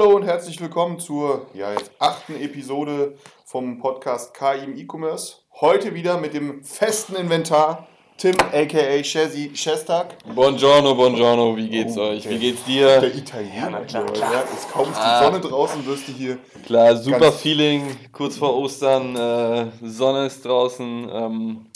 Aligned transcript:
Hallo 0.00 0.16
und 0.16 0.22
herzlich 0.22 0.58
willkommen 0.62 0.98
zur 0.98 1.44
ja, 1.52 1.72
jetzt 1.72 1.90
achten 1.98 2.34
Episode 2.40 3.18
vom 3.44 3.78
Podcast 3.78 4.32
KI 4.32 4.64
im 4.64 4.74
E-Commerce. 4.74 5.34
Heute 5.60 5.92
wieder 5.92 6.16
mit 6.16 6.32
dem 6.32 6.64
festen 6.64 7.16
Inventar 7.16 7.86
Tim 8.16 8.34
aka 8.40 9.04
Shazzy 9.04 9.50
Shestak. 9.54 10.16
Buongiorno, 10.34 10.94
buongiorno, 10.94 11.54
wie 11.54 11.68
geht's 11.68 11.98
oh, 11.98 12.04
euch? 12.04 12.26
Wie 12.26 12.38
geht's 12.38 12.64
dir? 12.64 12.98
Der 12.98 13.14
Italiener, 13.14 13.82
klar, 13.82 14.06
klar. 14.06 14.32
Ja, 14.32 14.40
ist 14.40 14.70
kaum 14.70 14.88
ist 14.88 14.96
die 14.96 15.02
ah. 15.02 15.22
Sonne 15.22 15.40
draußen, 15.40 15.84
wirst 15.84 16.08
du 16.08 16.12
hier. 16.12 16.38
Klar, 16.64 16.96
super 16.96 17.30
Feeling, 17.30 17.94
kurz 18.10 18.38
vor 18.38 18.56
Ostern, 18.56 19.14
äh, 19.14 19.66
Sonne 19.82 20.28
ist 20.28 20.42
draußen, 20.42 21.10
ähm, 21.12 21.66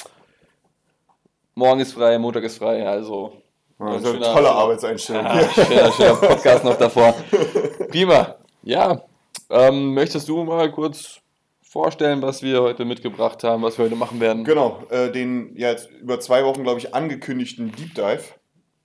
morgen 1.54 1.80
ist 1.80 1.92
frei, 1.92 2.18
Montag 2.18 2.44
ist 2.44 2.56
frei, 2.56 2.88
also 2.88 3.43
ja, 3.88 3.96
ist 3.96 4.06
eine 4.06 4.20
tolle 4.20 4.50
Arbeitseinstellung. 4.50 5.24
Ja, 5.24 5.48
schöner, 5.48 5.92
schöner 5.92 6.14
Podcast 6.16 6.64
noch 6.64 6.76
davor. 6.76 7.14
Prima. 7.88 8.36
Ja, 8.62 9.02
ähm, 9.50 9.94
möchtest 9.94 10.28
du 10.28 10.42
mal 10.44 10.70
kurz 10.70 11.20
vorstellen, 11.62 12.22
was 12.22 12.42
wir 12.42 12.62
heute 12.62 12.84
mitgebracht 12.84 13.42
haben, 13.44 13.62
was 13.62 13.78
wir 13.78 13.84
heute 13.84 13.96
machen 13.96 14.20
werden? 14.20 14.44
Genau, 14.44 14.82
äh, 14.90 15.10
den 15.10 15.56
ja 15.56 15.70
jetzt 15.70 15.90
über 15.90 16.20
zwei 16.20 16.44
Wochen, 16.44 16.62
glaube 16.62 16.78
ich, 16.78 16.94
angekündigten 16.94 17.72
Deep 17.72 17.94
Dive. 17.94 18.22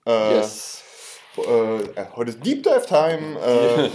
Äh, 0.06 0.34
yes. 0.36 0.82
Äh, 1.36 2.04
heute 2.16 2.30
ist 2.30 2.44
Deep 2.44 2.62
Dive 2.62 2.84
Time. 2.86 3.38
Äh, 3.38 3.90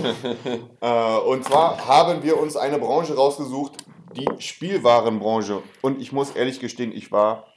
äh, 0.81 1.17
und 1.19 1.43
zwar 1.43 1.85
haben 1.87 2.23
wir 2.23 2.39
uns 2.39 2.55
eine 2.55 2.79
Branche 2.79 3.15
rausgesucht, 3.15 3.73
die 4.15 4.27
Spielwarenbranche. 4.39 5.61
Und 5.81 6.01
ich 6.01 6.11
muss 6.11 6.31
ehrlich 6.31 6.59
gestehen, 6.59 6.91
ich 6.91 7.11
war, 7.11 7.47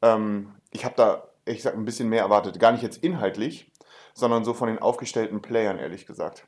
ähm, 0.00 0.54
ich 0.70 0.84
habe 0.84 0.94
da 0.96 1.27
ich 1.48 1.62
sag, 1.62 1.74
ein 1.74 1.84
bisschen 1.84 2.08
mehr 2.08 2.22
erwartet. 2.22 2.58
Gar 2.60 2.72
nicht 2.72 2.82
jetzt 2.82 3.02
inhaltlich, 3.02 3.70
sondern 4.14 4.44
so 4.44 4.54
von 4.54 4.68
den 4.68 4.78
aufgestellten 4.78 5.42
Playern, 5.42 5.78
ehrlich 5.78 6.06
gesagt. 6.06 6.46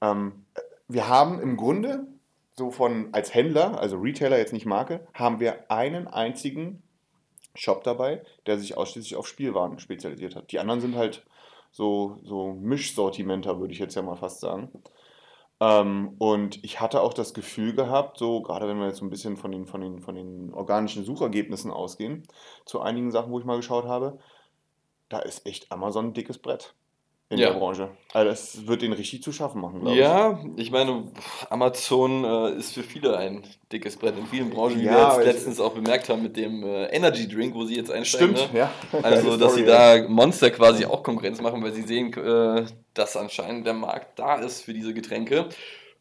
Ähm, 0.00 0.44
wir 0.88 1.08
haben 1.08 1.40
im 1.40 1.56
Grunde 1.56 2.06
so 2.56 2.70
von 2.70 3.08
als 3.12 3.32
Händler, 3.32 3.80
also 3.80 3.96
Retailer, 3.96 4.38
jetzt 4.38 4.52
nicht 4.52 4.66
Marke, 4.66 5.06
haben 5.14 5.40
wir 5.40 5.70
einen 5.70 6.08
einzigen 6.08 6.82
Shop 7.54 7.84
dabei, 7.84 8.22
der 8.46 8.58
sich 8.58 8.76
ausschließlich 8.76 9.16
auf 9.16 9.26
Spielwaren 9.26 9.78
spezialisiert 9.78 10.36
hat. 10.36 10.52
Die 10.52 10.58
anderen 10.58 10.80
sind 10.80 10.96
halt 10.96 11.24
so, 11.72 12.18
so 12.22 12.52
Mischsortimenter, 12.52 13.60
würde 13.60 13.72
ich 13.72 13.78
jetzt 13.78 13.94
ja 13.94 14.02
mal 14.02 14.16
fast 14.16 14.40
sagen. 14.40 14.70
Ähm, 15.60 16.14
und 16.18 16.62
ich 16.64 16.80
hatte 16.80 17.02
auch 17.02 17.14
das 17.14 17.34
Gefühl 17.34 17.74
gehabt, 17.74 18.18
so 18.18 18.42
gerade 18.42 18.66
wenn 18.68 18.78
wir 18.78 18.86
jetzt 18.86 18.98
so 18.98 19.04
ein 19.04 19.10
bisschen 19.10 19.36
von 19.36 19.52
den, 19.52 19.66
von, 19.66 19.80
den, 19.80 20.00
von 20.00 20.14
den 20.14 20.52
organischen 20.54 21.04
Suchergebnissen 21.04 21.70
ausgehen, 21.70 22.26
zu 22.64 22.80
einigen 22.80 23.10
Sachen, 23.10 23.30
wo 23.32 23.38
ich 23.38 23.44
mal 23.44 23.56
geschaut 23.56 23.84
habe, 23.84 24.18
da 25.08 25.18
ist 25.20 25.46
echt 25.46 25.70
Amazon 25.72 26.08
ein 26.08 26.14
dickes 26.14 26.38
Brett 26.38 26.74
in 27.30 27.38
ja. 27.38 27.50
der 27.50 27.58
Branche. 27.58 27.88
Also 28.12 28.28
das 28.28 28.66
wird 28.66 28.82
den 28.82 28.92
richtig 28.92 29.22
zu 29.22 29.30
schaffen 29.30 29.60
machen, 29.60 29.80
glaube 29.80 29.96
ja, 29.96 30.32
ich. 30.32 30.44
Ja, 30.44 30.50
ich 30.56 30.70
meine, 30.72 31.04
Amazon 31.48 32.24
äh, 32.24 32.58
ist 32.58 32.74
für 32.74 32.82
viele 32.82 33.16
ein 33.16 33.44
dickes 33.72 33.96
Brett 33.96 34.18
in 34.18 34.26
vielen 34.26 34.50
Branchen, 34.50 34.80
wie 34.80 34.84
ja, 34.84 35.16
wir 35.16 35.24
jetzt 35.24 35.34
letztens 35.34 35.60
auch 35.60 35.72
bemerkt 35.72 36.08
haben 36.08 36.24
mit 36.24 36.36
dem 36.36 36.64
äh, 36.64 36.86
Energy 36.86 37.28
Drink, 37.28 37.54
wo 37.54 37.64
sie 37.64 37.76
jetzt 37.76 37.90
einsteigen. 37.90 38.36
Stimmt, 38.36 38.52
ne? 38.52 38.58
ja. 38.58 38.72
Also, 39.02 39.36
dass 39.36 39.54
sie 39.54 39.64
da 39.64 40.08
Monster 40.08 40.50
quasi 40.50 40.84
auch 40.84 41.04
Konkurrenz 41.04 41.40
machen, 41.40 41.62
weil 41.62 41.72
sie 41.72 41.82
sehen, 41.82 42.12
äh, 42.14 42.66
dass 42.94 43.16
anscheinend 43.16 43.64
der 43.64 43.74
Markt 43.74 44.18
da 44.18 44.34
ist 44.34 44.62
für 44.62 44.74
diese 44.74 44.92
Getränke. 44.92 45.48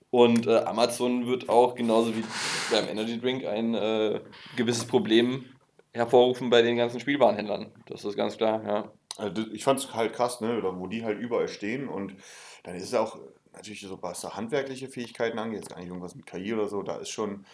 Und 0.10 0.48
äh, 0.48 0.58
Amazon 0.62 1.28
wird 1.28 1.48
auch 1.48 1.76
genauso 1.76 2.16
wie 2.16 2.24
beim 2.72 2.90
Energy 2.90 3.22
Drink 3.22 3.46
ein 3.46 3.76
äh, 3.76 4.20
gewisses 4.56 4.86
Problem 4.86 5.46
hervorrufen 5.94 6.50
bei 6.50 6.64
den 6.64 6.78
ganzen 6.78 7.00
Spielwarenhändlern. 7.00 7.68
Das 7.86 8.04
ist 8.04 8.16
ganz 8.16 8.36
klar, 8.36 8.64
ja. 8.66 8.92
Also 9.20 9.44
ich 9.52 9.64
fand 9.64 9.80
es 9.80 9.94
halt 9.94 10.14
krass, 10.14 10.42
ne? 10.42 10.62
wo 10.64 10.88
die 10.88 11.04
halt 11.04 11.20
überall 11.20 11.48
stehen 11.48 11.88
und 11.88 12.16
dann 12.64 12.76
ist 12.76 12.84
es 12.84 12.94
auch 12.94 13.20
natürlich 13.54 13.82
so, 13.82 14.02
was 14.02 14.22
da 14.22 14.36
handwerkliche 14.36 14.88
Fähigkeiten 14.88 15.40
angeht, 15.40 15.60
jetzt 15.60 15.70
gar 15.70 15.80
nicht 15.80 15.88
irgendwas 15.88 16.16
mit 16.16 16.26
KI 16.26 16.54
oder 16.54 16.68
so, 16.68 16.82
da 16.82 16.96
ist 16.98 17.10
schon, 17.10 17.46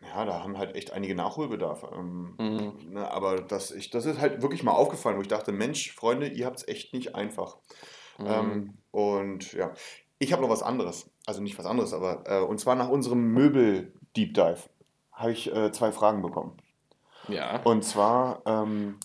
ja, 0.00 0.24
da 0.24 0.42
haben 0.42 0.58
halt 0.58 0.74
echt 0.74 0.92
einige 0.92 1.14
Nachholbedarf. 1.14 1.86
Ähm, 1.92 2.34
mhm. 2.38 2.92
ne, 2.92 3.10
aber 3.10 3.40
das, 3.40 3.70
ich, 3.70 3.90
das 3.90 4.06
ist 4.06 4.20
halt 4.20 4.42
wirklich 4.42 4.62
mal 4.62 4.72
aufgefallen, 4.72 5.16
wo 5.16 5.22
ich 5.22 5.28
dachte, 5.28 5.52
Mensch, 5.52 5.92
Freunde, 5.92 6.28
ihr 6.28 6.46
habt 6.46 6.58
es 6.58 6.68
echt 6.68 6.92
nicht 6.92 7.14
einfach. 7.14 7.56
Mhm. 8.18 8.26
Ähm, 8.26 8.74
und 8.90 9.52
ja, 9.52 9.72
ich 10.18 10.32
habe 10.32 10.42
noch 10.42 10.50
was 10.50 10.62
anderes, 10.62 11.10
also 11.26 11.42
nicht 11.42 11.58
was 11.58 11.66
anderes, 11.66 11.92
aber 11.92 12.24
äh, 12.26 12.40
und 12.40 12.58
zwar 12.58 12.74
nach 12.74 12.88
unserem 12.88 13.32
Möbel-Deep 13.32 14.34
Dive 14.34 14.68
habe 15.12 15.32
ich 15.32 15.54
äh, 15.54 15.72
zwei 15.72 15.92
Fragen 15.92 16.22
bekommen. 16.22 16.56
Ja. 17.28 17.62
Und 17.62 17.84
zwar, 17.84 18.42
ähm, 18.46 18.98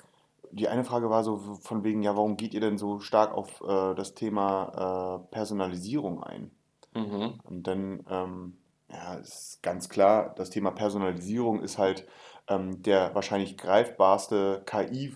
die 0.51 0.67
eine 0.67 0.83
Frage 0.83 1.09
war 1.09 1.23
so 1.23 1.37
von 1.61 1.83
wegen, 1.83 2.01
ja, 2.03 2.15
warum 2.15 2.37
geht 2.37 2.53
ihr 2.53 2.61
denn 2.61 2.77
so 2.77 2.99
stark 2.99 3.33
auf 3.33 3.61
äh, 3.61 3.95
das 3.95 4.15
Thema 4.15 5.21
äh, 5.27 5.31
Personalisierung 5.31 6.23
ein? 6.23 6.51
Mhm. 6.95 7.39
Und 7.43 7.63
dann, 7.67 8.05
ähm, 8.09 8.57
ja, 8.91 9.15
ist 9.15 9.61
ganz 9.63 9.89
klar, 9.89 10.33
das 10.35 10.49
Thema 10.49 10.71
Personalisierung 10.71 11.61
ist 11.61 11.77
halt 11.77 12.07
ähm, 12.47 12.81
der 12.83 13.15
wahrscheinlich 13.15 13.57
greifbarste 13.57 14.63
KI- 14.65 15.15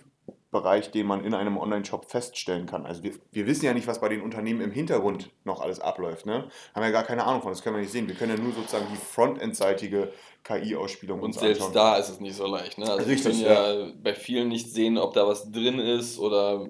Bereich, 0.54 0.92
den 0.92 1.06
man 1.06 1.24
in 1.24 1.34
einem 1.34 1.58
Online-Shop 1.58 2.10
feststellen 2.10 2.66
kann. 2.66 2.86
Also 2.86 3.02
wir, 3.02 3.12
wir, 3.32 3.46
wissen 3.46 3.66
ja 3.66 3.74
nicht, 3.74 3.88
was 3.88 4.00
bei 4.00 4.08
den 4.08 4.22
Unternehmen 4.22 4.60
im 4.60 4.70
Hintergrund 4.70 5.30
noch 5.44 5.60
alles 5.60 5.80
abläuft. 5.80 6.26
Ne? 6.26 6.48
Haben 6.74 6.82
ja 6.84 6.90
gar 6.90 7.02
keine 7.02 7.24
Ahnung 7.24 7.42
von, 7.42 7.50
das 7.50 7.62
können 7.62 7.74
wir 7.74 7.82
nicht 7.82 7.90
sehen. 7.90 8.06
Wir 8.06 8.14
können 8.14 8.36
ja 8.36 8.42
nur 8.42 8.52
sozusagen 8.52 8.86
die 8.90 8.96
frontendseitige 8.96 10.12
KI-Ausspielung 10.44 11.20
uns 11.20 11.36
Und 11.36 11.40
selbst 11.42 11.60
anschauen. 11.60 11.74
da 11.74 11.96
ist 11.96 12.08
es 12.08 12.20
nicht 12.20 12.36
so 12.36 12.46
leicht. 12.46 12.78
Ne? 12.78 12.88
Also 12.88 13.04
Richtig, 13.04 13.40
wir 13.40 13.46
können 13.48 13.80
ja, 13.80 13.84
ja 13.86 13.92
bei 14.00 14.14
vielen 14.14 14.48
nicht 14.48 14.70
sehen, 14.70 14.96
ob 14.96 15.12
da 15.12 15.26
was 15.26 15.50
drin 15.50 15.80
ist 15.80 16.20
oder 16.20 16.68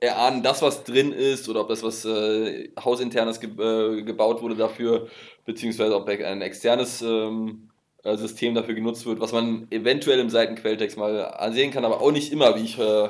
erahnen, 0.00 0.42
dass 0.42 0.62
was 0.62 0.82
drin 0.82 1.12
ist 1.12 1.48
oder 1.48 1.60
ob 1.60 1.68
das 1.68 1.84
was 1.84 2.04
äh, 2.04 2.70
hausinternes 2.82 3.38
ge 3.38 3.50
äh, 3.50 4.02
gebaut 4.02 4.42
wurde 4.42 4.56
dafür, 4.56 5.06
beziehungsweise 5.44 5.94
ob 5.94 6.08
ein 6.08 6.42
externes 6.42 7.02
ähm, 7.02 7.68
äh, 7.68 7.69
System 8.04 8.54
dafür 8.54 8.74
genutzt 8.74 9.06
wird, 9.06 9.20
was 9.20 9.32
man 9.32 9.66
eventuell 9.70 10.18
im 10.20 10.30
Seitenquelltext 10.30 10.96
mal 10.96 11.24
ansehen 11.24 11.70
kann, 11.70 11.84
aber 11.84 12.00
auch 12.00 12.12
nicht 12.12 12.32
immer, 12.32 12.56
wie 12.56 12.64
ich 12.64 12.78
äh, 12.78 13.08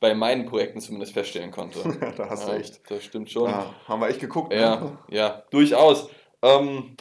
bei 0.00 0.14
meinen 0.14 0.46
Projekten 0.46 0.80
zumindest 0.80 1.12
feststellen 1.12 1.50
konnte. 1.50 1.78
da 2.16 2.28
hast 2.28 2.48
ja, 2.48 2.54
du 2.54 2.60
echt. 2.60 2.80
Das 2.90 3.04
stimmt 3.04 3.30
schon. 3.30 3.50
Ja, 3.50 3.74
haben 3.86 4.00
wir 4.00 4.08
echt 4.08 4.20
geguckt. 4.20 4.52
Ja, 4.52 4.80
ne? 4.80 4.98
ja 5.10 5.42
durchaus. 5.50 6.08
Ähm, 6.42 6.96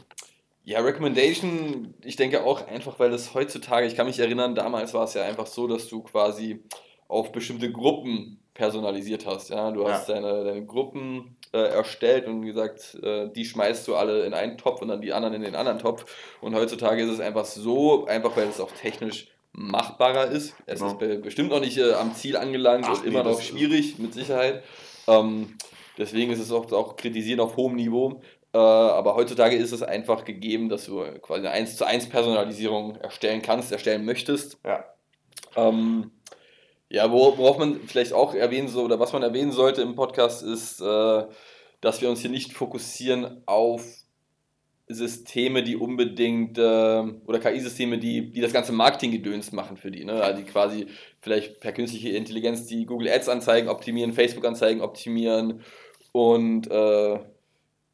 ja, 0.64 0.80
Recommendation, 0.80 1.96
ich 2.04 2.16
denke 2.16 2.44
auch 2.44 2.68
einfach, 2.68 3.00
weil 3.00 3.12
es 3.14 3.34
heutzutage, 3.34 3.88
ich 3.88 3.96
kann 3.96 4.06
mich 4.06 4.20
erinnern, 4.20 4.54
damals 4.54 4.94
war 4.94 5.06
es 5.06 5.16
ja 5.16 5.24
einfach 5.24 5.48
so, 5.48 5.68
dass 5.68 5.88
du 5.88 6.04
quasi 6.04 6.64
auf 7.08 7.32
bestimmte 7.32 7.72
Gruppen 7.72 8.40
personalisiert 8.54 9.26
hast. 9.26 9.50
Ja? 9.50 9.72
Du 9.72 9.88
hast 9.88 10.08
ja. 10.08 10.16
deine, 10.16 10.44
deine 10.44 10.66
Gruppen 10.66 11.36
äh, 11.54 11.58
erstellt 11.58 12.28
und 12.28 12.44
gesagt, 12.44 12.98
äh, 13.04 13.30
die 13.30 13.46
schmeißt 13.46 13.88
du 13.88 13.96
alle 13.96 14.26
in 14.26 14.34
einen 14.34 14.58
Topf 14.58 14.82
und 14.82 14.88
dann 14.88 15.02
die 15.02 15.14
anderen 15.14 15.34
in 15.36 15.42
den 15.42 15.56
anderen 15.56 15.80
Topf. 15.80 16.06
Und 16.42 16.56
heutzutage 16.56 17.04
ist 17.04 17.10
es 17.10 17.20
einfach 17.20 17.46
so, 17.46 18.06
einfach 18.06 18.36
weil 18.38 18.48
es 18.48 18.60
auch 18.60 18.72
technisch 18.72 19.28
machbarer 19.54 20.28
ist. 20.28 20.56
Es 20.66 20.80
genau. 20.80 20.98
ist 21.00 21.22
bestimmt 21.22 21.50
noch 21.50 21.60
nicht 21.60 21.78
äh, 21.78 21.94
am 21.94 22.16
Ziel 22.16 22.38
angelangt 22.38 22.86
Ach, 22.88 23.00
und 23.00 23.06
immer 23.06 23.24
noch 23.24 23.42
schwierig, 23.42 24.00
mit 24.00 24.14
Sicherheit. 24.14 24.64
Ähm, 25.08 25.58
deswegen 25.98 26.32
ist 26.32 26.40
es 26.40 26.52
auch, 26.52 26.72
auch 26.72 26.96
kritisieren 26.96 27.40
auf 27.40 27.58
hohem 27.58 27.76
Niveau. 27.76 28.22
Äh, 28.54 28.58
aber 28.58 29.16
heutzutage 29.16 29.56
ist 29.56 29.72
es 29.72 29.84
einfach 29.84 30.26
gegeben, 30.26 30.70
dass 30.70 30.86
du 30.86 31.04
quasi 31.22 31.42
eine 31.42 31.52
1 31.52 31.78
zu 31.78 31.86
1 31.86 32.10
Personalisierung 32.10 32.96
erstellen 32.98 33.42
kannst, 33.42 33.72
erstellen 33.72 34.06
möchtest. 34.06 34.58
Ja. 34.66 34.86
Ähm, 35.56 36.12
ja, 36.92 37.10
worauf 37.10 37.58
man 37.58 37.80
vielleicht 37.88 38.12
auch 38.12 38.34
erwähnen 38.34 38.68
soll 38.68 38.86
oder 38.86 39.00
was 39.00 39.14
man 39.14 39.24
erwähnen 39.24 39.54
sollte 39.54 39.82
im 39.82 39.96
Podcast 39.96 40.44
ist, 40.44 40.82
äh, 40.82 41.24
dass 41.80 42.02
wir 42.02 42.10
uns 42.10 42.20
hier 42.20 42.30
nicht 42.30 42.52
fokussieren 42.52 43.42
auf 43.46 43.84
Systeme, 44.88 45.64
die 45.64 45.78
unbedingt 45.78 46.58
äh, 46.58 46.62
oder 46.62 47.40
KI-Systeme, 47.40 47.98
die, 47.98 48.30
die 48.32 48.42
das 48.42 48.52
ganze 48.52 48.74
Marketing-Gedöns 48.74 49.54
machen 49.54 49.78
für 49.78 49.90
die, 49.90 50.04
ne? 50.04 50.22
Also 50.22 50.42
die 50.42 50.50
quasi 50.50 50.88
vielleicht 51.22 51.62
per 51.62 51.72
künstliche 51.72 52.10
Intelligenz 52.10 52.66
die 52.66 52.86
Google 52.86 53.08
Ads-Anzeigen 53.08 53.70
optimieren, 53.70 54.12
Facebook-Anzeigen 54.12 54.82
optimieren 54.82 55.62
und 56.12 56.70
äh, 56.70 57.20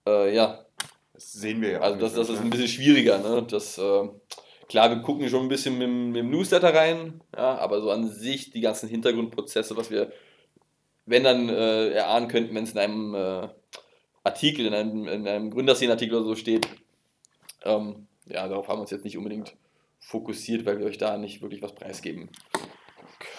äh, 0.08 0.36
ja. 0.36 0.66
Das 1.14 1.34
sehen 1.34 1.62
wir 1.62 1.70
ja. 1.70 1.82
Also 1.82 2.00
das, 2.00 2.16
das 2.16 2.30
ist 2.30 2.42
ein 2.42 2.50
bisschen 2.50 2.68
schwieriger, 2.68 3.20
ne? 3.20 3.46
Das 3.48 3.78
äh, 3.78 4.10
Klar, 4.70 4.90
wir 4.90 5.02
gucken 5.02 5.30
schon 5.30 5.44
ein 5.44 5.50
bisschen 5.50 5.78
mit, 5.78 5.90
mit 5.90 6.16
dem 6.18 6.30
Newsletter 6.30 6.74
rein, 6.74 7.22
ja, 7.36 7.58
aber 7.58 7.82
so 7.82 7.90
an 7.90 8.10
sich 8.10 8.52
die 8.52 8.62
ganzen 8.62 8.90
Hintergrundprozesse, 8.90 9.78
was 9.78 9.90
wir, 9.90 10.12
wenn 11.06 11.24
dann 11.24 11.48
äh, 11.48 11.90
erahnen 11.92 12.28
könnten, 12.28 12.54
wenn 12.54 12.66
es 12.66 12.74
in 12.74 12.80
einem 12.80 13.16
äh, 13.16 13.48
Artikel, 14.24 14.66
in 14.66 14.74
einem, 14.74 15.08
in 15.08 15.28
einem 15.28 15.52
Gründerszenen-Artikel 15.52 16.16
oder 16.16 16.26
so 16.26 16.36
steht, 16.36 16.68
ähm, 17.64 18.08
ja, 18.26 18.48
darauf 18.48 18.68
haben 18.68 18.78
wir 18.78 18.82
uns 18.82 18.92
jetzt 18.92 19.06
nicht 19.06 19.18
unbedingt 19.18 19.56
fokussiert, 20.00 20.66
weil 20.66 20.80
wir 20.80 20.86
euch 20.86 20.98
da 20.98 21.18
nicht 21.18 21.42
wirklich 21.42 21.62
was 21.62 21.74
preisgeben 21.74 22.30
können. 22.30 22.58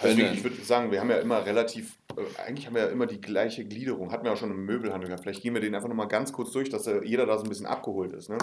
Deswegen, 0.03 0.33
ich 0.33 0.45
würde 0.45 0.57
sagen, 0.63 0.91
wir 0.91 1.01
haben 1.01 1.11
ja 1.11 1.19
immer 1.19 1.45
relativ, 1.45 1.99
äh, 2.17 2.41
eigentlich 2.41 2.67
haben 2.67 2.75
wir 2.75 2.83
ja 2.83 2.89
immer 2.89 3.07
die 3.07 3.21
gleiche 3.21 3.65
Gliederung. 3.65 4.13
Hatten 4.13 4.25
wir 4.25 4.33
auch 4.33 4.37
schon 4.37 4.51
im 4.51 4.65
Möbelhandel 4.65 5.09
gehabt. 5.09 5.25
Vielleicht 5.25 5.43
gehen 5.43 5.55
wir 5.55 5.61
den 5.61 5.75
einfach 5.75 5.89
nochmal 5.89 6.09
ganz 6.09 6.33
kurz 6.33 6.53
durch, 6.53 6.71
dass 6.71 6.87
äh, 6.87 7.05
jeder 7.05 7.27
da 7.27 7.37
so 7.37 7.45
ein 7.45 7.49
bisschen 7.49 7.67
abgeholt 7.67 8.13
ist. 8.13 8.29
Ne? 8.29 8.39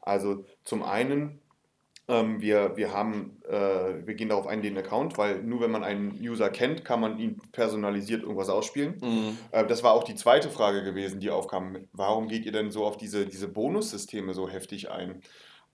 Also 0.00 0.44
zum 0.64 0.82
einen, 0.82 1.40
ähm, 2.08 2.40
wir, 2.40 2.76
wir 2.76 2.92
haben, 2.92 3.36
äh, 3.46 4.06
wir 4.06 4.14
gehen 4.14 4.30
darauf 4.30 4.46
ein, 4.46 4.62
den 4.62 4.78
Account, 4.78 5.18
weil 5.18 5.42
nur 5.42 5.60
wenn 5.60 5.70
man 5.70 5.84
einen 5.84 6.18
User 6.20 6.48
kennt, 6.48 6.84
kann 6.84 7.00
man 7.00 7.18
ihn 7.18 7.40
personalisiert 7.52 8.22
irgendwas 8.22 8.48
ausspielen. 8.48 8.98
Mhm. 9.00 9.38
Äh, 9.52 9.66
das 9.66 9.82
war 9.82 9.92
auch 9.92 10.04
die 10.04 10.14
zweite 10.14 10.48
Frage 10.48 10.82
gewesen, 10.82 11.20
die 11.20 11.30
aufkam. 11.30 11.76
Warum 11.92 12.28
geht 12.28 12.46
ihr 12.46 12.52
denn 12.52 12.70
so 12.70 12.86
auf 12.86 12.96
diese, 12.96 13.26
diese 13.26 13.46
Bonussysteme 13.46 14.32
so 14.32 14.48
heftig 14.48 14.90
ein? 14.90 15.20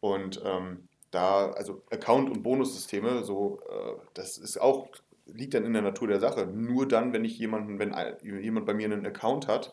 Und 0.00 0.42
ähm, 0.44 0.88
da, 1.12 1.52
also 1.52 1.82
Account- 1.90 2.30
und 2.30 2.42
Bonussysteme, 2.42 3.22
so, 3.22 3.60
äh, 3.70 3.92
das 4.14 4.36
ist 4.36 4.60
auch, 4.60 4.88
liegt 5.26 5.54
dann 5.54 5.64
in 5.64 5.72
der 5.72 5.82
Natur 5.82 6.08
der 6.08 6.18
Sache. 6.18 6.46
Nur 6.46 6.88
dann, 6.88 7.12
wenn 7.12 7.24
ich 7.24 7.38
jemanden, 7.38 7.78
wenn 7.78 7.94
jemand 8.22 8.66
bei 8.66 8.74
mir 8.74 8.86
einen 8.86 9.06
Account 9.06 9.46
hat, 9.46 9.72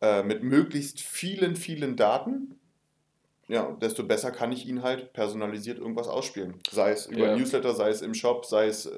äh, 0.00 0.24
mit 0.24 0.42
möglichst 0.42 1.00
vielen, 1.00 1.54
vielen 1.54 1.96
Daten, 1.96 2.58
ja, 3.48 3.70
desto 3.80 4.02
besser 4.04 4.30
kann 4.30 4.52
ich 4.52 4.66
ihn 4.66 4.82
halt 4.82 5.12
personalisiert 5.12 5.78
irgendwas 5.78 6.08
ausspielen. 6.08 6.60
Sei 6.70 6.90
es 6.92 7.06
über 7.06 7.28
Ja. 7.28 7.36
Newsletter, 7.36 7.74
sei 7.74 7.90
es 7.90 8.02
im 8.02 8.14
Shop, 8.14 8.44
sei 8.46 8.66
es 8.66 8.86
äh, 8.86 8.92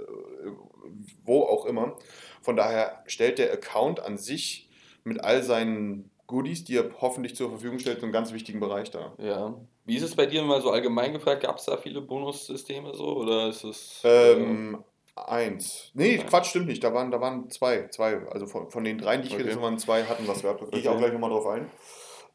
wo 1.25 1.43
auch 1.43 1.67
immer. 1.67 1.97
Von 2.43 2.57
daher 2.57 3.03
stellt 3.07 3.39
der 3.39 3.53
Account 3.53 4.01
an 4.01 4.19
sich 4.19 4.69
mit 5.05 5.23
all 5.25 5.43
seinen 5.43 6.11
Goodies, 6.27 6.65
die 6.65 6.77
er 6.77 6.91
hoffentlich 7.01 7.37
zur 7.37 7.51
Verfügung 7.51 7.79
stellt, 7.79 8.03
einen 8.03 8.13
ganz 8.13 8.33
wichtigen 8.33 8.59
Bereich 8.61 8.91
dar. 8.91 9.15
Ja. 9.19 9.55
Wie 9.85 9.97
ist 9.97 10.03
es 10.03 10.17
bei 10.17 10.27
dir 10.27 10.43
mal 10.43 10.61
so 10.61 10.71
allgemein 10.71 11.13
gefragt? 11.13 11.43
Gab 11.43 11.59
es 11.59 11.65
da 11.67 11.77
viele 11.77 12.01
Bonussysteme 12.01 12.93
so? 12.95 13.17
Oder 13.19 13.49
ist 13.49 13.63
es. 13.65 14.01
äh, 14.05 14.33
Ähm, 14.33 14.79
eins. 15.15 15.91
Nee, 15.95 16.19
Quatsch, 16.19 16.47
stimmt 16.47 16.67
nicht. 16.67 16.83
Da 16.83 16.93
waren, 16.93 17.11
da 17.13 17.21
waren 17.21 17.49
zwei. 17.51 17.87
zwei. 17.89 18.19
Also 18.31 18.47
von, 18.47 18.71
von 18.71 18.83
den 18.85 18.99
dreien, 18.99 19.23
die 19.23 19.29
ich 19.29 19.35
Okay. 19.35 19.49
habe, 19.51 19.63
waren 19.63 19.79
zwei, 19.79 20.05
hatten 20.05 20.27
was 20.27 20.43
gehabt. 20.43 20.63
Da 20.63 20.67
gehe 20.67 20.81
ich 20.81 20.89
auch 20.89 20.99
gleich 20.99 21.13
nochmal 21.13 21.31
drauf 21.31 21.47
ein. 21.47 21.71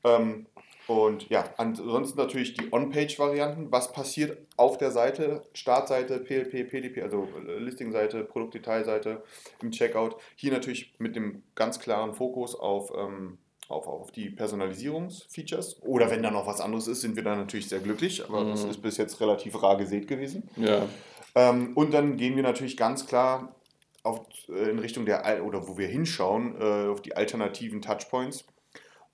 Ähm, 0.05 0.45
und 0.91 1.29
ja, 1.29 1.45
ansonsten 1.57 2.17
natürlich 2.19 2.53
die 2.53 2.71
On-Page-Varianten. 2.71 3.71
Was 3.71 3.91
passiert 3.91 4.37
auf 4.57 4.77
der 4.77 4.91
Seite? 4.91 5.43
Startseite, 5.53 6.19
PLP, 6.19 6.69
PDP, 6.69 7.01
also 7.03 7.27
äh, 7.47 7.57
Listing-Seite, 7.59 8.23
Produktdetailseite 8.23 9.23
im 9.61 9.71
Checkout. 9.71 10.15
Hier 10.35 10.51
natürlich 10.51 10.93
mit 10.99 11.15
dem 11.15 11.43
ganz 11.55 11.79
klaren 11.79 12.13
Fokus 12.13 12.55
auf, 12.55 12.91
ähm, 12.97 13.37
auf, 13.69 13.87
auf 13.87 14.11
die 14.11 14.29
Personalisierungsfeatures. 14.29 15.81
Oder 15.83 16.09
wenn 16.11 16.23
da 16.23 16.31
noch 16.31 16.47
was 16.47 16.61
anderes 16.61 16.87
ist, 16.87 17.01
sind 17.01 17.15
wir 17.15 17.23
dann 17.23 17.37
natürlich 17.39 17.69
sehr 17.69 17.79
glücklich. 17.79 18.23
Aber 18.27 18.43
das 18.45 18.63
Mhm. 18.63 18.69
ist 18.71 18.81
bis 18.81 18.97
jetzt 18.97 19.19
relativ 19.21 19.61
rar 19.61 19.77
gesät 19.77 20.07
gewesen. 20.07 20.49
ja. 20.57 20.87
Ähm, 21.33 21.71
und 21.77 21.93
dann 21.93 22.17
gehen 22.17 22.35
wir 22.35 22.43
natürlich 22.43 22.75
ganz 22.75 23.05
klar 23.07 23.55
auf, 24.03 24.19
äh, 24.49 24.69
in 24.69 24.79
Richtung 24.79 25.05
der, 25.05 25.45
oder 25.45 25.65
wo 25.65 25.77
wir 25.77 25.87
hinschauen, 25.87 26.59
äh, 26.59 26.89
auf 26.89 27.01
die 27.01 27.15
alternativen 27.15 27.81
Touchpoints, 27.81 28.43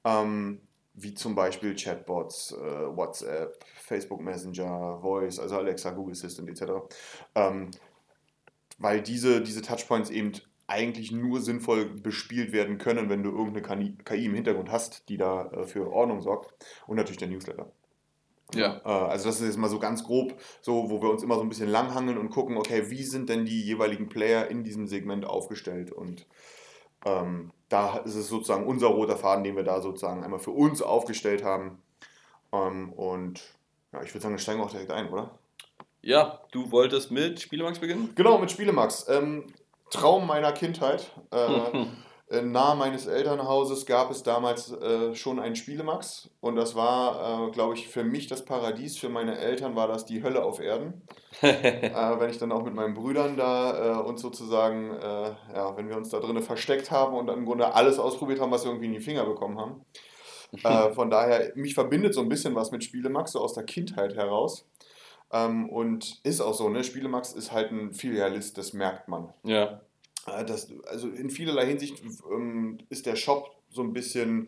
ähm, 0.04 0.62
wie 0.98 1.14
zum 1.14 1.36
Beispiel 1.36 1.76
Chatbots, 1.76 2.54
äh, 2.54 2.98
WhatsApp, 2.98 3.64
Facebook 3.76 4.20
Messenger, 4.20 5.00
Voice, 5.00 5.40
also 5.40 5.58
Alexa, 5.58 5.92
Google 5.92 6.14
Assistant 6.14 6.50
etc. 6.50 6.72
Ähm, 7.36 7.72
weil 8.80 9.02
diese, 9.02 9.42
diese 9.42 9.62
Touchpoints 9.62 10.10
eben 10.10 10.34
eigentlich 10.66 11.12
nur 11.12 11.40
sinnvoll 11.40 11.86
bespielt 11.86 12.52
werden 12.52 12.78
können, 12.80 13.10
wenn 13.10 13.24
du 13.24 13.30
irgendeine 13.30 13.96
KI 14.04 14.26
im 14.26 14.34
Hintergrund 14.34 14.72
hast, 14.72 15.08
die 15.08 15.18
da 15.18 15.46
äh, 15.52 15.64
für 15.66 15.92
Ordnung 15.92 16.22
sorgt. 16.22 16.54
Und 16.88 16.98
natürlich 16.98 17.20
der 17.20 17.30
Newsletter. 17.30 17.72
Ja. 18.56 18.82
Äh, 18.84 18.90
Also 18.90 19.30
das 19.30 19.40
ist 19.40 19.48
jetzt 19.48 19.58
mal 19.58 19.70
so 19.70 19.80
ganz 19.80 20.04
grob, 20.04 20.34
so 20.62 20.90
wo 20.90 21.02
wir 21.02 21.12
uns 21.12 21.22
immer 21.22 21.36
so 21.36 21.42
ein 21.42 21.50
bisschen 21.50 21.70
langhangeln 21.70 22.18
und 22.18 22.30
gucken, 22.30 22.58
okay, 22.58 22.90
wie 22.90 23.04
sind 23.04 23.30
denn 23.30 23.46
die 23.46 23.62
jeweiligen 23.62 24.10
Player 24.10 24.48
in 24.50 24.64
diesem 24.64 24.88
Segment 24.88 25.26
aufgestellt 25.26 25.92
und 25.92 26.26
ähm, 27.06 27.52
da 27.70 27.98
ist 27.98 28.16
es 28.16 28.30
sozusagen 28.30 28.66
unser 28.66 28.88
roter 28.88 29.18
Faden, 29.18 29.44
den 29.44 29.56
wir 29.56 29.64
da 29.64 29.82
sozusagen 29.82 30.24
einmal 30.24 30.40
für 30.40 30.52
uns 30.52 30.82
aufgestellt 30.82 31.44
haben 31.44 31.82
ähm, 32.52 32.94
und 32.94 33.42
ja, 33.94 34.02
ich 34.04 34.14
würde 34.14 34.24
sagen, 34.24 34.36
wir 34.36 34.40
steigen 34.40 34.62
auch 34.62 34.72
direkt 34.72 34.92
ein, 34.92 35.10
oder? 35.10 35.32
Ja, 36.02 36.42
du 36.52 36.72
wolltest 36.72 37.12
mit 37.12 37.42
Spielemax 37.42 37.80
beginnen? 37.80 38.12
Genau, 38.16 38.38
mit 38.38 38.52
Spielemax. 38.52 39.08
Ähm, 39.10 39.48
Traum 39.90 40.28
meiner 40.28 40.52
Kindheit. 40.52 41.12
Äh, 41.32 41.86
nahe 42.30 42.76
meines 42.76 43.08
Elternhauses 43.08 43.86
gab 43.86 44.12
es 44.12 44.22
damals 44.22 44.72
äh, 44.72 45.16
schon 45.16 45.40
einen 45.40 45.56
Spielemax 45.56 46.30
und 46.42 46.58
das 46.58 46.76
war, 46.76 47.48
äh, 47.48 47.52
glaube 47.52 47.76
ich, 47.76 47.88
für 47.88 48.04
mich 48.04 48.28
das 48.28 48.44
Paradies. 48.44 48.98
Für 48.98 49.08
meine 49.08 49.38
Eltern 49.38 49.76
war 49.76 49.88
das 49.88 50.06
die 50.06 50.24
Hölle 50.24 50.44
auf 50.44 50.60
Erden. 50.60 51.02
äh, 51.42 52.20
wenn 52.20 52.30
ich 52.30 52.38
dann 52.38 52.52
auch 52.52 52.64
mit 52.64 52.74
meinen 52.74 52.94
Brüdern 52.96 53.38
da 53.38 54.02
äh, 54.02 54.04
uns 54.04 54.22
sozusagen, 54.22 54.92
äh, 54.92 55.36
ja, 55.56 55.78
wenn 55.78 55.88
wir 55.88 55.96
uns 55.96 56.10
da 56.10 56.20
drinnen 56.20 56.44
versteckt 56.44 56.92
haben 56.92 57.16
und 57.16 57.30
im 57.30 57.46
Grunde 57.46 57.74
alles 57.74 57.98
ausprobiert 57.98 58.42
haben, 58.42 58.52
was 58.52 58.64
wir 58.64 58.72
irgendwie 58.72 58.88
in 58.88 58.94
die 58.94 59.00
Finger 59.00 59.26
bekommen 59.26 59.60
haben. 59.60 59.86
Äh, 60.64 60.94
von 60.94 61.10
daher, 61.10 61.52
mich 61.56 61.74
verbindet 61.74 62.14
so 62.14 62.22
ein 62.22 62.30
bisschen 62.30 62.56
was 62.56 62.72
mit 62.72 62.82
Spielemax, 62.82 63.34
so 63.34 63.42
aus 63.42 63.54
der 63.54 63.66
Kindheit 63.66 64.16
heraus. 64.16 64.66
Ähm, 65.30 65.68
und 65.70 66.22
ist 66.24 66.40
auch 66.40 66.54
so, 66.54 66.70
ne? 66.70 66.86
Spielemax 66.86 67.34
ist 67.34 67.52
halt 67.52 67.72
ein 67.72 67.92
Filialist, 67.92 68.58
das 68.58 68.72
merkt 68.72 69.10
man. 69.10 69.34
ja. 69.44 69.82
Äh, 70.28 70.46
Das, 70.46 70.68
also 70.88 71.10
in 71.10 71.30
vielerlei 71.30 71.66
Hinsicht 71.66 72.04
ähm, 72.32 72.78
ist 72.90 73.06
der 73.06 73.16
Shop 73.16 73.56
so 73.70 73.82
ein 73.82 73.94
bisschen, 73.94 74.48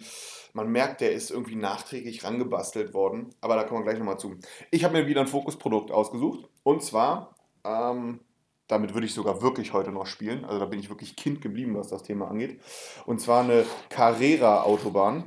man 0.53 0.71
merkt, 0.71 1.01
der 1.01 1.11
ist 1.11 1.29
irgendwie 1.29 1.55
nachträglich 1.55 2.23
rangebastelt 2.23 2.93
worden. 2.93 3.29
Aber 3.41 3.55
da 3.55 3.63
kommen 3.63 3.81
wir 3.81 3.85
gleich 3.85 3.99
nochmal 3.99 4.19
zu. 4.19 4.35
Ich 4.71 4.83
habe 4.83 4.97
mir 4.97 5.07
wieder 5.07 5.21
ein 5.21 5.27
Fokusprodukt 5.27 5.91
ausgesucht. 5.91 6.47
Und 6.63 6.83
zwar, 6.83 7.35
ähm, 7.63 8.21
damit 8.67 8.93
würde 8.93 9.07
ich 9.07 9.13
sogar 9.13 9.41
wirklich 9.41 9.73
heute 9.73 9.91
noch 9.91 10.05
spielen. 10.05 10.45
Also 10.45 10.59
da 10.59 10.65
bin 10.65 10.79
ich 10.79 10.89
wirklich 10.89 11.15
Kind 11.15 11.41
geblieben, 11.41 11.75
was 11.75 11.89
das 11.89 12.03
Thema 12.03 12.29
angeht. 12.29 12.61
Und 13.05 13.19
zwar 13.19 13.43
eine 13.43 13.65
Carrera-Autobahn. 13.89 15.23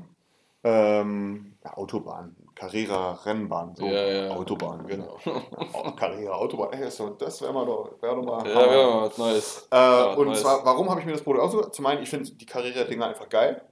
Ähm, 0.64 1.54
ja, 1.64 1.76
Autobahn. 1.76 2.36
Carrera-Rennbahn. 2.62 3.74
So. 3.76 3.86
Ja, 3.86 4.06
ja. 4.08 4.30
Autobahn, 4.30 4.86
Genau. 4.86 5.18
Oh, 5.72 5.90
Carrera-Autobahn. 5.96 6.72
Ey, 6.72 6.90
so, 6.90 7.10
das 7.10 7.40
wäre 7.42 7.52
mal 7.52 7.66
doch, 7.66 7.90
wär 8.00 8.14
doch 8.14 8.22
mal. 8.22 8.48
Ja, 8.48 8.54
haben 8.54 9.00
mal 9.00 9.02
was 9.02 9.18
Neues. 9.18 9.68
Äh, 9.70 9.76
Ja, 9.76 10.12
und 10.14 10.28
nice. 10.28 10.40
zwar, 10.42 10.64
warum 10.64 10.88
habe 10.90 11.00
ich 11.00 11.06
mir 11.06 11.12
das 11.12 11.22
Produkt 11.22 11.44
ausgesucht? 11.44 11.74
Zum 11.74 11.86
einen, 11.86 12.02
ich 12.02 12.08
finde 12.10 12.30
die 12.30 12.46
Carrera-Dinger 12.46 13.06
einfach 13.06 13.28
geil. 13.28 13.62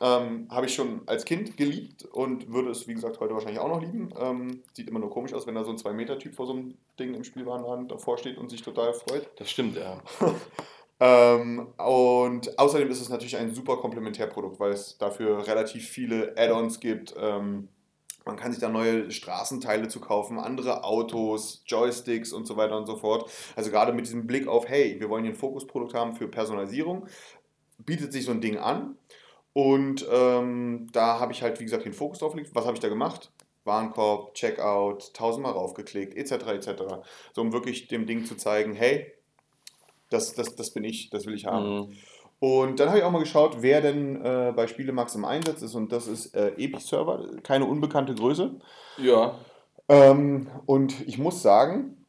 Ähm, 0.00 0.46
habe 0.50 0.66
ich 0.66 0.74
schon 0.74 1.00
als 1.06 1.24
Kind 1.24 1.56
geliebt 1.56 2.04
und 2.12 2.52
würde 2.52 2.70
es, 2.70 2.86
wie 2.86 2.92
gesagt, 2.94 3.18
heute 3.18 3.32
wahrscheinlich 3.34 3.60
auch 3.60 3.68
noch 3.68 3.80
lieben. 3.80 4.10
Ähm, 4.20 4.62
sieht 4.74 4.88
immer 4.88 4.98
nur 4.98 5.10
komisch 5.10 5.32
aus, 5.32 5.46
wenn 5.46 5.54
da 5.54 5.64
so 5.64 5.70
ein 5.70 5.78
2-Meter-Typ 5.78 6.34
vor 6.34 6.46
so 6.46 6.52
einem 6.52 6.76
Ding 7.00 7.14
im 7.14 7.24
Spielwarenladen 7.24 7.88
davor 7.88 8.18
steht 8.18 8.36
und 8.36 8.50
sich 8.50 8.62
total 8.62 8.92
freut. 8.92 9.28
Das 9.36 9.50
stimmt, 9.50 9.76
ja. 9.76 9.98
Ähm, 10.98 11.74
und 11.76 12.58
außerdem 12.58 12.88
ist 12.88 13.02
es 13.02 13.10
natürlich 13.10 13.36
ein 13.36 13.54
super 13.54 13.76
Komplementärprodukt, 13.76 14.58
weil 14.58 14.72
es 14.72 14.96
dafür 14.96 15.46
relativ 15.46 15.86
viele 15.86 16.34
Add-ons 16.38 16.80
gibt. 16.80 17.14
Ähm, 17.20 17.68
man 18.26 18.36
kann 18.36 18.50
sich 18.52 18.60
da 18.60 18.68
neue 18.68 19.10
Straßenteile 19.10 19.88
zu 19.88 20.00
kaufen, 20.00 20.38
andere 20.38 20.82
Autos, 20.84 21.62
Joysticks 21.66 22.32
und 22.32 22.44
so 22.46 22.56
weiter 22.56 22.76
und 22.76 22.86
so 22.86 22.96
fort. 22.96 23.30
Also 23.54 23.70
gerade 23.70 23.92
mit 23.92 24.06
diesem 24.06 24.26
Blick 24.26 24.48
auf, 24.48 24.68
hey, 24.68 24.96
wir 24.98 25.08
wollen 25.08 25.24
hier 25.24 25.32
ein 25.32 25.38
Fokusprodukt 25.38 25.94
haben 25.94 26.14
für 26.14 26.26
Personalisierung, 26.26 27.06
bietet 27.78 28.12
sich 28.12 28.24
so 28.24 28.32
ein 28.32 28.40
Ding 28.40 28.58
an. 28.58 28.98
Und 29.52 30.06
ähm, 30.10 30.88
da 30.92 31.20
habe 31.20 31.32
ich 31.32 31.42
halt, 31.42 31.60
wie 31.60 31.64
gesagt, 31.64 31.86
den 31.86 31.94
Fokus 31.94 32.18
drauf 32.18 32.32
gelegt. 32.32 32.54
Was 32.54 32.66
habe 32.66 32.74
ich 32.74 32.80
da 32.80 32.88
gemacht? 32.88 33.30
Warenkorb, 33.64 34.34
Checkout, 34.34 35.14
tausendmal 35.14 35.52
raufgeklickt, 35.52 36.14
etc. 36.14 36.32
etc. 36.48 36.68
So 37.32 37.40
um 37.40 37.52
wirklich 37.52 37.86
dem 37.88 38.06
Ding 38.06 38.24
zu 38.24 38.36
zeigen, 38.36 38.74
hey, 38.74 39.12
das, 40.10 40.34
das, 40.34 40.54
das 40.56 40.72
bin 40.72 40.84
ich, 40.84 41.10
das 41.10 41.26
will 41.26 41.34
ich 41.34 41.46
haben. 41.46 41.78
Mhm. 41.78 41.96
Und 42.46 42.78
dann 42.78 42.90
habe 42.90 42.98
ich 42.98 43.04
auch 43.04 43.10
mal 43.10 43.18
geschaut, 43.18 43.56
wer 43.60 43.80
denn 43.80 44.24
äh, 44.24 44.52
bei 44.54 44.68
Spielemax 44.68 45.16
im 45.16 45.24
Einsatz 45.24 45.62
ist. 45.62 45.74
Und 45.74 45.90
das 45.90 46.06
ist 46.06 46.32
äh, 46.36 46.52
Epic-Server, 46.56 47.40
keine 47.42 47.64
unbekannte 47.64 48.14
Größe. 48.14 48.60
Ja. 48.98 49.34
Ähm, 49.88 50.48
und 50.64 51.08
ich 51.08 51.18
muss 51.18 51.42
sagen, 51.42 52.06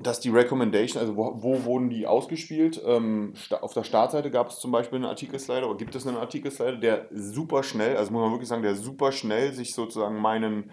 dass 0.00 0.18
die 0.18 0.30
Recommendation, 0.30 1.00
also 1.00 1.16
wo, 1.16 1.32
wo 1.44 1.64
wurden 1.64 1.90
die 1.90 2.08
ausgespielt? 2.08 2.82
Ähm, 2.84 3.34
auf 3.60 3.72
der 3.72 3.84
Startseite 3.84 4.32
gab 4.32 4.48
es 4.48 4.58
zum 4.58 4.72
Beispiel 4.72 4.96
einen 4.96 5.04
Artikelslider 5.04 5.68
oder 5.68 5.76
gibt 5.76 5.94
es 5.94 6.04
einen 6.08 6.16
Artikelslider, 6.16 6.78
der 6.78 7.06
super 7.12 7.62
schnell, 7.62 7.96
also 7.96 8.10
muss 8.10 8.22
man 8.22 8.32
wirklich 8.32 8.48
sagen, 8.48 8.64
der 8.64 8.74
super 8.74 9.12
schnell 9.12 9.52
sich 9.52 9.74
sozusagen 9.74 10.20
meinen 10.20 10.72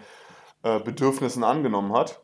äh, 0.64 0.80
Bedürfnissen 0.80 1.44
angenommen 1.44 1.92
hat. 1.92 2.20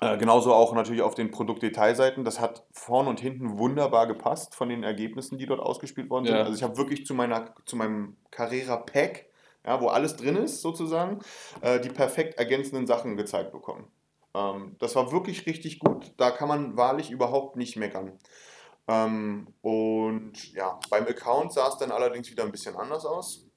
Äh, 0.00 0.16
genauso 0.16 0.54
auch 0.54 0.74
natürlich 0.74 1.02
auf 1.02 1.14
den 1.14 1.30
Produktdetailseiten. 1.30 2.24
Das 2.24 2.40
hat 2.40 2.64
vorn 2.70 3.08
und 3.08 3.18
hinten 3.20 3.58
wunderbar 3.58 4.06
gepasst 4.06 4.54
von 4.54 4.68
den 4.68 4.84
Ergebnissen, 4.84 5.38
die 5.38 5.46
dort 5.46 5.60
ausgespielt 5.60 6.08
worden 6.08 6.26
sind. 6.26 6.36
Ja. 6.36 6.42
Also 6.42 6.54
ich 6.54 6.62
habe 6.62 6.76
wirklich 6.76 7.04
zu, 7.04 7.14
meiner, 7.14 7.54
zu 7.64 7.76
meinem 7.76 8.16
Carrera 8.30 8.76
Pack, 8.76 9.26
ja, 9.66 9.80
wo 9.80 9.88
alles 9.88 10.16
drin 10.16 10.36
ist 10.36 10.62
sozusagen, 10.62 11.18
äh, 11.62 11.80
die 11.80 11.88
perfekt 11.88 12.38
ergänzenden 12.38 12.86
Sachen 12.86 13.16
gezeigt 13.16 13.50
bekommen. 13.50 13.90
Ähm, 14.34 14.76
das 14.78 14.94
war 14.94 15.10
wirklich 15.10 15.46
richtig 15.46 15.80
gut. 15.80 16.12
Da 16.16 16.30
kann 16.30 16.48
man 16.48 16.76
wahrlich 16.76 17.10
überhaupt 17.10 17.56
nicht 17.56 17.76
meckern. 17.76 18.12
Ähm, 18.86 19.48
und 19.62 20.52
ja, 20.52 20.78
beim 20.90 21.06
Account 21.06 21.52
sah 21.52 21.68
es 21.68 21.76
dann 21.76 21.90
allerdings 21.90 22.30
wieder 22.30 22.44
ein 22.44 22.52
bisschen 22.52 22.76
anders 22.76 23.04
aus. 23.04 23.47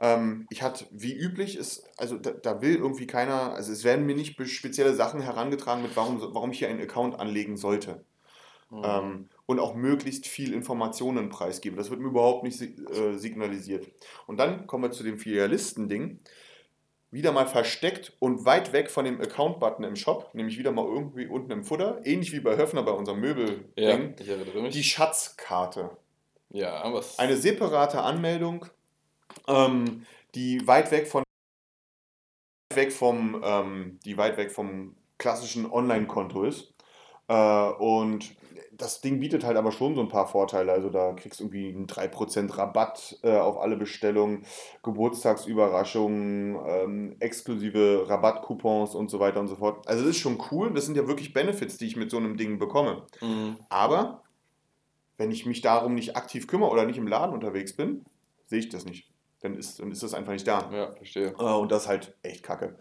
Ähm, 0.00 0.46
ich 0.50 0.62
hatte, 0.62 0.86
wie 0.90 1.14
üblich, 1.14 1.56
ist, 1.56 1.88
also 1.96 2.16
da, 2.18 2.32
da, 2.32 2.60
will 2.60 2.76
irgendwie 2.76 3.06
keiner, 3.06 3.54
also 3.54 3.72
es 3.72 3.84
werden 3.84 4.06
mir 4.06 4.16
nicht 4.16 4.36
spezielle 4.50 4.94
Sachen 4.94 5.20
herangetragen, 5.20 5.82
mit 5.82 5.96
warum, 5.96 6.20
warum 6.20 6.50
ich 6.50 6.58
hier 6.58 6.68
einen 6.68 6.80
Account 6.80 7.18
anlegen 7.18 7.56
sollte. 7.56 8.04
Mhm. 8.70 8.82
Ähm, 8.84 9.28
und 9.46 9.60
auch 9.60 9.74
möglichst 9.74 10.26
viel 10.26 10.52
Informationen 10.52 11.28
preisgebe. 11.28 11.76
Das 11.76 11.90
wird 11.90 12.00
mir 12.00 12.08
überhaupt 12.08 12.44
nicht 12.44 12.60
äh, 12.60 13.16
signalisiert. 13.16 13.86
Und 14.26 14.38
dann 14.38 14.66
kommen 14.66 14.84
wir 14.84 14.90
zu 14.90 15.04
dem 15.04 15.18
Filialisten-Ding. 15.18 16.20
Wieder 17.10 17.30
mal 17.30 17.46
versteckt 17.46 18.12
und 18.18 18.44
weit 18.44 18.72
weg 18.72 18.90
von 18.90 19.04
dem 19.04 19.20
Account-Button 19.20 19.84
im 19.84 19.94
Shop, 19.94 20.30
nämlich 20.34 20.58
wieder 20.58 20.72
mal 20.72 20.84
irgendwie 20.84 21.26
unten 21.26 21.52
im 21.52 21.62
Futter, 21.62 22.00
ähnlich 22.04 22.32
wie 22.32 22.40
bei 22.40 22.56
Höfner 22.56 22.82
bei 22.82 22.90
unserem 22.90 23.20
Möbel. 23.20 23.66
Ja, 23.76 23.96
die 24.70 24.82
Schatzkarte. 24.82 25.90
Ja, 26.50 26.92
was? 26.92 27.18
Eine 27.20 27.36
separate 27.36 28.00
Anmeldung, 28.00 28.66
ähm, 29.48 30.06
die 30.34 30.66
weit 30.66 30.90
weg 30.90 31.06
von 31.06 31.22
weg 32.74 32.92
vom, 32.92 33.40
ähm, 33.44 33.98
die 34.04 34.16
weit 34.16 34.36
weg 34.36 34.50
vom 34.50 34.96
klassischen 35.18 35.70
Online-Konto 35.70 36.44
ist. 36.44 36.74
Äh, 37.28 37.68
und 37.78 38.36
das 38.76 39.00
Ding 39.00 39.20
bietet 39.20 39.44
halt 39.44 39.56
aber 39.56 39.72
schon 39.72 39.94
so 39.94 40.00
ein 40.00 40.08
paar 40.08 40.26
Vorteile. 40.26 40.72
Also 40.72 40.90
da 40.90 41.12
kriegst 41.12 41.40
du 41.40 41.44
irgendwie 41.44 41.68
einen 41.68 41.86
3% 41.86 42.56
Rabatt 42.58 43.18
äh, 43.22 43.36
auf 43.36 43.58
alle 43.58 43.76
Bestellungen, 43.76 44.44
Geburtstagsüberraschungen, 44.82 46.58
ähm, 46.66 47.16
exklusive 47.20 48.04
Rabattcoupons 48.08 48.94
und 48.94 49.10
so 49.10 49.20
weiter 49.20 49.40
und 49.40 49.48
so 49.48 49.56
fort. 49.56 49.86
Also 49.88 50.02
das 50.02 50.16
ist 50.16 50.20
schon 50.20 50.42
cool. 50.50 50.72
Das 50.74 50.86
sind 50.86 50.96
ja 50.96 51.06
wirklich 51.06 51.32
Benefits, 51.32 51.78
die 51.78 51.86
ich 51.86 51.96
mit 51.96 52.10
so 52.10 52.16
einem 52.16 52.36
Ding 52.36 52.58
bekomme. 52.58 53.06
Mhm. 53.20 53.56
Aber 53.68 54.22
wenn 55.16 55.30
ich 55.30 55.46
mich 55.46 55.60
darum 55.60 55.94
nicht 55.94 56.16
aktiv 56.16 56.46
kümmere 56.46 56.70
oder 56.70 56.86
nicht 56.86 56.98
im 56.98 57.06
Laden 57.06 57.34
unterwegs 57.34 57.76
bin, 57.76 58.04
sehe 58.46 58.58
ich 58.58 58.68
das 58.68 58.84
nicht. 58.84 59.13
Dann 59.44 59.58
ist, 59.58 59.78
dann 59.78 59.92
ist 59.92 60.02
das 60.02 60.14
einfach 60.14 60.32
nicht 60.32 60.48
da. 60.48 60.70
Ja, 60.72 60.92
verstehe. 60.92 61.34
Äh, 61.38 61.42
und 61.42 61.70
das 61.70 61.82
ist 61.82 61.88
halt 61.88 62.16
echt 62.22 62.42
kacke. 62.42 62.78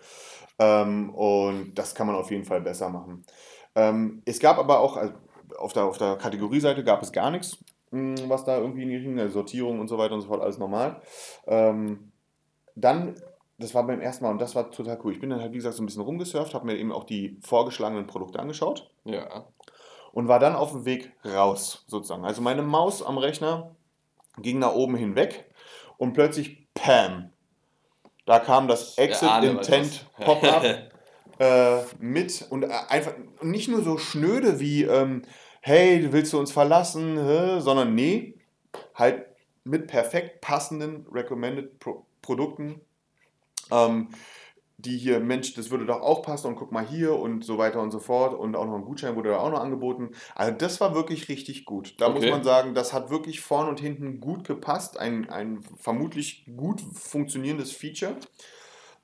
Ähm, 0.57 1.13
und 1.13 1.73
das 1.75 1.93
kann 1.93 2.07
man 2.07 2.15
auf 2.15 2.31
jeden 2.31 2.45
Fall 2.45 2.61
besser 2.61 2.89
machen. 2.89 3.25
Ähm, 3.75 4.21
es 4.23 4.39
gab 4.39 4.57
aber 4.57 4.79
auch, 4.79 4.95
also 4.95 5.13
auf 5.57 5.73
der, 5.73 5.83
auf 5.83 5.97
der 5.97 6.15
Kategorieseite 6.15 6.85
gab 6.85 7.03
es 7.03 7.11
gar 7.11 7.31
nichts, 7.31 7.57
hm, 7.91 8.15
was 8.29 8.45
da 8.45 8.57
irgendwie 8.57 8.83
in 8.83 8.89
die 8.89 8.95
Richtung, 8.95 9.19
also 9.19 9.33
Sortierung 9.33 9.81
und 9.81 9.89
so 9.89 9.97
weiter 9.97 10.13
und 10.13 10.21
so 10.21 10.29
fort, 10.29 10.41
alles 10.41 10.57
normal. 10.57 11.01
Ähm, 11.47 12.13
dann, 12.75 13.15
das 13.57 13.75
war 13.75 13.85
beim 13.85 13.99
ersten 13.99 14.23
Mal 14.23 14.31
und 14.31 14.39
das 14.39 14.55
war 14.55 14.71
total 14.71 14.97
cool. 15.03 15.11
Ich 15.11 15.19
bin 15.19 15.31
dann 15.31 15.41
halt, 15.41 15.51
wie 15.51 15.57
gesagt, 15.57 15.75
so 15.75 15.83
ein 15.83 15.85
bisschen 15.85 16.01
rumgesurft, 16.01 16.53
habe 16.53 16.65
mir 16.65 16.77
eben 16.77 16.93
auch 16.93 17.03
die 17.03 17.41
vorgeschlagenen 17.43 18.07
Produkte 18.07 18.39
angeschaut. 18.39 18.89
Ja. 19.03 19.47
Und 20.13 20.29
war 20.29 20.39
dann 20.39 20.55
auf 20.55 20.71
dem 20.71 20.85
Weg 20.85 21.11
raus, 21.25 21.83
sozusagen. 21.87 22.23
Also 22.23 22.41
meine 22.41 22.61
Maus 22.61 23.03
am 23.03 23.17
Rechner 23.17 23.75
ging 24.37 24.59
nach 24.59 24.73
oben 24.73 24.95
hinweg 24.95 25.49
und 25.97 26.13
plötzlich, 26.13 26.67
Pam, 26.73 27.31
da 28.25 28.39
kam 28.39 28.67
das 28.67 28.97
Exit 28.97 29.29
Intent 29.43 30.05
Pop-up 30.19 30.63
äh, 31.39 31.81
mit 31.99 32.45
und 32.49 32.63
äh, 32.63 32.69
einfach 32.89 33.13
nicht 33.41 33.67
nur 33.67 33.83
so 33.83 33.97
schnöde 33.97 34.59
wie, 34.59 34.83
ähm, 34.83 35.23
hey, 35.61 36.11
willst 36.11 36.33
du 36.33 36.39
uns 36.39 36.51
verlassen, 36.51 37.17
Hä? 37.17 37.59
sondern 37.59 37.95
nee, 37.95 38.35
halt 38.95 39.25
mit 39.63 39.87
perfekt 39.87 40.41
passenden 40.41 41.05
Recommended 41.11 41.79
Pro 41.79 42.05
Produkten. 42.21 42.79
Ähm, 43.69 44.09
die 44.85 44.97
hier, 44.97 45.19
Mensch, 45.19 45.53
das 45.53 45.71
würde 45.71 45.85
doch 45.85 46.01
auch 46.01 46.21
passen 46.21 46.47
und 46.47 46.55
guck 46.55 46.71
mal 46.71 46.85
hier 46.85 47.17
und 47.17 47.43
so 47.43 47.57
weiter 47.57 47.81
und 47.81 47.91
so 47.91 47.99
fort 47.99 48.33
und 48.33 48.55
auch 48.55 48.65
noch 48.65 48.75
ein 48.75 48.85
Gutschein 48.85 49.15
wurde 49.15 49.29
da 49.29 49.37
auch 49.37 49.51
noch 49.51 49.61
angeboten. 49.61 50.11
Also 50.35 50.53
das 50.57 50.81
war 50.81 50.93
wirklich 50.93 51.29
richtig 51.29 51.65
gut. 51.65 51.95
Da 51.99 52.07
okay. 52.07 52.19
muss 52.19 52.29
man 52.29 52.43
sagen, 52.43 52.73
das 52.73 52.93
hat 52.93 53.09
wirklich 53.09 53.41
vorn 53.41 53.69
und 53.69 53.79
hinten 53.79 54.19
gut 54.19 54.45
gepasst. 54.45 54.99
Ein, 54.99 55.29
ein 55.29 55.61
vermutlich 55.77 56.45
gut 56.57 56.81
funktionierendes 56.81 57.71
Feature. 57.71 58.17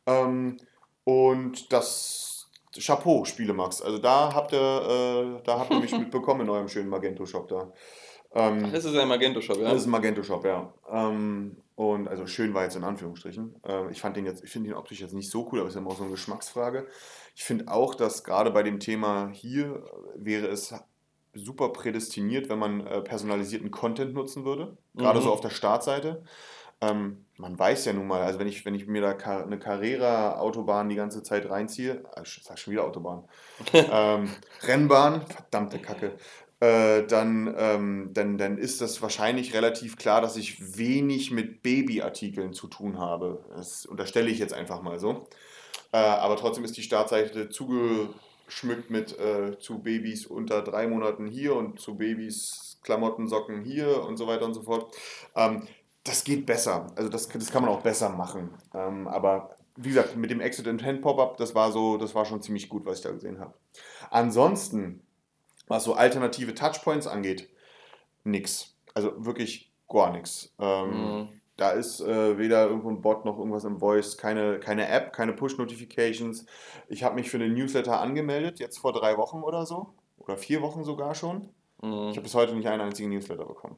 Ähm, 0.05 0.57
und 1.03 1.71
das 1.71 2.49
Chapeau, 2.77 3.25
Spielemax. 3.25 3.81
Also 3.81 3.97
da 3.97 4.33
habt 4.33 4.53
ihr, 4.53 4.59
äh, 4.59 5.43
da 5.43 5.59
habt 5.59 5.71
ihr 5.71 5.79
mich 5.79 5.91
mitbekommen 5.97 6.41
in 6.41 6.49
eurem 6.49 6.67
schönen 6.67 6.89
Magento-Shop 6.89 7.47
da. 7.47 7.71
Ähm, 8.33 8.63
Ach, 8.67 8.71
das 8.71 8.85
ist 8.85 8.95
ein 8.95 9.07
Magento-Shop, 9.07 9.57
ja? 9.57 9.69
Das 9.69 9.81
ist 9.81 9.87
ein 9.87 9.91
Magento-Shop, 9.91 10.45
ja. 10.45 10.71
Ähm, 10.91 11.57
und 11.79 12.09
also 12.09 12.27
schön 12.27 12.53
war 12.53 12.63
jetzt 12.63 12.75
in 12.75 12.83
Anführungsstrichen. 12.83 13.55
Äh, 13.65 13.89
ich 13.89 14.01
fand 14.01 14.17
den 14.17 14.25
jetzt, 14.25 14.43
ich 14.43 14.49
finde 14.51 14.67
ihn 14.67 14.75
optisch 14.75 14.99
jetzt 14.99 15.13
nicht 15.13 15.29
so 15.29 15.47
cool, 15.49 15.59
aber 15.59 15.69
es 15.69 15.75
ist 15.75 15.79
immer 15.79 15.91
auch 15.91 15.95
so 15.95 16.03
eine 16.03 16.11
Geschmacksfrage. 16.11 16.85
Ich 17.37 17.45
finde 17.45 17.71
auch, 17.71 17.95
dass 17.95 18.25
gerade 18.25 18.51
bei 18.51 18.63
dem 18.63 18.81
Thema 18.81 19.29
hier 19.31 19.85
wäre 20.13 20.47
es 20.47 20.73
super 21.33 21.69
prädestiniert, 21.69 22.49
wenn 22.49 22.59
man 22.59 22.85
äh, 22.85 22.99
personalisierten 22.99 23.71
Content 23.71 24.13
nutzen 24.13 24.43
würde. 24.43 24.75
Gerade 24.93 25.19
mhm. 25.19 25.23
so 25.23 25.31
auf 25.31 25.39
der 25.39 25.51
Startseite. 25.51 26.21
Ähm, 26.81 27.23
man 27.37 27.57
weiß 27.57 27.85
ja 27.85 27.93
nun 27.93 28.07
mal, 28.07 28.23
also 28.23 28.39
wenn 28.39 28.47
ich, 28.47 28.65
wenn 28.65 28.75
ich 28.75 28.85
mir 28.85 29.01
da 29.01 29.11
eine 29.11 29.57
Carrera-Autobahn 29.57 30.89
die 30.89 30.95
ganze 30.95 31.23
Zeit 31.23 31.49
reinziehe, 31.49 32.03
äh, 32.13 32.23
ich 32.23 32.41
sag 32.43 32.59
schon 32.59 32.73
wieder 32.73 32.83
Autobahn, 32.83 33.23
ähm, 33.73 34.29
Rennbahn, 34.63 35.25
verdammte 35.27 35.79
Kacke, 35.79 36.17
äh, 36.59 37.03
dann, 37.03 37.53
ähm, 37.57 38.09
dann, 38.13 38.37
dann 38.37 38.57
ist 38.57 38.81
das 38.81 39.01
wahrscheinlich 39.01 39.53
relativ 39.53 39.97
klar, 39.97 40.21
dass 40.21 40.35
ich 40.35 40.77
wenig 40.77 41.31
mit 41.31 41.63
Babyartikeln 41.63 42.53
zu 42.53 42.67
tun 42.67 42.99
habe. 42.99 43.45
Das 43.55 43.85
unterstelle 43.85 44.29
ich 44.29 44.39
jetzt 44.39 44.53
einfach 44.53 44.81
mal 44.81 44.99
so. 44.99 45.27
Äh, 45.91 45.97
aber 45.97 46.35
trotzdem 46.35 46.65
ist 46.65 46.77
die 46.77 46.83
Startseite 46.83 47.49
zugeschmückt 47.49 48.89
mit 48.89 49.17
äh, 49.19 49.57
zu 49.59 49.79
Babys 49.79 50.25
unter 50.25 50.61
drei 50.61 50.87
Monaten 50.87 51.27
hier 51.27 51.55
und 51.55 51.79
zu 51.79 51.95
Babys 51.95 52.69
Klamotten, 52.83 53.27
Socken 53.27 53.63
hier 53.63 54.03
und 54.03 54.17
so 54.17 54.27
weiter 54.27 54.45
und 54.45 54.53
so 54.53 54.61
fort. 54.61 54.95
Ähm, 55.35 55.67
das 56.03 56.23
geht 56.23 56.45
besser. 56.45 56.87
Also 56.95 57.09
das, 57.09 57.27
das 57.27 57.51
kann 57.51 57.63
man 57.63 57.71
auch 57.71 57.81
besser 57.81 58.09
machen. 58.09 58.49
Ähm, 58.73 59.07
aber 59.07 59.55
wie 59.75 59.89
gesagt, 59.89 60.17
mit 60.17 60.29
dem 60.29 60.41
Exit 60.41 60.67
Intent 60.67 61.01
Pop-Up, 61.01 61.37
das 61.37 61.55
war 61.55 61.71
so, 61.71 61.97
das 61.97 62.13
war 62.15 62.25
schon 62.25 62.41
ziemlich 62.41 62.67
gut, 62.67 62.85
was 62.85 62.97
ich 62.97 63.03
da 63.03 63.11
gesehen 63.11 63.39
habe. 63.39 63.53
Ansonsten, 64.09 65.01
was 65.69 65.85
so 65.85 65.93
alternative 65.93 66.53
Touchpoints 66.53 67.07
angeht, 67.07 67.47
nix. 68.25 68.75
Also 68.93 69.13
wirklich 69.25 69.71
gar 69.87 70.11
nichts. 70.11 70.53
Ähm, 70.59 70.89
mhm. 70.89 71.29
Da 71.55 71.71
ist 71.71 72.01
äh, 72.01 72.37
weder 72.37 72.67
irgendwo 72.67 72.89
ein 72.89 73.01
Bot 73.01 73.25
noch 73.25 73.37
irgendwas 73.37 73.63
im 73.63 73.79
Voice, 73.79 74.17
keine, 74.17 74.59
keine 74.59 74.87
App, 74.87 75.13
keine 75.13 75.33
Push-Notifications. 75.33 76.45
Ich 76.87 77.03
habe 77.03 77.15
mich 77.15 77.29
für 77.29 77.39
den 77.39 77.53
Newsletter 77.53 77.99
angemeldet, 77.99 78.59
jetzt 78.59 78.79
vor 78.79 78.93
drei 78.93 79.17
Wochen 79.17 79.43
oder 79.43 79.65
so. 79.65 79.93
Oder 80.17 80.37
vier 80.37 80.61
Wochen 80.61 80.83
sogar 80.83 81.15
schon. 81.15 81.49
Mhm. 81.81 82.09
Ich 82.09 82.17
habe 82.17 82.21
bis 82.21 82.35
heute 82.35 82.55
nicht 82.55 82.67
einen 82.67 82.81
einzigen 82.81 83.09
Newsletter 83.09 83.45
bekommen. 83.45 83.77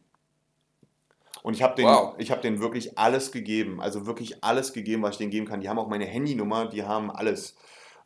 Und 1.43 1.55
ich 1.55 1.63
habe 1.63 1.75
den, 1.75 1.85
wow. 1.85 2.15
hab 2.19 2.41
denen 2.41 2.61
wirklich 2.61 2.99
alles 2.99 3.31
gegeben. 3.31 3.81
Also 3.81 4.05
wirklich 4.05 4.43
alles 4.43 4.73
gegeben, 4.73 5.01
was 5.01 5.11
ich 5.11 5.17
denen 5.17 5.31
geben 5.31 5.47
kann. 5.47 5.61
Die 5.61 5.69
haben 5.69 5.79
auch 5.79 5.87
meine 5.87 6.05
Handynummer, 6.05 6.67
die 6.67 6.83
haben 6.83 7.09
alles. 7.09 7.55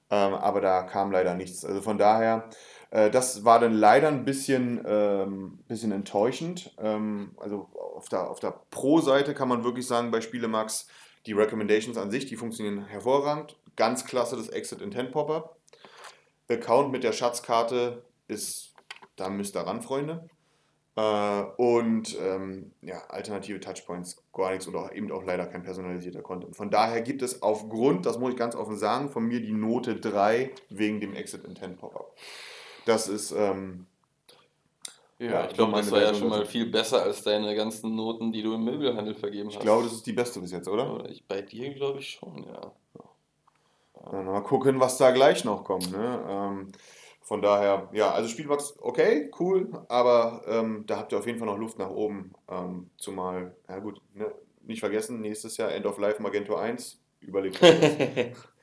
Ähm, 0.09 0.33
aber 0.35 0.61
da 0.61 0.83
kam 0.83 1.11
leider 1.11 1.33
nichts. 1.33 1.65
Also 1.65 1.81
von 1.81 1.97
daher, 1.97 2.49
das 2.91 3.43
war 3.43 3.59
dann 3.59 3.73
leider 3.73 4.07
ein 4.07 4.25
bisschen, 4.25 4.81
ähm, 4.85 5.59
bisschen 5.67 5.91
enttäuschend. 5.91 6.73
Ähm, 6.77 7.31
also 7.37 7.69
auf 7.95 8.09
der, 8.09 8.29
auf 8.29 8.39
der 8.39 8.59
Pro-Seite 8.71 9.33
kann 9.33 9.49
man 9.49 9.63
wirklich 9.63 9.87
sagen, 9.87 10.11
bei 10.11 10.21
Spielemax, 10.21 10.87
die 11.25 11.33
Recommendations 11.33 11.97
an 11.97 12.11
sich, 12.11 12.25
die 12.25 12.35
funktionieren 12.35 12.85
hervorragend. 12.85 13.57
Ganz 13.75 14.05
klasse 14.05 14.37
das 14.37 14.49
Exit 14.49 14.81
Intent 14.81 15.11
Pop-Up. 15.11 15.57
Account 16.49 16.91
mit 16.91 17.03
der 17.03 17.11
Schatzkarte 17.11 18.05
ist, 18.27 18.73
da 19.15 19.29
müsst 19.29 19.55
ihr 19.55 19.61
ran, 19.61 19.81
Freunde. 19.81 20.29
Äh, 20.95 21.43
und 21.57 22.17
ähm, 22.21 22.71
ja, 22.81 23.03
alternative 23.09 23.59
Touchpoints, 23.59 24.23
gar 24.31 24.51
nichts 24.51 24.67
und 24.67 24.75
auch, 24.75 24.91
eben 24.91 25.11
auch 25.11 25.23
leider 25.23 25.45
kein 25.47 25.63
personalisierter 25.63 26.21
Content. 26.21 26.55
Von 26.55 26.69
daher 26.69 27.01
gibt 27.01 27.21
es 27.21 27.41
aufgrund, 27.41 28.05
das 28.05 28.17
muss 28.17 28.31
ich 28.31 28.37
ganz 28.37 28.55
offen 28.55 28.77
sagen, 28.77 29.09
von 29.09 29.25
mir 29.25 29.41
die 29.41 29.51
Note 29.51 29.95
3 29.95 30.51
wegen 30.69 31.01
dem 31.01 31.13
Exit 31.13 31.43
Intent 31.43 31.77
Pop-Up. 31.77 32.15
Das 32.85 33.07
ist. 33.07 33.31
Ähm, 33.31 33.87
ja, 35.17 35.27
ja, 35.27 35.47
ich 35.47 35.53
glaube, 35.53 35.73
das 35.73 35.91
war 35.91 36.01
ja 36.01 36.13
schon 36.13 36.27
mal 36.27 36.45
viel 36.45 36.69
besser 36.69 37.01
als 37.01 37.23
deine 37.23 37.55
ganzen 37.55 37.95
Noten, 37.95 38.33
die 38.33 38.43
du 38.43 38.53
im 38.53 38.65
Möbelhandel 38.65 39.15
vergeben 39.15 39.47
hast. 39.47 39.55
Ich 39.55 39.61
glaube, 39.61 39.83
das 39.83 39.93
ist 39.93 40.05
die 40.05 40.13
beste 40.13 40.41
bis 40.41 40.51
jetzt, 40.51 40.67
oder? 40.67 41.09
Ich, 41.09 41.25
bei 41.25 41.41
dir 41.41 41.73
glaube 41.73 41.99
ich 41.99 42.09
schon, 42.09 42.43
ja. 42.43 42.71
ja. 44.11 44.21
mal 44.21 44.41
gucken, 44.41 44.79
was 44.81 44.97
da 44.97 45.11
gleich 45.11 45.45
noch 45.45 45.63
kommt. 45.63 45.89
Ne? 45.89 46.25
Ähm, 46.27 46.71
von 47.21 47.41
daher, 47.41 47.89
ja, 47.93 48.11
also 48.11 48.27
Spielbox 48.27 48.75
okay, 48.79 49.31
cool, 49.39 49.69
aber 49.87 50.43
ähm, 50.47 50.83
da 50.85 50.97
habt 50.97 51.13
ihr 51.13 51.17
auf 51.17 51.25
jeden 51.25 51.39
Fall 51.39 51.47
noch 51.47 51.57
Luft 51.57 51.79
nach 51.79 51.89
oben. 51.89 52.33
Ähm, 52.49 52.89
zumal, 52.97 53.55
ja 53.69 53.79
gut, 53.79 54.01
ne, 54.13 54.31
nicht 54.63 54.81
vergessen, 54.81 55.21
nächstes 55.21 55.55
Jahr 55.55 55.71
End 55.71 55.85
of 55.85 55.97
Life 55.97 56.21
Magento 56.21 56.55
1, 56.55 57.01
überlegt 57.21 57.59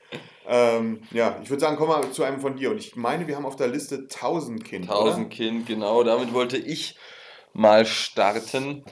ähm, 0.47 1.01
ja, 1.11 1.39
ich 1.41 1.49
würde 1.49 1.61
sagen, 1.61 1.77
komm 1.77 1.89
mal 1.89 2.11
zu 2.11 2.23
einem 2.23 2.39
von 2.39 2.55
dir. 2.55 2.71
Und 2.71 2.77
ich 2.77 2.95
meine, 2.95 3.27
wir 3.27 3.35
haben 3.35 3.45
auf 3.45 3.55
der 3.55 3.67
Liste 3.67 4.07
1000 4.11 4.63
Kind. 4.63 4.89
1000 4.89 5.29
Kind, 5.29 5.67
genau. 5.67 6.03
Damit 6.03 6.33
wollte 6.33 6.57
ich 6.57 6.97
mal 7.53 7.85
starten. 7.85 8.83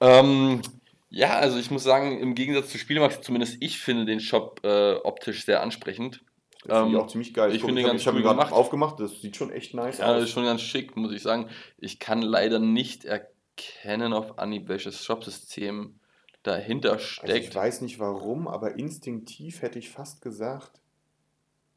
Ähm, 0.00 0.62
ja, 1.10 1.36
also 1.38 1.58
ich 1.58 1.70
muss 1.70 1.84
sagen, 1.84 2.18
im 2.18 2.34
Gegensatz 2.34 2.70
zu 2.70 2.78
Spielmax, 2.78 3.20
zumindest 3.20 3.58
ich 3.60 3.78
finde 3.78 4.04
den 4.04 4.20
Shop 4.20 4.60
äh, 4.64 4.94
optisch 4.94 5.44
sehr 5.44 5.62
ansprechend. 5.62 6.22
Das 6.64 6.78
finde 6.78 6.90
ich 6.90 6.96
ähm, 6.96 7.00
auch 7.00 7.06
ziemlich 7.06 7.32
geil. 7.32 7.50
Ich, 7.50 7.62
ich 7.62 7.68
ich 7.68 8.06
habe 8.06 8.18
ihn 8.18 8.24
gerade 8.24 8.52
aufgemacht, 8.52 8.98
das 8.98 9.20
sieht 9.20 9.36
schon 9.36 9.52
echt 9.52 9.74
nice 9.74 9.98
ja, 9.98 10.06
aus. 10.06 10.10
Ja, 10.10 10.14
das 10.14 10.24
ist 10.24 10.30
schon 10.30 10.44
ganz 10.44 10.62
schick, 10.62 10.96
muss 10.96 11.12
ich 11.12 11.22
sagen. 11.22 11.48
Ich 11.78 12.00
kann 12.00 12.22
leider 12.22 12.58
nicht 12.58 13.04
erkennen 13.04 14.12
auf 14.12 14.38
Anhieb, 14.38 14.68
welches 14.68 15.04
Shopsystem 15.04 16.00
dahinter 16.42 16.98
steckt. 16.98 17.30
Also 17.30 17.48
ich 17.48 17.54
weiß 17.54 17.80
nicht 17.82 17.98
warum, 17.98 18.48
aber 18.48 18.76
instinktiv 18.76 19.62
hätte 19.62 19.78
ich 19.78 19.90
fast 19.90 20.22
gesagt, 20.22 20.80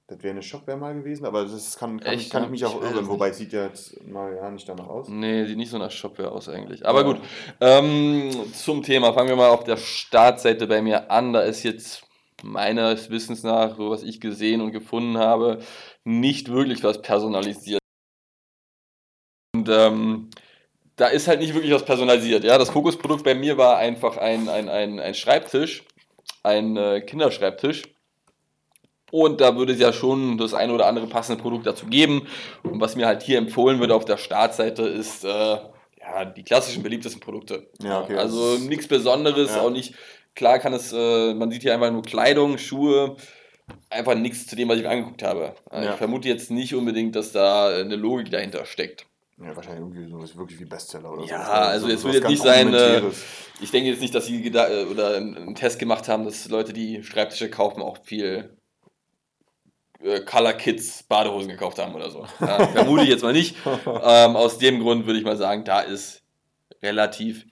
das 0.10 0.24
wäre 0.24 0.32
eine 0.32 0.42
Shopware 0.42 0.75
mal 0.75 0.96
gewesen, 0.96 1.25
aber 1.25 1.44
das 1.44 1.78
kann, 1.78 2.00
kann, 2.00 2.13
Echt, 2.13 2.32
kann 2.32 2.44
ich 2.44 2.50
mich 2.50 2.66
auch 2.66 2.82
irren, 2.82 3.08
wobei 3.08 3.30
es 3.30 3.38
sieht 3.38 3.54
ja 3.54 3.66
jetzt 3.66 4.04
mal 4.08 4.36
ja 4.36 4.50
nicht 4.50 4.68
danach 4.68 4.88
aus. 4.88 5.08
Nee, 5.08 5.46
sieht 5.46 5.58
nicht 5.58 5.70
so 5.70 5.78
nach 5.78 5.92
Shopware 5.92 6.32
aus 6.32 6.50
eigentlich. 6.50 6.84
Aber 6.86 7.01
ja. 7.01 7.06
gut, 7.06 7.22
ähm, 7.62 8.32
zum 8.54 8.82
Thema. 8.82 9.13
Fangen 9.13 9.30
wir 9.30 9.36
mal 9.36 9.50
auf 9.50 9.66
der 9.66 9.78
Startseite 9.78 10.66
bei 10.66 10.82
mir 10.82 11.12
an. 11.12 11.32
Da 11.34 11.42
ist 11.42 11.62
jetzt 11.62 12.08
meines 12.42 13.12
Wissens 13.12 13.44
nach, 13.44 13.78
so 13.78 13.92
was 13.92 14.01
ich 14.01 14.20
gesehen 14.20 14.62
und 14.62 14.72
gefunden 14.72 15.20
habe, 15.20 15.60
nicht 16.04 16.50
wirklich 16.50 16.84
was 16.84 17.04
personalisiert. 17.04 17.80
Und 19.56 19.70
ähm, 19.70 20.30
da 20.96 21.08
ist 21.08 21.28
halt 21.28 21.39
nicht 21.39 21.54
wirklich 21.54 21.74
was 21.74 21.86
personalisiert. 21.86 22.44
Ja? 22.44 22.58
Das 22.58 22.72
Fokusprodukt 22.72 23.24
bei 23.24 23.36
mir 23.36 23.60
war 23.60 23.78
einfach 23.78 24.18
ein, 24.18 24.50
ein, 24.50 24.70
ein, 24.70 25.00
ein 25.00 25.13
Schreibtisch, 25.13 25.84
ein 26.42 26.78
äh, 26.78 27.01
Kinderschreibtisch. 27.01 27.84
Und 29.12 29.42
da 29.42 29.56
würde 29.56 29.74
es 29.74 29.80
ja 29.80 29.94
schon 29.94 30.38
das 30.38 30.54
ein 30.54 30.72
oder 30.72 30.88
andere 30.88 31.08
passende 31.08 31.42
Produkt 31.42 31.66
dazu 31.66 31.86
geben. 31.88 32.28
Und 32.63 32.80
was 32.80 32.96
mir 32.96 33.08
halt 33.08 33.24
hier 33.24 33.38
empfohlen 33.38 33.80
wird 33.80 33.92
auf 33.92 34.06
der 34.06 34.18
Startseite 34.18 34.84
ist 34.84 35.24
äh, 35.24 35.28
ja, 35.28 36.25
die 36.25 36.44
klassischen 36.44 36.84
beliebtesten 36.84 37.22
Produkte. 37.22 37.68
Ja, 37.82 38.01
okay, 38.01 38.16
also 38.16 38.58
nichts 38.58 38.88
Besonderes, 38.88 39.56
ja. 39.56 39.62
auch 39.62 39.70
nicht. 39.70 39.96
Klar 40.36 40.60
kann 40.60 40.74
es, 40.74 40.94
äh, 40.94 41.34
man 41.34 41.51
sieht 41.51 41.63
hier 41.63 41.74
einfach 41.74 41.92
nur 41.92 42.04
Kleidung, 42.04 42.58
Schuhe, 42.58 43.18
einfach 43.89 44.16
nichts 44.16 44.48
zu 44.48 44.56
dem, 44.56 44.70
was 44.70 44.78
ich 44.78 44.84
mir 44.84 44.89
angeguckt 44.89 45.24
habe. 45.24 45.56
Äh, 45.72 45.86
ja. 45.86 45.92
Ich 45.92 45.98
vermute 45.98 46.28
jetzt 46.28 46.51
nicht 46.51 46.74
unbedingt, 46.75 47.16
dass 47.16 47.32
da 47.32 47.68
eine 47.68 47.96
Logik 47.96 48.32
dahinter 48.32 48.66
steckt. 48.66 49.06
Ja, 49.42 49.56
wahrscheinlich 49.56 49.82
irgendwie 49.82 50.28
so 50.28 50.38
wirklich 50.38 50.60
wie 50.60 50.66
Bestseller 50.66 51.13
oder 51.13 51.22
ja, 51.22 51.28
so. 51.28 51.34
Ja, 51.34 51.62
also 51.62 51.88
es 51.88 52.04
wird 52.04 52.16
jetzt 52.16 52.28
nicht 52.28 52.44
sein, 52.44 52.74
äh, 52.74 53.01
ich 53.62 53.72
denke 53.72 53.89
jetzt 53.89 54.01
nicht, 54.01 54.13
dass 54.13 54.25
sie 54.25 54.46
äh, 54.46 54.86
oder 54.86 55.16
einen 55.16 55.56
Test 55.56 55.80
gemacht 55.80 56.10
haben, 56.10 56.25
dass 56.25 56.50
Leute, 56.50 56.74
die 56.74 57.04
Schreibtische 57.04 57.50
kaufen, 57.50 57.82
auch 57.82 57.98
viel 58.04 58.58
äh, 60.03 60.22
Color 60.22 60.53
Kids 60.53 61.03
Badehosen 61.03 61.50
gekauft 61.50 61.79
haben 61.79 61.96
oder 61.96 62.10
so. 62.10 62.25
Ja, 62.39 62.68
vermute 62.68 63.03
ich 63.03 63.10
jetzt 63.10 63.24
mal 63.24 63.34
nicht. 63.34 63.56
Ähm, 63.65 64.36
aus 64.36 64.58
dem 64.58 64.79
Grund 64.79 65.06
würde 65.06 65.20
ich 65.20 65.25
mal 65.25 65.38
sagen, 65.38 65.63
da 65.63 65.82
ist 65.82 66.24
relativ 66.82 67.46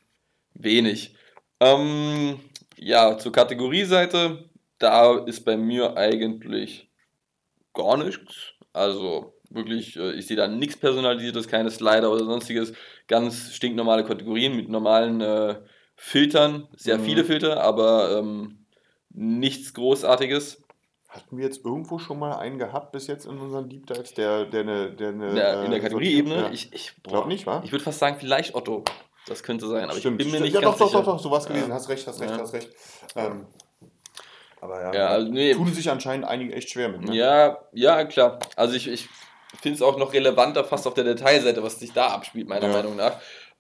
wenig. 0.54 1.16
Ähm, 1.60 2.40
ja, 2.78 3.18
zur 3.18 3.32
Kategorieseite, 3.32 4.50
da 4.80 5.18
ist 5.26 5.44
bei 5.46 5.58
mir 5.58 5.98
eigentlich 5.98 6.90
gar 7.74 7.98
nichts. 7.98 8.54
Also 8.74 9.38
Wirklich, 9.50 9.96
äh, 9.96 10.14
ich 10.14 10.28
sehe 10.28 10.38
da 10.38 10.48
nichts 10.48 10.78
Personalisiertes, 10.78 11.48
keine 11.48 11.72
Slider 11.72 12.12
oder 12.12 12.26
sonstiges. 12.26 12.74
Ganz 13.08 13.54
stinknormale 13.54 14.04
Kategorien 14.04 14.56
mit 14.56 14.70
normalen 14.70 15.22
äh, 15.22 15.56
Filtern. 15.96 16.68
Sehr 16.76 16.98
mhm. 16.98 17.04
viele 17.04 17.24
Filter, 17.24 17.62
aber 17.62 18.18
ähm, 18.20 18.66
nichts 19.10 19.74
Großartiges. 19.74 20.64
Hatten 21.18 21.38
wir 21.38 21.46
jetzt 21.46 21.66
irgendwo 21.66 21.98
schon 21.98 22.20
mal 22.20 22.38
einen 22.38 22.60
gehabt 22.60 22.92
bis 22.92 23.08
jetzt 23.08 23.26
in 23.26 23.40
unseren 23.40 23.70
Deep 23.70 23.88
Dives, 23.88 24.14
der, 24.14 24.46
der 24.46 24.62
eine. 24.62 24.92
Der 24.92 25.10
eine 25.10 25.34
der, 25.34 25.64
in 25.64 25.72
der 25.72 25.80
äh, 25.80 25.82
Kategorieebene? 25.82 26.36
Ja. 26.36 26.50
Ich, 26.52 26.72
ich 26.74 26.94
glaube 27.02 27.28
nicht, 27.28 27.48
wa? 27.48 27.62
Ich 27.66 27.72
würde 27.72 27.84
fast 27.84 27.98
sagen, 27.98 28.18
vielleicht 28.20 28.54
Otto. 28.54 28.84
Das 29.26 29.42
könnte 29.42 29.68
sein, 29.68 29.86
aber 29.90 30.00
stimmt, 30.00 30.22
ich 30.22 30.28
bin 30.28 30.40
mir 30.40 30.46
nicht 30.46 30.54
ja, 30.54 30.62
ganz 30.62 30.78
doch, 30.78 30.88
sicher. 30.88 31.00
Ja, 31.00 31.06
doch, 31.06 31.14
doch, 31.14 31.18
doch, 31.18 31.24
sowas 31.24 31.48
gewesen. 31.48 31.70
Ja. 31.70 31.76
Hast 31.76 31.90
recht, 31.90 32.06
hast 32.08 32.22
recht, 32.22 32.32
ja. 32.32 32.40
hast 32.40 32.54
recht. 32.54 32.70
Ähm, 33.16 33.48
aber 34.62 34.82
ja, 34.82 34.94
ja 34.94 35.08
also, 35.08 35.32
nee. 35.32 35.54
tun 35.54 35.74
sich 35.74 35.90
anscheinend 35.90 36.28
einige 36.28 36.54
echt 36.54 36.70
schwer 36.70 36.90
mit. 36.90 37.02
Ne? 37.02 37.16
Ja, 37.16 37.58
ja, 37.74 38.06
klar. 38.06 38.40
Also 38.56 38.76
ich, 38.76 38.88
ich 38.88 39.10
finde 39.60 39.78
es 39.78 39.82
auch 39.82 39.98
noch 39.98 40.14
relevanter 40.14 40.64
fast 40.64 40.86
auf 40.86 40.94
der 40.94 41.04
Detailseite, 41.04 41.64
was 41.64 41.80
sich 41.80 41.94
da 41.94 42.10
abspielt, 42.10 42.48
meiner 42.48 42.68
ja. 42.68 42.74
Meinung 42.74 42.96
nach. 42.96 43.20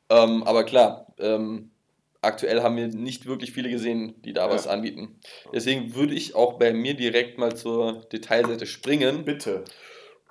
Ähm, 0.10 0.44
aber 0.44 0.64
klar, 0.64 1.08
ähm, 1.18 1.72
aktuell 2.22 2.62
haben 2.62 2.78
wir 2.78 2.88
nicht 2.88 3.26
wirklich 3.26 3.52
viele 3.52 3.70
gesehen, 3.70 4.22
die 4.24 4.34
da 4.34 4.48
ja. 4.48 4.54
was 4.54 4.68
anbieten. 4.68 5.20
Deswegen 5.54 5.96
würde 5.96 6.14
ich 6.14 6.36
auch 6.36 6.54
bei 6.54 6.74
mir 6.74 6.94
direkt 6.94 7.38
mal 7.38 7.56
zur 7.56 8.06
Detailseite 8.12 8.66
springen. 8.66 9.26
Bitte. 9.26 9.64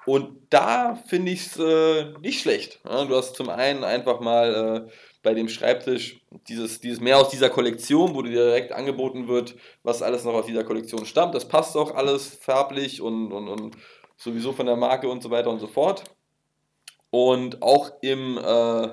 Und 0.06 0.46
da 0.50 0.94
finde 0.94 1.32
ich 1.32 1.46
es 1.46 1.58
äh, 1.58 2.12
nicht 2.20 2.40
schlecht. 2.40 2.78
Ja, 2.84 3.04
du 3.04 3.16
hast 3.16 3.34
zum 3.34 3.48
einen 3.48 3.82
einfach 3.82 4.20
mal 4.20 4.86
äh, 4.86 4.90
bei 5.24 5.34
dem 5.34 5.48
Schreibtisch 5.48 6.20
dieses, 6.48 6.80
dieses 6.80 7.00
mehr 7.00 7.18
aus 7.18 7.30
dieser 7.30 7.50
Kollektion, 7.50 8.14
wo 8.14 8.22
dir 8.22 8.30
direkt 8.30 8.70
angeboten 8.70 9.26
wird, 9.26 9.56
was 9.82 10.02
alles 10.02 10.22
noch 10.22 10.34
aus 10.34 10.46
dieser 10.46 10.62
Kollektion 10.62 11.04
stammt. 11.04 11.34
Das 11.34 11.48
passt 11.48 11.76
auch 11.76 11.96
alles 11.96 12.28
farblich 12.28 13.00
und, 13.00 13.32
und, 13.32 13.48
und 13.48 13.76
sowieso 14.16 14.52
von 14.52 14.66
der 14.66 14.76
Marke 14.76 15.08
und 15.08 15.24
so 15.24 15.30
weiter 15.30 15.50
und 15.50 15.58
so 15.58 15.66
fort. 15.66 16.04
Und 17.10 17.60
auch 17.62 17.90
im 18.02 18.38
äh, 18.38 18.88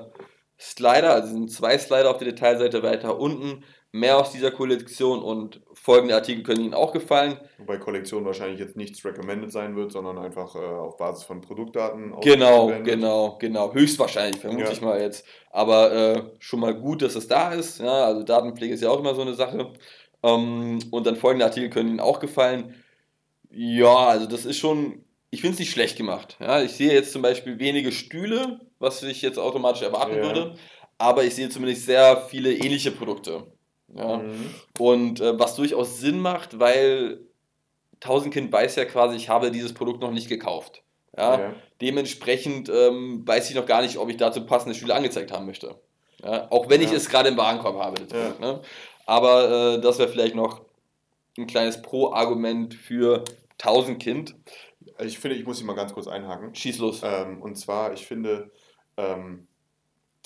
Slider, 0.64 1.12
also 1.12 1.28
sind 1.28 1.52
zwei 1.52 1.76
Slider 1.76 2.10
auf 2.10 2.16
der 2.16 2.28
Detailseite 2.28 2.82
weiter 2.82 3.18
unten, 3.18 3.64
mehr 3.92 4.18
aus 4.18 4.32
dieser 4.32 4.50
Kollektion 4.50 5.22
und 5.22 5.60
folgende 5.74 6.14
Artikel 6.14 6.42
können 6.42 6.64
Ihnen 6.64 6.74
auch 6.74 6.92
gefallen. 6.92 7.38
Wobei 7.58 7.76
Kollektion 7.76 8.24
wahrscheinlich 8.24 8.58
jetzt 8.58 8.76
nichts 8.76 9.04
recommended 9.04 9.52
sein 9.52 9.76
wird, 9.76 9.92
sondern 9.92 10.18
einfach 10.18 10.56
äh, 10.56 10.58
auf 10.58 10.96
Basis 10.96 11.24
von 11.24 11.42
Produktdaten. 11.42 12.14
Genau, 12.22 12.72
genau, 12.82 13.36
genau. 13.38 13.74
Höchstwahrscheinlich, 13.74 14.40
vermute 14.40 14.64
ja. 14.64 14.72
ich 14.72 14.80
mal 14.80 15.00
jetzt. 15.00 15.26
Aber 15.50 15.92
äh, 15.92 16.22
schon 16.38 16.60
mal 16.60 16.74
gut, 16.74 17.02
dass 17.02 17.14
es 17.14 17.28
da 17.28 17.52
ist. 17.52 17.78
Ja, 17.80 18.06
also 18.06 18.22
Datenpflege 18.22 18.74
ist 18.74 18.82
ja 18.82 18.88
auch 18.88 19.00
immer 19.00 19.14
so 19.14 19.22
eine 19.22 19.34
Sache. 19.34 19.72
Ähm, 20.22 20.78
und 20.90 21.06
dann 21.06 21.16
folgende 21.16 21.44
Artikel 21.44 21.68
können 21.68 21.90
Ihnen 21.90 22.00
auch 22.00 22.20
gefallen. 22.20 22.74
Ja, 23.50 24.08
also 24.08 24.26
das 24.26 24.46
ist 24.46 24.56
schon 24.56 25.03
ich 25.34 25.40
finde 25.40 25.54
es 25.54 25.58
nicht 25.58 25.72
schlecht 25.72 25.96
gemacht. 25.96 26.36
Ja, 26.40 26.62
ich 26.62 26.72
sehe 26.72 26.92
jetzt 26.92 27.12
zum 27.12 27.20
Beispiel 27.20 27.58
wenige 27.58 27.90
Stühle, 27.90 28.60
was 28.78 29.02
ich 29.02 29.20
jetzt 29.20 29.38
automatisch 29.38 29.82
erwarten 29.82 30.16
ja. 30.16 30.22
würde, 30.22 30.54
aber 30.96 31.24
ich 31.24 31.34
sehe 31.34 31.48
zumindest 31.48 31.86
sehr 31.86 32.16
viele 32.28 32.52
ähnliche 32.52 32.92
Produkte. 32.92 33.46
Ja. 33.94 34.18
Mhm. 34.18 34.54
Und 34.78 35.20
äh, 35.20 35.38
was 35.38 35.56
durchaus 35.56 35.98
Sinn 35.98 36.20
macht, 36.20 36.60
weil 36.60 37.20
Tausendkind 38.00 38.52
weiß 38.52 38.76
ja 38.76 38.84
quasi, 38.84 39.16
ich 39.16 39.28
habe 39.28 39.50
dieses 39.50 39.74
Produkt 39.74 40.00
noch 40.00 40.12
nicht 40.12 40.28
gekauft. 40.28 40.82
Ja. 41.16 41.38
ja. 41.38 41.54
Dementsprechend 41.80 42.68
ähm, 42.68 43.26
weiß 43.26 43.50
ich 43.50 43.56
noch 43.56 43.66
gar 43.66 43.82
nicht, 43.82 43.98
ob 43.98 44.08
ich 44.10 44.16
dazu 44.16 44.46
passende 44.46 44.74
Stühle 44.74 44.94
angezeigt 44.94 45.32
haben 45.32 45.46
möchte. 45.46 45.74
Ja. 46.22 46.50
Auch 46.50 46.68
wenn 46.68 46.80
ich 46.80 46.92
es 46.92 47.08
gerade 47.08 47.28
im 47.28 47.36
Warenkorb 47.36 47.78
habe. 47.78 48.00
Produkt, 48.02 48.40
ne? 48.40 48.60
Aber 49.06 49.74
äh, 49.74 49.80
das 49.80 49.98
wäre 49.98 50.08
vielleicht 50.08 50.34
noch 50.34 50.62
ein 51.36 51.46
kleines 51.46 51.82
Pro-Argument 51.82 52.74
für 52.74 53.24
Tausendkind. 53.58 54.34
Also 54.96 55.08
ich 55.08 55.18
finde, 55.18 55.36
ich 55.36 55.44
muss 55.44 55.58
sie 55.58 55.64
mal 55.64 55.74
ganz 55.74 55.92
kurz 55.92 56.06
einhaken. 56.06 56.54
Schieß 56.54 56.78
los. 56.78 57.02
Ähm, 57.02 57.42
und 57.42 57.56
zwar, 57.56 57.92
ich 57.92 58.06
finde, 58.06 58.50
ähm, 58.96 59.48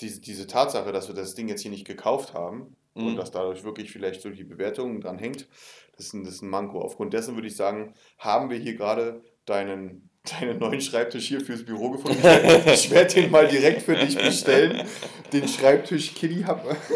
diese, 0.01 0.21
diese 0.21 0.47
Tatsache, 0.47 0.91
dass 0.91 1.07
wir 1.07 1.15
das 1.15 1.35
Ding 1.35 1.47
jetzt 1.47 1.61
hier 1.61 1.71
nicht 1.71 1.85
gekauft 1.85 2.33
haben 2.33 2.75
mhm. 2.93 3.07
und 3.07 3.15
dass 3.15 3.31
dadurch 3.31 3.63
wirklich 3.63 3.91
vielleicht 3.91 4.21
so 4.21 4.29
die 4.29 4.43
Bewertung 4.43 5.01
dran 5.01 5.17
hängt, 5.17 5.47
das 5.97 6.07
ist, 6.07 6.13
ein, 6.13 6.23
das 6.23 6.35
ist 6.35 6.41
ein 6.43 6.49
Manko. 6.49 6.81
Aufgrund 6.81 7.13
dessen 7.13 7.35
würde 7.35 7.47
ich 7.47 7.55
sagen, 7.55 7.93
haben 8.17 8.49
wir 8.49 8.57
hier 8.57 8.75
gerade 8.75 9.21
deinen, 9.45 10.09
deinen 10.39 10.59
neuen 10.59 10.81
Schreibtisch 10.81 11.27
hier 11.27 11.41
fürs 11.41 11.65
Büro 11.65 11.91
gefunden. 11.91 12.19
Ich 12.67 12.91
werde 12.91 13.13
den 13.13 13.31
mal 13.31 13.47
direkt 13.47 13.81
für 13.81 13.95
dich 13.95 14.15
bestellen. 14.15 14.87
Den 15.33 15.47
Schreibtisch 15.47 16.13
Kitty 16.13 16.45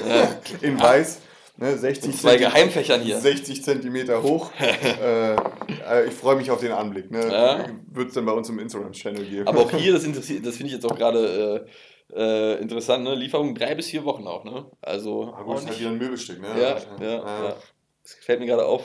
in 0.61 0.79
weiß. 0.79 1.21
Ne, 1.55 1.77
60 1.77 2.17
zwei 2.17 2.37
Geheimfächern 2.37 3.01
hier. 3.01 3.19
60 3.19 3.63
Zentimeter 3.63 4.23
hoch. 4.23 4.51
äh, 4.59 5.35
äh, 5.35 6.07
ich 6.07 6.13
freue 6.13 6.35
mich 6.35 6.49
auf 6.49 6.59
den 6.59 6.71
Anblick. 6.71 7.11
Ne? 7.11 7.31
Ja. 7.31 7.65
Wird 7.91 8.07
es 8.07 8.15
dann 8.15 8.25
bei 8.25 8.31
uns 8.31 8.49
im 8.49 8.57
Instagram-Channel 8.57 9.23
geben. 9.23 9.47
Aber 9.47 9.61
auch 9.61 9.71
hier, 9.77 9.93
das, 9.93 10.03
das 10.03 10.21
finde 10.21 10.65
ich 10.65 10.71
jetzt 10.71 10.85
auch 10.85 10.97
gerade 10.97 11.67
äh, 12.11 12.55
äh, 12.55 12.61
interessant, 12.61 13.03
ne? 13.03 13.13
Lieferung 13.13 13.53
drei 13.53 13.75
bis 13.75 13.87
vier 13.87 14.03
Wochen 14.03 14.25
auch. 14.27 14.43
Ne? 14.43 14.65
Also, 14.81 15.33
Aber 15.33 15.45
gut, 15.45 15.59
ist 15.59 15.67
halt 15.67 15.79
wieder 15.79 15.89
ein 15.91 15.97
Möbelstück. 15.99 16.41
Ne? 16.41 16.47
Ja, 16.47 16.77
ja, 16.77 16.77
ja. 16.99 17.43
ja. 17.43 17.55
Das 18.01 18.13
fällt 18.15 18.39
mir 18.39 18.47
gerade 18.47 18.65
auf, 18.65 18.83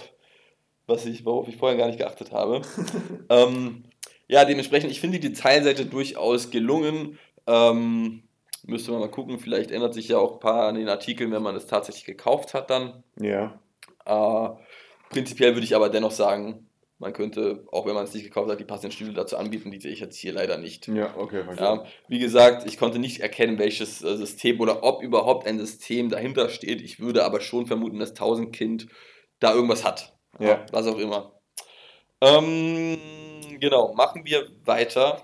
was 0.87 1.07
ich, 1.07 1.25
worauf 1.25 1.49
ich 1.49 1.57
vorher 1.57 1.79
gar 1.79 1.87
nicht 1.87 1.99
geachtet 1.99 2.33
habe. 2.33 2.63
ähm, 3.31 3.85
ja, 4.29 4.45
dementsprechend, 4.45 4.91
ich 4.91 5.01
finde 5.01 5.19
die 5.19 5.31
Detailseite 5.31 5.87
durchaus 5.87 6.51
gelungen. 6.51 7.19
Ähm, 7.47 8.25
Müsste 8.69 8.91
man 8.91 9.01
mal 9.01 9.11
gucken, 9.11 9.39
vielleicht 9.39 9.71
ändert 9.71 9.95
sich 9.95 10.09
ja 10.09 10.19
auch 10.19 10.35
ein 10.35 10.41
paar 10.41 10.69
an 10.69 10.75
den 10.75 10.91
Artikeln, 10.91 11.33
wenn 11.33 11.43
man 11.43 11.57
es 11.57 11.67
tatsächlich 11.67 12.05
gekauft 12.05 12.53
hat 12.53 12.69
dann. 12.69 13.03
Ja. 13.19 13.59
Äh, 14.05 14.51
prinzipiell 15.09 15.55
würde 15.55 15.65
ich 15.65 15.75
aber 15.75 15.89
dennoch 15.89 16.11
sagen, 16.11 16.69
man 16.99 17.15
könnte, 17.15 17.65
auch 17.73 17.87
wenn 17.87 17.95
man 17.95 18.05
es 18.05 18.13
nicht 18.13 18.25
gekauft 18.25 18.51
hat, 18.51 18.61
die 18.61 18.67
passenden 18.67 18.93
Stühle 18.93 19.15
dazu 19.15 19.39
anbieten, 19.39 19.71
die 19.71 19.81
sehe 19.81 19.93
ich 19.93 20.01
jetzt 20.01 20.19
hier 20.19 20.35
leider 20.35 20.59
nicht. 20.59 20.87
Ja, 20.87 21.17
okay. 21.17 21.45
Ja, 21.57 21.85
wie 22.09 22.19
gesagt, 22.19 22.67
ich 22.67 22.77
konnte 22.77 22.99
nicht 22.99 23.21
erkennen, 23.21 23.59
welches 23.59 24.05
äh, 24.05 24.17
System 24.19 24.61
oder 24.61 24.83
ob 24.83 25.03
überhaupt 25.03 25.47
ein 25.47 25.59
System 25.59 26.11
dahinter 26.11 26.51
steht. 26.51 26.83
Ich 26.83 27.01
würde 27.01 27.25
aber 27.25 27.41
schon 27.41 27.67
vermuten, 27.67 27.99
dass 27.99 28.11
1000 28.11 28.55
Kind 28.55 28.89
da 29.41 29.55
irgendwas 29.55 29.83
hat. 29.83 30.15
Ja. 30.39 30.67
Was 30.73 30.87
auch 30.87 30.99
immer. 30.99 31.41
Ähm, 32.21 32.99
genau, 33.61 33.95
machen 33.95 34.27
wir 34.27 34.47
weiter. 34.67 35.23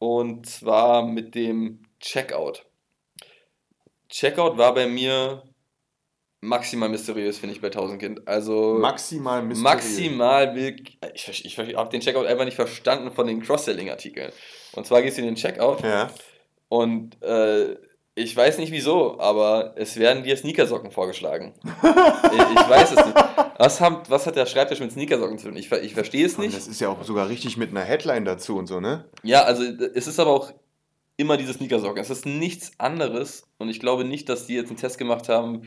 Und 0.00 0.46
zwar 0.46 1.06
mit 1.06 1.36
dem 1.36 1.82
Checkout. 2.00 2.64
Checkout 4.10 4.58
war 4.58 4.74
bei 4.74 4.86
mir 4.86 5.42
maximal 6.40 6.88
mysteriös, 6.88 7.38
finde 7.38 7.54
ich, 7.54 7.60
bei 7.60 7.68
1000 7.68 8.00
Kind. 8.00 8.28
Also 8.28 8.76
maximal 8.78 9.42
mysteriös. 9.42 9.74
Maximal 9.74 10.54
will. 10.54 10.76
Ich, 11.14 11.28
ich, 11.28 11.58
ich 11.58 11.76
habe 11.76 11.90
den 11.90 12.00
Checkout 12.00 12.26
einfach 12.26 12.44
nicht 12.44 12.56
verstanden 12.56 13.12
von 13.12 13.26
den 13.26 13.42
Cross-Selling-Artikeln. 13.42 14.32
Und 14.72 14.86
zwar 14.86 15.02
gehst 15.02 15.18
du 15.18 15.22
in 15.22 15.28
den 15.28 15.36
Checkout 15.36 15.82
ja. 15.82 16.10
und 16.68 17.22
äh, 17.22 17.76
Ich 18.14 18.36
weiß 18.36 18.58
nicht 18.58 18.72
wieso, 18.72 19.20
aber 19.20 19.74
es 19.76 19.96
werden 19.96 20.24
dir 20.24 20.36
Sneakersocken 20.36 20.90
vorgeschlagen. 20.90 21.54
ich, 21.64 22.60
ich, 22.60 22.68
weiß 22.68 22.92
es 22.92 23.06
nicht. 23.06 23.16
Was, 23.58 23.80
haben, 23.80 24.02
was 24.08 24.26
hat 24.26 24.36
der 24.36 24.46
Schreibtisch 24.46 24.80
mit 24.80 24.92
Sneakersocken 24.92 25.38
zu 25.38 25.48
tun? 25.48 25.56
Ich, 25.56 25.70
ich 25.70 25.94
verstehe 25.94 26.24
es 26.24 26.38
nicht. 26.38 26.56
Das 26.56 26.66
ist 26.66 26.80
ja 26.80 26.88
auch 26.88 27.02
sogar 27.04 27.28
richtig 27.28 27.56
mit 27.56 27.70
einer 27.70 27.82
Headline 27.82 28.24
dazu 28.24 28.56
und 28.56 28.66
so, 28.66 28.80
ne? 28.80 29.04
Ja, 29.22 29.42
also 29.42 29.62
es 29.62 30.06
ist 30.06 30.18
aber 30.18 30.30
auch 30.30 30.52
immer 31.20 31.36
diese 31.36 31.52
Sneakersocken. 31.52 32.00
Es 32.00 32.10
ist 32.10 32.26
nichts 32.26 32.72
anderes 32.78 33.44
und 33.58 33.68
ich 33.68 33.78
glaube 33.78 34.04
nicht, 34.04 34.28
dass 34.28 34.46
die 34.46 34.54
jetzt 34.54 34.68
einen 34.68 34.78
Test 34.78 34.98
gemacht 34.98 35.28
haben, 35.28 35.62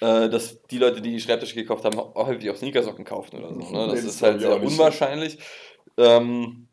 äh, 0.00 0.28
dass 0.28 0.62
die 0.64 0.78
Leute, 0.78 1.00
die 1.00 1.10
die 1.10 1.20
Schreibtische 1.20 1.54
gekauft 1.54 1.84
haben, 1.84 1.98
häufig 1.98 2.48
auch 2.50 2.56
Sneakersocken 2.56 3.04
kaufen 3.04 3.38
oder 3.38 3.48
so. 3.48 3.72
Ne? 3.72 3.86
Das, 3.88 4.04
das 4.04 4.14
ist 4.14 4.22
halt 4.22 4.40
sehr 4.40 4.62
unwahrscheinlich. 4.62 5.38
Ähm, 5.96 6.68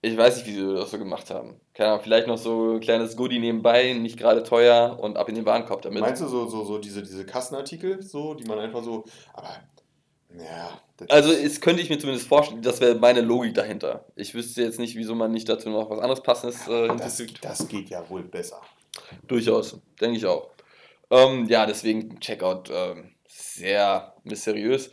ich 0.00 0.16
weiß 0.16 0.36
nicht, 0.36 0.46
wie 0.46 0.54
sie 0.54 0.74
das 0.74 0.90
so 0.92 0.98
gemacht 0.98 1.30
haben. 1.30 1.60
Keine 1.74 1.90
Ahnung, 1.90 2.02
vielleicht 2.04 2.28
noch 2.28 2.38
so 2.38 2.74
ein 2.74 2.80
kleines 2.80 3.16
Goodie 3.16 3.40
nebenbei, 3.40 3.94
nicht 3.94 4.16
gerade 4.16 4.44
teuer 4.44 4.98
und 5.00 5.16
ab 5.16 5.28
in 5.28 5.34
den 5.34 5.44
Warenkorb 5.44 5.82
damit. 5.82 6.00
Meinst 6.00 6.22
du 6.22 6.28
so, 6.28 6.46
so, 6.46 6.64
so 6.64 6.78
diese, 6.78 7.02
diese 7.02 7.26
Kassenartikel, 7.26 8.00
so, 8.02 8.34
die 8.34 8.44
man 8.44 8.60
einfach 8.60 8.84
so. 8.84 9.04
Aber 9.34 9.48
ja. 10.38 10.80
Also 11.08 11.32
es 11.32 11.60
könnte 11.60 11.82
ich 11.82 11.90
mir 11.90 11.98
zumindest 11.98 12.26
vorstellen, 12.26 12.62
das 12.62 12.80
wäre 12.80 12.96
meine 12.96 13.20
Logik 13.20 13.54
dahinter. 13.54 14.04
Ich 14.16 14.34
wüsste 14.34 14.62
jetzt 14.62 14.78
nicht, 14.78 14.96
wieso 14.96 15.14
man 15.14 15.30
nicht 15.30 15.48
dazu 15.48 15.70
noch 15.70 15.90
was 15.90 16.00
anderes 16.00 16.22
passendes 16.22 16.66
äh, 16.66 16.88
das, 16.96 17.22
das 17.40 17.68
geht 17.68 17.90
ja 17.90 18.08
wohl 18.10 18.22
besser. 18.22 18.60
Durchaus, 19.26 19.78
denke 20.00 20.16
ich 20.16 20.26
auch. 20.26 20.50
Ähm, 21.10 21.46
ja, 21.48 21.66
deswegen 21.66 22.18
Checkout 22.20 22.70
äh, 22.70 22.96
sehr 23.28 24.14
mysteriös. 24.24 24.90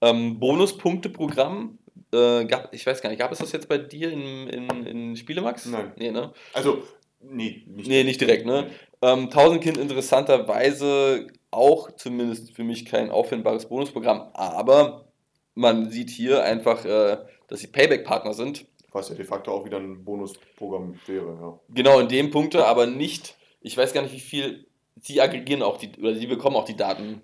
Ähm, 0.00 0.38
Bonuspunkte-Programm 0.38 1.78
äh, 2.12 2.44
gab, 2.44 2.72
ich 2.72 2.86
weiß 2.86 3.02
gar 3.02 3.10
nicht, 3.10 3.18
gab 3.18 3.32
es 3.32 3.38
das 3.38 3.52
jetzt 3.52 3.68
bei 3.68 3.78
dir 3.78 4.12
in, 4.12 4.46
in, 4.48 4.86
in 4.86 5.16
Spielemax? 5.16 5.66
Nein. 5.66 5.92
Nee, 5.96 6.10
ne? 6.10 6.32
Also, 6.54 6.82
nee, 7.20 7.64
nicht, 7.66 7.88
nee, 7.88 8.04
nicht 8.04 8.20
direkt, 8.20 8.46
ne? 8.46 8.70
Ähm, 9.02 9.30
Tausendkind 9.30 9.76
interessanterweise 9.76 11.26
auch 11.50 11.90
zumindest 11.92 12.54
für 12.54 12.64
mich 12.64 12.84
kein 12.84 13.10
auffindbares 13.10 13.66
Bonusprogramm, 13.66 14.30
aber 14.34 15.07
man 15.58 15.90
sieht 15.90 16.08
hier 16.08 16.44
einfach, 16.44 16.84
äh, 16.84 17.18
dass 17.48 17.60
sie 17.60 17.66
Payback-Partner 17.66 18.32
sind. 18.32 18.66
Was 18.92 19.08
ja 19.10 19.14
de 19.14 19.24
facto 19.24 19.52
auch 19.52 19.64
wieder 19.64 19.78
ein 19.78 20.04
Bonusprogramm 20.04 20.98
wäre, 21.06 21.34
ja. 21.34 21.60
Genau, 21.74 21.98
in 22.00 22.08
dem 22.08 22.30
Punkte, 22.30 22.64
aber 22.64 22.86
nicht, 22.86 23.36
ich 23.60 23.76
weiß 23.76 23.92
gar 23.92 24.02
nicht, 24.02 24.14
wie 24.14 24.20
viel, 24.20 24.66
sie 25.02 25.20
aggregieren 25.20 25.62
auch 25.62 25.76
die, 25.76 25.90
oder 26.00 26.14
sie 26.14 26.26
bekommen 26.26 26.56
auch 26.56 26.64
die 26.64 26.76
Daten 26.76 27.22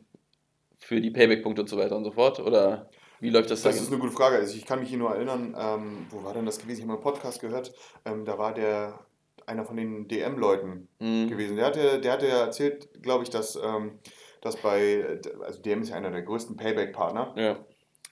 für 0.76 1.00
die 1.00 1.10
Payback-Punkte 1.10 1.62
und 1.62 1.68
so 1.68 1.78
weiter 1.78 1.96
und 1.96 2.04
so 2.04 2.10
fort, 2.10 2.40
oder 2.40 2.90
wie 3.20 3.30
läuft 3.30 3.50
das 3.50 3.62
da? 3.62 3.70
Das 3.70 3.80
ist 3.80 3.90
eine 3.90 4.00
gute 4.00 4.12
Frage. 4.12 4.36
Also 4.36 4.56
ich 4.56 4.66
kann 4.66 4.80
mich 4.80 4.90
hier 4.90 4.98
nur 4.98 5.14
erinnern, 5.14 5.56
ähm, 5.58 6.06
wo 6.10 6.22
war 6.24 6.34
denn 6.34 6.44
das 6.44 6.58
gewesen? 6.58 6.78
Ich 6.78 6.82
habe 6.82 6.88
mal 6.88 6.94
einen 6.94 7.02
Podcast 7.02 7.40
gehört, 7.40 7.72
ähm, 8.04 8.24
da 8.24 8.36
war 8.36 8.52
der 8.52 8.98
einer 9.46 9.64
von 9.64 9.76
den 9.76 10.08
DM-Leuten 10.08 10.88
mhm. 10.98 11.28
gewesen. 11.28 11.56
Der 11.56 11.66
hatte, 11.66 12.00
der 12.00 12.12
hatte 12.12 12.28
erzählt, 12.28 13.02
glaube 13.02 13.24
ich, 13.24 13.30
dass, 13.30 13.56
ähm, 13.56 13.98
dass 14.40 14.56
bei, 14.56 15.20
also 15.42 15.62
DM 15.62 15.82
ist 15.82 15.90
ja 15.90 15.96
einer 15.96 16.10
der 16.10 16.22
größten 16.22 16.56
Payback-Partner. 16.56 17.34
Ja. 17.36 17.64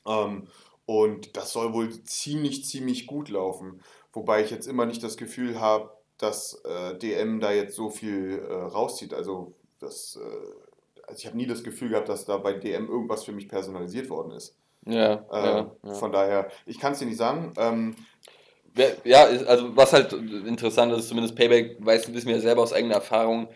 Ähm, 0.07 0.49
und 0.87 1.37
das 1.37 1.53
soll 1.53 1.73
wohl 1.73 1.91
ziemlich, 2.05 2.65
ziemlich 2.65 3.07
gut 3.07 3.29
laufen. 3.29 3.81
Wobei 4.13 4.43
ich 4.43 4.51
jetzt 4.51 4.67
immer 4.67 4.87
nicht 4.87 5.03
das 5.03 5.17
Gefühl 5.17 5.61
habe, 5.61 5.91
dass 6.19 6.63
äh, 6.65 6.99
DM 6.99 7.41
da 7.41 7.53
jetzt 7.53 7.75
so 7.75 7.91
viel 7.91 8.45
äh, 8.49 8.53
rauszieht. 8.53 9.15
Also, 9.15 9.55
das, 9.81 10.19
äh, 10.23 11.03
also 11.07 11.19
ich 11.19 11.27
habe 11.27 11.37
nie 11.37 11.47
das 11.47 11.65
Gefühl 11.65 11.91
gehabt, 11.91 12.09
dass 12.09 12.25
da 12.25 12.37
bei 12.37 12.53
DM 12.53 12.89
irgendwas 12.89 13.25
für 13.25 13.33
mich 13.33 13.49
personalisiert 13.49 14.11
worden 14.11 14.33
ist. 14.33 14.57
Ja, 14.87 15.25
ja, 15.33 15.59
ähm, 15.59 15.71
ja. 15.85 15.95
Von 15.95 16.13
daher, 16.13 16.51
ich 16.67 16.79
kann 16.79 16.93
es 16.93 16.99
dir 16.99 17.07
nicht 17.07 17.17
sagen. 17.17 17.53
Ähm, 17.57 17.97
ja, 19.05 19.25
also 19.25 19.77
was 19.77 19.93
halt 19.93 20.13
interessant 20.13 20.93
ist, 20.93 21.09
zumindest 21.09 21.37
Payback 21.37 21.77
weiß 21.85 22.07
ein 22.07 22.15
bisschen 22.15 22.31
mehr 22.31 22.41
selber 22.41 22.63
aus 22.63 22.73
eigener 22.73 22.95
Erfahrung, 22.95 23.49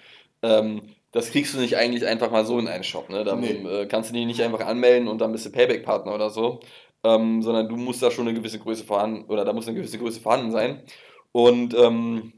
ähm, 0.43 0.83
das 1.17 1.31
kriegst 1.31 1.55
du 1.55 1.59
nicht 1.59 1.79
eigentlich 1.79 2.07
einfach 2.07 2.31
mal 2.31 2.45
so 2.45 2.59
in 2.59 2.69
einen 2.69 2.85
Shop. 2.85 3.09
Ne? 3.09 3.25
Da 3.25 3.35
nee. 3.37 3.53
äh, 3.53 3.87
kannst 3.87 4.11
du 4.11 4.15
dich 4.15 4.27
nicht 4.27 4.43
einfach 4.43 4.61
anmelden 4.67 5.09
und 5.09 5.19
dann 5.19 5.33
bist 5.33 5.47
du 5.47 5.51
Payback-Partner 5.51 6.15
oder 6.15 6.29
so, 6.29 6.61
ähm, 7.05 7.41
sondern 7.41 7.71
du 7.71 7.77
musst 7.77 8.03
da 8.03 8.11
schon 8.11 8.29
eine 8.29 8.37
gewisse 8.37 8.59
Größe 8.59 8.85
vorhanden, 8.85 9.25
oder 9.31 9.47
da 9.47 9.55
muss 9.55 9.67
eine 9.67 9.79
gewisse 9.79 9.97
Größe 9.97 10.21
vorhanden 10.21 10.53
sein. 10.53 10.83
Und 11.33 11.73
ähm, 11.73 12.35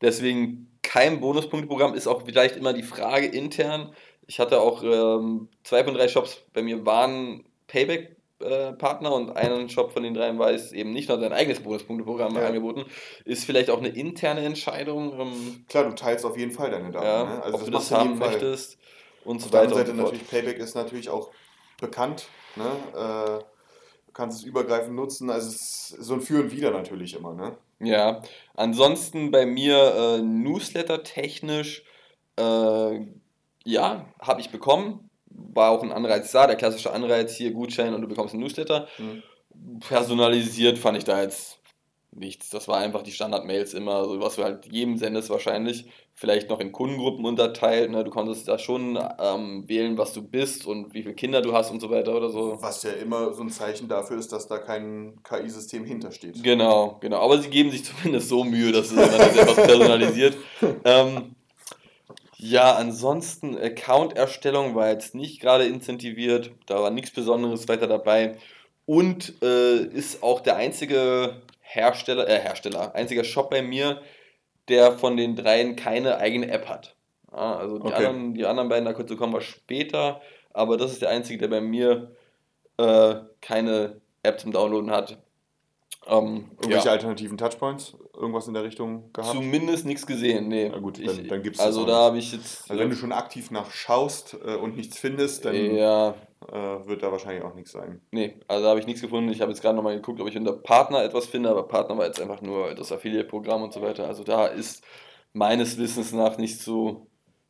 deswegen 0.00 0.76
kein 0.82 1.20
Bonuspunkteprogramm 1.20 1.94
ist 1.94 2.08
auch 2.08 2.22
vielleicht 2.26 2.56
immer 2.56 2.72
die 2.72 2.82
Frage 2.82 3.26
intern. 3.26 3.92
Ich 4.26 4.40
hatte 4.40 4.60
auch 4.60 4.82
ähm, 4.82 5.48
zwei 5.62 5.84
von 5.84 5.94
drei 5.94 6.08
Shops 6.08 6.42
bei 6.52 6.62
mir 6.62 6.84
waren 6.84 7.44
Payback 7.68 8.16
äh, 8.40 8.72
Partner 8.72 9.14
und 9.14 9.36
einen 9.36 9.68
Shop 9.68 9.92
von 9.92 10.02
den 10.02 10.14
dreien 10.14 10.38
weiß 10.38 10.72
eben 10.72 10.92
nicht 10.92 11.08
nur 11.08 11.18
sein 11.18 11.32
eigenes 11.32 11.60
Bonuspunkteprogramm 11.60 12.34
ja. 12.36 12.46
angeboten. 12.46 12.84
Ist 13.24 13.44
vielleicht 13.44 13.70
auch 13.70 13.78
eine 13.78 13.88
interne 13.88 14.40
Entscheidung. 14.40 15.18
Ähm, 15.18 15.64
Klar, 15.68 15.84
du 15.84 15.94
teilst 15.94 16.24
auf 16.24 16.36
jeden 16.36 16.52
Fall 16.52 16.70
deine 16.70 16.90
Daten. 16.90 17.06
Ja, 17.06 17.24
ne? 17.24 17.42
Also 17.42 17.54
ob 17.54 17.60
das 17.60 17.64
du 17.64 17.70
das 17.70 17.90
haben 17.92 18.18
möchtest 18.18 18.78
und 19.24 19.40
so 19.40 19.52
weiter. 19.52 19.66
Auf 19.66 19.72
der 19.72 19.80
anderen 19.80 19.86
Seite 19.86 20.02
natürlich, 20.02 20.28
Payback 20.28 20.58
ist 20.58 20.74
natürlich 20.74 21.08
auch 21.08 21.30
bekannt. 21.80 22.28
Ne? 22.56 22.64
Äh, 22.92 23.44
du 24.06 24.12
kannst 24.12 24.40
es 24.40 24.44
übergreifend 24.44 24.94
nutzen. 24.94 25.30
Also 25.30 25.48
es 25.48 25.90
ist 25.90 26.04
so 26.04 26.14
ein 26.14 26.20
Für 26.20 26.40
und 26.40 26.52
Wider 26.52 26.70
natürlich 26.70 27.14
immer. 27.14 27.34
Ne? 27.34 27.56
Ja, 27.80 28.22
ansonsten 28.54 29.30
bei 29.30 29.46
mir 29.46 29.94
äh, 29.94 30.22
Newsletter 30.22 31.02
technisch, 31.02 31.84
äh, 32.38 33.00
ja, 33.64 34.06
habe 34.20 34.40
ich 34.40 34.50
bekommen 34.50 35.05
war 35.36 35.70
auch 35.70 35.82
ein 35.82 35.92
Anreiz 35.92 36.32
da, 36.32 36.46
der 36.46 36.56
klassische 36.56 36.92
Anreiz 36.92 37.34
hier 37.34 37.52
Gutschein 37.52 37.94
und 37.94 38.02
du 38.02 38.08
bekommst 38.08 38.34
einen 38.34 38.42
Newsletter. 38.42 38.88
Mhm. 38.98 39.22
Personalisiert 39.80 40.78
fand 40.78 40.98
ich 40.98 41.04
da 41.04 41.22
jetzt 41.22 41.58
nichts. 42.16 42.50
Das 42.50 42.68
war 42.68 42.78
einfach 42.78 43.02
die 43.02 43.12
Standard-Mails 43.12 43.74
immer, 43.74 44.04
so 44.04 44.20
was 44.20 44.36
du 44.36 44.44
halt 44.44 44.66
jedem 44.70 44.96
sendest 44.96 45.30
wahrscheinlich. 45.30 45.86
Vielleicht 46.14 46.48
noch 46.48 46.60
in 46.60 46.72
Kundengruppen 46.72 47.24
unterteilt. 47.26 47.90
Ne? 47.90 48.02
Du 48.02 48.10
konntest 48.10 48.48
da 48.48 48.58
schon 48.58 48.98
ähm, 49.18 49.68
wählen, 49.68 49.98
was 49.98 50.14
du 50.14 50.22
bist 50.22 50.66
und 50.66 50.94
wie 50.94 51.02
viele 51.02 51.14
Kinder 51.14 51.42
du 51.42 51.52
hast 51.52 51.70
und 51.70 51.80
so 51.80 51.90
weiter 51.90 52.16
oder 52.16 52.30
so. 52.30 52.56
Was 52.60 52.82
ja 52.82 52.92
immer 52.92 53.34
so 53.34 53.42
ein 53.42 53.50
Zeichen 53.50 53.88
dafür 53.88 54.18
ist, 54.18 54.32
dass 54.32 54.48
da 54.48 54.58
kein 54.58 55.20
KI-System 55.22 55.84
hintersteht. 55.84 56.42
Genau, 56.42 56.96
genau. 57.00 57.20
Aber 57.20 57.38
sie 57.38 57.50
geben 57.50 57.70
sich 57.70 57.84
zumindest 57.84 58.28
so 58.30 58.44
Mühe, 58.44 58.72
dass 58.72 58.90
es 58.90 58.96
etwas 58.96 59.56
personalisiert. 59.56 60.36
ähm, 60.84 61.35
ja, 62.38 62.74
ansonsten 62.74 63.56
Account-Erstellung 63.58 64.74
war 64.74 64.90
jetzt 64.90 65.14
nicht 65.14 65.40
gerade 65.40 65.64
incentiviert, 65.64 66.50
da 66.66 66.82
war 66.82 66.90
nichts 66.90 67.10
Besonderes 67.10 67.66
weiter 67.68 67.86
dabei 67.86 68.36
und 68.84 69.42
äh, 69.42 69.78
ist 69.78 70.22
auch 70.22 70.40
der 70.40 70.56
einzige 70.56 71.40
Hersteller, 71.60 72.28
äh, 72.28 72.38
Hersteller, 72.38 72.94
einziger 72.94 73.24
Shop 73.24 73.50
bei 73.50 73.62
mir, 73.62 74.02
der 74.68 74.92
von 74.92 75.16
den 75.16 75.34
dreien 75.34 75.76
keine 75.76 76.18
eigene 76.18 76.50
App 76.50 76.68
hat. 76.68 76.94
Ja, 77.32 77.56
also 77.56 77.78
die, 77.78 77.86
okay. 77.86 78.06
anderen, 78.06 78.34
die 78.34 78.46
anderen 78.46 78.68
beiden, 78.68 78.84
da 78.84 78.92
kommen 78.92 79.32
wir 79.32 79.40
später, 79.40 80.20
aber 80.52 80.76
das 80.76 80.92
ist 80.92 81.02
der 81.02 81.10
einzige, 81.10 81.38
der 81.38 81.48
bei 81.48 81.60
mir 81.60 82.14
äh, 82.76 83.16
keine 83.40 84.00
App 84.22 84.40
zum 84.40 84.52
Downloaden 84.52 84.90
hat. 84.90 85.18
Ähm, 86.08 86.50
Irgendwelche 86.60 86.86
ja. 86.86 86.92
alternativen 86.92 87.36
Touchpoints? 87.36 87.96
Irgendwas 88.14 88.46
in 88.46 88.54
der 88.54 88.62
Richtung 88.62 89.12
gehabt? 89.12 89.34
Zumindest 89.34 89.86
nichts 89.86 90.06
gesehen, 90.06 90.48
nee. 90.48 90.68
Na 90.70 90.78
gut, 90.78 91.04
dann, 91.04 91.26
dann 91.26 91.42
gibt 91.42 91.56
es 91.56 91.62
Also 91.62 91.84
da 91.84 91.96
habe 91.96 92.18
ich 92.18 92.32
jetzt. 92.32 92.70
Also 92.70 92.80
wenn 92.80 92.90
du 92.90 92.96
schon 92.96 93.12
aktiv 93.12 93.50
nachschaust 93.50 94.36
äh, 94.44 94.54
und 94.54 94.76
nichts 94.76 94.98
findest, 94.98 95.44
dann 95.44 95.54
ja. 95.54 96.10
äh, 96.48 96.86
wird 96.86 97.02
da 97.02 97.10
wahrscheinlich 97.10 97.42
auch 97.42 97.54
nichts 97.54 97.72
sein. 97.72 98.00
Nee, 98.12 98.36
also 98.46 98.62
da 98.62 98.70
habe 98.70 98.80
ich 98.80 98.86
nichts 98.86 99.02
gefunden. 99.02 99.30
Ich 99.30 99.40
habe 99.40 99.50
jetzt 99.50 99.60
gerade 99.60 99.74
nochmal 99.74 99.96
geguckt, 99.96 100.20
ob 100.20 100.28
ich 100.28 100.36
unter 100.36 100.52
Partner 100.52 101.02
etwas 101.02 101.26
finde, 101.26 101.50
aber 101.50 101.66
Partner 101.66 101.98
war 101.98 102.06
jetzt 102.06 102.20
einfach 102.20 102.40
nur 102.40 102.74
das 102.74 102.92
Affiliate-Programm 102.92 103.62
und 103.62 103.72
so 103.72 103.82
weiter. 103.82 104.06
Also 104.06 104.22
da 104.22 104.46
ist 104.46 104.84
meines 105.32 105.76
Wissens 105.76 106.12
nach 106.12 106.38
nichts 106.38 106.64
zu, 106.64 107.08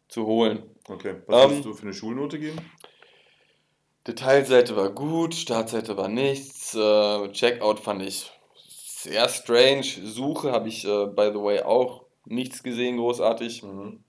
zu 0.08 0.24
holen. 0.26 0.62
Okay. 0.88 1.16
Was 1.26 1.44
ähm, 1.44 1.50
würdest 1.50 1.66
du 1.66 1.74
für 1.74 1.82
eine 1.82 1.94
Schulnote 1.94 2.38
geben? 2.38 2.58
Detailseite 4.06 4.76
war 4.76 4.90
gut, 4.90 5.34
Startseite 5.34 5.96
war 5.96 6.08
nichts, 6.08 6.74
äh, 6.74 7.28
Checkout 7.32 7.80
fand 7.80 8.02
ich 8.02 8.30
sehr 9.06 9.28
strange. 9.28 9.84
Suche 10.04 10.52
habe 10.52 10.68
ich, 10.68 10.84
äh, 10.84 11.06
by 11.06 11.30
the 11.32 11.40
way, 11.40 11.60
auch 11.60 12.04
nichts 12.24 12.62
gesehen, 12.62 12.96
großartig. 12.96 13.62
Mhm. 13.62 14.04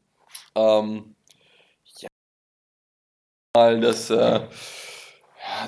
Ähm, 0.55 1.15
ja, 1.99 2.07
mal 3.55 3.79
das 3.79 4.09
äh, 4.09 4.41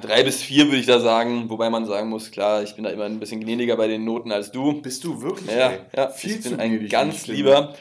drei 0.01 0.23
bis 0.23 0.41
vier 0.41 0.65
würde 0.65 0.77
ich 0.77 0.87
da 0.87 0.99
sagen, 0.99 1.49
wobei 1.49 1.69
man 1.69 1.85
sagen 1.85 2.09
muss, 2.09 2.31
klar, 2.31 2.63
ich 2.63 2.75
bin 2.75 2.83
da 2.83 2.89
immer 2.89 3.05
ein 3.05 3.19
bisschen 3.19 3.39
gnädiger 3.39 3.77
bei 3.77 3.87
den 3.87 4.03
Noten 4.03 4.31
als 4.31 4.51
du. 4.51 4.81
Bist 4.81 5.03
du 5.03 5.21
wirklich? 5.21 5.51
Ja, 5.51 5.73
ja 5.95 6.09
Viel 6.09 6.35
ich 6.37 6.43
bin 6.43 6.59
ein 6.59 6.89
ganz 6.89 7.27
lieber. 7.27 7.75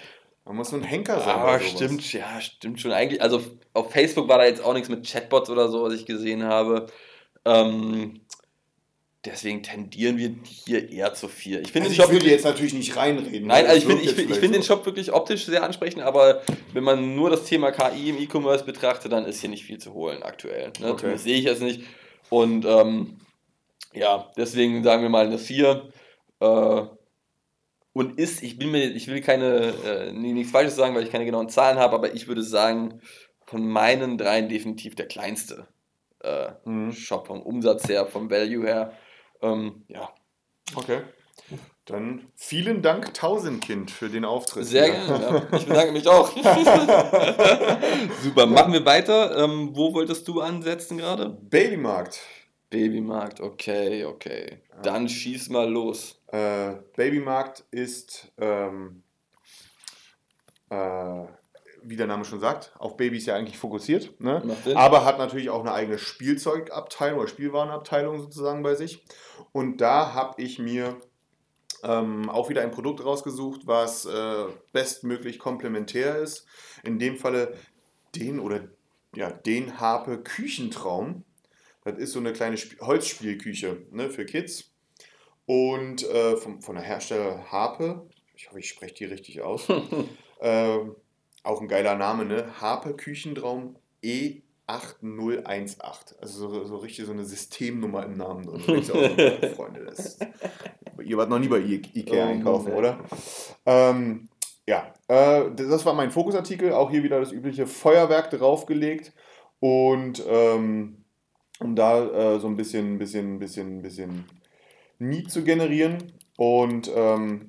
Man 0.45 0.57
muss 0.57 0.71
so 0.71 0.77
ein 0.77 0.83
Henker 0.83 1.21
sein. 1.21 1.35
Aber 1.35 1.61
stimmt, 1.61 2.11
ja, 2.13 2.41
stimmt 2.41 2.81
schon. 2.81 2.93
Eigentlich, 2.93 3.21
also 3.21 3.43
auf 3.75 3.93
Facebook 3.93 4.29
war 4.29 4.39
da 4.39 4.45
jetzt 4.45 4.63
auch 4.63 4.73
nichts 4.73 4.89
mit 4.89 5.07
Chatbots 5.07 5.51
oder 5.51 5.69
so, 5.69 5.83
was 5.83 5.95
ich 5.95 6.07
gesehen 6.07 6.45
habe. 6.45 6.87
Ähm, 7.45 8.21
Deswegen 9.25 9.65
tendieren 9.65 10.17
wir 10.17 10.35
hier 10.45 10.91
eher 10.91 11.13
zu 11.13 11.27
vier. 11.27 11.61
Ich, 11.61 11.75
also 11.75 11.91
ich 11.91 11.97
Shop 11.97 12.11
will 12.13 12.25
jetzt 12.25 12.45
natürlich 12.45 12.73
nicht 12.73 12.97
reinreden. 12.97 13.49
Nein, 13.49 13.67
also 13.67 13.79
ich 13.79 13.85
finde 13.85 14.05
ich 14.05 14.13
find, 14.13 14.31
ich 14.31 14.39
find 14.39 14.55
den 14.55 14.63
Shop 14.63 14.87
wirklich 14.87 15.13
optisch 15.13 15.45
sehr 15.45 15.65
ansprechend, 15.65 16.03
aber 16.03 16.43
wenn 16.73 16.85
man 16.85 17.17
nur 17.17 17.29
das 17.29 17.45
Thema 17.45 17.73
KI 17.73 18.11
im 18.11 18.19
E-Commerce 18.19 18.65
betrachtet, 18.65 19.11
dann 19.11 19.25
ist 19.25 19.41
hier 19.41 19.51
nicht 19.51 19.65
viel 19.65 19.79
zu 19.79 19.93
holen 19.93 20.23
aktuell. 20.23 20.73
Ne? 20.79 20.93
Okay. 20.93 21.17
sehe 21.17 21.37
ich 21.37 21.47
es 21.47 21.61
nicht. 21.61 21.83
Und 22.31 22.65
ähm, 22.65 23.19
ja, 23.93 24.31
deswegen 24.37 24.85
sagen 24.85 25.03
wir 25.03 25.09
mal 25.09 25.27
eine 25.27 25.39
4. 25.39 25.91
Äh, 26.41 26.83
und 27.93 28.19
ist, 28.21 28.45
ich 28.45 28.57
bin 28.57 28.71
mir, 28.71 28.85
ich 28.85 29.09
will 29.09 29.21
keine, 29.21 29.75
äh, 29.85 30.13
nichts 30.13 30.53
Falsches 30.53 30.77
sagen, 30.77 30.95
weil 30.95 31.03
ich 31.03 31.11
keine 31.11 31.25
genauen 31.25 31.49
Zahlen 31.49 31.79
habe, 31.79 31.97
aber 31.97 32.15
ich 32.15 32.29
würde 32.29 32.45
sagen, 32.45 33.01
von 33.47 33.67
meinen 33.67 34.19
dreien 34.19 34.49
definitiv 34.49 34.95
der 34.95 35.09
kleinste 35.09 35.67
äh, 36.23 36.51
mhm. 36.65 36.93
Shop 36.93 37.27
vom 37.27 37.43
Umsatz 37.43 37.89
her, 37.89 38.07
vom 38.07 38.31
Value 38.31 38.65
her. 38.65 38.93
Ähm, 39.43 39.85
ja. 39.89 40.09
Okay. 40.75 41.03
Dann 41.87 42.27
vielen 42.35 42.83
Dank, 42.83 43.15
Tausendkind, 43.15 43.91
für 43.91 44.11
den 44.11 44.27
Auftritt. 44.27 44.67
Sehr 44.67 44.91
gerne, 44.91 45.47
ja. 45.51 45.59
Ich 45.59 45.67
bedanke 45.67 45.93
mich 45.93 46.07
auch. 46.07 46.31
Super, 48.23 48.45
machen 48.45 48.75
wir 48.75 48.85
weiter. 48.85 49.43
Ähm, 49.43 49.71
wo 49.73 49.95
wolltest 49.95 50.29
du 50.29 50.43
ansetzen 50.43 50.99
gerade? 50.99 51.31
Babymarkt. 51.31 52.21
Babymarkt, 52.69 53.41
okay, 53.41 54.05
okay. 54.05 54.61
Dann 54.83 55.09
schieß 55.09 55.49
mal 55.49 55.71
los. 55.71 56.21
Äh, 56.27 56.75
Babymarkt 56.95 57.65
ist, 57.71 58.31
ähm, 58.39 59.03
äh, 60.69 61.25
wie 61.89 61.97
der 61.97 62.07
Name 62.07 62.25
schon 62.25 62.41
sagt, 62.41 62.73
auf 62.79 62.97
Babys 62.97 63.27
ja 63.27 63.35
eigentlich 63.35 63.59
fokussiert, 63.59 64.21
ne? 64.21 64.43
aber 64.75 65.05
hat 65.05 65.19
natürlich 65.19 65.51
auch 65.51 65.61
eine 65.61 65.73
eigene 65.73 65.99
Spielzeugabteilung 65.99 67.21
oder 67.21 67.29
Spielwarenabteilung 67.29 68.21
sozusagen 68.21 68.63
bei 68.63 68.75
sich. 68.75 69.05
Und 69.53 69.81
da 69.81 70.15
habe 70.15 70.43
ich 70.43 70.59
mir 70.59 71.01
ähm, 71.83 72.29
auch 72.29 72.49
wieder 72.49 72.63
ein 72.63 72.71
Produkt 72.71 73.05
rausgesucht, 73.05 73.67
was 73.67 74.07
äh, 74.07 74.45
bestmöglich 74.73 75.39
komplementär 75.39 76.17
ist. 76.19 76.47
In 76.83 76.99
dem 76.99 77.17
Falle 77.17 77.55
den 78.15 78.41
oder 78.41 78.69
ja, 79.15 79.31
den 79.31 79.81
Harpe 79.81 80.23
Küchentraum. 80.23 81.25
Das 81.85 81.97
ist 81.99 82.13
so 82.13 82.19
eine 82.19 82.33
kleine 82.33 82.57
Sp 82.61 82.77
Holzspielküche 82.81 83.87
ne, 83.91 84.11
für 84.11 84.27
Kids. 84.27 84.73
Und 85.47 86.07
äh, 86.09 86.37
vom, 86.37 86.61
von 86.61 86.75
der 86.75 86.85
Hersteller 86.85 87.51
Harpe, 87.51 88.07
ich 88.35 88.49
hoffe, 88.49 88.61
ich 88.61 88.69
spreche 88.69 88.95
die 88.95 89.05
richtig 89.07 89.41
aus. 89.41 89.67
äh, 90.41 90.79
auch 91.49 91.61
ein 91.61 91.69
geiler 91.69 91.97
Name, 91.97 92.25
ne? 92.25 92.47
Harpe 92.61 92.95
Küchentraum 92.95 93.77
E 94.03 94.43
8018. 94.67 96.19
Also 96.21 96.49
so, 96.49 96.65
so 96.65 96.77
richtig 96.77 97.07
so 97.07 97.13
eine 97.13 97.25
Systemnummer 97.25 98.05
im 98.05 98.17
Namen 98.17 98.45
drin. 98.45 98.83
So, 98.83 98.95
Freunde, 99.57 99.85
das, 99.87 100.19
ihr 101.03 101.17
wart 101.17 101.31
noch 101.31 101.39
nie 101.39 101.49
bei 101.49 101.59
Ikea 101.59 102.27
oh, 102.27 102.29
einkaufen, 102.29 102.73
oder? 102.75 102.99
Ähm, 103.65 104.29
ja, 104.67 104.93
äh, 105.09 105.51
das 105.57 105.87
war 105.87 105.95
mein 105.95 106.11
Fokusartikel. 106.11 106.73
Auch 106.73 106.91
hier 106.91 107.03
wieder 107.03 107.19
das 107.19 107.33
übliche 107.33 107.67
Feuerwerk 107.67 108.31
draufgelegt. 108.31 109.13
Und 109.59 110.23
ähm, 110.29 111.05
um 111.61 111.75
da 111.75 112.35
äh, 112.35 112.39
so 112.39 112.47
ein 112.47 112.57
bisschen, 112.57 112.99
bisschen, 112.99 113.39
bisschen, 113.39 113.81
bisschen 113.81 114.27
Need 114.99 115.31
zu 115.33 115.43
generieren. 115.45 116.13
Und 116.37 116.91
ähm, 116.95 117.49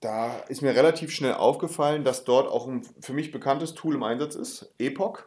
da 0.00 0.38
ist 0.48 0.62
mir 0.62 0.74
relativ 0.74 1.10
schnell 1.10 1.34
aufgefallen, 1.34 2.04
dass 2.04 2.24
dort 2.24 2.48
auch 2.48 2.66
ein 2.66 2.82
für 3.00 3.12
mich 3.12 3.32
bekanntes 3.32 3.74
Tool 3.74 3.94
im 3.94 4.02
Einsatz 4.02 4.34
ist, 4.34 4.74
Epoch. 4.78 5.20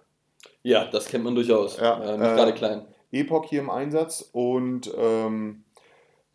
Ja, 0.64 0.86
das 0.86 1.08
kennt 1.08 1.24
man 1.24 1.36
durchaus. 1.36 1.78
Ja, 1.78 1.98
äh, 2.02 2.18
nicht 2.18 2.32
äh, 2.32 2.36
gerade 2.36 2.54
klein. 2.54 2.88
Epoch 3.12 3.46
hier 3.46 3.62
im 3.62 3.70
Einsatz 3.70 4.30
und 4.32 4.92
ähm, 4.96 5.64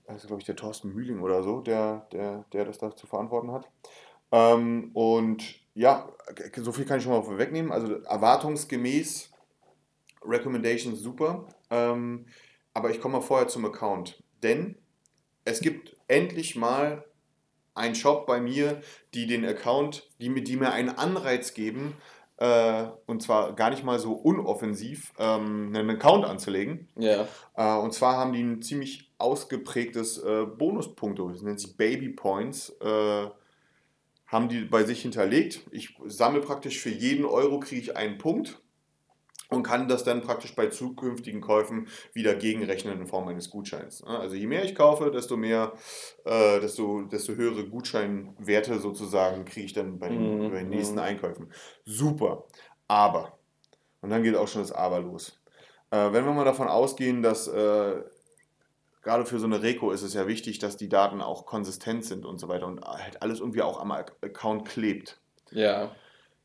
das 0.07 0.17
ist, 0.17 0.27
glaube 0.27 0.41
ich, 0.41 0.47
der 0.47 0.57
Thorsten 0.57 0.93
Mühling 0.93 1.21
oder 1.21 1.43
so, 1.43 1.61
der, 1.61 2.07
der, 2.13 2.45
der 2.53 2.65
das 2.65 2.79
da 2.79 2.95
zu 2.95 3.07
verantworten 3.07 3.53
hat. 3.53 3.69
Ähm, 4.33 4.91
und 4.93 5.45
ja, 5.75 6.11
so 6.57 6.73
viel 6.73 6.85
kann 6.85 6.99
ich 6.99 7.05
schon 7.05 7.13
mal 7.13 7.23
vorwegnehmen. 7.23 7.73
Also 7.73 7.95
erwartungsgemäß 8.03 9.31
Recommendations 10.23 11.01
super. 11.01 11.47
Ähm, 11.71 12.27
aber 12.75 12.91
ich 12.91 13.01
komme 13.01 13.19
mal 13.19 13.23
vorher 13.23 13.49
zum 13.49 13.65
Account. 13.65 14.23
Denn 14.43 14.77
es 15.45 15.61
gibt 15.61 15.97
endlich 16.09 16.57
mal 16.57 17.05
einen 17.75 17.95
Shop 17.95 18.27
bei 18.27 18.41
mir, 18.41 18.81
die 19.15 19.27
den 19.27 19.45
Account, 19.45 20.09
die, 20.21 20.33
die 20.43 20.57
mir 20.57 20.73
einen 20.73 20.91
Anreiz 20.91 21.55
geben, 21.55 21.95
äh, 22.37 22.87
und 23.07 23.23
zwar 23.23 23.55
gar 23.55 23.71
nicht 23.71 23.85
mal 23.85 23.99
so 23.99 24.13
unoffensiv, 24.13 25.13
ähm, 25.19 25.73
einen 25.75 25.91
Account 25.91 26.25
anzulegen. 26.25 26.89
Ja. 26.97 27.29
Äh, 27.57 27.79
und 27.79 27.95
zwar 27.95 28.17
haben 28.17 28.33
die 28.33 28.43
ein 28.43 28.63
ziemlich 28.63 29.13
ausgeprägtes 29.19 30.19
äh, 30.19 30.45
Bonuspunkte, 30.45 31.25
das 31.31 31.43
nennt 31.43 31.61
sich 31.61 31.77
Baby 31.77 32.11
Points, 32.11 32.71
äh, 32.81 33.29
haben 34.27 34.49
die 34.49 34.63
bei 34.65 34.83
sich 34.85 35.03
hinterlegt. 35.03 35.61
Ich 35.71 35.97
sammle 36.07 36.41
praktisch 36.41 36.81
für 36.81 36.91
jeden 36.91 37.25
Euro 37.25 37.61
kriege 37.61 37.81
ich 37.81 37.97
einen 37.97 38.19
Punkt 38.19 38.61
und 39.51 39.63
kann 39.63 39.89
das 39.89 40.05
dann 40.05 40.23
praktisch 40.23 40.55
bei 40.55 40.69
zukünftigen 40.69 41.41
Käufen 41.41 41.89
wieder 42.13 42.35
gegenrechnen 42.35 43.01
in 43.01 43.07
Form 43.07 43.29
eines 43.29 43.51
Gutscheins. 43.51 44.03
Also 44.05 44.35
je 44.35 44.47
mehr 44.47 44.65
ich 44.65 44.75
kaufe, 44.75 45.11
desto 45.11 45.37
mehr, 45.37 45.73
äh, 46.25 46.61
desto, 46.61 47.03
desto 47.03 47.35
höhere 47.35 47.69
Gutscheinwerte 47.69 48.79
sozusagen 48.79 49.45
kriege 49.45 49.67
ich 49.67 49.73
dann 49.73 49.99
bei 49.99 50.09
den, 50.09 50.47
mhm. 50.47 50.51
bei 50.51 50.59
den 50.61 50.71
nächsten 50.71 50.95
mhm. 50.95 51.03
Einkäufen. 51.03 51.53
Super. 51.85 52.45
Aber, 52.89 53.39
und 54.01 54.11
dann 54.11 54.23
geht 54.23 54.37
auch 54.37 54.49
schon 54.49 54.63
das 54.63 54.73
Aber 54.73 55.01
los. 55.01 55.41
Äh, 55.91 56.13
wenn 56.13 56.25
wir 56.25 56.33
mal 56.33 56.45
davon 56.45 56.69
ausgehen, 56.69 57.23
dass 57.23 57.49
äh, 57.49 58.03
gerade 59.03 59.27
für 59.27 59.39
so 59.39 59.47
eine 59.47 59.63
Reko 59.63 59.93
ist 59.93 60.03
es 60.03 60.15
ja 60.15 60.27
wichtig, 60.27 60.59
dass 60.59 60.77
die 60.77 60.89
Daten 60.89 61.21
auch 61.21 61.47
konsistent 61.47 62.05
sind 62.05 62.25
und 62.25 62.39
so 62.39 62.49
weiter 62.49 62.67
und 62.67 62.85
halt 62.85 63.23
alles 63.23 63.41
irgendwie 63.41 63.63
auch 63.63 63.81
am 63.81 63.93
Account 63.93 64.67
klebt. 64.67 65.21
Ja. 65.51 65.95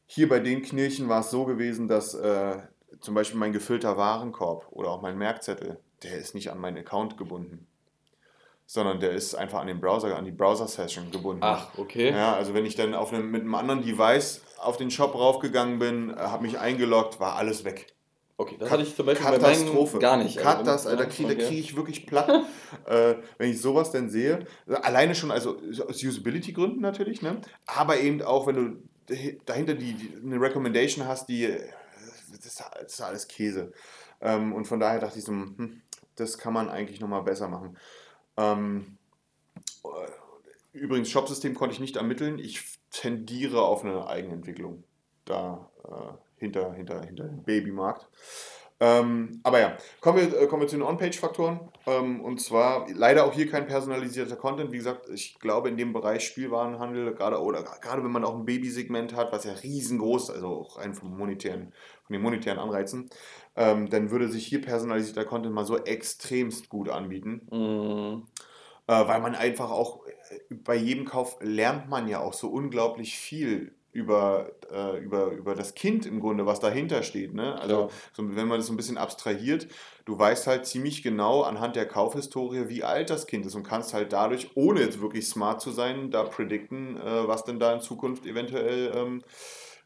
Hier 0.05 0.29
bei 0.29 0.39
den 0.39 0.61
Knirchen 0.61 1.09
war 1.09 1.21
es 1.21 1.31
so 1.31 1.45
gewesen, 1.45 1.87
dass 1.87 2.13
äh, 2.13 2.57
zum 3.01 3.13
Beispiel 3.13 3.39
mein 3.39 3.53
gefüllter 3.53 3.97
Warenkorb 3.97 4.67
oder 4.71 4.89
auch 4.89 5.01
mein 5.01 5.17
Merkzettel, 5.17 5.79
der 6.03 6.17
ist 6.17 6.35
nicht 6.35 6.51
an 6.51 6.59
meinen 6.59 6.77
Account 6.77 7.17
gebunden. 7.17 7.65
Sondern 8.65 8.99
der 8.99 9.11
ist 9.11 9.33
einfach 9.33 9.61
an 9.61 9.67
den 9.67 9.81
Browser, 9.81 10.15
an 10.15 10.25
die 10.25 10.31
Browser-Session 10.31 11.09
gebunden. 11.09 11.41
Ach, 11.43 11.69
okay. 11.77 12.11
Ja, 12.11 12.35
also 12.35 12.53
wenn 12.53 12.65
ich 12.65 12.75
dann 12.75 12.93
auf 12.93 13.11
einem, 13.11 13.31
mit 13.31 13.41
einem 13.41 13.55
anderen 13.55 13.81
Device 13.81 14.41
auf 14.59 14.77
den 14.77 14.91
Shop 14.91 15.15
raufgegangen 15.15 15.79
bin, 15.79 16.11
äh, 16.11 16.17
habe 16.17 16.43
mich 16.43 16.59
eingeloggt, 16.59 17.19
war 17.19 17.35
alles 17.35 17.63
weg. 17.65 17.87
Okay, 18.39 18.55
das 18.57 18.71
hatte 18.71 18.83
ich 18.83 18.95
zum 18.95 19.05
Beispiel 19.05 19.25
Katastrophe. 19.25 19.97
bei 19.97 20.01
gar 20.01 20.15
nicht. 20.15 20.37
Katas, 20.37 20.87
also, 20.87 20.97
da 20.97 21.09
kriege 21.09 21.35
krieg 21.35 21.59
ich 21.59 21.75
wirklich 21.75 22.05
platt, 22.05 22.29
äh, 22.85 23.15
wenn 23.37 23.49
ich 23.49 23.59
sowas 23.59 23.91
denn 23.91 24.09
sehe. 24.09 24.45
Alleine 24.65 25.13
schon, 25.13 25.29
also 25.29 25.57
aus 25.85 26.01
Usability-Gründen 26.01 26.79
natürlich, 26.79 27.21
ne? 27.21 27.41
aber 27.65 27.99
eben 27.99 28.21
auch, 28.21 28.47
wenn 28.47 28.55
du 28.55 29.35
dahinter 29.45 29.73
die, 29.73 29.93
die, 29.93 30.13
eine 30.23 30.39
Recommendation 30.39 31.05
hast, 31.05 31.27
die 31.27 31.49
das 32.43 32.61
ist, 32.85 33.01
alles 33.01 33.27
Käse. 33.27 33.71
Ähm, 34.21 34.53
und 34.53 34.65
von 34.65 34.79
daher 34.79 34.99
dachte 34.99 35.19
ich 35.19 35.25
so, 35.25 35.31
hm, 35.31 35.81
das 36.15 36.37
kann 36.37 36.53
man 36.53 36.69
eigentlich 36.69 36.99
nochmal 36.99 37.23
besser 37.23 37.47
machen. 37.47 37.77
Ähm, 38.37 38.97
äh, 39.83 40.77
übrigens, 40.77 41.09
Shopsystem 41.09 41.55
konnte 41.55 41.73
ich 41.73 41.79
nicht 41.79 41.95
ermitteln. 41.95 42.39
Ich 42.39 42.79
tendiere 42.91 43.61
auf 43.61 43.83
eine 43.83 44.07
Eigenentwicklung 44.07 44.83
da 45.25 45.69
äh, 45.85 46.39
hinter, 46.39 46.73
hinter, 46.73 47.01
hinter 47.03 47.25
dem 47.25 47.43
Babymarkt. 47.43 48.07
Ähm, 48.81 49.41
aber 49.43 49.59
ja, 49.59 49.77
kommen 49.99 50.19
wir, 50.19 50.41
äh, 50.41 50.47
kommen 50.47 50.61
wir 50.61 50.67
zu 50.67 50.77
den 50.77 50.85
On-Page-Faktoren. 50.85 51.59
Ähm, 51.85 52.21
und 52.21 52.39
zwar 52.39 52.87
leider 52.93 53.25
auch 53.25 53.33
hier 53.33 53.49
kein 53.49 53.67
personalisierter 53.67 54.37
Content. 54.37 54.71
Wie 54.71 54.77
gesagt, 54.77 55.09
ich 55.09 55.37
glaube 55.39 55.67
in 55.69 55.75
dem 55.75 55.91
Bereich 55.91 56.25
Spielwarenhandel, 56.25 57.13
gerade 57.13 57.41
oder 57.41 57.63
gerade 57.63 58.03
wenn 58.03 58.11
man 58.11 58.23
auch 58.23 58.35
ein 58.35 58.45
Babysegment 58.45 59.15
hat, 59.15 59.33
was 59.33 59.43
ja 59.43 59.51
riesengroß, 59.51 60.29
also 60.29 60.47
auch 60.47 60.77
rein 60.77 60.95
vom 60.95 61.17
monetären, 61.17 61.73
von 62.05 62.13
den 62.13 62.21
monetären 62.21 62.59
Anreizen, 62.59 63.09
ähm, 63.57 63.89
dann 63.89 64.11
würde 64.11 64.29
sich 64.29 64.47
hier 64.47 64.61
personalisierter 64.61 65.25
Content 65.25 65.53
mal 65.53 65.65
so 65.65 65.77
extremst 65.77 66.69
gut 66.69 66.87
anbieten. 66.87 67.47
Mhm. 67.51 68.27
Äh, 68.87 69.07
weil 69.07 69.19
man 69.19 69.35
einfach 69.35 69.71
auch 69.71 70.05
äh, 70.05 70.55
bei 70.55 70.75
jedem 70.75 71.05
Kauf 71.05 71.37
lernt 71.41 71.89
man 71.89 72.07
ja 72.07 72.21
auch 72.21 72.33
so 72.33 72.49
unglaublich 72.49 73.17
viel 73.17 73.73
über, 73.91 74.51
äh, 74.71 74.99
über, 74.99 75.31
über 75.31 75.55
das 75.55 75.73
Kind 75.73 76.05
im 76.05 76.19
Grunde, 76.19 76.45
was 76.45 76.59
dahinter 76.59 77.03
steht. 77.03 77.33
Ne? 77.33 77.59
Also 77.59 77.81
ja. 77.81 77.89
so, 78.13 78.35
wenn 78.35 78.47
man 78.47 78.59
das 78.59 78.67
so 78.67 78.73
ein 78.73 78.77
bisschen 78.77 78.97
abstrahiert, 78.97 79.67
du 80.05 80.17
weißt 80.17 80.47
halt 80.47 80.65
ziemlich 80.65 81.01
genau 81.01 81.41
anhand 81.41 81.75
der 81.75 81.87
Kaufhistorie, 81.87 82.69
wie 82.69 82.83
alt 82.83 83.09
das 83.09 83.25
Kind 83.25 83.45
ist 83.45 83.55
und 83.55 83.63
kannst 83.63 83.93
halt 83.93 84.13
dadurch, 84.13 84.51
ohne 84.55 84.81
jetzt 84.81 85.01
wirklich 85.01 85.27
smart 85.27 85.61
zu 85.61 85.71
sein, 85.71 86.11
da 86.11 86.23
predikten, 86.23 86.97
äh, 86.97 87.27
was 87.27 87.43
denn 87.45 87.59
da 87.59 87.73
in 87.73 87.81
Zukunft 87.81 88.25
eventuell 88.25 88.91
ähm, 88.95 89.23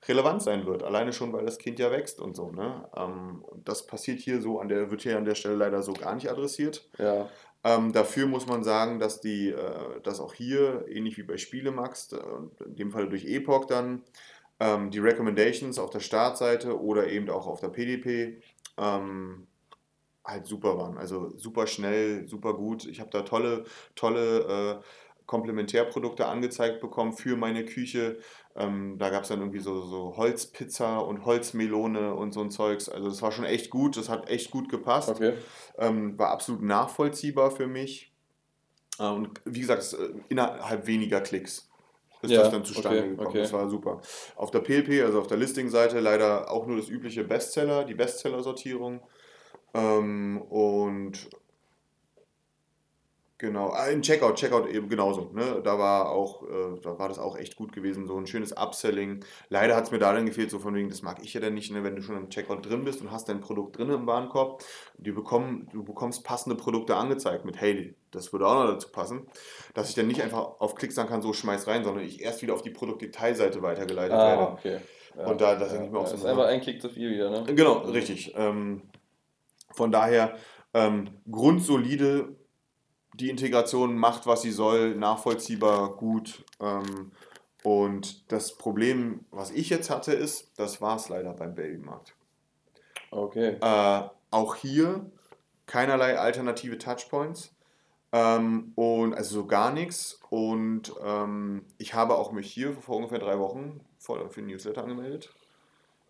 relevant 0.08 0.42
sein 0.42 0.66
wird. 0.66 0.84
Alleine 0.84 1.14
schon, 1.14 1.32
weil 1.32 1.46
das 1.46 1.58
Kind 1.58 1.80
ja 1.80 1.92
wächst 1.92 2.20
und 2.20 2.36
so. 2.36 2.52
Ne? 2.52 2.86
Ähm, 2.96 3.46
das 3.64 3.88
passiert 3.88 4.20
hier 4.20 4.42
so, 4.42 4.60
an 4.60 4.68
der, 4.68 4.92
wird 4.92 5.02
hier 5.02 5.18
an 5.18 5.26
der 5.26 5.36
Stelle 5.36 5.56
leider 5.56 5.82
so 5.82 5.94
gar 5.94 6.14
nicht 6.16 6.30
adressiert. 6.30 6.88
Ja. 6.98 7.30
Ähm, 7.64 7.94
dafür 7.94 8.28
muss 8.28 8.46
man 8.48 8.64
sagen, 8.64 9.00
dass, 9.00 9.22
die, 9.22 9.50
äh, 9.50 10.02
dass 10.02 10.20
auch 10.20 10.34
hier, 10.34 10.86
ähnlich 10.90 11.18
wie 11.18 11.24
bei 11.24 11.38
Spielemax, 11.38 12.12
äh, 12.14 12.18
in 12.66 12.76
dem 12.76 12.92
Fall 12.92 13.10
durch 13.10 13.26
Epoch 13.26 13.66
dann, 13.66 14.04
ähm, 14.60 14.92
die 14.92 15.00
Recommendations 15.00 15.80
auf 15.80 15.90
der 15.90 16.02
Startseite 16.02 16.80
oder 16.80 17.08
eben 17.08 17.30
auch 17.30 17.48
auf 17.48 17.62
der 17.62 17.70
PDP 17.70 18.42
ähm, 18.78 19.48
halt 20.24 20.46
super 20.46 20.78
waren. 20.78 20.98
Also 20.98 21.36
super 21.38 21.68
schnell, 21.68 22.28
super 22.28 22.54
gut. 22.54 22.86
Ich 22.86 23.00
habe 23.00 23.10
da 23.12 23.22
tolle, 23.24 23.66
tolle 23.96 24.82
äh, 24.82 24.84
Komplementärprodukte 25.26 26.26
angezeigt 26.28 26.82
bekommen 26.82 27.14
für 27.14 27.36
meine 27.38 27.66
Küche. 27.66 28.20
Ähm, 28.56 28.98
da 29.00 29.10
gab 29.10 29.24
es 29.24 29.30
dann 29.30 29.40
irgendwie 29.40 29.60
so, 29.60 29.82
so 29.82 30.16
Holzpizza 30.16 31.00
und 31.00 31.26
Holzmelone 31.26 32.14
und 32.14 32.34
so 32.34 32.42
ein 32.42 32.52
Zeugs. 32.52 32.88
Also 32.88 33.10
das 33.10 33.22
war 33.22 33.32
schon 33.32 33.46
echt 33.46 33.70
gut, 33.72 33.98
das 33.98 34.10
hat 34.10 34.30
echt 34.30 34.52
gut 34.52 34.70
gepasst. 34.70 35.10
Okay. 35.10 35.34
Ähm, 35.78 36.18
war 36.20 36.30
absolut 36.30 36.62
nachvollziehbar 36.62 37.50
für 37.52 37.68
mich. 37.68 38.12
Äh, 39.00 39.08
und 39.08 39.42
wie 39.46 39.62
gesagt, 39.62 39.94
äh, 39.94 40.14
innerhalb 40.30 40.86
weniger 40.86 41.22
Klicks 41.22 41.68
ist 42.22 42.32
Ja, 42.32 42.42
das 42.44 42.52
dann 42.52 42.64
zustande 42.64 43.00
okay, 43.00 43.10
gekommen. 43.10 43.28
okay. 43.28 43.40
Das 43.40 43.54
war 43.54 43.70
super. 43.70 44.02
Auf 44.36 44.52
der 44.52 44.60
PLP, 44.60 45.04
also 45.04 45.20
auf 45.20 45.28
der 45.28 45.38
Listing-Seite, 45.38 46.00
leider 46.00 46.52
auch 46.52 46.68
nur 46.68 46.78
das 46.78 46.90
übliche 46.90 47.24
Bestseller, 47.24 47.84
die 47.86 47.96
Bestseller-Sortierung. 47.96 49.02
Ähm, 49.74 50.42
und 50.50 51.28
genau, 53.44 53.70
ah, 53.72 53.88
im 53.88 54.02
Checkout, 54.02 54.36
Checkout 54.36 54.68
eben 54.68 54.88
genauso. 54.90 55.30
Ne? 55.34 55.62
Da 55.64 55.78
war 55.78 56.10
auch, 56.12 56.44
äh, 56.44 56.80
da 56.82 56.98
war 56.98 57.10
das 57.10 57.20
auch 57.20 57.38
echt 57.38 57.56
gut 57.58 57.74
gewesen, 57.74 58.08
so 58.08 58.18
ein 58.18 58.26
schönes 58.26 58.54
Upselling. 58.58 59.24
Leider 59.50 59.76
hat 59.76 59.84
es 59.84 59.92
mir 59.92 60.00
da 60.00 60.14
dann 60.14 60.26
gefehlt, 60.26 60.50
so 60.50 60.60
von 60.60 60.74
wegen, 60.74 60.90
das 60.90 61.02
mag 61.02 61.18
ich 61.22 61.34
ja 61.34 61.42
dann 61.42 61.54
nicht, 61.54 61.72
ne? 61.72 61.84
wenn 61.84 61.96
du 61.96 62.02
schon 62.02 62.16
im 62.18 62.30
Checkout 62.30 62.66
drin 62.66 62.86
bist 62.86 63.02
und 63.02 63.12
hast 63.12 63.28
dein 63.30 63.42
Produkt 63.42 63.78
drin 63.78 63.90
im 63.90 64.08
Warenkorb, 64.08 64.64
die 64.98 65.12
bekommen, 65.12 65.68
du 65.74 65.84
bekommst 65.84 66.24
passende 66.24 66.56
Produkte 66.56 66.96
angezeigt 66.96 67.44
mit, 67.46 67.60
hey, 67.60 67.96
das 68.12 68.32
würde 68.32 68.48
auch 68.48 68.56
noch 68.56 68.72
dazu 68.72 68.90
passen, 68.90 69.28
dass 69.74 69.90
ich 69.90 69.96
dann 69.96 70.08
nicht 70.08 70.22
einfach 70.24 70.60
auf 70.60 70.76
Klick 70.76 70.92
sagen 70.94 71.10
kann, 71.10 71.22
so 71.22 71.34
schmeiß 71.34 71.68
rein, 71.68 71.84
sondern 71.84 72.04
ich 72.06 72.22
erst 72.22 72.42
wieder 72.42 72.54
auf 72.54 72.62
die 72.62 72.72
Produktdetailseite 72.72 73.62
weitergeleitet 73.62 74.18
werde. 74.18 74.42
Ah, 74.48 74.54
okay. 74.54 74.78
Ja, 75.18 75.26
Und 75.28 75.42
da- 75.42 75.56
da 75.56 75.66
ja, 75.66 75.72
denke 75.74 75.86
ich 75.88 75.92
mir 75.92 76.00
auch 76.00 76.08
so, 76.08 76.16
ist 76.16 76.24
na. 76.24 76.32
einfach 76.32 76.46
ein 76.48 76.62
Klick 76.62 76.82
zu 76.82 76.90
viel 76.90 77.12
wieder, 77.12 77.30
ne? 77.30 77.44
Genau, 77.54 77.80
richtig. 77.80 78.34
Ähm, 78.36 78.82
von 79.76 79.92
daher 79.92 80.38
ähm, 80.74 81.10
grundsolide, 81.30 82.36
die 83.14 83.30
Integration 83.30 83.98
macht, 83.98 84.26
was 84.26 84.42
sie 84.42 84.52
soll, 84.52 84.96
nachvollziehbar, 84.96 85.96
gut. 85.96 86.44
Ähm, 86.60 87.12
und 87.64 88.32
das 88.32 88.58
Problem, 88.58 89.26
was 89.32 89.52
ich 89.52 89.70
jetzt 89.70 89.90
hatte, 89.90 90.14
ist, 90.14 90.52
das 90.58 90.82
war 90.82 90.98
es 90.98 91.10
leider 91.10 91.34
beim 91.34 91.56
Babymarkt. 91.56 92.16
Okay. 93.12 93.58
Äh, 93.62 94.10
auch 94.32 94.56
hier 94.56 95.06
keinerlei 95.66 96.20
alternative 96.20 96.78
Touchpoints. 96.78 97.54
Ähm, 98.12 98.74
und 98.76 99.14
also 99.14 99.36
so 99.36 99.46
gar 99.46 99.72
nichts. 99.72 100.20
Und 100.30 100.94
ähm, 101.04 101.66
ich 101.78 101.94
habe 101.94 102.16
auch 102.16 102.32
mich 102.32 102.52
hier 102.52 102.74
vor 102.74 102.98
ungefähr 102.98 103.20
drei 103.20 103.40
Wochen 103.40 103.80
für 104.00 104.30
ein 104.38 104.48
Newsletter 104.48 104.84
angemeldet. 104.84 105.34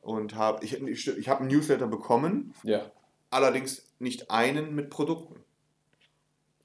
Und 0.01 0.35
habe, 0.35 0.65
ich, 0.65 0.81
ich, 0.81 1.07
ich 1.07 1.29
habe 1.29 1.41
einen 1.41 1.49
Newsletter 1.49 1.87
bekommen, 1.87 2.53
Ja. 2.63 2.91
allerdings 3.29 3.85
nicht 3.99 4.31
einen 4.31 4.75
mit 4.75 4.89
Produkten. 4.89 5.42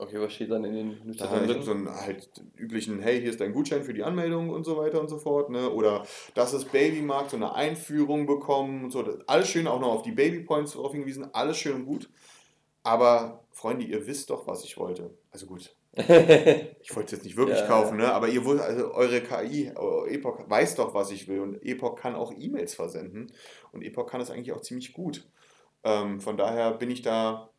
Okay, 0.01 0.21
was 0.21 0.33
steht 0.33 0.51
dann 0.53 0.65
in 0.65 0.75
den 0.75 0.99
Da 1.17 1.29
Newslettern 1.29 1.45
ich 1.45 1.51
habe 1.51 1.55
drin? 1.55 1.63
so 1.65 1.73
einen 1.73 1.91
halt 1.91 2.31
üblichen, 2.57 3.01
hey, 3.01 3.21
hier 3.21 3.31
ist 3.31 3.41
dein 3.41 3.53
Gutschein 3.53 3.83
für 3.83 3.93
die 3.95 4.05
Anmeldung 4.05 4.51
und 4.51 4.63
so 4.65 4.77
weiter 4.77 5.01
und 5.01 5.09
so 5.09 5.19
fort. 5.19 5.51
Ne? 5.51 5.69
Oder 5.71 6.07
das 6.35 6.53
ist 6.53 6.71
Babymarkt, 6.71 7.31
so 7.31 7.37
eine 7.37 7.53
Einführung 7.55 8.27
bekommen 8.27 8.85
und 8.85 8.91
so. 8.93 9.05
Alles 9.27 9.49
schön, 9.49 9.67
auch 9.67 9.81
noch 9.81 9.89
auf 9.93 10.03
die 10.03 10.13
Babypoints 10.13 10.73
darauf 10.75 10.93
hingewiesen, 10.93 11.29
alles 11.35 11.59
schön 11.59 11.75
und 11.75 11.87
gut. 11.87 12.09
Aber 12.85 13.45
Freunde, 13.51 13.85
ihr 13.85 14.07
wisst 14.07 14.31
doch, 14.31 14.47
was 14.47 14.65
ich 14.65 14.77
wollte. 14.79 15.11
Also 15.33 15.47
gut, 15.47 15.75
ich 15.97 16.07
wollte 16.95 17.07
es 17.07 17.11
jetzt 17.13 17.25
nicht 17.25 17.37
wirklich 17.37 17.59
Ja, 17.59 17.67
kaufen, 17.67 17.97
ne? 17.99 18.13
aber 18.13 18.29
ihr 18.29 18.45
wollt, 18.45 18.61
also 18.61 18.95
eure 18.95 19.21
KI, 19.21 19.73
Epoch 20.09 20.49
weiß 20.49 20.77
doch, 20.77 20.95
was 20.95 21.11
ich 21.11 21.27
will. 21.27 21.41
Und 21.41 21.61
Epoch 21.65 21.97
kann 21.97 22.15
auch 22.15 22.33
E-Mails 22.39 22.75
versenden. 22.75 23.33
Und 23.73 23.83
Epoch 23.83 24.07
kann 24.07 24.21
es 24.21 24.31
eigentlich 24.31 24.53
auch 24.53 24.61
ziemlich 24.61 24.93
gut. 24.93 25.29
Ähm, 25.83 26.21
von 26.21 26.37
daher 26.37 26.73
bin 26.73 26.91
ich 26.91 27.03
da 27.03 27.51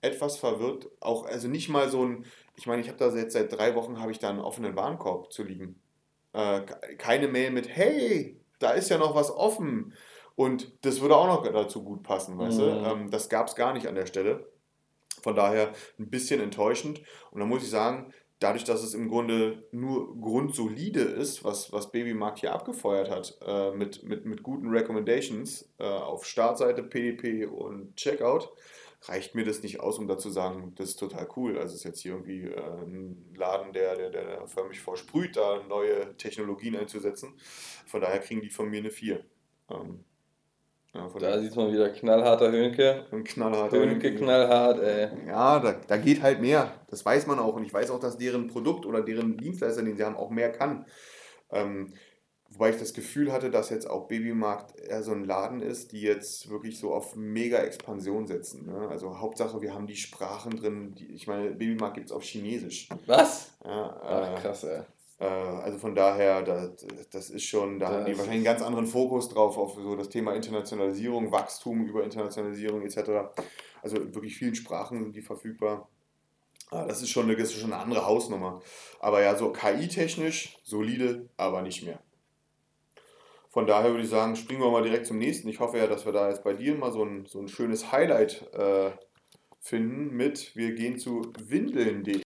etwas 0.00 0.36
verwirrt. 0.36 0.88
Auch, 1.00 1.26
also 1.26 1.48
nicht 1.48 1.68
mal 1.68 1.88
so 1.88 2.04
ein, 2.04 2.24
ich 2.56 2.66
meine, 2.66 2.82
ich 2.82 2.88
habe 2.88 2.98
da 2.98 3.14
jetzt 3.14 3.32
seit 3.32 3.52
drei 3.52 3.74
Wochen 3.74 4.00
habe 4.00 4.12
ich 4.12 4.18
da 4.18 4.30
einen 4.30 4.40
offenen 4.40 4.76
Warenkorb 4.76 5.32
zu 5.32 5.42
liegen. 5.42 5.80
Äh, 6.32 6.60
ke- 6.62 6.96
keine 6.96 7.28
Mail 7.28 7.50
mit, 7.50 7.68
hey, 7.68 8.40
da 8.58 8.72
ist 8.72 8.90
ja 8.90 8.98
noch 8.98 9.14
was 9.14 9.30
offen. 9.30 9.94
Und 10.36 10.84
das 10.84 11.00
würde 11.00 11.16
auch 11.16 11.26
noch 11.26 11.42
dazu 11.50 11.82
gut 11.82 12.02
passen, 12.02 12.38
weißt 12.38 12.58
du? 12.60 12.64
Mhm. 12.64 12.84
Ähm, 12.84 13.10
das 13.10 13.28
gab 13.28 13.48
es 13.48 13.56
gar 13.56 13.72
nicht 13.72 13.88
an 13.88 13.94
der 13.96 14.06
Stelle. 14.06 14.46
Von 15.22 15.34
daher 15.34 15.72
ein 15.98 16.10
bisschen 16.10 16.40
enttäuschend. 16.40 17.02
Und 17.32 17.40
da 17.40 17.46
muss 17.46 17.64
ich 17.64 17.70
sagen, 17.70 18.12
dadurch, 18.38 18.62
dass 18.62 18.84
es 18.84 18.94
im 18.94 19.08
Grunde 19.08 19.66
nur 19.72 20.16
grundsolide 20.20 21.00
ist, 21.00 21.42
was, 21.42 21.72
was 21.72 21.90
Babymarkt 21.90 22.38
hier 22.38 22.52
abgefeuert 22.54 23.10
hat, 23.10 23.36
äh, 23.44 23.72
mit, 23.72 24.04
mit, 24.04 24.26
mit 24.26 24.44
guten 24.44 24.68
Recommendations 24.68 25.68
äh, 25.78 25.84
auf 25.84 26.24
Startseite, 26.24 26.84
PDP 26.84 27.46
und 27.46 27.96
Checkout, 27.96 28.52
reicht 29.02 29.34
mir 29.34 29.44
das 29.44 29.62
nicht 29.62 29.80
aus, 29.80 29.98
um 29.98 30.08
dazu 30.08 30.28
zu 30.28 30.30
sagen, 30.30 30.72
das 30.76 30.90
ist 30.90 30.96
total 30.96 31.28
cool. 31.36 31.58
Also 31.58 31.68
es 31.68 31.80
ist 31.80 31.84
jetzt 31.84 32.00
hier 32.00 32.12
irgendwie 32.12 32.44
äh, 32.44 32.60
ein 32.60 33.32
Laden, 33.36 33.72
der, 33.72 33.96
der, 33.96 34.10
der 34.10 34.46
förmlich 34.46 34.80
versprüht, 34.80 35.36
da 35.36 35.62
neue 35.68 36.16
Technologien 36.16 36.76
einzusetzen. 36.76 37.34
Von 37.86 38.00
daher 38.00 38.18
kriegen 38.20 38.40
die 38.40 38.50
von 38.50 38.68
mir 38.68 38.78
eine 38.78 38.90
4. 38.90 39.24
Ähm, 39.70 40.04
ja, 40.94 41.08
Da 41.18 41.38
sieht 41.38 41.54
man 41.54 41.72
wieder 41.72 41.90
knallharter 41.90 42.50
Hönke. 42.50 43.06
ein 43.12 43.22
knallharter 43.22 43.78
Hönke 43.78 44.14
knallhart, 44.14 44.80
ey. 44.80 45.28
ja, 45.28 45.60
da, 45.60 45.72
da 45.86 45.96
geht 45.98 46.22
halt 46.22 46.40
mehr. 46.40 46.80
Das 46.88 47.04
weiß 47.04 47.26
man 47.26 47.38
auch. 47.38 47.54
Und 47.54 47.64
ich 47.64 47.72
weiß 47.72 47.90
auch, 47.90 48.00
dass 48.00 48.18
deren 48.18 48.48
Produkt 48.48 48.86
oder 48.86 49.02
deren 49.02 49.36
Dienstleister, 49.36 49.82
den 49.82 49.96
sie 49.96 50.04
haben, 50.04 50.16
auch 50.16 50.30
mehr 50.30 50.50
kann. 50.50 50.86
Ähm, 51.50 51.92
wobei 52.58 52.70
ich 52.70 52.76
das 52.76 52.92
Gefühl 52.92 53.30
hatte, 53.30 53.50
dass 53.52 53.70
jetzt 53.70 53.88
auch 53.88 54.08
Babymarkt 54.08 54.76
eher 54.80 55.04
so 55.04 55.12
ein 55.12 55.24
Laden 55.24 55.62
ist, 55.62 55.92
die 55.92 56.00
jetzt 56.00 56.50
wirklich 56.50 56.76
so 56.76 56.92
auf 56.92 57.14
Mega-Expansion 57.14 58.26
setzen. 58.26 58.66
Ne? 58.66 58.88
Also 58.88 59.20
Hauptsache, 59.20 59.62
wir 59.62 59.72
haben 59.72 59.86
die 59.86 59.94
Sprachen 59.94 60.56
drin. 60.56 60.92
Die, 60.96 61.06
ich 61.06 61.28
meine, 61.28 61.52
Babymarkt 61.52 61.94
gibt 61.94 62.06
es 62.06 62.12
auf 62.12 62.24
Chinesisch. 62.24 62.88
Was? 63.06 63.52
Ja, 63.64 64.00
Ach, 64.02 64.38
äh, 64.38 64.40
krass, 64.40 64.64
ey. 64.64 64.80
äh, 65.20 65.24
also 65.24 65.78
von 65.78 65.94
daher, 65.94 66.42
das, 66.42 66.84
das 67.12 67.30
ist 67.30 67.44
schon, 67.44 67.78
da 67.78 67.90
haben 67.90 68.04
die 68.06 68.10
Das 68.10 68.18
wahrscheinlich 68.18 68.48
einen 68.48 68.56
ganz 68.56 68.62
anderen 68.62 68.88
Fokus 68.88 69.28
drauf, 69.28 69.56
auf 69.56 69.76
so 69.76 69.94
das 69.94 70.08
Thema 70.08 70.34
Internationalisierung, 70.34 71.30
Wachstum 71.30 71.86
über 71.86 72.02
Internationalisierung 72.02 72.82
etc. 72.82 73.30
Also 73.82 73.98
in 73.98 74.12
wirklich 74.16 74.36
vielen 74.36 74.56
Sprachen 74.56 75.04
sind 75.04 75.14
die 75.14 75.22
verfügbar. 75.22 75.88
Ah, 76.72 76.86
Das 76.86 77.02
ist 77.02 77.10
schon 77.10 77.26
eine, 77.26 77.36
das 77.36 77.50
ist 77.50 77.60
schon 77.60 77.72
eine 77.72 77.80
andere 77.80 78.04
Hausnummer. 78.04 78.60
Aber 78.98 79.22
ja, 79.22 79.36
so 79.36 79.52
KI-technisch 79.52 80.58
solide, 80.64 81.28
aber 81.36 81.62
nicht 81.62 81.84
mehr. 81.84 82.00
Von 83.50 83.66
daher 83.66 83.90
würde 83.90 84.04
ich 84.04 84.10
sagen, 84.10 84.36
springen 84.36 84.60
wir 84.60 84.70
mal 84.70 84.82
direkt 84.82 85.06
zum 85.06 85.18
nächsten. 85.18 85.48
Ich 85.48 85.60
hoffe 85.60 85.78
ja, 85.78 85.86
dass 85.86 86.04
wir 86.04 86.12
da 86.12 86.28
jetzt 86.28 86.44
bei 86.44 86.52
dir 86.52 86.74
mal 86.74 86.92
so 86.92 87.04
ein, 87.04 87.26
so 87.26 87.40
ein 87.40 87.48
schönes 87.48 87.90
Highlight 87.92 88.42
äh, 88.52 88.90
finden 89.60 90.14
mit, 90.16 90.54
wir 90.54 90.74
gehen 90.74 90.98
zu 90.98 91.32
windeln.de. 91.44 92.22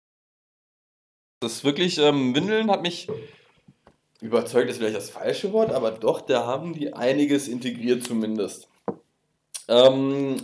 Das 1.41 1.53
ist 1.53 1.65
wirklich, 1.65 1.99
ähm, 1.99 2.35
Windeln 2.35 2.71
hat 2.71 2.83
mich 2.83 3.09
überzeugt, 4.21 4.71
ist 4.71 4.79
vielleicht 4.79 4.97
das 4.97 5.11
falsche 5.11 5.53
Wort, 5.53 5.73
aber 5.73 5.91
doch, 5.91 6.21
da 6.21 6.47
haben 6.47 6.75
die 6.75 6.93
einiges 6.93 7.49
integriert 7.49 8.05
zumindest. 8.05 8.69
Ähm, 9.69 10.37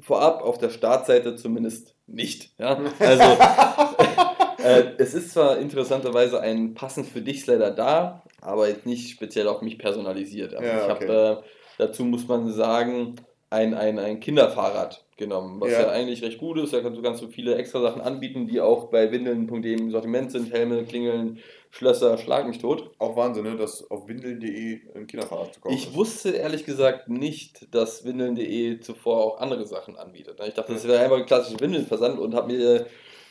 vorab 0.00 0.42
auf 0.42 0.58
der 0.58 0.70
Startseite 0.70 1.36
zumindest 1.36 1.94
nicht. 2.06 2.52
Ja? 2.58 2.78
Also, 2.98 3.22
äh, 4.62 4.92
es 4.98 5.14
ist 5.14 5.32
zwar 5.32 5.58
interessanterweise 5.58 6.40
ein 6.40 6.74
passend 6.74 7.08
für 7.08 7.22
dich 7.22 7.42
Slider 7.42 7.70
da, 7.70 8.22
aber 8.44 8.68
jetzt 8.68 8.86
nicht 8.86 9.10
speziell 9.10 9.48
auf 9.48 9.62
mich 9.62 9.78
personalisiert. 9.78 10.54
Also 10.54 10.66
Ja, 10.68 10.76
ich 10.86 10.92
okay. 10.92 11.08
habe 11.08 11.42
äh, 11.42 11.48
dazu, 11.78 12.04
muss 12.04 12.28
man 12.28 12.50
sagen, 12.52 13.16
ein, 13.50 13.74
ein, 13.74 13.98
ein 13.98 14.20
Kinderfahrrad 14.20 15.04
genommen, 15.16 15.60
was 15.60 15.70
Ja. 15.70 15.82
ja. 15.82 15.88
eigentlich 15.90 16.22
recht 16.22 16.38
gut 16.38 16.58
ist. 16.58 16.72
Da 16.72 16.80
kannst 16.80 16.98
du 16.98 17.02
ganz 17.02 17.20
so 17.20 17.28
viele 17.28 17.54
extra 17.56 17.80
Sachen 17.80 18.00
anbieten, 18.02 18.46
die 18.48 18.60
auch 18.60 18.90
bei 18.90 19.12
windeln.de 19.12 19.72
im 19.72 19.90
Sortiment 19.92 20.32
sind. 20.32 20.52
Helme, 20.52 20.84
Klingeln, 20.84 21.38
Schlösser, 21.70 22.18
schlag 22.18 22.48
mich 22.48 22.58
tot. 22.58 22.90
Auch 22.98 23.16
Wahnsinn, 23.16 23.44
ne, 23.44 23.56
dass 23.56 23.88
auf 23.90 24.08
windeln.de 24.08 24.80
ein 24.96 25.06
Kinderfahrrad 25.06 25.54
zu 25.54 25.60
kaufen 25.60 25.74
Ich 25.74 25.88
ist. 25.88 25.94
wusste 25.94 26.30
ehrlich 26.30 26.64
gesagt 26.64 27.08
nicht, 27.08 27.72
dass 27.72 28.04
windeln.de 28.04 28.80
zuvor 28.80 29.24
auch 29.24 29.40
andere 29.40 29.66
Sachen 29.66 29.96
anbietet. 29.96 30.40
Ich 30.46 30.54
dachte, 30.54 30.72
das 30.72 30.86
wäre 30.88 31.02
einfach 31.04 31.18
ein 31.18 31.26
klassischer 31.26 31.60
Windelnversand 31.60 32.18
und 32.18 32.34
habe 32.34 32.52
mir 32.52 32.86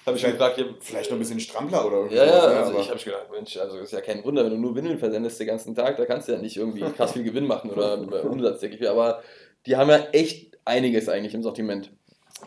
hab 0.05 0.13
mich 0.13 0.21
Vielleicht- 0.23 0.37
gefragt, 0.37 0.57
ja, 0.57 0.65
Vielleicht 0.79 1.09
noch 1.09 1.17
ein 1.17 1.19
bisschen 1.19 1.39
Strampler 1.39 1.85
oder 1.85 1.97
irgendwie 1.97 2.15
ja, 2.17 2.25
ja, 2.25 2.31
ne, 2.31 2.57
also 2.57 2.71
aber- 2.71 2.81
ich 2.81 2.89
habe 2.89 2.99
gedacht, 2.99 3.31
Mensch, 3.31 3.57
also 3.57 3.77
ist 3.79 3.93
ja 3.93 4.01
kein 4.01 4.23
Wunder, 4.23 4.43
wenn 4.43 4.51
du 4.51 4.57
nur 4.57 4.75
Windeln 4.75 4.97
versendest 4.99 5.39
den 5.39 5.47
ganzen 5.47 5.75
Tag, 5.75 5.97
da 5.97 6.05
kannst 6.05 6.27
du 6.27 6.33
ja 6.33 6.39
nicht 6.39 6.57
irgendwie 6.57 6.81
krass 6.81 7.13
viel 7.13 7.23
Gewinn 7.23 7.45
machen 7.47 7.69
oder 7.71 7.97
Umsatz, 8.29 8.59
denke 8.59 8.77
ich. 8.77 8.89
Aber 8.89 9.21
die 9.65 9.75
haben 9.77 9.89
ja 9.89 9.97
echt 10.11 10.57
einiges 10.65 11.09
eigentlich 11.09 11.33
im 11.33 11.43
Sortiment. 11.43 11.91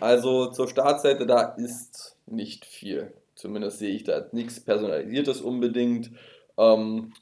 Also 0.01 0.47
zur 0.47 0.69
Startseite, 0.69 1.27
da 1.27 1.55
ist 1.57 2.17
nicht 2.27 2.65
viel. 2.67 3.13
Zumindest 3.35 3.79
sehe 3.79 3.95
ich 3.95 4.05
da 4.05 4.27
nichts 4.33 4.61
Personalisiertes 4.61 5.41
unbedingt. 5.41 6.11
Ähm, 6.59 7.13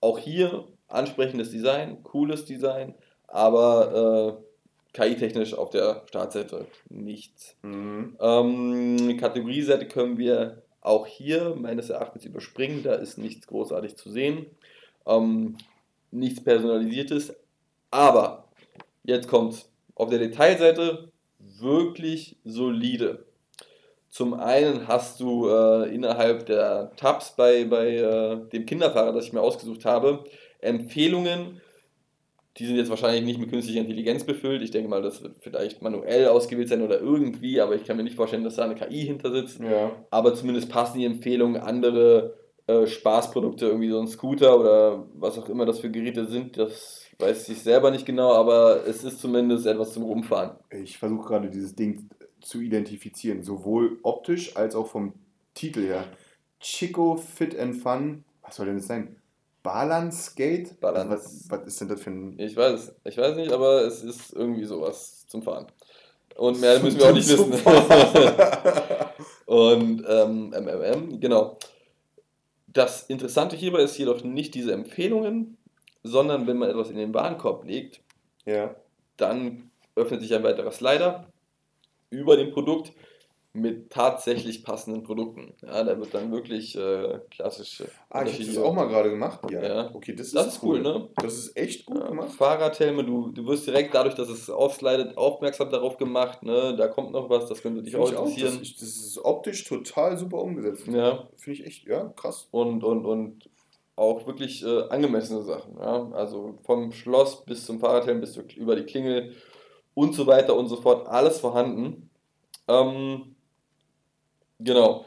auch 0.00 0.18
hier 0.18 0.64
ansprechendes 0.88 1.50
Design, 1.50 2.02
cooles 2.02 2.44
Design, 2.44 2.94
aber 3.26 4.38
äh, 4.38 4.44
KI-technisch 4.92 5.54
auf 5.54 5.70
der 5.70 6.02
Startseite 6.06 6.66
nichts. 6.88 7.56
Mhm. 7.62 8.16
Ähm, 8.20 9.16
Kategorieseite 9.18 9.88
können 9.88 10.18
wir 10.18 10.62
auch 10.80 11.06
hier 11.06 11.54
meines 11.56 11.90
Erachtens 11.90 12.24
überspringen, 12.24 12.82
da 12.82 12.94
ist 12.94 13.16
nichts 13.16 13.46
großartig 13.46 13.96
zu 13.96 14.10
sehen. 14.10 14.46
Ähm, 15.06 15.56
nichts 16.10 16.42
Personalisiertes, 16.42 17.34
aber 17.90 18.48
jetzt 19.04 19.28
kommt's. 19.28 19.68
Auf 19.94 20.08
der 20.08 20.18
Detailseite 20.18 21.10
wirklich 21.38 22.36
solide. 22.44 23.24
Zum 24.08 24.34
einen 24.34 24.88
hast 24.88 25.20
du 25.20 25.48
äh, 25.48 25.94
innerhalb 25.94 26.46
der 26.46 26.92
Tabs 26.96 27.34
bei, 27.36 27.64
bei 27.64 27.96
äh, 27.96 28.36
dem 28.50 28.66
Kinderfahrer, 28.66 29.12
das 29.12 29.26
ich 29.26 29.32
mir 29.32 29.40
ausgesucht 29.40 29.84
habe, 29.84 30.24
Empfehlungen 30.60 31.60
Die 32.58 32.66
sind 32.66 32.76
jetzt 32.76 32.90
wahrscheinlich 32.90 33.24
nicht 33.24 33.40
mit 33.40 33.50
künstlicher 33.50 33.80
Intelligenz 33.80 34.24
befüllt. 34.24 34.62
Ich 34.62 34.70
denke 34.70 34.88
mal, 34.88 35.00
das 35.00 35.22
wird 35.22 35.36
vielleicht 35.40 35.80
manuell 35.80 36.28
ausgewählt 36.28 36.68
sein 36.68 36.82
oder 36.82 37.00
irgendwie, 37.00 37.60
aber 37.60 37.74
ich 37.74 37.84
kann 37.84 37.96
mir 37.96 38.02
nicht 38.02 38.16
vorstellen, 38.16 38.44
dass 38.44 38.56
da 38.56 38.64
eine 38.64 38.74
KI 38.74 39.06
hinter 39.06 39.32
sitzt. 39.32 39.60
Ja. 39.60 39.92
Aber 40.10 40.34
zumindest 40.34 40.68
passen 40.68 40.98
die 40.98 41.06
Empfehlungen 41.06 41.60
andere 41.60 42.34
äh, 42.66 42.86
Spaßprodukte, 42.86 43.66
irgendwie 43.66 43.90
so 43.90 44.00
ein 44.00 44.06
Scooter 44.06 44.60
oder 44.60 45.06
was 45.14 45.38
auch 45.38 45.48
immer 45.48 45.66
das 45.66 45.80
für 45.80 45.90
Geräte 45.90 46.26
sind. 46.26 46.58
Das 46.58 47.06
weiß 47.18 47.48
ich 47.48 47.62
selber 47.62 47.90
nicht 47.90 48.06
genau, 48.06 48.32
aber 48.32 48.86
es 48.86 49.02
ist 49.02 49.20
zumindest 49.20 49.66
etwas 49.66 49.92
zum 49.92 50.02
Rumfahren. 50.02 50.56
Ich 50.70 50.98
versuche 50.98 51.28
gerade 51.28 51.50
dieses 51.50 51.74
Ding 51.74 52.08
zu 52.40 52.60
identifizieren, 52.60 53.42
sowohl 53.42 53.98
optisch 54.02 54.56
als 54.56 54.74
auch 54.74 54.88
vom 54.88 55.14
Titel 55.54 55.86
her. 55.86 56.04
Chico 56.60 57.16
Fit 57.16 57.58
and 57.58 57.76
Fun, 57.76 58.24
was 58.42 58.56
soll 58.56 58.66
denn 58.66 58.76
das 58.76 58.86
sein? 58.86 59.16
Balance 59.62 60.30
Skate? 60.30 60.80
Balance. 60.80 61.10
Was, 61.10 61.50
was 61.50 61.66
ist 61.66 61.80
denn 61.80 61.88
das 61.88 62.00
für 62.00 62.10
ein. 62.10 62.38
Ich 62.38 62.56
weiß, 62.56 62.94
ich 63.04 63.16
weiß 63.16 63.36
nicht, 63.36 63.52
aber 63.52 63.82
es 63.82 64.02
ist 64.02 64.32
irgendwie 64.32 64.64
sowas 64.64 65.26
zum 65.26 65.42
Fahren. 65.42 65.66
Und 66.36 66.60
mehr 66.60 66.80
müssen 66.80 66.98
wir 66.98 67.06
auch 67.06 67.12
nicht 67.12 67.28
wissen. 67.28 67.52
Und 69.46 70.04
ähm, 70.08 70.50
MMM, 70.50 71.20
genau. 71.20 71.58
Das 72.66 73.04
Interessante 73.04 73.54
hierbei 73.54 73.82
ist 73.82 73.98
jedoch 73.98 74.24
nicht 74.24 74.54
diese 74.54 74.72
Empfehlungen, 74.72 75.58
sondern 76.02 76.46
wenn 76.46 76.56
man 76.56 76.70
etwas 76.70 76.90
in 76.90 76.96
den 76.96 77.12
Warenkorb 77.12 77.64
legt, 77.64 78.00
ja. 78.46 78.74
dann 79.18 79.70
öffnet 79.94 80.22
sich 80.22 80.34
ein 80.34 80.42
weiterer 80.42 80.72
Slider 80.72 81.26
über 82.08 82.36
dem 82.36 82.50
Produkt 82.50 82.92
mit 83.54 83.90
tatsächlich 83.90 84.64
passenden 84.64 85.02
Produkten. 85.02 85.54
Ja, 85.62 85.84
da 85.84 85.98
wird 85.98 86.14
dann 86.14 86.32
wirklich 86.32 86.74
äh, 86.74 87.20
klassische. 87.30 87.86
Ah, 88.08 88.24
ich 88.24 88.32
habe 88.34 88.44
das 88.46 88.56
auch 88.56 88.72
mal 88.72 88.86
gerade 88.88 89.10
gemacht. 89.10 89.40
Ja. 89.50 89.62
Ja. 89.62 89.90
Okay, 89.94 90.14
das 90.14 90.28
ist, 90.28 90.34
Das 90.36 90.46
ist 90.46 90.62
cool, 90.62 90.80
ne? 90.80 91.10
Das 91.16 91.34
ist 91.34 91.54
echt 91.56 91.84
gut 91.84 91.98
Ja, 91.98 92.08
gemacht. 92.08 92.30
Fahrradhelme, 92.32 93.04
du, 93.04 93.28
du 93.30 93.46
wirst 93.46 93.66
direkt 93.66 93.94
dadurch, 93.94 94.14
dass 94.14 94.30
es 94.30 94.48
aufslidet, 94.48 95.18
aufmerksam 95.18 95.70
darauf 95.70 95.98
gemacht, 95.98 96.42
ne? 96.42 96.74
Da 96.76 96.88
kommt 96.88 97.12
noch 97.12 97.28
was, 97.28 97.46
das 97.46 97.60
könnte 97.60 97.82
dich 97.82 97.92
Finde 97.92 98.06
auch 98.06 98.10
ich 98.12 98.16
auch. 98.16 98.24
Das, 98.24 98.32
interessieren. 98.36 98.62
ist- 98.62 98.80
das 98.80 98.88
ist 98.88 99.18
optisch 99.22 99.64
total 99.64 100.16
super 100.16 100.38
umgesetzt. 100.38 100.86
ja, 100.86 101.28
Finde 101.36 101.60
ich 101.60 101.66
echt, 101.66 101.86
ja, 101.86 102.04
krass. 102.16 102.48
und, 102.52 102.82
und, 102.82 103.04
und 103.04 103.50
auch 103.96 104.26
wirklich 104.26 104.64
äh, 104.64 104.88
angemessene 104.88 105.42
Sachen. 105.42 105.76
Ja? 105.76 106.10
Also 106.12 106.58
vom 106.64 106.90
Schloss 106.92 107.44
bis 107.44 107.66
zum 107.66 107.80
Fahrradhelm 107.80 108.20
bis 108.22 108.32
zu, 108.32 108.40
über 108.56 108.76
die 108.76 108.84
Klingel 108.84 109.34
und 109.92 110.14
so 110.14 110.26
weiter 110.26 110.56
und 110.56 110.68
so 110.68 110.76
fort, 110.76 111.06
alles 111.06 111.38
vorhanden. 111.38 112.08
Ähm, 112.68 113.31
genau. 114.64 115.04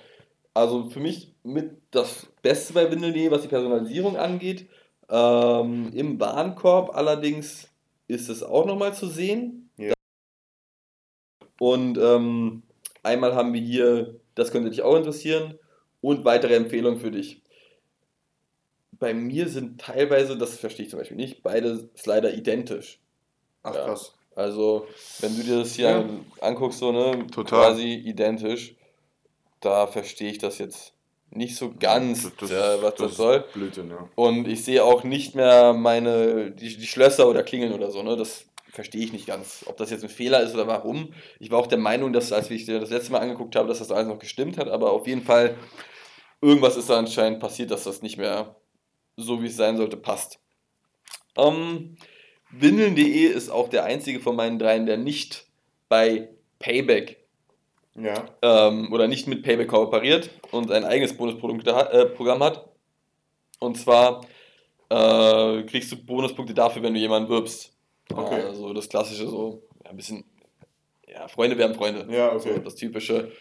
Also 0.53 0.89
für 0.89 0.99
mich 0.99 1.33
mit 1.43 1.81
das 1.91 2.27
Beste 2.41 2.73
bei 2.73 2.89
Windeln.de, 2.89 3.29
was 3.31 3.41
die 3.41 3.47
Personalisierung 3.47 4.17
angeht. 4.17 4.67
Ähm, 5.09 5.91
Im 5.93 6.19
Warenkorb 6.19 6.95
allerdings 6.95 7.67
ist 8.07 8.29
es 8.29 8.41
auch 8.43 8.65
nochmal 8.65 8.93
zu 8.93 9.07
sehen. 9.07 9.69
Ja. 9.77 9.93
Und 11.59 11.97
ähm, 11.97 12.63
einmal 13.03 13.35
haben 13.35 13.53
wir 13.53 13.61
hier, 13.61 14.15
das 14.35 14.51
könnte 14.51 14.69
dich 14.69 14.81
auch 14.81 14.95
interessieren, 14.95 15.59
und 16.01 16.23
weitere 16.23 16.55
Empfehlungen 16.55 16.99
für 16.99 17.11
dich. 17.11 17.41
Bei 18.91 19.13
mir 19.13 19.49
sind 19.49 19.81
teilweise, 19.81 20.37
das 20.37 20.57
verstehe 20.57 20.85
ich 20.85 20.89
zum 20.91 20.99
Beispiel 20.99 21.17
nicht, 21.17 21.43
beide 21.43 21.89
Slider 21.97 22.33
identisch. 22.33 22.99
Ach, 23.63 23.73
Ja. 23.75 23.85
krass. 23.85 24.13
Also, 24.35 24.87
wenn 25.19 25.35
du 25.35 25.43
dir 25.43 25.59
das 25.59 25.73
hier 25.73 25.89
Ja. 25.89 25.99
an- 26.01 26.25
anguckst, 26.41 26.79
so, 26.79 26.91
ne, 26.91 27.25
Total. 27.27 27.71
quasi 27.71 27.93
identisch, 27.93 28.75
da 29.65 29.87
verstehe 29.87 30.29
ich 30.31 30.37
das 30.37 30.57
jetzt 30.59 30.93
nicht 31.31 31.55
so 31.57 31.73
ganz, 31.77 32.23
Das- 32.23 32.49
das 32.49 32.51
äh, 32.51 32.81
was 32.83 32.95
das, 32.95 33.07
das 33.09 33.17
soll. 33.17 33.43
Blödsinn, 33.53 33.89
ja. 33.89 34.07
Und 34.15 34.47
ich 34.47 34.63
sehe 34.63 34.83
auch 34.83 35.03
nicht 35.03 35.35
mehr 35.35 35.73
meine, 35.73 36.51
die, 36.51 36.77
die 36.77 36.87
Schlösser 36.87 37.27
oder 37.27 37.43
Klingeln 37.43 37.73
oder 37.73 37.91
so, 37.91 38.01
ne, 38.03 38.15
das 38.15 38.45
verstehe 38.71 39.03
ich 39.03 39.11
nicht 39.13 39.25
ganz, 39.25 39.63
ob 39.67 39.77
das 39.77 39.89
jetzt 39.89 40.03
ein 40.03 40.09
Fehler 40.09 40.41
ist 40.41 40.53
oder 40.53 40.67
warum. 40.67 41.13
Ich 41.39 41.49
war 41.51 41.59
auch 41.59 41.67
der 41.67 41.77
Meinung, 41.77 42.13
dass, 42.13 42.31
als 42.31 42.49
ich 42.51 42.65
das 42.65 42.89
letzte 42.89 43.11
Mal 43.13 43.19
angeguckt 43.19 43.55
habe, 43.55 43.67
dass 43.67 43.79
das 43.79 43.91
alles 43.91 44.07
noch 44.07 44.19
gestimmt 44.19 44.57
hat, 44.57 44.67
aber 44.69 44.91
auf 44.91 45.07
jeden 45.07 45.23
Fall, 45.23 45.55
irgendwas 46.41 46.75
ist 46.77 46.89
da 46.89 46.97
anscheinend 46.99 47.39
passiert, 47.39 47.71
dass 47.71 47.85
das 47.85 48.01
nicht 48.01 48.17
mehr 48.17 48.55
so, 49.17 49.41
wie 49.41 49.47
es 49.47 49.55
sein 49.57 49.77
sollte, 49.77 49.95
passt. 49.97 50.39
Ähm, 51.37 51.95
Windeln.de 52.51 53.25
ist 53.27 53.49
auch 53.49 53.69
der 53.69 53.83
einzige 53.85 54.19
von 54.19 54.35
meinen 54.35 54.59
dreien, 54.59 54.85
der 54.85 54.97
nicht 54.97 55.45
bei 55.89 56.29
Payback 56.59 57.24
Ja. 57.97 58.25
ähm, 58.41 58.91
oder 58.91 59.07
nicht 59.07 59.27
mit 59.27 59.43
Payback 59.43 59.69
kooperiert 59.69 60.29
und 60.51 60.71
ein 60.71 60.83
eigenes 60.83 61.15
Bonusprogramm 61.15 61.61
äh, 61.61 62.43
hat. 62.43 62.69
Und 63.59 63.77
zwar 63.77 64.21
äh, 64.89 65.63
kriegst 65.63 65.91
du 65.91 66.05
Bonuspunkte 66.05 66.53
dafür, 66.53 66.83
wenn 66.83 66.93
du 66.93 66.99
jemanden 66.99 67.29
wirbst. 67.29 67.73
Okay. 68.13 68.41
Also 68.41 68.73
das 68.73 68.89
klassische 68.89 69.27
so, 69.27 69.63
ja, 69.83 69.91
ein 69.91 69.97
bisschen, 69.97 70.25
ja, 71.07 71.27
Freunde 71.27 71.57
werden 71.57 71.75
Freunde. 71.75 72.05
Ja, 72.13 72.33
okay. 72.33 72.53
So, 72.55 72.59
das 72.59 72.75
typische. 72.75 73.31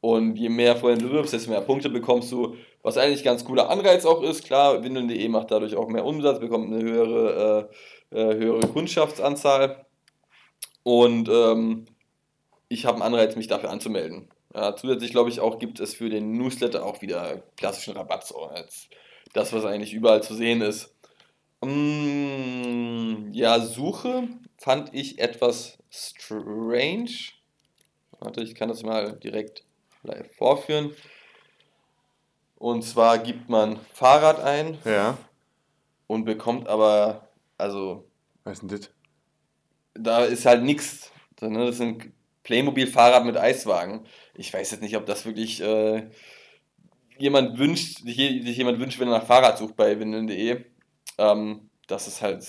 Und 0.00 0.36
je 0.36 0.48
mehr 0.48 0.76
Freunde 0.76 1.06
du 1.06 1.12
wirbst, 1.12 1.32
desto 1.32 1.50
mehr 1.50 1.62
Punkte 1.62 1.88
bekommst 1.88 2.30
du, 2.30 2.56
was 2.82 2.98
eigentlich 2.98 3.20
ein 3.20 3.24
ganz 3.24 3.44
cooler 3.44 3.70
Anreiz 3.70 4.04
auch 4.04 4.22
ist. 4.22 4.44
Klar, 4.44 4.82
Windeln.de 4.82 5.28
macht 5.28 5.50
dadurch 5.50 5.74
auch 5.76 5.88
mehr 5.88 6.04
Umsatz, 6.04 6.40
bekommt 6.40 6.72
eine 6.72 6.82
höhere, 6.82 7.70
äh, 8.12 8.20
äh, 8.20 8.34
höhere 8.36 8.68
Kundschaftsanzahl. 8.68 9.86
Und 10.82 11.30
ähm, 11.30 11.86
ich 12.74 12.86
habe 12.86 12.96
einen 12.96 13.14
Anreiz, 13.14 13.36
mich 13.36 13.46
dafür 13.46 13.70
anzumelden. 13.70 14.28
Ja, 14.54 14.76
zusätzlich 14.76 15.10
glaube 15.10 15.30
ich 15.30 15.40
auch, 15.40 15.58
gibt 15.58 15.80
es 15.80 15.94
für 15.94 16.10
den 16.10 16.32
Newsletter 16.32 16.84
auch 16.84 17.02
wieder 17.02 17.42
klassischen 17.56 17.96
Rabatt. 17.96 18.26
So, 18.26 18.42
als 18.44 18.88
das, 19.32 19.52
was 19.52 19.64
eigentlich 19.64 19.92
überall 19.92 20.22
zu 20.22 20.34
sehen 20.34 20.60
ist. 20.60 20.94
Mm, 21.62 23.32
ja, 23.32 23.58
Suche 23.60 24.28
fand 24.58 24.94
ich 24.94 25.18
etwas 25.18 25.78
strange. 25.90 27.10
Warte, 28.20 28.42
ich 28.42 28.54
kann 28.54 28.68
das 28.68 28.82
mal 28.82 29.12
direkt 29.14 29.64
live 30.02 30.34
vorführen. 30.36 30.92
Und 32.56 32.82
zwar 32.82 33.18
gibt 33.18 33.48
man 33.48 33.78
Fahrrad 33.92 34.40
ein 34.40 34.78
Ja. 34.84 35.18
und 36.06 36.24
bekommt 36.24 36.68
aber, 36.68 37.28
also 37.58 38.08
Was 38.44 38.54
ist 38.54 38.62
denn 38.62 38.68
das? 38.68 38.90
da 39.94 40.24
ist 40.24 40.46
halt 40.46 40.62
nichts. 40.62 41.10
Das 41.36 41.50
ist 41.50 41.80
ein 41.80 42.12
Playmobil-Fahrrad 42.44 43.24
mit 43.24 43.36
Eiswagen. 43.36 44.06
Ich 44.34 44.52
weiß 44.52 44.70
jetzt 44.70 44.82
nicht, 44.82 44.96
ob 44.96 45.06
das 45.06 45.26
wirklich 45.26 45.60
äh, 45.60 46.08
jemand 47.18 47.58
wünscht, 47.58 47.98
sich 48.04 48.16
je- 48.16 48.40
sich 48.42 48.56
jemand 48.56 48.78
wünscht, 48.78 48.98
wenn 49.00 49.08
er 49.08 49.18
nach 49.18 49.26
Fahrrad 49.26 49.58
sucht 49.58 49.76
bei 49.76 49.98
windeln.de. 49.98 50.64
Ähm, 51.18 51.68
das 51.86 52.06
ist 52.08 52.22
halt 52.22 52.44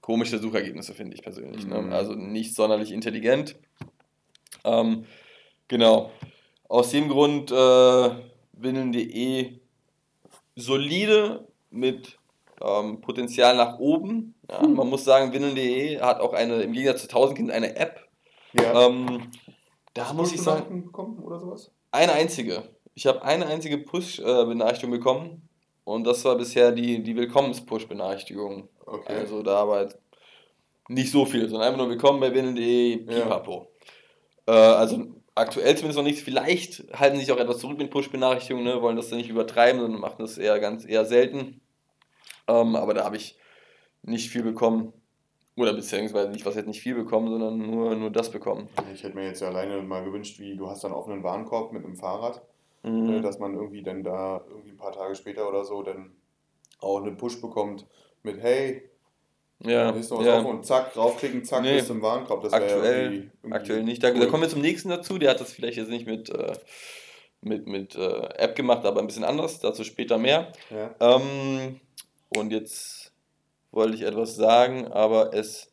komische 0.00 0.38
Suchergebnisse, 0.38 0.94
finde 0.94 1.14
ich 1.14 1.22
persönlich. 1.22 1.64
Mhm. 1.66 1.88
Ne? 1.88 1.94
Also 1.94 2.14
nicht 2.14 2.54
sonderlich 2.54 2.92
intelligent. 2.92 3.56
Ähm, 4.64 5.04
genau. 5.68 6.10
Aus 6.68 6.90
dem 6.90 7.08
Grund 7.08 7.50
äh, 7.50 8.10
windeln.de 8.52 9.60
solide 10.56 11.46
mit 11.70 12.18
ähm, 12.60 13.00
Potenzial 13.00 13.56
nach 13.56 13.78
oben. 13.78 14.34
Ja, 14.50 14.66
Man 14.66 14.88
muss 14.88 15.04
sagen, 15.04 15.32
windeln.de 15.32 16.00
hat 16.00 16.20
auch 16.20 16.32
eine, 16.32 16.62
im 16.62 16.72
Gegensatz 16.72 17.02
zu 17.02 17.08
Tausendkind, 17.08 17.50
eine 17.50 17.76
App. 17.76 17.97
Ja. 18.52 18.86
Ähm, 18.86 19.30
da 19.94 20.12
muss 20.12 20.32
ich 20.32 20.40
sagen, 20.40 20.84
bekommen 20.84 21.18
oder 21.18 21.38
sowas? 21.38 21.72
eine 21.90 22.12
einzige. 22.12 22.62
Ich 22.94 23.06
habe 23.06 23.22
eine 23.22 23.46
einzige 23.46 23.78
Push-Benachrichtigung 23.78 24.90
bekommen 24.90 25.48
und 25.84 26.04
das 26.04 26.24
war 26.24 26.36
bisher 26.36 26.72
die, 26.72 27.02
die 27.02 27.16
Willkommens-Push-Benachrichtigung. 27.16 28.68
Okay. 28.84 29.14
Also 29.14 29.42
da 29.42 29.66
war 29.68 29.82
jetzt 29.82 29.98
nicht 30.88 31.10
so 31.12 31.24
viel, 31.24 31.48
sondern 31.48 31.68
einfach 31.68 31.78
nur 31.78 31.90
willkommen 31.90 32.20
bei 32.20 32.34
windeln.de, 32.34 33.04
Ja. 33.04 33.22
pipapo. 33.22 33.68
Äh, 34.46 34.52
also 34.52 35.06
aktuell 35.34 35.76
zumindest 35.76 35.96
noch 35.98 36.04
nichts. 36.04 36.22
Vielleicht 36.22 36.84
halten 36.92 37.16
sie 37.16 37.24
sich 37.24 37.32
auch 37.32 37.38
etwas 37.38 37.58
zurück 37.58 37.78
mit 37.78 37.90
Push-Benachrichtigungen, 37.90 38.64
ne? 38.66 38.82
wollen 38.82 38.96
das 38.96 39.08
dann 39.08 39.18
nicht 39.18 39.30
übertreiben, 39.30 39.80
sondern 39.80 40.00
machen 40.00 40.16
das 40.18 40.38
eher 40.38 40.58
ganz 40.58 40.84
eher 40.84 41.04
selten. 41.04 41.60
Ähm, 42.48 42.74
aber 42.76 42.94
da 42.94 43.04
habe 43.04 43.16
ich 43.16 43.38
nicht 44.02 44.30
viel 44.30 44.42
bekommen. 44.42 44.92
Oder 45.58 45.72
beziehungsweise 45.74 46.30
nicht, 46.30 46.46
was 46.46 46.54
jetzt 46.54 46.66
nicht 46.66 46.80
viel 46.80 46.94
bekommen, 46.94 47.28
sondern 47.28 47.58
nur, 47.58 47.94
nur 47.96 48.10
das 48.10 48.30
bekommen. 48.30 48.68
Ich 48.94 49.02
hätte 49.02 49.16
mir 49.16 49.26
jetzt 49.26 49.40
ja 49.40 49.48
alleine 49.48 49.82
mal 49.82 50.04
gewünscht, 50.04 50.38
wie 50.38 50.56
du 50.56 50.68
hast 50.68 50.84
dann 50.84 50.92
offenen 50.92 51.22
Warenkorb 51.22 51.72
mit 51.72 51.84
einem 51.84 51.96
Fahrrad, 51.96 52.42
Mhm. 52.84 53.06
ne, 53.10 53.20
dass 53.20 53.40
man 53.40 53.54
irgendwie 53.54 53.82
dann 53.82 54.04
da 54.04 54.40
irgendwie 54.48 54.70
ein 54.70 54.76
paar 54.76 54.92
Tage 54.92 55.14
später 55.16 55.48
oder 55.48 55.64
so 55.64 55.82
dann 55.82 56.12
auch 56.80 57.02
einen 57.02 57.16
Push 57.16 57.40
bekommt 57.40 57.84
mit 58.22 58.40
hey, 58.40 58.88
Ja, 59.64 59.90
da 59.90 59.98
ist 59.98 60.10
noch 60.10 60.18
was 60.20 60.26
ja. 60.26 60.36
offen 60.38 60.46
und 60.46 60.64
zack, 60.64 60.94
draufklicken, 60.94 61.44
zack, 61.44 61.62
Nee. 61.62 61.74
bist 61.74 61.88
du 61.90 61.94
im 61.94 62.02
Warenkorb. 62.02 62.42
Das 62.44 62.52
wäre 62.52 62.62
ja 62.68 62.74
Aktuell, 62.76 63.02
irgendwie, 63.02 63.30
irgendwie 63.42 63.56
aktuell 63.56 63.82
nicht. 63.82 64.04
Da, 64.04 64.10
da 64.12 64.20
cool. 64.20 64.28
kommen 64.28 64.42
wir 64.44 64.48
zum 64.48 64.60
nächsten 64.60 64.88
dazu. 64.90 65.18
Der 65.18 65.30
hat 65.30 65.40
das 65.40 65.52
vielleicht 65.52 65.76
jetzt 65.76 65.90
nicht 65.90 66.06
mit, 66.06 66.30
äh, 66.30 66.52
mit, 67.40 67.66
mit 67.66 67.96
äh, 67.96 68.28
App 68.36 68.54
gemacht, 68.54 68.84
aber 68.86 69.00
ein 69.00 69.08
bisschen 69.08 69.24
anders. 69.24 69.58
Dazu 69.58 69.82
später 69.82 70.16
mehr. 70.18 70.52
Ja. 70.70 70.94
Ähm, 71.00 71.80
und 72.28 72.52
jetzt 72.52 73.07
wollte 73.70 73.94
ich 73.94 74.02
etwas 74.02 74.36
sagen, 74.36 74.88
aber 74.88 75.34
es 75.34 75.72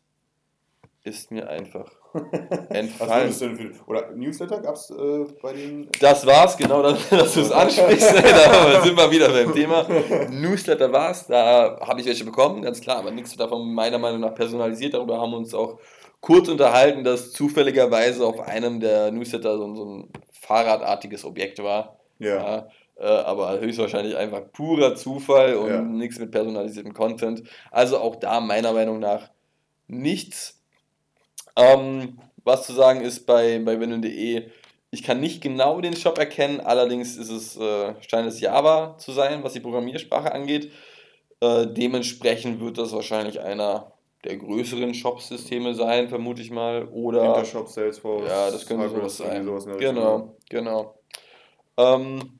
ist 1.03 1.31
mir 1.31 1.47
einfach 1.47 1.91
entfallen. 2.69 3.29
Was 3.29 3.39
denn 3.39 3.55
für, 3.55 3.71
oder 3.87 4.11
Newsletter 4.11 4.59
gab 4.61 4.75
es 4.75 4.89
äh, 4.89 5.25
bei 5.41 5.53
den. 5.53 5.89
Das 5.99 6.25
war's, 6.25 6.57
genau, 6.57 6.81
dass, 6.83 7.09
dass 7.09 7.33
du 7.33 7.41
es 7.41 7.51
ansprichst. 7.51 8.13
da 8.15 8.81
sind 8.81 8.97
wir 8.97 9.11
wieder 9.11 9.29
beim 9.29 9.53
Thema. 9.53 9.85
Newsletter 10.29 10.91
war's, 10.91 11.27
da 11.27 11.79
habe 11.81 12.01
ich 12.01 12.07
welche 12.07 12.25
bekommen, 12.25 12.61
ganz 12.61 12.81
klar, 12.81 12.97
aber 12.97 13.11
nichts 13.11 13.35
davon 13.35 13.73
meiner 13.73 13.99
Meinung 13.99 14.21
nach 14.21 14.33
personalisiert. 14.33 14.93
Darüber 14.93 15.19
haben 15.19 15.31
wir 15.31 15.37
uns 15.37 15.53
auch 15.53 15.79
kurz 16.21 16.47
unterhalten, 16.49 17.03
dass 17.03 17.31
zufälligerweise 17.31 18.25
auf 18.25 18.39
einem 18.39 18.79
der 18.79 19.11
Newsletter 19.11 19.57
so, 19.57 19.75
so 19.75 19.85
ein 19.85 20.09
Fahrradartiges 20.31 21.23
Objekt 21.25 21.61
war. 21.61 21.99
Ja. 22.17 22.35
ja 22.35 22.67
äh, 22.97 23.05
aber 23.05 23.59
höchstwahrscheinlich 23.59 24.15
einfach 24.15 24.51
purer 24.51 24.95
Zufall 24.95 25.55
und 25.55 25.69
ja. 25.69 25.81
nichts 25.81 26.19
mit 26.19 26.31
personalisiertem 26.31 26.93
Content. 26.93 27.43
Also 27.71 27.99
auch 27.99 28.15
da 28.15 28.39
meiner 28.39 28.73
Meinung 28.73 28.99
nach 28.99 29.29
nichts. 29.87 30.61
Ähm, 31.55 32.19
was 32.43 32.65
zu 32.65 32.73
sagen 32.73 33.01
ist 33.01 33.25
bei, 33.25 33.59
bei 33.59 33.79
windeln.de, 33.79 34.49
ich 34.91 35.03
kann 35.03 35.19
nicht 35.19 35.41
genau 35.41 35.81
den 35.81 35.95
Shop 35.95 36.17
erkennen, 36.17 36.61
allerdings 36.61 37.17
ist 37.17 37.29
es, 37.29 37.57
äh, 37.57 37.95
scheint 38.07 38.27
es 38.27 38.39
Java 38.39 38.97
zu 38.97 39.11
sein, 39.11 39.43
was 39.43 39.53
die 39.53 39.59
Programmiersprache 39.59 40.31
angeht. 40.31 40.71
Äh, 41.41 41.67
dementsprechend 41.67 42.61
wird 42.61 42.77
das 42.77 42.93
wahrscheinlich 42.93 43.41
einer 43.41 43.91
der 44.23 44.37
größeren 44.37 44.93
Shop-Systeme 44.93 45.73
sein, 45.73 46.07
vermute 46.07 46.41
ich 46.41 46.49
mal. 46.49 46.87
Oder. 46.87 47.25
Intershop, 47.25 47.67
Salesforce. 47.67 48.27
Ja, 48.27 48.49
das 48.49 48.65
könnte 48.65 48.89
sowas 48.89 49.17
sein. 49.17 49.45
Sowas 49.45 49.67
genau, 49.77 50.37
genau. 50.49 50.97
Ähm, 51.77 52.39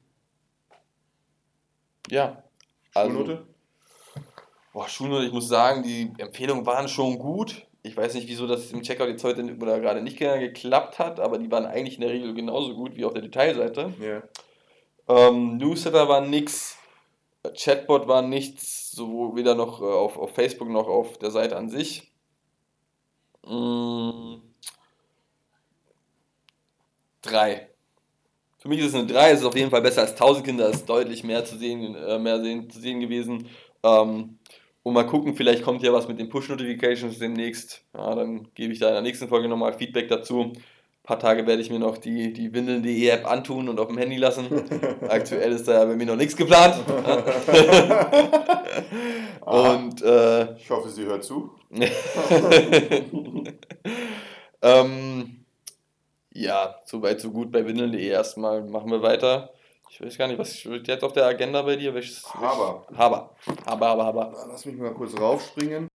ja. 2.10 2.44
Also, 2.94 3.12
Schulnote? 3.12 3.48
Boah, 4.74 4.90
Schulnote, 4.90 5.26
ich 5.26 5.34
muss 5.34 5.48
sagen, 5.48 5.84
die 5.84 6.12
Empfehlungen 6.18 6.66
waren 6.66 6.88
schon 6.88 7.18
gut. 7.18 7.66
Ich 7.84 7.96
weiß 7.96 8.16
nicht, 8.16 8.28
wieso 8.28 8.48
das 8.48 8.72
im 8.72 8.82
Checkout 8.82 9.10
jetzt 9.10 9.24
heute 9.24 9.44
oder 9.44 9.80
gerade 9.80 10.02
nicht 10.02 10.18
geklappt 10.18 10.98
hat, 10.98 11.20
aber 11.20 11.38
die 11.38 11.52
waren 11.52 11.66
eigentlich 11.66 11.96
in 11.96 12.02
der 12.02 12.10
Regel 12.10 12.34
genauso 12.34 12.74
gut 12.74 12.96
wie 12.96 13.06
auf 13.06 13.14
der 13.14 13.22
Detailseite. 13.22 13.94
Yeah. 14.02 14.24
Ähm, 15.08 15.58
Newsletter 15.58 16.08
war 16.08 16.22
nix, 16.22 16.78
Chatbot 17.56 18.08
war 18.08 18.24
nichts, 18.24 18.92
so 18.92 19.36
weder 19.36 19.54
noch 19.54 19.82
äh, 19.82 19.86
auf, 19.86 20.18
auf 20.18 20.34
Facebook 20.34 20.70
noch 20.70 20.88
auf 20.88 21.20
der 21.20 21.32
Seite 21.32 21.58
an 21.58 21.70
sich. 21.70 22.12
Mm. 23.46 24.38
Drei. 27.22 27.70
Für 28.66 28.70
mich 28.70 28.80
ist 28.80 28.88
es 28.88 28.96
eine 28.96 29.06
3, 29.06 29.30
es 29.30 29.42
ist 29.42 29.46
auf 29.46 29.56
jeden 29.56 29.70
Fall 29.70 29.84
besser 29.84 30.02
als 30.02 30.14
1000 30.14 30.44
Kinder, 30.44 30.68
ist 30.68 30.90
deutlich 30.90 31.24
mehr 31.24 31.46
zu 31.46 31.56
sehen, 31.56 31.94
äh, 31.94 32.18
mehr 32.18 32.42
sehen, 32.42 32.68
zu 32.68 32.80
sehen 32.80 33.00
gewesen. 33.00 33.48
Ähm, 33.84 34.40
und 34.82 34.94
mal 34.96 35.06
gucken, 35.06 35.36
vielleicht 35.36 35.62
kommt 35.62 35.84
ja 35.84 35.94
was 35.94 36.08
mit 36.08 36.18
den 36.18 36.30
Push-Notifications 36.30 37.20
demnächst. 37.20 37.84
Ja, 37.94 38.16
dann 38.16 38.48
gebe 38.56 38.74
ich 38.74 38.80
da 38.80 38.88
in 38.88 38.94
der 38.94 39.04
nächsten 39.04 39.28
Folge 39.28 39.48
nochmal 39.48 39.74
Feedback 39.74 40.10
dazu. 40.10 40.46
Ein 40.46 40.54
paar 41.04 41.20
Tage 41.20 41.46
werde 41.46 41.62
ich 41.62 41.70
mir 41.70 41.78
noch 41.78 42.00
die, 42.00 42.34
die 42.34 42.52
Windeln.de 42.52 43.08
App 43.08 43.30
antun 43.30 43.70
und 43.70 43.80
auf 43.80 43.90
dem 43.90 44.00
Handy 44.00 44.18
lassen. 44.18 44.48
Aktuell 45.10 45.52
ist 45.52 45.68
da 45.68 45.74
ja 45.74 45.86
bei 45.86 45.96
mir 45.96 46.08
noch 46.08 46.16
nichts 46.16 46.36
geplant. 46.36 46.84
und 49.46 50.02
äh, 50.02 50.56
ich 50.56 50.68
hoffe, 50.72 50.90
sie 50.90 51.04
hört 51.04 51.24
zu. 51.24 51.52
ähm, 54.64 55.45
ja, 56.36 56.76
so 56.86 57.02
weit, 57.02 57.22
so 57.22 57.32
gut 57.32 57.52
bei 57.52 57.66
Windeln.de 57.66 58.06
erstmal. 58.06 58.62
Machen 58.64 58.92
wir 58.92 59.02
weiter. 59.02 59.54
Ich 59.90 60.02
weiß 60.02 60.18
gar 60.18 60.28
nicht, 60.28 60.38
was 60.38 60.58
steht 60.58 60.88
jetzt 60.88 61.04
auf 61.04 61.14
der 61.14 61.26
Agenda 61.26 61.62
bei 61.62 61.78
dir? 61.78 61.94
Welches, 61.94 62.26
Haber. 62.34 62.86
Haber. 62.94 63.36
Haber, 63.66 63.88
Haber, 63.88 64.06
Haber. 64.06 64.46
Lass 64.50 64.66
mich 64.66 64.76
mal 64.76 64.94
kurz 64.94 65.18
raufspringen. 65.18 65.88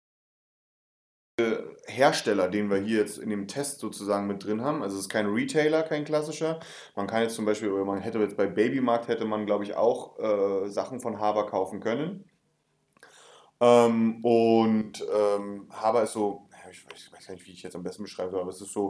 Hersteller, 1.86 2.48
den 2.48 2.70
wir 2.70 2.78
hier 2.78 2.98
jetzt 2.98 3.18
in 3.18 3.30
dem 3.30 3.48
Test 3.48 3.80
sozusagen 3.80 4.26
mit 4.26 4.44
drin 4.44 4.62
haben. 4.62 4.82
Also 4.82 4.96
es 4.96 5.02
ist 5.02 5.08
kein 5.08 5.26
Retailer, 5.26 5.82
kein 5.82 6.04
klassischer. 6.04 6.60
Man 6.94 7.06
kann 7.08 7.22
jetzt 7.22 7.34
zum 7.34 7.44
Beispiel, 7.44 7.70
man 7.70 8.00
hätte 8.00 8.18
jetzt 8.18 8.36
bei 8.36 8.46
Babymarkt 8.46 9.08
hätte 9.08 9.24
man, 9.24 9.46
glaube 9.46 9.64
ich, 9.64 9.74
auch 9.74 10.18
äh, 10.18 10.68
Sachen 10.68 11.00
von 11.00 11.18
Haber 11.18 11.46
kaufen 11.46 11.80
können. 11.80 12.24
Ähm, 13.60 14.24
und 14.24 15.04
ähm, 15.12 15.68
Haber 15.72 16.04
ist 16.04 16.12
so, 16.12 16.48
ich 16.70 16.86
weiß, 16.86 16.94
ich 16.94 17.12
weiß, 17.12 17.26
gar 17.26 17.34
nicht, 17.34 17.46
wie 17.46 17.52
ich 17.52 17.62
jetzt 17.62 17.74
am 17.74 17.82
besten 17.82 18.04
beschreiben 18.04 18.30
soll, 18.30 18.40
aber 18.40 18.50
es 18.50 18.60
ist 18.60 18.72
so 18.72 18.88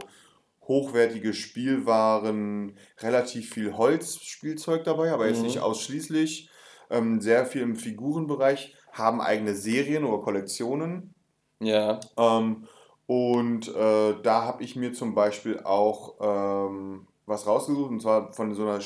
hochwertige 0.69 1.33
Spielwaren, 1.33 2.77
relativ 2.99 3.53
viel 3.53 3.75
Holzspielzeug 3.75 4.85
dabei, 4.85 5.11
aber 5.11 5.27
jetzt 5.27 5.39
mhm. 5.39 5.47
nicht 5.47 5.59
ausschließlich. 5.59 6.49
Ähm, 6.89 7.19
sehr 7.19 7.45
viel 7.45 7.61
im 7.61 7.75
Figurenbereich, 7.75 8.75
haben 8.93 9.19
eigene 9.19 9.55
Serien 9.55 10.05
oder 10.05 10.23
Kollektionen. 10.23 11.13
Ja. 11.59 11.99
Ähm, 12.17 12.67
und 13.05 13.67
äh, 13.67 14.15
da 14.21 14.43
habe 14.43 14.63
ich 14.63 14.75
mir 14.75 14.93
zum 14.93 15.13
Beispiel 15.15 15.59
auch 15.59 16.15
ähm, 16.21 17.07
was 17.25 17.45
rausgesucht, 17.45 17.91
und 17.91 18.01
zwar 18.01 18.31
von 18.33 18.53
so 18.53 18.63
einer 18.63 18.79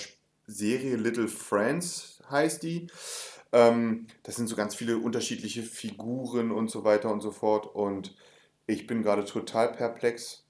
Serie 0.47 0.95
Little 0.95 1.27
Friends 1.27 2.21
heißt 2.29 2.63
die. 2.63 2.87
Ähm, 3.51 4.07
das 4.23 4.35
sind 4.35 4.47
so 4.47 4.55
ganz 4.55 4.75
viele 4.75 4.97
unterschiedliche 4.97 5.63
Figuren 5.63 6.51
und 6.51 6.71
so 6.71 6.83
weiter 6.83 7.11
und 7.11 7.21
so 7.21 7.31
fort. 7.31 7.67
Und 7.73 8.15
ich 8.65 8.87
bin 8.87 9.03
gerade 9.03 9.25
total 9.25 9.71
perplex, 9.73 10.42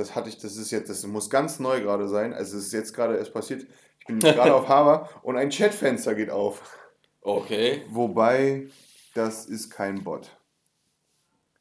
das 0.00 0.14
hatte 0.14 0.28
ich, 0.28 0.38
das 0.38 0.56
ist 0.56 0.70
jetzt, 0.70 0.90
das 0.90 1.06
muss 1.06 1.30
ganz 1.30 1.60
neu 1.60 1.80
gerade 1.80 2.08
sein. 2.08 2.32
Also 2.32 2.56
es 2.56 2.66
ist 2.66 2.72
jetzt 2.72 2.94
gerade 2.94 3.16
erst 3.16 3.32
passiert. 3.32 3.66
Ich 4.00 4.06
bin 4.06 4.18
gerade 4.20 4.54
auf 4.54 4.68
Haber 4.68 5.08
und 5.22 5.36
ein 5.36 5.50
Chatfenster 5.50 6.14
geht 6.14 6.30
auf. 6.30 6.78
Okay. 7.20 7.84
Wobei, 7.90 8.68
das 9.14 9.46
ist 9.46 9.70
kein 9.70 10.02
Bot. 10.02 10.36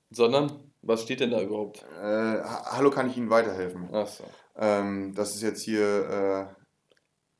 Sondern, 0.09 0.71
was 0.81 1.03
steht 1.03 1.19
denn 1.19 1.31
da 1.31 1.41
überhaupt? 1.41 1.83
Äh, 2.01 2.41
hallo, 2.41 2.89
kann 2.89 3.09
ich 3.09 3.17
Ihnen 3.17 3.29
weiterhelfen? 3.29 3.93
Achso. 3.93 4.23
Ähm, 4.55 5.13
das 5.13 5.35
ist 5.35 5.41
jetzt 5.41 5.61
hier. 5.61 6.47
Äh, 6.49 6.59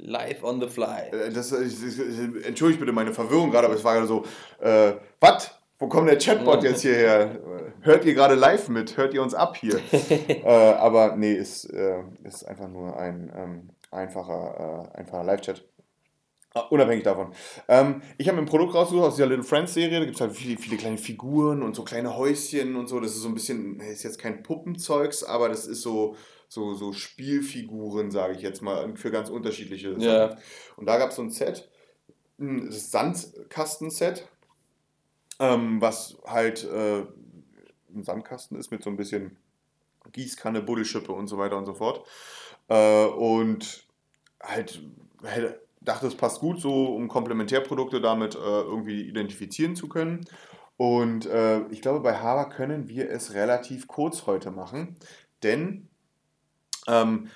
Live 0.02 0.44
on 0.44 0.62
the 0.62 0.68
fly. 0.68 1.10
Äh, 1.12 1.32
das, 1.32 1.52
entschuldigt 1.52 2.80
bitte 2.80 2.92
meine 2.92 3.14
Verwirrung 3.14 3.52
gerade, 3.52 3.68
aber 3.68 3.76
es 3.76 3.84
war 3.84 3.96
gerade 3.96 4.08
so, 4.08 4.26
äh, 4.60 4.94
was? 5.20 5.59
Wo 5.80 5.88
kommt 5.88 6.10
der 6.10 6.18
Chatbot 6.18 6.62
jetzt 6.64 6.82
hierher? 6.82 7.40
Hört 7.82 8.04
ihr 8.04 8.14
gerade 8.14 8.36
live 8.36 8.68
mit? 8.68 8.98
Hört 8.98 9.14
ihr 9.14 9.24
uns 9.24 9.34
ab 9.34 9.56
hier? 9.56 9.80
äh, 10.20 10.44
aber 10.44 11.16
nee, 11.16 11.34
ist, 11.34 11.66
äh, 11.66 12.04
ist 12.26 12.44
einfach 12.44 12.68
nur 12.68 12.98
ein 12.98 13.32
ähm, 13.34 13.70
einfacher, 13.90 14.92
äh, 14.94 14.98
einfacher 15.00 15.24
Live-Chat. 15.24 15.66
Ah, 16.54 16.62
unabhängig 16.62 17.04
davon. 17.04 17.32
Ähm, 17.68 18.02
ich 18.18 18.28
habe 18.28 18.40
ein 18.40 18.46
Produkt 18.46 18.74
rausgesucht 18.74 19.06
aus 19.06 19.16
dieser 19.16 19.28
Little 19.28 19.44
Friends 19.44 19.74
Serie. 19.74 20.00
Da 20.00 20.06
gibt 20.06 20.16
es 20.16 20.22
halt 20.22 20.34
viele, 20.34 20.58
viele 20.58 20.78
kleine 20.78 20.98
Figuren 20.98 21.62
und 21.62 21.76
so 21.76 21.84
kleine 21.84 22.18
Häuschen 22.18 22.76
und 22.76 22.88
so. 22.88 23.00
Das 23.00 23.12
ist 23.12 23.22
so 23.22 23.30
ein 23.30 23.36
bisschen, 23.36 23.80
ist 23.80 24.04
jetzt 24.04 24.20
kein 24.20 24.44
Puppenzeugs, 24.44 25.24
aber 25.24 25.48
das 25.48 25.66
ist 25.66 25.82
so, 25.82 26.18
so, 26.50 26.74
so 26.74 26.92
Spielfiguren, 26.92 28.12
sage 28.12 28.34
ich 28.34 28.42
jetzt 28.42 28.62
mal, 28.62 28.96
für 28.98 29.12
ganz 29.12 29.30
unterschiedliche 29.30 29.92
Sachen. 29.92 30.02
Ja. 30.02 30.38
Und 30.76 30.88
da 30.88 30.98
gab 30.98 31.12
es 31.12 31.16
so 31.16 31.22
ein 31.22 31.30
Set, 31.30 31.70
das 32.38 32.92
Sandkasten-Set 32.92 34.28
ähm, 35.40 35.82
was 35.82 36.18
halt 36.26 36.64
äh, 36.66 37.06
ein 37.94 38.04
Sandkasten 38.04 38.58
ist 38.58 38.72
mit 38.72 38.84
so 38.84 38.90
ein 38.90 38.98
bisschen 38.98 39.38
Gießkanne, 40.12 40.62
Buddelschippe 40.62 41.12
und 41.12 41.28
so 41.28 41.38
weiter 41.38 41.58
und 41.58 41.66
so 41.66 41.74
fort. 41.74 42.06
Äh, 42.68 43.06
und 43.06 43.88
halt 44.42 44.82
dachte, 45.82 46.08
es 46.08 46.16
passt 46.16 46.40
gut, 46.40 46.60
so 46.60 46.96
um 46.96 47.08
Komplementärprodukte 47.08 48.02
damit 48.02 48.36
äh, 48.36 48.38
irgendwie 48.38 49.02
identifizieren 49.02 49.76
zu 49.76 49.88
können. 49.88 50.26
Und 50.78 51.26
äh, 51.26 51.62
ich 51.70 51.82
glaube, 51.82 52.00
bei 52.00 52.18
Haber 52.18 52.50
können 52.50 52.88
wir 52.88 53.10
es 53.10 53.34
relativ 53.34 53.88
kurz 53.88 54.26
heute 54.26 54.52
machen, 54.52 54.96
denn 55.44 55.90
ähm, 56.88 57.30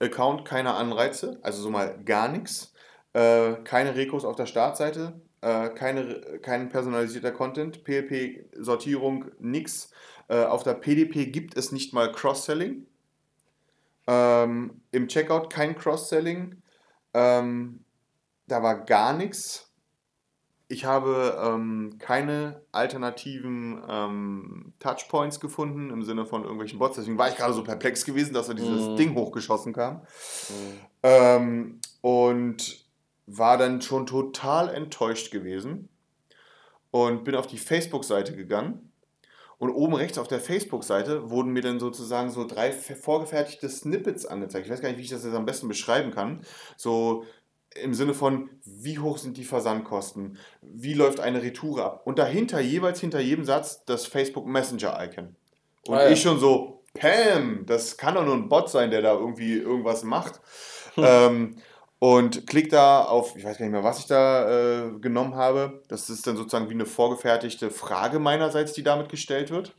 Account 0.00 0.44
keine 0.44 0.74
Anreize, 0.74 1.40
also 1.42 1.60
so 1.60 1.70
mal 1.70 1.98
gar 2.04 2.28
nichts, 2.28 2.72
äh, 3.14 3.54
keine 3.64 3.96
Rekos 3.96 4.24
auf 4.24 4.36
der 4.36 4.46
Startseite, 4.46 5.20
äh, 5.40 5.68
keine, 5.70 6.40
kein 6.42 6.68
personalisierter 6.68 7.32
Content, 7.32 7.84
PLP-Sortierung, 7.84 9.26
nix. 9.38 9.90
Äh, 10.28 10.44
auf 10.44 10.62
der 10.62 10.74
PDP 10.74 11.26
gibt 11.26 11.56
es 11.56 11.72
nicht 11.72 11.92
mal 11.94 12.10
Cross-Selling. 12.12 12.86
Ähm, 14.06 14.80
Im 14.90 15.08
Checkout 15.08 15.50
kein 15.50 15.76
Cross-Selling. 15.76 16.62
Ähm, 17.14 17.84
da 18.46 18.62
war 18.62 18.84
gar 18.84 19.12
nichts. 19.12 19.70
Ich 20.70 20.84
habe 20.84 21.38
ähm, 21.42 21.96
keine 21.98 22.60
alternativen 22.72 23.82
ähm, 23.88 24.72
Touchpoints 24.80 25.40
gefunden 25.40 25.90
im 25.90 26.02
Sinne 26.02 26.26
von 26.26 26.42
irgendwelchen 26.42 26.78
Bots. 26.78 26.96
Deswegen 26.96 27.16
war 27.16 27.28
ich 27.30 27.36
gerade 27.36 27.54
so 27.54 27.62
perplex 27.62 28.04
gewesen, 28.04 28.34
dass 28.34 28.48
da 28.48 28.54
dieses 28.54 28.88
mm. 28.88 28.96
Ding 28.96 29.14
hochgeschossen 29.14 29.72
kam. 29.72 30.02
Mm. 31.02 31.78
und 32.02 32.87
war 33.28 33.58
dann 33.58 33.82
schon 33.82 34.06
total 34.06 34.74
enttäuscht 34.74 35.30
gewesen 35.30 35.88
und 36.90 37.24
bin 37.24 37.34
auf 37.34 37.46
die 37.46 37.58
Facebook-Seite 37.58 38.34
gegangen. 38.34 38.90
Und 39.58 39.70
oben 39.70 39.94
rechts 39.94 40.18
auf 40.18 40.28
der 40.28 40.40
Facebook-Seite 40.40 41.30
wurden 41.30 41.52
mir 41.52 41.62
dann 41.62 41.80
sozusagen 41.80 42.30
so 42.30 42.46
drei 42.46 42.72
vorgefertigte 42.72 43.68
Snippets 43.68 44.24
angezeigt. 44.24 44.66
Ich 44.66 44.72
weiß 44.72 44.80
gar 44.80 44.88
nicht, 44.88 44.98
wie 44.98 45.02
ich 45.02 45.10
das 45.10 45.24
jetzt 45.24 45.34
am 45.34 45.46
besten 45.46 45.68
beschreiben 45.68 46.12
kann. 46.12 46.42
So 46.76 47.24
im 47.74 47.92
Sinne 47.92 48.14
von, 48.14 48.50
wie 48.64 48.98
hoch 48.98 49.18
sind 49.18 49.36
die 49.36 49.44
Versandkosten? 49.44 50.38
Wie 50.62 50.94
läuft 50.94 51.20
eine 51.20 51.42
Retour 51.42 51.84
ab? 51.84 52.02
Und 52.06 52.18
dahinter, 52.18 52.60
jeweils 52.60 53.00
hinter 53.00 53.20
jedem 53.20 53.44
Satz, 53.44 53.84
das 53.84 54.06
Facebook 54.06 54.46
Messenger-Icon. 54.46 55.36
Und 55.86 55.94
ah, 55.94 56.04
ja. 56.04 56.10
ich 56.10 56.22
schon 56.22 56.38
so, 56.38 56.82
Pam, 56.94 57.66
das 57.66 57.96
kann 57.96 58.14
doch 58.14 58.24
nur 58.24 58.34
ein 58.34 58.48
Bot 58.48 58.70
sein, 58.70 58.90
der 58.90 59.02
da 59.02 59.12
irgendwie 59.12 59.54
irgendwas 59.54 60.02
macht. 60.04 60.40
ähm, 60.96 61.56
und 61.98 62.46
klick 62.46 62.70
da 62.70 63.02
auf, 63.02 63.34
ich 63.36 63.44
weiß 63.44 63.58
gar 63.58 63.64
nicht 63.64 63.72
mehr, 63.72 63.84
was 63.84 63.98
ich 63.98 64.06
da 64.06 64.86
äh, 64.86 64.98
genommen 65.00 65.34
habe. 65.34 65.82
Das 65.88 66.08
ist 66.10 66.26
dann 66.26 66.36
sozusagen 66.36 66.68
wie 66.68 66.74
eine 66.74 66.86
vorgefertigte 66.86 67.70
Frage 67.70 68.18
meinerseits, 68.18 68.72
die 68.72 68.84
damit 68.84 69.08
gestellt 69.08 69.50
wird. 69.50 69.74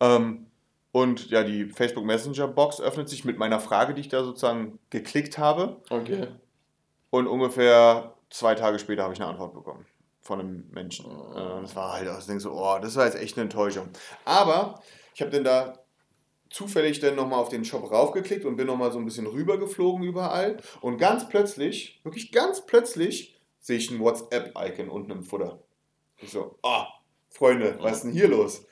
Ähm, 0.00 0.46
und 0.92 1.30
ja, 1.30 1.42
die 1.42 1.66
Facebook 1.66 2.04
Messenger 2.04 2.48
Box 2.48 2.80
öffnet 2.80 3.08
sich 3.08 3.24
mit 3.24 3.38
meiner 3.38 3.60
Frage, 3.60 3.94
die 3.94 4.00
ich 4.00 4.08
da 4.08 4.24
sozusagen 4.24 4.78
geklickt 4.90 5.38
habe. 5.38 5.76
Okay. 5.90 6.28
Und 7.10 7.26
ungefähr 7.26 8.14
zwei 8.30 8.54
Tage 8.54 8.78
später 8.78 9.02
habe 9.02 9.14
ich 9.14 9.20
eine 9.20 9.30
Antwort 9.30 9.54
bekommen 9.54 9.86
von 10.22 10.38
einem 10.38 10.68
Menschen. 10.70 11.06
Äh, 11.06 11.62
das 11.62 11.74
war 11.74 11.94
halt 11.94 12.08
auch, 12.08 12.18
ich 12.18 12.26
denke 12.26 12.40
so, 12.40 12.52
oh, 12.52 12.78
das 12.80 12.94
war 12.94 13.06
jetzt 13.06 13.20
echt 13.20 13.36
eine 13.36 13.44
Enttäuschung. 13.44 13.88
Aber 14.24 14.80
ich 15.14 15.20
habe 15.20 15.32
dann 15.32 15.44
da 15.44 15.79
zufällig 16.50 16.98
dann 17.00 17.14
nochmal 17.14 17.38
auf 17.38 17.48
den 17.48 17.64
Shop 17.64 17.90
raufgeklickt 17.90 18.44
und 18.44 18.56
bin 18.56 18.66
nochmal 18.66 18.92
so 18.92 18.98
ein 18.98 19.04
bisschen 19.04 19.26
rübergeflogen 19.26 20.02
überall. 20.04 20.58
Und 20.80 20.98
ganz 20.98 21.28
plötzlich, 21.28 22.00
wirklich 22.02 22.32
ganz 22.32 22.66
plötzlich, 22.66 23.40
sehe 23.60 23.78
ich 23.78 23.90
ein 23.90 24.00
WhatsApp-Icon 24.00 24.88
unten 24.88 25.12
im 25.12 25.22
Futter. 25.22 25.62
Ich 26.18 26.30
so, 26.30 26.58
ah, 26.62 26.88
Freunde, 27.28 27.78
was 27.80 27.98
ist 27.98 28.04
denn 28.04 28.12
hier 28.12 28.28
los? 28.28 28.66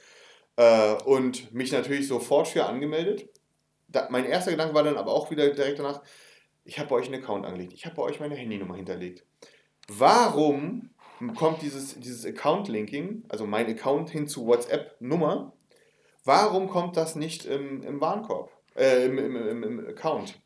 Äh, 0.57 0.95
und 1.05 1.55
mich 1.55 1.71
natürlich 1.73 2.09
sofort 2.09 2.49
für 2.49 2.67
angemeldet. 2.67 3.29
Da, 3.87 4.09
mein 4.11 4.25
erster 4.25 4.51
Gedanke 4.51 4.75
war 4.75 4.83
dann 4.83 4.97
aber 4.97 5.13
auch 5.13 5.31
wieder 5.31 5.49
direkt 5.51 5.79
danach, 5.79 6.03
ich 6.65 6.79
habe 6.79 6.91
bei 6.91 6.97
euch 6.97 7.07
einen 7.07 7.23
Account 7.23 7.47
angelegt, 7.47 7.73
ich 7.73 7.87
habe 7.87 7.95
bei 7.95 8.03
euch 8.03 8.21
meine 8.21 8.35
Handynummer 8.35 8.75
hinterlegt. 8.75 9.25
Warum 9.87 10.91
kommt 11.37 11.63
dieses, 11.63 11.99
dieses 11.99 12.27
Account-Linking, 12.27 13.25
also 13.29 13.47
mein 13.47 13.67
Account 13.67 14.11
hin 14.11 14.29
zu 14.29 14.47
WhatsApp-Nummer, 14.47 15.53
warum 16.29 16.69
kommt 16.69 16.99
das 16.99 17.17
nicht 17.17 17.47
im, 17.47 17.83
im 17.83 18.01
Warenkorb, 18.03 18.53
äh, 18.77 19.07
im, 19.07 19.19
im, 19.19 19.63
im, 19.63 19.89
Account? 19.89 20.39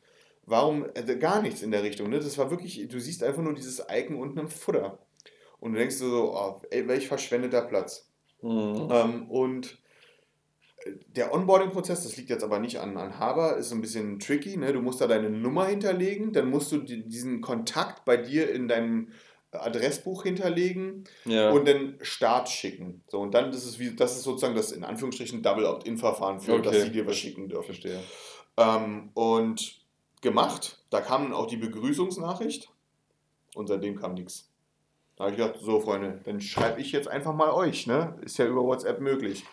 Warum 0.45 0.85
äh, 0.93 1.15
gar 1.17 1.41
nichts 1.41 1.61
in 1.61 1.71
der 1.71 1.83
Richtung? 1.83 2.09
Ne? 2.09 2.19
Das 2.19 2.37
war 2.37 2.49
wirklich, 2.49 2.87
du 2.87 2.99
siehst 2.99 3.21
einfach 3.21 3.43
nur 3.43 3.53
dieses 3.53 3.83
Icon 3.91 4.15
unten 4.15 4.39
im 4.39 4.47
Futter. 4.47 4.99
Und 5.59 5.73
du 5.73 5.79
denkst 5.79 5.97
so, 5.97 6.33
oh, 6.33 6.61
ey, 6.71 6.87
welch 6.87 7.07
verschwendeter 7.07 7.63
Platz. 7.63 8.09
Mhm. 8.41 8.87
Ähm, 8.91 9.29
und 9.29 9.77
der 11.07 11.33
Onboarding-Prozess, 11.33 12.03
das 12.03 12.15
liegt 12.17 12.29
jetzt 12.29 12.43
aber 12.43 12.59
nicht 12.59 12.79
an, 12.79 12.97
an 12.97 13.19
Haber, 13.19 13.57
ist 13.57 13.69
so 13.69 13.75
ein 13.75 13.81
bisschen 13.81 14.19
tricky. 14.19 14.55
Ne? 14.55 14.71
Du 14.71 14.81
musst 14.81 15.01
da 15.01 15.07
deine 15.07 15.29
Nummer 15.29 15.65
hinterlegen, 15.65 16.31
dann 16.31 16.49
musst 16.49 16.71
du 16.71 16.77
die, 16.77 17.07
diesen 17.07 17.41
Kontakt 17.41 18.05
bei 18.05 18.15
dir 18.15 18.49
in 18.51 18.69
deinem 18.69 19.09
Adressbuch 19.55 20.23
hinterlegen 20.23 21.03
ja. 21.25 21.51
und 21.51 21.67
dann 21.67 21.97
Start 22.01 22.49
schicken. 22.49 23.03
So, 23.07 23.19
und 23.19 23.33
dann 23.33 23.51
ist 23.51 23.65
es 23.65 23.79
wie, 23.79 23.95
das 23.95 24.15
ist 24.15 24.23
sozusagen 24.23 24.55
das 24.55 24.71
in 24.71 24.83
Anführungsstrichen 24.83 25.41
Double 25.41 25.65
Opt-in-Verfahren 25.65 26.39
für, 26.39 26.53
okay. 26.53 26.63
dass 26.63 26.81
sie 26.81 26.91
dir 26.91 27.05
was 27.05 27.17
schicken 27.17 27.49
dürfen. 27.49 27.65
Verstehe. 27.65 27.99
Ähm, 28.57 29.09
und 29.13 29.81
gemacht, 30.21 30.79
da 30.89 31.01
kam 31.01 31.23
dann 31.23 31.33
auch 31.33 31.47
die 31.47 31.57
Begrüßungsnachricht 31.57 32.69
und 33.55 33.67
seitdem 33.67 33.99
kam 33.99 34.13
nichts. 34.13 34.49
Da 35.15 35.25
habe 35.25 35.31
ich 35.31 35.37
gedacht, 35.37 35.59
so 35.61 35.79
Freunde, 35.79 36.21
dann 36.23 36.41
schreibe 36.41 36.81
ich 36.81 36.91
jetzt 36.91 37.07
einfach 37.07 37.33
mal 37.33 37.51
euch, 37.51 37.85
ne? 37.85 38.17
Ist 38.21 38.37
ja 38.39 38.45
über 38.45 38.63
WhatsApp 38.63 38.99
möglich 38.99 39.43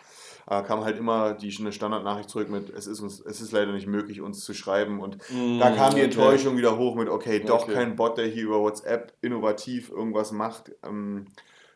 äh, 0.51 0.63
kam 0.63 0.83
halt 0.83 0.97
immer 0.97 1.33
die 1.33 1.55
eine 1.59 1.71
Standardnachricht 1.71 2.29
zurück 2.29 2.49
mit, 2.49 2.69
es 2.71 2.85
ist, 2.85 2.99
uns, 2.99 3.21
es 3.21 3.39
ist 3.39 3.53
leider 3.53 3.71
nicht 3.71 3.87
möglich, 3.87 4.19
uns 4.19 4.43
zu 4.43 4.53
schreiben. 4.53 4.99
Und 4.99 5.17
mm, 5.29 5.59
da 5.59 5.71
kam 5.71 5.95
die 5.95 6.01
Enttäuschung 6.01 6.57
wieder 6.57 6.77
hoch 6.77 6.95
mit, 6.95 7.07
okay, 7.07 7.39
doch 7.39 7.63
okay. 7.63 7.73
kein 7.73 7.95
Bot, 7.95 8.17
der 8.17 8.25
hier 8.27 8.43
über 8.43 8.59
WhatsApp 8.59 9.13
innovativ 9.21 9.89
irgendwas 9.89 10.33
macht. 10.33 10.73
Ähm, 10.83 11.27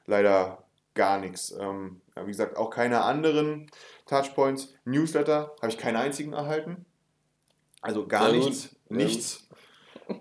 leider 0.08 0.66
gar 0.94 1.20
nichts. 1.20 1.56
Ähm, 1.58 2.02
wie 2.22 2.28
gesagt, 2.28 2.58
auch 2.58 2.70
keine 2.70 3.04
anderen 3.04 3.72
Touchpoints. 4.08 4.74
Newsletter 4.84 5.56
habe 5.62 5.72
ich 5.72 5.78
keinen 5.78 5.96
einzigen 5.96 6.34
erhalten. 6.34 6.86
Also 7.82 8.06
gar 8.08 8.30
Sehr 8.30 8.40
nichts. 8.40 8.76
Gut. 8.90 8.98
Nichts. 8.98 9.50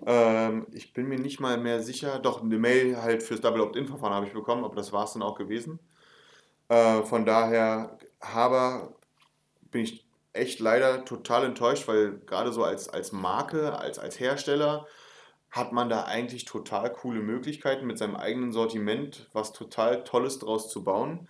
ähm, 0.05 0.65
ich 0.71 0.93
bin 0.93 1.09
mir 1.09 1.19
nicht 1.19 1.41
mal 1.41 1.57
mehr 1.57 1.81
sicher. 1.81 2.19
Doch, 2.19 2.41
eine 2.41 2.57
Mail 2.57 3.01
halt 3.01 3.21
fürs 3.21 3.41
Double 3.41 3.59
Opt-in-Verfahren 3.59 4.13
habe 4.13 4.27
ich 4.27 4.33
bekommen, 4.33 4.63
aber 4.63 4.75
das 4.75 4.93
war 4.93 5.03
es 5.03 5.11
dann 5.11 5.23
auch 5.23 5.35
gewesen. 5.35 5.79
Äh, 6.69 7.03
von 7.03 7.25
daher 7.25 7.97
Haber 8.21 8.95
bin 9.71 9.81
ich 9.81 10.05
echt 10.33 10.59
leider 10.59 11.05
total 11.05 11.45
enttäuscht, 11.45 11.87
weil 11.87 12.19
gerade 12.19 12.51
so 12.51 12.63
als, 12.63 12.89
als 12.89 13.11
Marke, 13.11 13.77
als, 13.77 13.99
als 13.99 14.19
Hersteller 14.19 14.85
hat 15.51 15.71
man 15.71 15.87
da 15.87 16.03
eigentlich 16.03 16.43
total 16.43 16.91
coole 16.91 17.21
Möglichkeiten 17.21 17.85
mit 17.85 17.97
seinem 17.97 18.17
eigenen 18.17 18.51
Sortiment, 18.51 19.29
was 19.31 19.53
total 19.53 20.03
Tolles 20.03 20.39
draus 20.39 20.69
zu 20.69 20.83
bauen. 20.83 21.29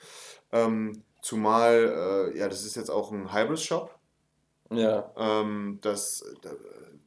Ähm, 0.52 1.04
zumal, 1.22 2.32
äh, 2.34 2.40
ja, 2.40 2.48
das 2.50 2.66
ist 2.66 2.76
jetzt 2.76 2.90
auch 2.90 3.12
ein 3.12 3.34
Hybris-Shop. 3.34 3.96
Ja. 4.72 5.12
Ähm, 5.16 5.78
das, 5.82 6.26
da, 6.42 6.50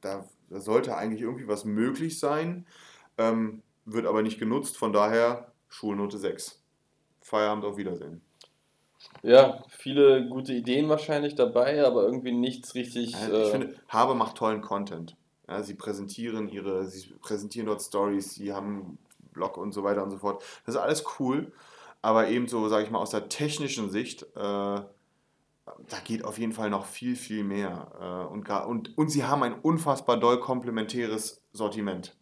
da, 0.00 0.24
da, 0.48 0.60
sollte 0.60 0.96
eigentlich 0.96 1.22
irgendwie 1.22 1.48
was 1.48 1.64
möglich 1.64 2.20
sein, 2.20 2.66
ähm, 3.16 3.62
wird 3.84 4.06
aber 4.06 4.22
nicht 4.22 4.38
genutzt, 4.38 4.76
von 4.76 4.92
daher 4.92 5.50
Schulnote 5.68 6.18
6. 6.18 6.57
Feierabend, 7.28 7.64
auf 7.64 7.76
Wiedersehen. 7.76 8.20
Ja, 9.22 9.62
viele 9.68 10.28
gute 10.28 10.52
Ideen 10.52 10.88
wahrscheinlich 10.88 11.34
dabei, 11.34 11.84
aber 11.84 12.02
irgendwie 12.04 12.32
nichts 12.32 12.74
richtig. 12.74 13.14
ich 13.14 13.28
äh, 13.28 13.50
finde, 13.50 13.74
Habe 13.88 14.14
macht 14.14 14.36
tollen 14.36 14.60
Content. 14.60 15.16
Ja, 15.48 15.62
sie 15.62 15.74
präsentieren 15.74 16.48
ihre, 16.48 16.84
sie 16.86 17.14
präsentieren 17.20 17.66
dort 17.66 17.80
Stories, 17.80 18.34
sie 18.34 18.52
haben 18.52 18.98
Blog 19.32 19.56
und 19.56 19.72
so 19.72 19.82
weiter 19.84 20.02
und 20.02 20.10
so 20.10 20.18
fort. 20.18 20.42
Das 20.66 20.74
ist 20.74 20.80
alles 20.80 21.04
cool, 21.18 21.52
aber 22.02 22.28
eben 22.28 22.48
so, 22.48 22.68
sage 22.68 22.84
ich 22.84 22.90
mal, 22.90 22.98
aus 22.98 23.10
der 23.10 23.28
technischen 23.28 23.90
Sicht, 23.90 24.22
äh, 24.22 24.26
da 24.36 24.86
geht 26.04 26.24
auf 26.24 26.38
jeden 26.38 26.52
Fall 26.52 26.70
noch 26.70 26.86
viel, 26.86 27.16
viel 27.16 27.44
mehr. 27.44 27.92
Äh, 28.00 28.32
und, 28.32 28.48
und, 28.48 28.98
und 28.98 29.08
sie 29.10 29.24
haben 29.24 29.42
ein 29.42 29.54
unfassbar 29.54 30.18
doll 30.18 30.40
komplementäres 30.40 31.42
Sortiment. 31.52 32.17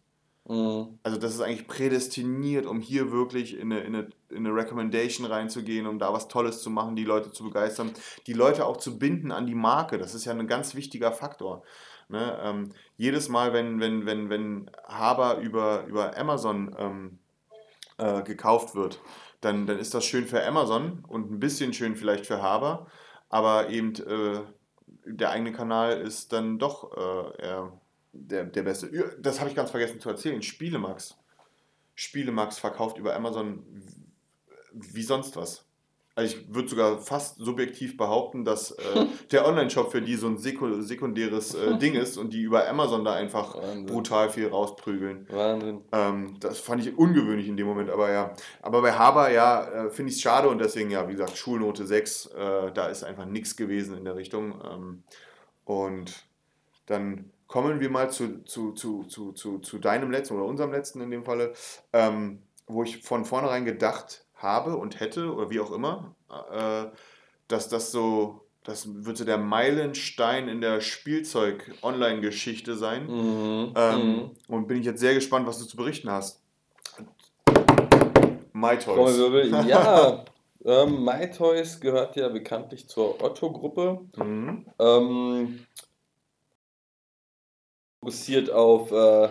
Mhm. 0.47 0.97
Also 1.03 1.17
das 1.17 1.33
ist 1.33 1.41
eigentlich 1.41 1.67
prädestiniert, 1.67 2.65
um 2.65 2.79
hier 2.79 3.11
wirklich 3.11 3.57
in 3.57 3.71
eine, 3.71 3.81
in, 3.81 3.95
eine, 3.95 4.09
in 4.29 4.45
eine 4.45 4.55
Recommendation 4.55 5.25
reinzugehen, 5.25 5.87
um 5.87 5.99
da 5.99 6.13
was 6.13 6.29
Tolles 6.29 6.61
zu 6.61 6.69
machen, 6.69 6.95
die 6.95 7.03
Leute 7.03 7.31
zu 7.31 7.43
begeistern, 7.43 7.91
die 8.27 8.33
Leute 8.33 8.65
auch 8.65 8.77
zu 8.77 8.97
binden 8.97 9.31
an 9.31 9.45
die 9.45 9.55
Marke. 9.55 9.97
Das 9.97 10.15
ist 10.15 10.25
ja 10.25 10.31
ein 10.31 10.47
ganz 10.47 10.73
wichtiger 10.75 11.11
Faktor. 11.11 11.63
Ne? 12.07 12.39
Ähm, 12.41 12.69
jedes 12.95 13.27
Mal, 13.27 13.51
wenn, 13.51 13.81
wenn, 13.81 14.05
wenn, 14.05 14.29
wenn 14.29 14.71
Haber 14.85 15.39
über, 15.39 15.85
über 15.85 16.17
Amazon 16.17 16.73
ähm, 16.77 17.19
äh, 17.97 18.23
gekauft 18.23 18.73
wird, 18.73 19.01
dann, 19.41 19.65
dann 19.65 19.77
ist 19.77 19.93
das 19.93 20.05
schön 20.05 20.25
für 20.25 20.45
Amazon 20.45 21.03
und 21.07 21.29
ein 21.29 21.39
bisschen 21.39 21.73
schön 21.73 21.97
vielleicht 21.97 22.25
für 22.25 22.41
Haber, 22.41 22.87
aber 23.29 23.69
eben 23.69 23.93
äh, 23.95 24.41
der 25.05 25.31
eigene 25.31 25.51
Kanal 25.51 25.99
ist 25.99 26.31
dann 26.31 26.57
doch 26.57 26.95
äh, 26.95 27.45
eher 27.45 27.73
der, 28.17 28.45
der 28.45 28.63
beste. 28.63 29.15
Das 29.19 29.39
habe 29.39 29.49
ich 29.49 29.55
ganz 29.55 29.71
vergessen 29.71 29.99
zu 29.99 30.09
erzählen. 30.09 30.41
Spielemax. 30.41 31.17
Spielemax 31.95 32.59
verkauft 32.59 32.97
über 32.97 33.15
Amazon 33.15 33.63
wie 34.73 35.03
sonst 35.03 35.35
was. 35.35 35.67
Also 36.17 36.35
ich 36.35 36.51
würde 36.51 36.67
sogar 36.67 36.97
fast 36.97 37.37
subjektiv 37.37 37.95
behaupten, 37.95 38.43
dass 38.43 38.71
äh, 38.71 39.05
der 39.31 39.47
Online-Shop 39.47 39.91
für 39.91 40.01
die 40.01 40.15
so 40.15 40.27
ein 40.27 40.39
sekundäres 40.39 41.53
äh, 41.53 41.77
Ding 41.77 41.93
ist 41.93 42.17
und 42.17 42.33
die 42.33 42.41
über 42.41 42.67
Amazon 42.67 43.05
da 43.05 43.13
einfach 43.13 43.55
Wahnsinn. 43.55 43.85
brutal 43.85 44.31
viel 44.31 44.47
rausprügeln. 44.47 45.27
Wahnsinn. 45.29 45.81
Ähm, 45.91 46.37
das 46.39 46.57
fand 46.57 46.83
ich 46.83 46.97
ungewöhnlich 46.97 47.47
in 47.47 47.55
dem 47.55 47.67
Moment, 47.67 47.91
aber 47.91 48.11
ja. 48.11 48.33
Aber 48.63 48.81
bei 48.81 48.93
Haber, 48.93 49.29
ja, 49.29 49.85
äh, 49.85 49.89
finde 49.91 50.09
ich 50.09 50.15
es 50.15 50.21
schade 50.23 50.49
und 50.49 50.57
deswegen, 50.57 50.89
ja, 50.89 51.07
wie 51.07 51.11
gesagt, 51.11 51.37
Schulnote 51.37 51.85
6, 51.85 52.25
äh, 52.25 52.71
da 52.71 52.87
ist 52.87 53.03
einfach 53.03 53.25
nichts 53.25 53.55
gewesen 53.55 53.95
in 53.95 54.03
der 54.03 54.15
Richtung. 54.15 54.59
Ähm, 54.65 55.03
und 55.65 56.23
dann 56.87 57.29
kommen 57.47 57.79
wir 57.79 57.89
mal 57.89 58.09
zu, 58.11 58.43
zu, 58.43 58.73
zu, 58.73 59.03
zu, 59.05 59.31
zu, 59.31 59.59
zu 59.59 59.79
deinem 59.79 60.11
letzten 60.11 60.35
oder 60.35 60.45
unserem 60.45 60.71
letzten 60.71 61.01
in 61.01 61.11
dem 61.11 61.25
Falle, 61.25 61.53
ähm, 61.93 62.43
wo 62.67 62.83
ich 62.83 63.01
von 63.01 63.25
vornherein 63.25 63.65
gedacht 63.65 64.25
habe 64.35 64.77
und 64.77 64.99
hätte 64.99 65.33
oder 65.33 65.49
wie 65.49 65.59
auch 65.59 65.71
immer, 65.71 66.15
äh, 66.51 66.85
dass 67.47 67.69
das 67.69 67.91
so, 67.91 68.41
das 68.63 69.05
wird 69.05 69.17
so 69.17 69.25
der 69.25 69.37
Meilenstein 69.37 70.49
in 70.49 70.61
der 70.61 70.81
Spielzeug-Online-Geschichte 70.81 72.75
sein. 72.75 73.07
Mhm. 73.07 73.73
Ähm, 73.75 73.99
mhm. 73.99 74.31
Und 74.47 74.67
bin 74.67 74.77
ich 74.77 74.85
jetzt 74.85 74.99
sehr 74.99 75.13
gespannt, 75.13 75.47
was 75.47 75.59
du 75.59 75.65
zu 75.65 75.77
berichten 75.77 76.11
hast. 76.11 76.41
MyToys. 78.51 79.17
Ja, 79.67 80.25
ähm, 80.65 81.05
MyToys 81.05 81.79
gehört 81.79 82.15
ja 82.15 82.27
bekanntlich 82.27 82.89
zur 82.89 83.23
Otto-Gruppe. 83.23 84.01
Mhm. 84.17 84.65
Ähm, 84.79 85.59
fokussiert 87.99 88.49
auf 88.49 88.91
äh, 88.91 89.29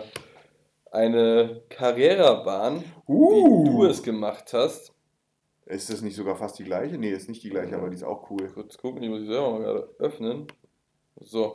eine 0.91 1.61
Karrierebahn, 1.69 2.83
uh. 3.07 3.63
wie 3.65 3.69
du 3.69 3.85
es 3.85 4.03
gemacht 4.03 4.53
hast. 4.53 4.93
Ist 5.65 5.89
das 5.89 6.01
nicht 6.01 6.15
sogar 6.15 6.35
fast 6.35 6.57
die 6.59 6.63
gleiche? 6.63 6.97
Nee, 6.97 7.11
ist 7.11 7.27
nicht 7.27 7.43
die 7.43 7.49
gleiche, 7.49 7.75
aber 7.75 7.89
die 7.89 7.95
ist 7.95 8.03
auch 8.03 8.29
cool. 8.29 8.49
Kurz 8.53 8.77
gucken, 8.77 9.01
die 9.01 9.09
muss 9.09 9.21
ich 9.21 9.27
selber 9.27 9.51
mal 9.51 9.61
gerade 9.61 9.89
öffnen. 9.99 10.47
So. 11.19 11.51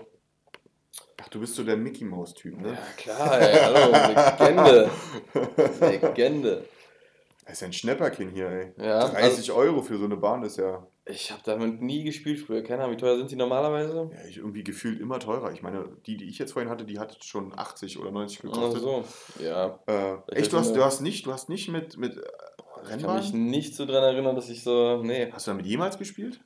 Ach, 1.18 1.28
du 1.28 1.40
bist 1.40 1.54
so 1.54 1.64
der 1.64 1.76
Mickey 1.76 2.04
Mouse 2.04 2.34
Typ, 2.34 2.60
ne? 2.60 2.72
Ja, 2.72 2.78
klar, 2.96 3.40
ey, 3.40 3.58
hallo, 3.58 3.92
Legende. 4.38 4.90
Legende. 5.80 6.64
Das 7.44 7.54
ist 7.54 7.60
ja 7.60 7.66
ein 7.68 7.72
Schnäpperkin 7.72 8.28
hier, 8.28 8.48
ey. 8.48 8.72
Ja, 8.76 9.08
30 9.08 9.24
also, 9.24 9.54
Euro 9.54 9.82
für 9.82 9.96
so 9.96 10.04
eine 10.04 10.16
Bahn 10.16 10.42
ist 10.42 10.58
ja. 10.58 10.86
Ich 11.04 11.32
habe 11.32 11.42
damit 11.44 11.82
nie 11.82 12.04
gespielt 12.04 12.38
früher. 12.38 12.62
Keine 12.62 12.82
Ahnung, 12.84 12.96
wie 12.96 13.00
teuer 13.00 13.16
sind 13.16 13.30
die 13.30 13.36
normalerweise? 13.36 14.08
Ja, 14.12 14.28
ich 14.28 14.36
irgendwie 14.36 14.62
gefühlt 14.62 15.00
immer 15.00 15.18
teurer. 15.18 15.52
Ich 15.52 15.60
meine, 15.62 15.88
die, 16.06 16.16
die 16.16 16.28
ich 16.28 16.38
jetzt 16.38 16.52
vorhin 16.52 16.70
hatte, 16.70 16.84
die 16.84 16.98
hat 17.00 17.22
schon 17.24 17.52
80 17.58 17.98
oder 17.98 18.12
90 18.12 18.38
Ach 18.38 18.42
gekostet. 18.42 18.82
so, 18.82 19.04
ja. 19.42 19.80
Äh, 19.86 20.18
echt, 20.36 20.52
du 20.52 20.58
hast, 20.58 20.76
du 20.76 20.84
hast 20.84 21.00
nicht, 21.00 21.26
du 21.26 21.32
hast 21.32 21.48
nicht 21.48 21.68
mit, 21.68 21.96
mit 21.96 22.16
äh, 22.16 22.20
Ich 22.20 22.88
kann 22.88 23.00
mich 23.00 23.06
Rennbahn? 23.32 23.46
nicht 23.46 23.74
so 23.74 23.84
dran 23.84 24.04
erinnern, 24.04 24.36
dass 24.36 24.48
ich 24.48 24.62
so. 24.62 25.02
Nee. 25.02 25.30
Hast 25.32 25.48
du 25.48 25.50
damit 25.50 25.66
jemals 25.66 25.98
gespielt? 25.98 26.40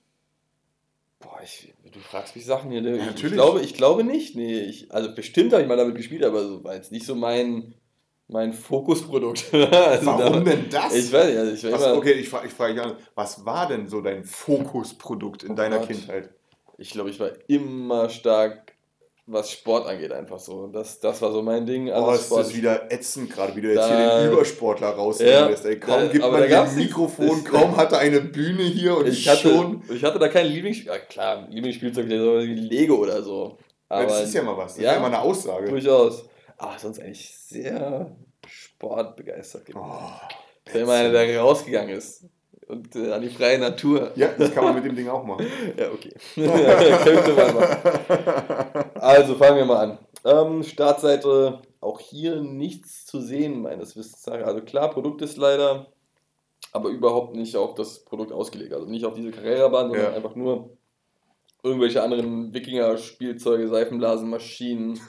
Boah, 1.19 1.39
ich, 1.43 1.75
du 1.93 1.99
fragst 1.99 2.35
mich 2.35 2.47
Sachen 2.47 2.71
hier. 2.71 2.81
ne? 2.81 2.91
Ja, 2.91 2.97
ich, 2.97 3.07
natürlich. 3.07 3.25
Ich 3.25 3.33
glaube, 3.33 3.61
ich 3.61 3.75
glaube 3.75 4.05
nicht. 4.05 4.37
Nee, 4.37 4.61
ich, 4.61 4.91
also 4.91 5.15
bestimmt 5.15 5.53
habe 5.53 5.63
ich 5.63 5.69
mal 5.69 5.77
damit 5.77 5.97
gespielt, 5.97 6.25
aber 6.25 6.47
so 6.47 6.65
war 6.65 6.75
jetzt 6.75 6.93
nicht 6.93 7.05
so 7.05 7.15
mein, 7.15 7.75
mein 8.29 8.53
Fokusprodukt. 8.53 9.45
also 9.53 10.07
Warum 10.07 10.45
da, 10.45 10.51
denn 10.51 10.69
das? 10.71 10.95
Ich 10.95 11.13
weiß 11.13 11.27
nicht, 11.29 11.39
also 11.39 11.53
ich 11.53 11.65
war 11.65 11.73
was, 11.73 11.83
immer, 11.87 11.97
okay, 11.97 12.13
ich 12.13 12.29
frage 12.29 12.47
ich 12.49 12.53
frag 12.53 12.73
dich 12.75 12.83
an, 12.83 12.97
was 13.15 13.45
war 13.45 13.69
denn 13.69 13.89
so 13.89 14.01
dein 14.01 14.25
Fokusprodukt 14.25 15.45
in 15.45 15.53
Oh 15.53 15.55
deiner 15.55 15.79
Gott. 15.79 15.89
Kindheit? 15.89 16.31
ich 16.79 16.91
glaube, 16.91 17.09
ich 17.11 17.19
war 17.21 17.31
immer 17.47 18.09
stark, 18.11 18.73
was 19.29 19.51
Sport 19.51 19.89
angeht, 19.89 20.13
einfach 20.13 20.39
so. 20.39 20.67
Das, 20.69 21.01
das 21.01 21.21
war 21.23 21.33
so 21.33 21.43
mein 21.43 21.67
Ding. 21.67 21.91
Oh, 21.91 22.13
es 22.13 22.27
Sport. 22.27 22.47
ist 22.49 22.57
wieder 22.57 22.93
ätzend 22.93 23.31
gerade, 23.33 23.57
wie 23.57 23.61
du 23.63 23.69
jetzt 23.69 23.79
Da- 23.79 23.89
hier 23.89 24.21
den 24.25 24.33
Übersportler 24.33 24.89
rausnehmen 24.91 25.33
Ja, 25.33 25.47
lässt. 25.49 25.65
Ey, 25.65 25.81
kaum 25.81 26.03
da- 26.03 26.07
gibt 26.09 26.23
man 26.31 26.43
ein 26.43 26.77
Mikrofon, 26.77 27.39
ich- 27.39 27.45
kaum 27.45 27.77
hat 27.77 27.93
er 27.93 27.99
eine 28.01 28.21
Bühne 28.21 28.63
hier 28.63 28.97
und 28.97 29.09
ich 29.09 29.29
hatte, 29.29 29.49
schon. 29.49 29.83
ich 29.89 30.05
hatte 30.05 30.19
da 30.19 30.29
kein 30.29 30.47
Lieblingsspiel. 30.47 30.93
Ja, 30.93 30.99
klar, 30.99 31.47
Lieblingsspielzeug 31.51 32.07
Lego 32.09 32.97
oder 32.97 33.23
so. 33.23 33.57
Aber 33.89 34.05
das 34.05 34.25
ist 34.25 34.35
ja 34.35 34.43
mal 34.43 34.57
was, 34.57 34.75
das 34.75 34.83
ja, 34.83 34.91
ist 34.91 34.97
ja 34.97 35.01
mal 35.01 35.07
eine 35.09 35.21
Aussage. 35.21 35.69
durchaus. 35.71 36.25
Aber 36.59 36.79
sonst 36.79 37.01
eigentlich 37.01 37.37
sehr 37.37 38.17
sportbegeistert 38.47 39.67
gewesen. 39.67 39.85
Oh, 39.85 40.77
immer 40.79 40.93
einer, 40.95 41.11
der 41.11 41.41
rausgegangen 41.41 41.91
ist. 41.97 42.25
Und 42.67 42.97
äh, 42.97 43.13
an 43.13 43.23
die 43.23 43.29
freie 43.29 43.59
Natur. 43.61 44.11
ja, 44.17 44.29
das 44.37 44.53
kann 44.53 44.65
man 44.65 44.75
mit 44.75 44.85
dem 44.85 44.97
Ding 44.97 45.09
auch 45.09 45.23
machen. 45.25 45.47
Ja, 45.77 45.91
okay. 45.93 46.13
Könnte 46.35 47.33
man 47.35 47.55
machen. 47.55 48.91
Also 49.01 49.35
fangen 49.37 49.59
wir 49.59 49.65
mal 49.65 49.77
an. 49.91 49.99
Ähm, 50.25 50.63
Startseite, 50.65 51.61
auch 51.81 52.01
hier 52.01 52.41
nichts 52.43 53.07
zu 53.07 53.21
sehen, 53.21 53.63
meines 53.63 53.97
Wissens 53.97 54.27
nach. 54.27 54.45
Also 54.45 54.63
klar, 54.63 54.91
Produkt 54.91 55.23
ist 55.23 55.37
leider, 55.37 55.93
aber 56.73 56.89
überhaupt 56.89 57.37
nicht 57.37 57.55
auf 57.55 57.75
das 57.75 58.05
Produkt 58.05 58.33
ausgelegt. 58.33 58.73
Also 58.73 58.87
nicht 58.87 59.05
auf 59.05 59.15
diese 59.15 59.31
Carrera-Bahn, 59.31 59.89
sondern 59.91 60.11
Ja. 60.11 60.17
einfach 60.17 60.35
nur 60.35 60.77
irgendwelche 61.63 62.03
anderen 62.03 62.53
Wikinger-Spielzeuge, 62.53 63.69
Seifenblasen, 63.69 64.29
Maschinen. 64.29 64.99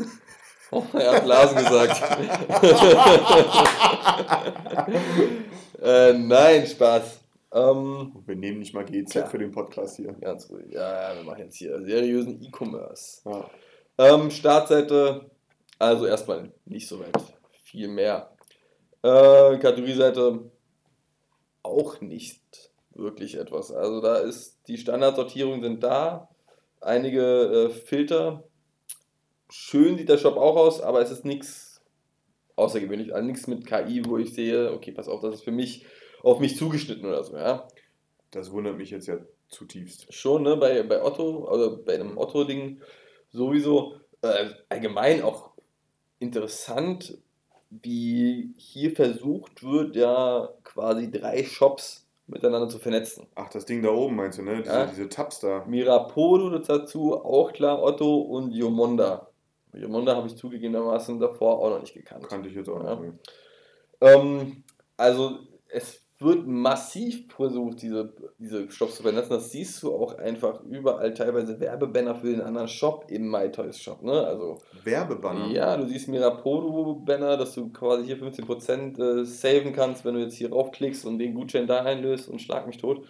Er 0.93 1.11
hat 1.11 1.23
Blasen 1.23 1.57
gesagt. 1.57 2.01
äh, 5.81 6.13
nein, 6.13 6.67
Spaß. 6.67 7.19
Ähm, 7.53 8.11
Wir 8.25 8.35
nehmen 8.35 8.59
nicht 8.59 8.73
mal 8.73 8.83
GZ 8.83 9.11
Klar. 9.11 9.27
für 9.27 9.37
den 9.37 9.51
Podcast 9.51 9.95
hier. 9.95 10.11
Ganz 10.13 10.49
ruhig. 10.49 10.71
Ja, 10.71 11.11
ja, 11.11 11.15
wir 11.15 11.23
machen 11.23 11.43
jetzt 11.43 11.55
hier 11.55 11.81
seriösen 11.83 12.41
E-Commerce. 12.41 13.21
Ja. 13.25 13.49
Ähm, 13.97 14.29
Startseite, 14.29 15.29
also 15.79 16.05
erstmal 16.05 16.51
nicht 16.65 16.87
so 16.87 16.99
weit. 16.99 17.13
Viel 17.63 17.87
mehr. 17.87 18.31
Äh, 19.03 19.57
Kategorieseite 19.59 20.51
auch 21.63 22.01
nicht 22.01 22.41
wirklich 22.93 23.37
etwas. 23.37 23.71
Also 23.71 24.01
da 24.01 24.17
ist 24.17 24.59
die 24.67 24.77
Standardsortierungen 24.77 25.61
sind 25.61 25.83
da. 25.83 26.29
Einige 26.81 27.21
äh, 27.21 27.69
Filter. 27.69 28.43
Schön 29.49 29.97
sieht 29.97 30.09
der 30.09 30.17
Shop 30.17 30.35
auch 30.37 30.55
aus, 30.55 30.81
aber 30.81 31.01
es 31.01 31.11
ist 31.11 31.25
nichts 31.25 31.81
außergewöhnlich. 32.55 33.13
Also 33.13 33.25
nichts 33.25 33.47
mit 33.47 33.65
KI, 33.65 34.03
wo 34.05 34.17
ich 34.17 34.33
sehe, 34.33 34.73
okay, 34.73 34.91
pass 34.91 35.07
auf, 35.07 35.21
das 35.21 35.35
ist 35.35 35.43
für 35.43 35.51
mich 35.51 35.85
auf 36.23 36.39
mich 36.39 36.57
zugeschnitten 36.57 37.05
oder 37.05 37.23
so, 37.23 37.37
ja. 37.37 37.67
Das 38.31 38.51
wundert 38.51 38.77
mich 38.77 38.89
jetzt 38.91 39.07
ja 39.07 39.17
zutiefst. 39.49 40.13
Schon, 40.13 40.43
ne, 40.43 40.57
bei, 40.57 40.83
bei 40.83 41.01
Otto, 41.01 41.45
also 41.45 41.81
bei 41.83 41.95
einem 41.95 42.17
Otto-Ding 42.17 42.81
sowieso 43.31 43.95
äh, 44.21 44.49
allgemein 44.69 45.21
auch 45.21 45.51
interessant, 46.19 47.17
wie 47.69 48.53
hier 48.57 48.95
versucht 48.95 49.63
wird, 49.63 49.95
ja 49.95 50.49
quasi 50.63 51.11
drei 51.11 51.43
Shops 51.43 52.07
miteinander 52.27 52.67
zu 52.67 52.79
vernetzen. 52.79 53.27
Ach, 53.35 53.49
das 53.49 53.65
Ding 53.65 53.81
da 53.81 53.89
oben 53.89 54.15
meinst 54.15 54.39
du, 54.39 54.43
ne? 54.43 54.61
Diese, 54.61 54.73
Ja. 54.73 54.85
diese 54.85 55.09
Tabs 55.09 55.39
da. 55.39 55.63
Mirapodo 55.65 56.57
dazu, 56.59 57.15
auch 57.15 57.53
klar 57.53 57.81
Otto 57.81 58.17
und 58.17 58.51
Yomonda. 58.51 59.26
Yomonda 59.73 60.15
habe 60.15 60.27
ich 60.27 60.35
zugegebenermaßen 60.35 61.19
davor 61.19 61.59
auch 61.59 61.69
noch 61.71 61.81
nicht 61.81 61.93
gekannt. 61.93 62.27
Kannte 62.27 62.49
ich 62.49 62.55
jetzt 62.55 62.69
auch 62.69 62.83
Ja. 62.83 62.95
nicht. 62.95 63.13
Ähm, 64.01 64.63
also 64.95 65.39
es 65.69 66.01
wird 66.19 66.47
massiv 66.47 67.31
versucht, 67.31 67.79
diese, 67.83 68.11
diese 68.39 68.71
Shops 68.71 68.95
zu 68.95 69.03
vernetzen. 69.03 69.29
Das 69.29 69.51
siehst 69.51 69.83
du 69.83 69.93
auch 69.93 70.17
einfach 70.17 70.63
überall, 70.63 71.13
teilweise 71.13 71.59
Werbebanner 71.59 72.15
für 72.15 72.31
den 72.31 72.41
anderen 72.41 72.67
Shop 72.67 73.05
im 73.09 73.29
MyToys 73.29 73.79
Shop. 73.79 74.01
Ne? 74.01 74.13
Also, 74.25 74.57
Werbebanner. 74.83 75.47
ja, 75.51 75.77
du 75.77 75.85
siehst 75.87 76.07
Mirapodo-Banner, 76.07 77.37
dass 77.37 77.53
du 77.53 77.69
quasi 77.71 78.05
hier 78.05 78.17
15% 78.17 78.99
äh, 78.99 79.25
saven 79.25 79.73
kannst, 79.73 80.05
wenn 80.05 80.15
du 80.15 80.21
jetzt 80.21 80.33
hier 80.35 80.51
raufklickst 80.51 81.05
und 81.05 81.19
den 81.19 81.35
Gutschein 81.35 81.67
da 81.67 81.83
einlöst 81.83 82.29
und 82.29 82.41
schlag 82.41 82.65
mich 82.65 82.77
tot. 82.77 83.05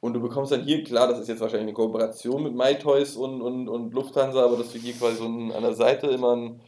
Und 0.00 0.12
du 0.12 0.20
bekommst 0.20 0.52
dann 0.52 0.62
hier, 0.62 0.84
klar, 0.84 1.08
das 1.08 1.20
ist 1.20 1.28
jetzt 1.28 1.40
wahrscheinlich 1.40 1.68
eine 1.68 1.72
Kooperation 1.72 2.42
mit 2.42 2.54
MyToys 2.54 3.16
und, 3.16 3.40
und, 3.40 3.68
und 3.68 3.94
Lufthansa, 3.94 4.44
aber 4.44 4.56
dass 4.56 4.72
du 4.72 4.78
hier 4.78 4.94
quasi 4.94 5.16
so 5.16 5.24
einen, 5.24 5.52
an 5.52 5.62
der 5.62 5.72
Seite 5.72 6.08
immer 6.08 6.32
einen 6.32 6.60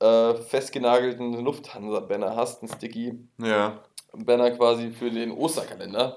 äh, 0.00 0.34
festgenagelten 0.34 1.44
Lufthansa-Banner 1.44 2.36
hast, 2.36 2.62
ein 2.62 2.68
Sticky. 2.68 3.18
Ja. 3.38 3.82
Banner 4.12 4.50
quasi 4.52 4.90
für 4.90 5.10
den 5.10 5.32
Osterkalender. 5.32 6.16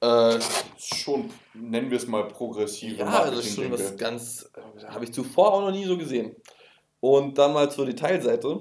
Äh, 0.00 0.38
Schon, 0.78 1.30
nennen 1.54 1.90
wir 1.90 1.98
es 1.98 2.06
mal 2.06 2.26
progressive 2.26 2.96
ja, 2.96 3.06
also 3.06 3.42
schon 3.42 3.70
was 3.70 3.96
ganz, 3.96 4.50
äh, 4.56 4.86
habe 4.86 5.04
ich 5.04 5.12
zuvor 5.12 5.54
auch 5.54 5.60
noch 5.60 5.70
nie 5.70 5.84
so 5.84 5.96
gesehen. 5.96 6.34
Und 7.00 7.38
dann 7.38 7.52
mal 7.52 7.70
zur 7.70 7.86
Detailseite. 7.86 8.60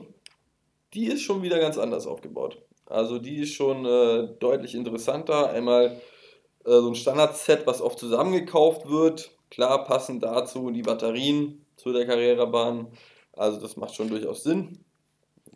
Die 0.93 1.07
ist 1.07 1.21
schon 1.21 1.43
wieder 1.43 1.59
ganz 1.59 1.77
anders 1.77 2.07
aufgebaut. 2.07 2.61
Also 2.85 3.19
die 3.19 3.37
ist 3.37 3.53
schon 3.53 3.85
äh, 3.85 4.27
deutlich 4.39 4.75
interessanter. 4.75 5.49
Einmal 5.49 6.01
so 6.71 6.87
ein 6.89 6.95
Standard-Set, 6.95 7.65
was 7.65 7.81
oft 7.81 7.99
zusammengekauft 7.99 8.89
wird. 8.89 9.31
Klar, 9.49 9.85
passend 9.85 10.23
dazu 10.23 10.69
die 10.71 10.83
Batterien 10.83 11.65
zu 11.75 11.91
der 11.91 12.05
Carrera-Bahn. 12.05 12.87
Also 13.33 13.59
das 13.59 13.77
macht 13.77 13.95
schon 13.95 14.09
durchaus 14.09 14.43
Sinn. 14.43 14.79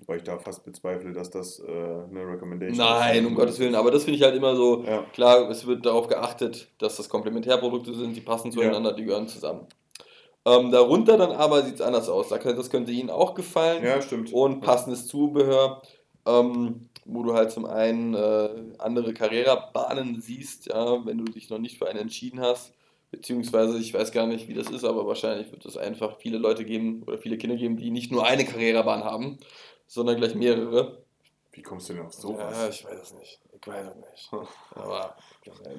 Weil 0.06 0.18
ich 0.18 0.24
da 0.24 0.38
fast 0.38 0.66
bezweifle, 0.66 1.14
dass 1.14 1.30
das 1.30 1.60
äh, 1.60 1.64
eine 1.72 2.28
Recommendation 2.28 2.86
Nein, 2.86 3.24
ist. 3.24 3.28
um 3.28 3.36
Gottes 3.36 3.60
Willen. 3.60 3.76
Aber 3.76 3.92
das 3.92 4.04
finde 4.04 4.18
ich 4.18 4.24
halt 4.24 4.36
immer 4.36 4.56
so, 4.56 4.84
Ja. 4.86 5.04
Klar, 5.14 5.50
es 5.50 5.66
wird 5.66 5.86
darauf 5.86 6.08
geachtet, 6.08 6.68
dass 6.80 6.98
das 6.98 7.08
Komplementärprodukte 7.08 7.94
sind, 7.94 8.16
die 8.16 8.22
passen 8.22 8.52
zueinander, 8.52 8.94
die 8.94 9.06
gehören 9.06 9.28
zusammen. 9.28 9.68
Ähm, 10.46 10.72
darunter 10.72 11.18
dann 11.18 11.32
aber 11.32 11.62
sieht 11.62 11.76
es 11.76 11.82
anders 11.82 12.10
aus. 12.10 12.30
Das 12.30 12.70
könnte 12.70 12.92
Ihnen 12.92 13.10
auch 13.10 13.34
gefallen. 13.34 13.84
ja, 13.84 14.02
stimmt. 14.02 14.34
Und 14.34 14.60
passendes 14.60 15.08
Zubehör, 15.08 15.82
ähm, 16.26 16.90
wo 17.06 17.24
du 17.24 17.34
halt 17.34 17.52
zum 17.52 17.66
einen 17.66 18.14
äh, 18.14 18.50
andere 18.80 19.14
Carrera-Bahnen 19.14 20.22
siehst, 20.22 20.68
ja, 20.68 21.06
wenn 21.06 21.18
du 21.18 21.26
dich 21.26 21.50
noch 21.50 21.60
nicht 21.60 21.78
für 21.78 21.88
eine 21.90 22.00
entschieden 22.00 22.40
hast. 22.40 22.74
Beziehungsweise, 23.12 23.78
ich 23.78 23.94
weiß 23.94 24.12
gar 24.12 24.26
nicht, 24.26 24.48
wie 24.48 24.54
das 24.56 24.70
ist, 24.72 24.84
aber 24.84 25.06
wahrscheinlich 25.06 25.52
wird 25.52 25.66
es 25.66 25.78
einfach 25.78 26.18
viele 26.18 26.38
Leute 26.40 26.66
geben 26.66 27.04
oder 27.06 27.18
viele 27.20 27.38
Kinder 27.38 27.56
geben, 27.56 27.78
die 27.78 27.92
nicht 27.92 28.12
nur 28.12 28.26
eine 28.26 28.44
Carrera-Bahn 28.44 29.04
haben, 29.04 29.38
sondern 29.86 30.18
gleich 30.18 30.34
mehrere. 30.34 31.04
Wie 31.52 31.62
kommst 31.62 31.90
du 31.90 31.94
denn 31.94 32.02
auf 32.08 32.14
Ja, 32.16 32.20
sowas? 32.20 32.70
ich 32.72 32.84
weiß 32.84 33.00
es 33.00 33.14
nicht. 33.14 33.40
Ich 33.62 33.68
weiß 33.68 33.86
es 33.88 33.96
nicht. 33.96 34.32
Aber 34.74 35.16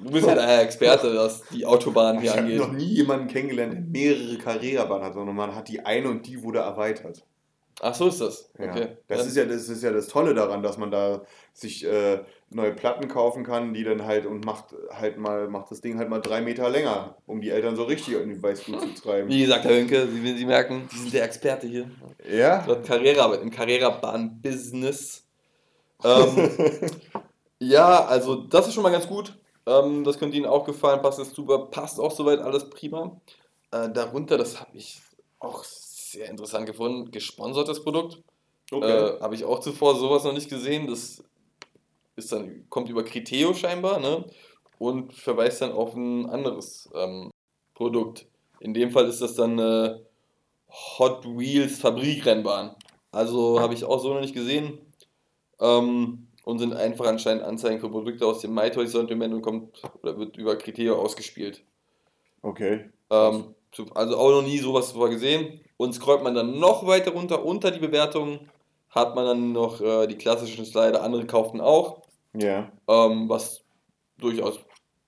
du 0.01 0.11
bist 0.11 0.25
ja 0.25 0.35
der 0.35 0.61
Experte, 0.61 1.13
was 1.17 1.43
die 1.49 1.65
Autobahnen 1.65 2.23
Ich 2.23 2.31
hier 2.31 2.41
habe 2.41 2.55
noch 2.55 2.69
angeht. 2.69 2.87
nie 2.87 2.93
jemanden 2.93 3.27
kennengelernt, 3.27 3.73
der 3.73 3.81
mehrere 3.81 4.37
Carrera-Bahnen 4.37 5.03
hat, 5.03 5.13
sondern 5.15 5.35
man 5.35 5.53
hat 5.53 5.67
die 5.67 5.81
eine 5.85 6.07
und 6.09 6.25
die 6.25 6.41
wurde 6.41 6.59
erweitert. 6.59 7.25
Ach, 7.81 7.93
so 7.93 8.07
ist 8.07 8.21
das. 8.21 8.49
Ja. 8.57 8.71
Okay. 8.71 8.97
Das, 9.07 9.19
Ja. 9.21 9.25
ist 9.27 9.37
ja, 9.37 9.45
das 9.45 9.69
ist 9.69 9.83
ja 9.83 9.91
das 9.91 10.07
Tolle 10.07 10.33
daran, 10.33 10.63
dass 10.63 10.77
man 10.77 10.91
da 10.91 11.21
sich 11.53 11.85
äh, 11.85 12.23
neue 12.49 12.71
Platten 12.73 13.07
kaufen 13.09 13.43
kann, 13.43 13.73
die 13.73 13.83
dann 13.83 14.05
halt 14.05 14.25
und 14.25 14.45
macht 14.45 14.67
halt 14.91 15.17
mal, 15.17 15.49
macht 15.49 15.71
das 15.71 15.81
Ding 15.81 15.97
halt 15.97 16.09
mal 16.09 16.21
drei 16.21 16.41
Meter 16.41 16.69
länger, 16.69 17.17
um 17.25 17.41
die 17.41 17.49
Eltern 17.49 17.75
so 17.75 17.83
richtig 17.83 18.15
in 18.15 18.29
die 18.29 18.41
Weißglut 18.41 18.81
zu 18.81 19.01
treiben. 19.01 19.27
Wie 19.29 19.41
gesagt, 19.41 19.65
Herr 19.65 19.75
Hünke, 19.77 20.07
Sie, 20.07 20.37
Sie 20.37 20.45
merken, 20.45 20.87
Sie 20.91 20.99
sind 20.99 21.13
der 21.13 21.25
Experte 21.25 21.67
hier. 21.67 21.89
Ja? 22.29 22.63
Dort 22.65 22.85
Carrera, 22.85 23.33
im 23.35 23.51
Carrera-Bahn-Business. 23.51 25.25
Ähm, 26.03 26.49
ja, 27.59 28.05
also 28.05 28.35
das 28.35 28.67
ist 28.67 28.73
schon 28.73 28.83
mal 28.83 28.91
ganz 28.91 29.07
gut. 29.07 29.37
Ähm, 29.65 30.03
das 30.03 30.17
könnte 30.19 30.37
Ihnen 30.37 30.45
auch 30.45 30.65
gefallen, 30.65 31.01
passt 31.01 31.19
es 31.19 31.31
super, 31.33 31.67
passt 31.67 31.99
auch 31.99 32.11
soweit 32.11 32.39
alles 32.39 32.69
prima. 32.69 33.19
Äh, 33.71 33.89
darunter, 33.89 34.37
das 34.37 34.61
habe 34.61 34.77
ich 34.77 35.01
auch 35.39 35.63
sehr 36.15 36.29
interessant 36.29 36.65
gefunden, 36.65 37.11
gesponsertes 37.11 37.83
Produkt. 37.83 38.21
Okay. 38.71 38.85
Äh, 38.85 39.19
Habe 39.21 39.35
ich 39.35 39.45
auch 39.45 39.59
zuvor 39.59 39.95
sowas 39.95 40.23
noch 40.23 40.33
nicht 40.33 40.49
gesehen. 40.49 40.87
Das 40.87 41.23
ist 42.15 42.31
dann, 42.31 42.65
kommt 42.69 42.89
über 42.89 43.03
Criteo 43.03 43.53
scheinbar, 43.53 43.99
ne? 43.99 44.25
Und 44.79 45.13
verweist 45.13 45.61
dann 45.61 45.71
auf 45.71 45.95
ein 45.95 46.29
anderes 46.29 46.89
ähm, 46.93 47.31
Produkt. 47.73 48.27
In 48.59 48.73
dem 48.73 48.91
Fall 48.91 49.07
ist 49.07 49.21
das 49.21 49.35
dann 49.35 49.59
eine 49.59 50.05
Hot 50.69 51.25
Wheels 51.25 51.79
Fabrikrennbahn. 51.79 52.75
Also 53.11 53.59
habe 53.59 53.73
ich 53.73 53.85
auch 53.85 53.99
so 53.99 54.13
noch 54.13 54.21
nicht 54.21 54.33
gesehen. 54.33 54.79
Ähm, 55.59 56.27
und 56.43 56.59
sind 56.59 56.73
einfach 56.73 57.07
anscheinend 57.07 57.43
Anzeigen 57.43 57.79
für 57.79 57.89
Produkte 57.89 58.25
aus 58.25 58.39
dem 58.41 58.53
MyToy-Sortiment 58.53 59.33
und 59.33 59.41
kommt 59.41 59.81
oder 60.03 60.17
wird 60.17 60.37
über 60.37 60.55
Criteo 60.55 60.95
ausgespielt. 60.95 61.63
Okay. 62.43 62.91
Ähm, 63.09 63.55
also 63.95 64.17
auch 64.17 64.29
noch 64.29 64.43
nie 64.43 64.59
sowas 64.59 64.91
vorher 64.91 65.15
gesehen. 65.15 65.59
Und 65.77 65.93
scrollt 65.93 66.23
man 66.23 66.35
dann 66.35 66.59
noch 66.59 66.87
weiter 66.87 67.11
runter, 67.11 67.43
unter 67.43 67.71
die 67.71 67.79
Bewertungen, 67.79 68.49
hat 68.89 69.13
man 69.15 69.25
dann 69.25 69.51
noch 69.51 69.81
äh, 69.81 70.07
die 70.07 70.17
klassischen 70.17 70.65
Slider, 70.65 71.03
andere 71.03 71.25
kauften 71.25 71.59
auch, 71.59 72.01
Ja. 72.33 72.71
ähm, 72.87 73.27
was 73.27 73.63
durchaus 74.17 74.59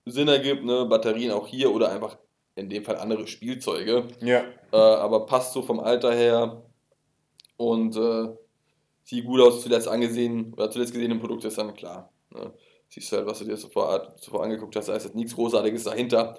Sinn 0.06 0.28
ergibt, 0.28 0.66
ne? 0.66 0.86
Batterien 0.86 1.32
auch 1.32 1.48
hier 1.48 1.74
oder 1.74 1.92
einfach 1.92 2.18
in 2.56 2.70
dem 2.70 2.84
Fall 2.84 2.98
andere 2.98 3.28
Spielzeuge. 3.28 4.08
Ja. 4.22 4.44
Äh, 4.74 4.78
aber 4.78 5.26
passt 5.26 5.54
so 5.54 5.62
vom 5.62 5.80
Alter 5.80 6.14
her 6.14 6.64
und 7.56 7.96
äh, 7.96 8.28
sieht 9.04 9.26
gut 9.26 9.40
aus, 9.42 9.62
zuletzt 9.62 9.88
angesehen 9.88 10.54
oder 10.54 10.70
zuletzt 10.70 10.94
gesehene 10.94 11.16
Produkt 11.16 11.46
ist 11.46 11.58
dann 11.58 11.74
klar. 11.74 12.12
Ne? 12.32 12.52
Siehst 12.90 13.12
du 13.12 13.18
halt, 13.18 13.26
was 13.28 13.40
du 13.40 13.46
dir 13.46 13.56
zuvor, 13.58 14.16
zuvor 14.18 14.44
angeguckt 14.44 14.76
hast, 14.76 14.90
da 14.90 14.96
ist 14.96 15.04
jetzt 15.06 15.16
nichts 15.16 15.36
Großartiges 15.36 15.84
dahinter. 15.86 16.38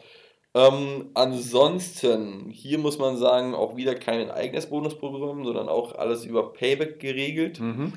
Ähm, 0.59 1.11
ansonsten, 1.15 2.51
hier 2.51 2.79
muss 2.79 2.99
man 2.99 3.17
sagen, 3.17 3.55
auch 3.55 3.77
wieder 3.77 3.95
kein 3.95 4.29
eigenes 4.29 4.69
Bonusprogramm, 4.69 5.45
sondern 5.45 5.69
auch 5.69 5.95
alles 5.95 6.25
über 6.25 6.53
Payback 6.53 6.99
geregelt. 6.99 7.61
Mhm. 7.61 7.93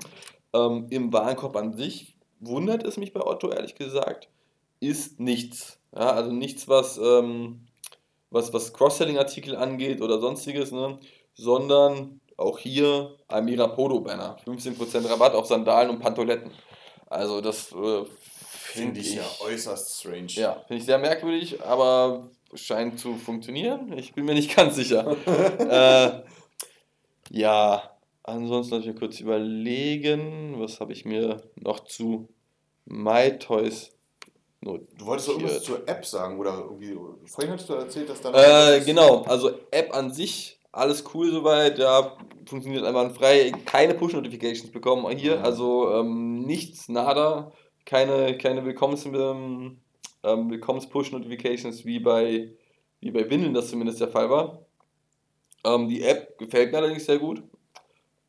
Ähm, 0.54 0.86
Im 0.92 1.12
Warenkorb 1.12 1.56
an 1.56 1.74
sich 1.74 2.18
wundert 2.40 2.84
es 2.84 2.98
mich 2.98 3.14
bei 3.14 3.26
Otto, 3.26 3.50
ehrlich 3.50 3.74
gesagt, 3.74 4.30
ist 4.80 5.20
nichts. 5.20 5.80
Ja, 5.96 6.12
also 6.12 6.32
nichts, 6.32 6.68
was, 6.68 7.00
ähm, 7.00 7.62
was, 8.30 8.54
was 8.54 8.74
Cross-Selling-Artikel 8.74 9.56
angeht 9.56 10.00
oder 10.00 10.20
sonstiges, 10.20 10.72
ne? 10.72 11.00
sondern 11.34 12.22
auch 12.38 12.60
hier 12.60 13.18
Almira 13.28 13.70
Podo-Banner. 13.70 14.38
15% 14.46 15.10
Rabatt 15.10 15.34
auf 15.34 15.48
Sandalen 15.48 15.90
und 15.90 16.00
Pantoletten. 16.00 16.52
Also 17.08 17.42
das 17.42 17.72
äh, 17.72 18.04
Finde 18.74 19.00
ich 19.00 19.16
ja 19.16 19.24
äußerst 19.42 20.00
strange. 20.00 20.28
ja, 20.32 20.54
finde 20.68 20.80
ich 20.80 20.86
sehr 20.86 20.98
merkwürdig, 20.98 21.62
aber 21.64 22.30
scheint 22.54 23.00
zu 23.00 23.16
funktionieren. 23.16 23.92
Ich 23.98 24.14
bin 24.14 24.26
mir 24.26 24.34
nicht 24.34 24.56
ganz 24.56 24.76
sicher. 24.76 25.16
äh, 27.32 27.38
ja, 27.38 27.92
ansonsten 28.24 28.76
lass 28.76 28.82
ich 28.86 28.94
mir 28.94 29.00
kurz 29.00 29.20
überlegen, 29.20 30.56
was 30.58 30.80
habe 30.80 30.94
ich 30.94 31.06
mir 31.06 31.42
noch 31.56 31.82
zu 31.86 32.28
MyToys 32.86 33.92
notiert. 34.62 34.90
Du 35.00 35.06
wolltest 35.06 35.30
doch 35.30 35.34
irgendwas 35.36 35.64
zur 35.64 35.88
App 35.88 36.06
sagen, 36.06 36.40
oder 36.40 36.54
irgendwie. 36.58 36.98
Vorhin 37.26 37.54
hattest 37.54 37.70
du 37.70 37.74
erzählt, 37.74 38.10
dass 38.10 38.22
da. 38.22 38.74
Äh, 38.76 38.82
genau, 38.82 39.22
also 39.24 39.52
App 39.72 39.96
an 39.96 40.14
sich, 40.14 40.60
alles 40.72 41.04
cool 41.14 41.32
soweit, 41.32 41.78
ja, 41.80 42.18
funktioniert 42.46 42.84
einwandfrei, 42.86 43.52
keine 43.66 43.94
Push-Notifications 43.94 44.72
bekommen 44.72 45.10
hier, 45.18 45.38
Mhm. 45.38 45.44
also 45.46 45.94
ähm, 45.94 46.42
nichts, 46.42 46.90
nada, 46.90 47.52
keine, 47.86 48.38
keine 48.38 48.64
Willkommens, 48.66 49.06
ähm, 49.06 49.78
ähm, 50.24 50.50
Willkommens-Push-Notifications 50.52 51.86
wie 51.86 52.00
bei, 52.00 52.50
wie 53.00 53.12
bei 53.12 53.30
Windeln 53.30 53.54
das 53.54 53.70
zumindest 53.70 54.02
der 54.02 54.08
Fall 54.10 54.30
war. 54.30 54.66
Ähm, 55.64 55.88
die 55.90 56.04
App 56.04 56.38
gefällt 56.38 56.72
mir 56.72 56.78
allerdings 56.80 57.06
sehr 57.06 57.20
gut. 57.20 57.44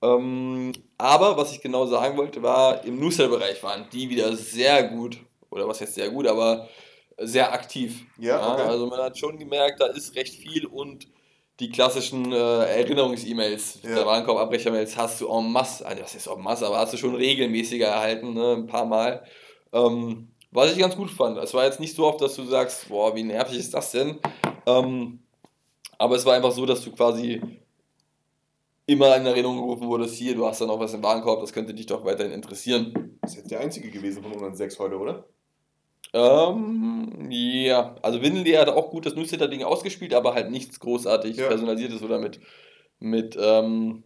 Ähm, 0.02 0.72
aber 0.98 1.36
was 1.36 1.52
ich 1.52 1.60
genau 1.60 1.86
sagen 1.86 2.16
wollte, 2.16 2.42
war, 2.42 2.84
im 2.84 2.98
Newsletter-Bereich 2.98 3.62
waren 3.62 3.86
die 3.92 4.10
wieder 4.10 4.34
sehr 4.36 4.82
gut, 4.84 5.18
oder 5.50 5.68
was 5.68 5.80
heißt 5.80 5.94
sehr 5.94 6.10
gut, 6.10 6.26
aber 6.26 6.68
sehr 7.18 7.52
aktiv. 7.52 8.04
Ja, 8.18 8.52
okay. 8.54 8.62
Also 8.62 8.86
man 8.86 9.00
hat 9.00 9.16
schon 9.16 9.38
gemerkt, 9.38 9.80
da 9.80 9.86
ist 9.86 10.16
recht 10.16 10.34
viel 10.34 10.66
und 10.66 11.06
die 11.60 11.70
klassischen 11.70 12.32
äh, 12.32 12.36
Erinnerungs-E-Mails, 12.36 13.80
Ja. 13.84 13.94
der 13.94 14.06
Warenkorb-Abbrecher-Mails 14.06 14.96
hast 14.96 15.20
du 15.20 15.28
en 15.28 15.52
masse, 15.52 15.86
also 15.86 16.02
das 16.02 16.14
ist 16.14 16.26
en 16.26 16.40
masse, 16.40 16.66
aber 16.66 16.78
hast 16.78 16.92
du 16.94 16.96
schon 16.96 17.14
regelmäßiger 17.14 17.86
erhalten, 17.86 18.34
ne, 18.34 18.54
ein 18.54 18.66
paar 18.66 18.86
Mal. 18.86 19.22
Ähm, 19.72 20.28
was 20.50 20.72
ich 20.72 20.78
ganz 20.78 20.96
gut 20.96 21.10
fand. 21.10 21.38
Es 21.38 21.54
war 21.54 21.64
jetzt 21.64 21.80
nicht 21.80 21.96
so 21.96 22.06
oft, 22.06 22.20
dass 22.20 22.36
du 22.36 22.44
sagst, 22.44 22.88
boah, 22.88 23.14
wie 23.16 23.22
nervig 23.22 23.58
ist 23.58 23.72
das 23.72 23.90
denn? 23.90 24.18
Ähm, 24.66 25.20
aber 25.98 26.16
es 26.16 26.26
war 26.26 26.34
einfach 26.34 26.52
so, 26.52 26.66
dass 26.66 26.82
du 26.84 26.92
quasi 26.92 27.40
immer 28.86 29.16
in 29.16 29.24
Erinnerung 29.24 29.56
gerufen 29.56 29.86
wurdest, 29.86 30.16
hier, 30.16 30.34
du 30.34 30.46
hast 30.46 30.60
da 30.60 30.66
noch 30.66 30.78
was 30.78 30.92
im 30.92 31.02
Warenkorb, 31.02 31.40
das 31.40 31.52
könnte 31.52 31.72
dich 31.72 31.86
doch 31.86 32.04
weiterhin 32.04 32.32
interessieren. 32.32 33.18
Das 33.22 33.30
ist 33.30 33.36
jetzt 33.38 33.50
der 33.50 33.60
einzige 33.60 33.90
gewesen 33.90 34.22
von 34.22 34.32
unseren 34.32 34.54
sechs 34.56 34.78
heute, 34.78 34.98
oder? 34.98 35.24
Ähm, 36.12 37.30
ja, 37.30 37.94
also 38.02 38.20
Windeln.de 38.20 38.58
hat 38.58 38.68
auch 38.68 38.90
gut 38.90 39.06
das 39.06 39.14
Newsletter-Ding 39.14 39.62
ausgespielt, 39.62 40.12
aber 40.12 40.34
halt 40.34 40.50
nichts 40.50 40.78
großartig 40.80 41.36
Ja. 41.36 41.48
personalisiertes 41.48 42.02
oder 42.02 42.18
mit, 42.18 42.40
mit, 42.98 43.38
ähm, 43.40 44.02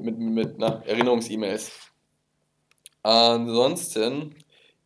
mit, 0.00 0.18
mit 0.18 0.58
na, 0.58 0.82
Erinnerungs-E-Mails. 0.84 1.70
Ansonsten 3.02 4.34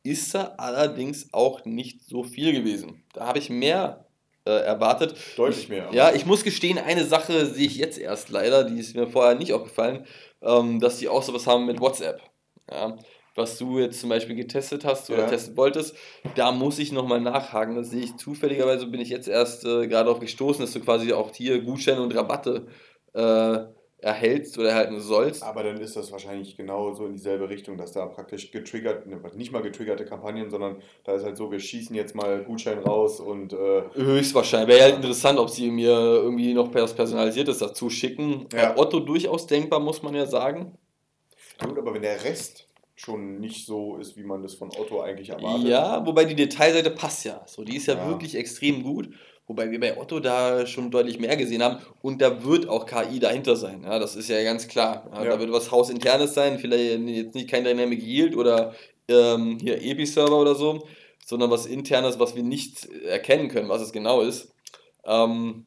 ist 0.02 0.34
da 0.34 0.54
allerdings 0.58 1.28
auch 1.32 1.64
nicht 1.64 2.02
so 2.04 2.22
viel 2.22 2.52
gewesen. 2.52 3.02
Da 3.12 3.26
habe 3.26 3.38
ich 3.38 3.50
mehr 3.50 4.06
äh, 4.46 4.50
erwartet. 4.50 5.14
Deutlich 5.36 5.68
mehr. 5.68 5.86
aber- 5.88 5.94
Ja, 5.94 6.12
ich 6.14 6.24
muss 6.24 6.42
gestehen, 6.44 6.78
eine 6.78 7.04
Sache 7.04 7.44
sehe 7.46 7.66
ich 7.66 7.76
jetzt 7.76 7.98
erst 7.98 8.30
leider, 8.30 8.64
die 8.64 8.78
ist 8.80 8.96
mir 8.96 9.06
vorher 9.06 9.34
nicht 9.34 9.52
aufgefallen, 9.52 10.06
ähm, 10.42 10.80
dass 10.80 10.98
die 10.98 11.08
auch 11.08 11.22
sowas 11.22 11.46
haben 11.46 11.66
mit 11.66 11.78
WhatsApp. 11.80 12.22
Ja, 12.70 12.96
was 13.34 13.58
du 13.58 13.78
jetzt 13.78 14.00
zum 14.00 14.08
Beispiel 14.08 14.34
getestet 14.36 14.84
hast 14.86 15.10
oder 15.10 15.20
Ja. 15.24 15.26
testen 15.28 15.56
wolltest, 15.58 15.94
da 16.36 16.52
muss 16.52 16.78
ich 16.78 16.90
nochmal 16.92 17.20
nachhaken. 17.20 17.76
Das 17.76 17.90
sehe 17.90 18.02
ich 18.02 18.16
zufälligerweise, 18.16 18.86
bin 18.86 19.00
ich 19.00 19.10
jetzt 19.10 19.28
erst 19.28 19.64
äh, 19.66 19.86
gerade 19.86 20.10
auf 20.10 20.20
gestoßen, 20.20 20.62
dass 20.64 20.72
du 20.72 20.80
quasi 20.80 21.12
auch 21.12 21.34
hier 21.34 21.60
Gutscheine 21.60 22.00
und 22.00 22.14
Rabatte 22.16 22.66
äh, 23.12 23.58
erhältst 24.02 24.58
oder 24.58 24.70
erhalten 24.70 25.00
sollst. 25.00 25.42
Aber 25.42 25.62
dann 25.62 25.80
ist 25.80 25.96
das 25.96 26.10
wahrscheinlich 26.12 26.56
genau 26.56 26.92
so 26.94 27.06
in 27.06 27.12
dieselbe 27.12 27.48
Richtung, 27.48 27.76
dass 27.76 27.92
da 27.92 28.06
praktisch 28.06 28.50
getriggert, 28.50 29.06
ne, 29.06 29.20
nicht 29.34 29.52
mal 29.52 29.62
getriggerte 29.62 30.04
Kampagnen, 30.04 30.50
sondern 30.50 30.76
da 31.04 31.14
ist 31.14 31.24
halt 31.24 31.36
so, 31.36 31.50
wir 31.50 31.60
schießen 31.60 31.94
jetzt 31.94 32.14
mal 32.14 32.42
Gutschein 32.44 32.78
raus 32.78 33.20
und 33.20 33.52
äh, 33.52 33.82
Höchstwahrscheinlich. 33.94 34.68
Wäre 34.68 34.78
ja 34.78 34.84
halt 34.86 34.96
interessant, 34.96 35.38
ob 35.38 35.50
sie 35.50 35.70
mir 35.70 35.90
irgendwie 35.90 36.54
noch 36.54 36.72
was 36.74 36.94
Personalisiertes 36.94 37.58
dazu 37.58 37.90
schicken. 37.90 38.46
Ja. 38.54 38.76
Otto 38.76 39.00
durchaus 39.00 39.46
denkbar, 39.46 39.80
muss 39.80 40.02
man 40.02 40.14
ja 40.14 40.26
sagen. 40.26 40.72
gut, 41.62 41.78
aber 41.78 41.94
wenn 41.94 42.02
der 42.02 42.24
Rest 42.24 42.66
schon 43.00 43.40
nicht 43.40 43.64
so 43.66 43.96
ist, 43.96 44.16
wie 44.16 44.22
man 44.24 44.42
das 44.42 44.54
von 44.54 44.70
Otto 44.78 45.00
eigentlich 45.00 45.30
erwartet. 45.30 45.68
Ja, 45.68 46.04
wobei 46.04 46.24
die 46.26 46.34
Detailseite 46.34 46.90
passt 46.90 47.24
ja. 47.24 47.42
So, 47.46 47.64
die 47.64 47.76
ist 47.76 47.86
ja, 47.86 47.94
Ja. 47.94 48.08
wirklich 48.08 48.34
extrem 48.34 48.82
gut. 48.82 49.08
Wobei 49.50 49.68
wir 49.72 49.80
bei 49.80 49.98
Otto 49.98 50.20
da 50.20 50.64
schon 50.64 50.92
deutlich 50.92 51.18
mehr 51.18 51.36
gesehen 51.36 51.60
haben. 51.60 51.78
Und 52.02 52.22
da 52.22 52.44
wird 52.44 52.68
auch 52.68 52.86
KI 52.86 53.18
dahinter 53.18 53.56
sein. 53.56 53.82
Ja, 53.82 53.98
das 53.98 54.14
ist 54.14 54.28
ja 54.28 54.40
ganz 54.44 54.68
klar. 54.68 55.10
Ja, 55.12 55.24
Ja. 55.24 55.30
Da 55.30 55.40
wird 55.40 55.50
was 55.50 55.72
Hausinternes 55.72 56.34
sein. 56.34 56.60
Vielleicht 56.60 57.00
jetzt 57.08 57.34
nicht 57.34 57.50
kein 57.50 57.64
Dynamic 57.64 58.00
Yield 58.00 58.36
oder 58.36 58.76
ähm, 59.08 59.58
hier 59.60 59.82
Epi-Server 59.82 60.36
oder 60.36 60.54
so, 60.54 60.86
sondern 61.26 61.50
was 61.50 61.66
Internes, 61.66 62.20
was 62.20 62.36
wir 62.36 62.44
nicht 62.44 62.88
erkennen 63.04 63.48
können, 63.48 63.68
was 63.68 63.82
es 63.82 63.90
genau 63.90 64.20
ist. 64.20 64.54
Ähm, 65.04 65.66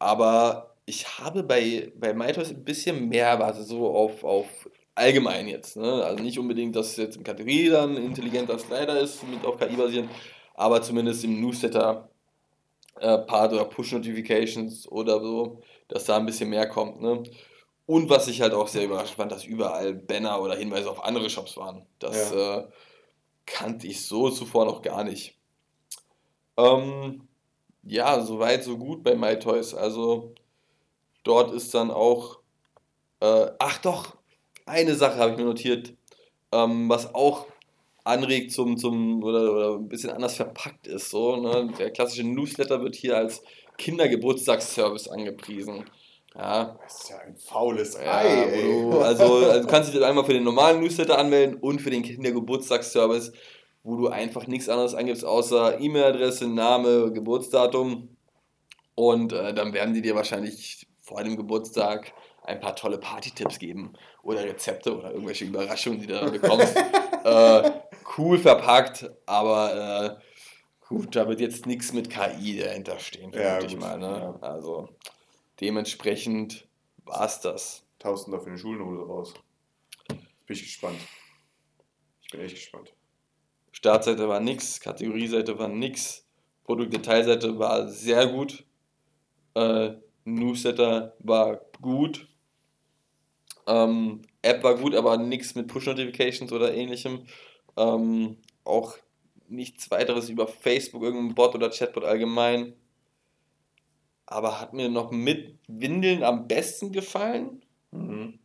aber 0.00 0.74
ich 0.84 1.06
habe 1.20 1.44
bei, 1.44 1.92
bei 1.96 2.14
MyToys 2.14 2.50
ein 2.50 2.64
bisschen 2.64 3.08
mehr 3.10 3.28
erwartet, 3.28 3.68
so 3.68 3.94
auf, 3.94 4.24
auf 4.24 4.68
allgemein 4.96 5.46
jetzt. 5.46 5.76
Ne? 5.76 6.02
Also 6.02 6.20
nicht 6.20 6.40
unbedingt, 6.40 6.74
dass 6.74 6.96
jetzt 6.96 7.16
in 7.16 7.22
Kategorie 7.22 7.68
dann 7.68 7.96
intelligenter 7.96 8.58
Slider 8.58 8.98
ist, 8.98 9.22
mit 9.28 9.44
auf 9.44 9.56
KI 9.56 9.76
basierend, 9.76 10.10
aber 10.54 10.82
zumindest 10.82 11.22
im 11.22 11.40
Newsletter 11.40 12.08
äh, 13.00 13.18
Part 13.18 13.52
oder 13.52 13.64
Push-Notifications 13.64 14.88
oder 14.88 15.20
so, 15.20 15.60
dass 15.88 16.04
da 16.04 16.16
ein 16.16 16.26
bisschen 16.26 16.50
mehr 16.50 16.68
kommt. 16.68 17.00
Ne? 17.00 17.22
Und 17.86 18.08
was 18.08 18.28
ich 18.28 18.40
halt 18.40 18.54
auch 18.54 18.68
sehr 18.68 18.84
überrascht 18.84 19.14
fand, 19.14 19.32
dass 19.32 19.44
überall 19.44 19.94
Banner 19.94 20.40
oder 20.40 20.56
Hinweise 20.56 20.90
auf 20.90 21.04
andere 21.04 21.28
Shops 21.28 21.56
waren. 21.56 21.86
Das 21.98 22.32
äh, 22.32 22.64
kannte 23.46 23.86
ich 23.86 24.06
so 24.06 24.30
zuvor 24.30 24.64
noch 24.64 24.80
gar 24.82 25.04
nicht. 25.04 25.36
Ähm, 26.56 27.28
ja, 27.82 28.20
soweit, 28.20 28.64
so 28.64 28.78
gut 28.78 29.02
bei 29.02 29.14
MyToys. 29.14 29.74
Also 29.74 30.34
dort 31.24 31.52
ist 31.52 31.74
dann 31.74 31.90
auch. 31.90 32.38
Äh, 33.20 33.50
ach 33.58 33.78
doch, 33.78 34.16
eine 34.66 34.94
Sache 34.94 35.16
habe 35.16 35.32
ich 35.32 35.38
mir 35.38 35.44
notiert, 35.44 35.92
ähm, 36.52 36.88
was 36.88 37.14
auch 37.14 37.46
anregt 38.04 38.52
zum, 38.52 38.76
zum 38.76 39.22
oder, 39.22 39.52
oder 39.52 39.74
ein 39.76 39.88
bisschen 39.88 40.10
anders 40.10 40.36
verpackt 40.36 40.86
ist. 40.86 41.10
So, 41.10 41.36
ne? 41.36 41.72
Der 41.78 41.90
klassische 41.90 42.24
Newsletter 42.24 42.82
wird 42.82 42.94
hier 42.94 43.16
als 43.16 43.42
Kindergeburtstagsservice 43.78 45.08
angepriesen. 45.08 45.84
Ja, 46.36 46.76
Das 46.82 47.00
ist 47.00 47.10
ja 47.10 47.18
ein 47.18 47.36
faules 47.36 47.94
ja, 47.94 48.18
Ei, 48.18 48.62
du, 48.62 48.98
also, 48.98 49.24
also 49.36 49.60
du 49.60 49.66
kannst 49.68 49.94
dich 49.94 50.04
einmal 50.04 50.24
für 50.24 50.32
den 50.32 50.42
normalen 50.42 50.80
Newsletter 50.80 51.16
anmelden 51.16 51.56
und 51.60 51.80
für 51.80 51.90
den 51.90 52.02
Kindergeburtstagsservice, 52.02 53.32
wo 53.84 53.96
du 53.96 54.08
einfach 54.08 54.46
nichts 54.48 54.68
anderes 54.68 54.94
angibst, 54.94 55.24
außer 55.24 55.80
E-Mail-Adresse, 55.80 56.48
Name, 56.48 57.12
Geburtsdatum. 57.12 58.16
Und 58.96 59.32
äh, 59.32 59.54
dann 59.54 59.72
werden 59.72 59.94
die 59.94 60.02
dir 60.02 60.14
wahrscheinlich 60.14 60.86
vor 61.00 61.22
dem 61.22 61.36
Geburtstag 61.36 62.12
ein 62.44 62.60
paar 62.60 62.76
tolle 62.76 62.98
Party-Tipps 62.98 63.58
geben 63.58 63.92
oder 64.22 64.44
Rezepte 64.44 64.96
oder 64.96 65.12
irgendwelche 65.12 65.44
Überraschungen, 65.44 66.00
die 66.00 66.06
du 66.06 66.14
da 66.14 66.28
bekommst. 66.28 66.76
äh, 67.24 67.70
cool 68.16 68.38
verpackt, 68.38 69.10
aber 69.26 70.18
äh, 70.20 70.86
gut, 70.86 71.14
da 71.16 71.28
wird 71.28 71.40
jetzt 71.40 71.66
nichts 71.66 71.92
mit 71.92 72.10
KI 72.10 72.58
dahinter 72.58 72.98
stehen, 72.98 73.32
Ja, 73.32 73.60
ich 73.60 73.76
mal. 73.76 73.98
Ne? 73.98 74.06
ja. 74.06 74.38
Also 74.40 74.88
dementsprechend 75.60 76.68
war 77.04 77.26
es 77.26 77.40
das. 77.40 77.86
Tausend 77.98 78.34
dafür 78.34 78.48
eine 78.48 78.58
Schulnote 78.58 79.06
raus. 79.06 79.34
Bin 80.08 80.56
ich 80.56 80.62
gespannt. 80.62 80.98
Ich 82.22 82.30
bin 82.30 82.40
echt 82.40 82.54
gespannt. 82.54 82.92
Startseite 83.72 84.28
war 84.28 84.40
nix, 84.40 84.80
Kategorieseite 84.80 85.58
war 85.58 85.68
nix 85.68 86.24
Produktdetailseite 86.64 87.58
war 87.58 87.88
sehr 87.88 88.26
gut. 88.26 88.64
Äh, 89.54 89.92
Newsletter 90.24 91.14
war 91.20 91.60
gut. 91.80 92.26
Ähm, 93.66 94.22
App 94.42 94.62
war 94.62 94.74
gut, 94.76 94.94
aber 94.94 95.16
nichts 95.16 95.54
mit 95.54 95.68
Push-Notifications 95.68 96.52
oder 96.52 96.74
ähnlichem. 96.74 97.26
Ähm, 97.76 98.36
auch 98.64 98.96
nichts 99.48 99.90
weiteres 99.90 100.28
über 100.28 100.46
Facebook, 100.46 101.02
irgendein 101.02 101.34
Bot 101.34 101.54
oder 101.54 101.70
Chatbot 101.70 102.04
allgemein. 102.04 102.74
Aber 104.26 104.60
hat 104.60 104.72
mir 104.72 104.88
noch 104.88 105.10
mit 105.10 105.58
Windeln 105.68 106.22
am 106.22 106.48
besten 106.48 106.92
gefallen. 106.92 107.62
Mhm. 107.90 108.38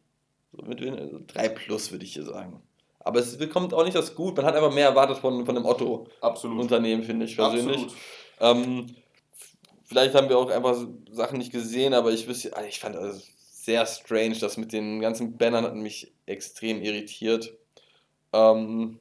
So 0.51 0.63
mit 0.63 0.81
Windeln, 0.81 1.25
3 1.27 1.39
also 1.41 1.55
plus 1.55 1.91
würde 1.91 2.05
ich 2.05 2.13
hier 2.13 2.25
sagen. 2.25 2.61
Aber 2.99 3.19
es 3.19 3.37
bekommt 3.37 3.73
auch 3.73 3.85
nicht 3.85 3.95
das 3.95 4.13
Gut. 4.13 4.35
Man 4.35 4.45
hat 4.45 4.55
einfach 4.55 4.73
mehr 4.73 4.87
erwartet 4.87 5.17
von, 5.17 5.45
von 5.45 5.55
einem 5.55 5.65
Otto-Unternehmen, 5.65 7.03
finde 7.03 7.25
ich 7.25 7.35
persönlich. 7.35 7.87
Ähm, 8.41 8.87
vielleicht 9.85 10.15
haben 10.15 10.29
wir 10.29 10.37
auch 10.37 10.49
einfach 10.49 10.77
Sachen 11.11 11.37
nicht 11.37 11.51
gesehen, 11.51 11.93
aber 11.93 12.11
ich, 12.11 12.27
wüsste, 12.27 12.55
also 12.55 12.67
ich 12.67 12.79
fand 12.79 12.95
das 12.95 13.27
sehr 13.37 13.85
strange. 13.85 14.37
Das 14.39 14.57
mit 14.57 14.73
den 14.73 14.99
ganzen 14.99 15.37
Bannern 15.37 15.63
hat 15.63 15.75
mich 15.75 16.13
extrem 16.25 16.81
irritiert. 16.81 17.53
Ähm, 18.33 18.99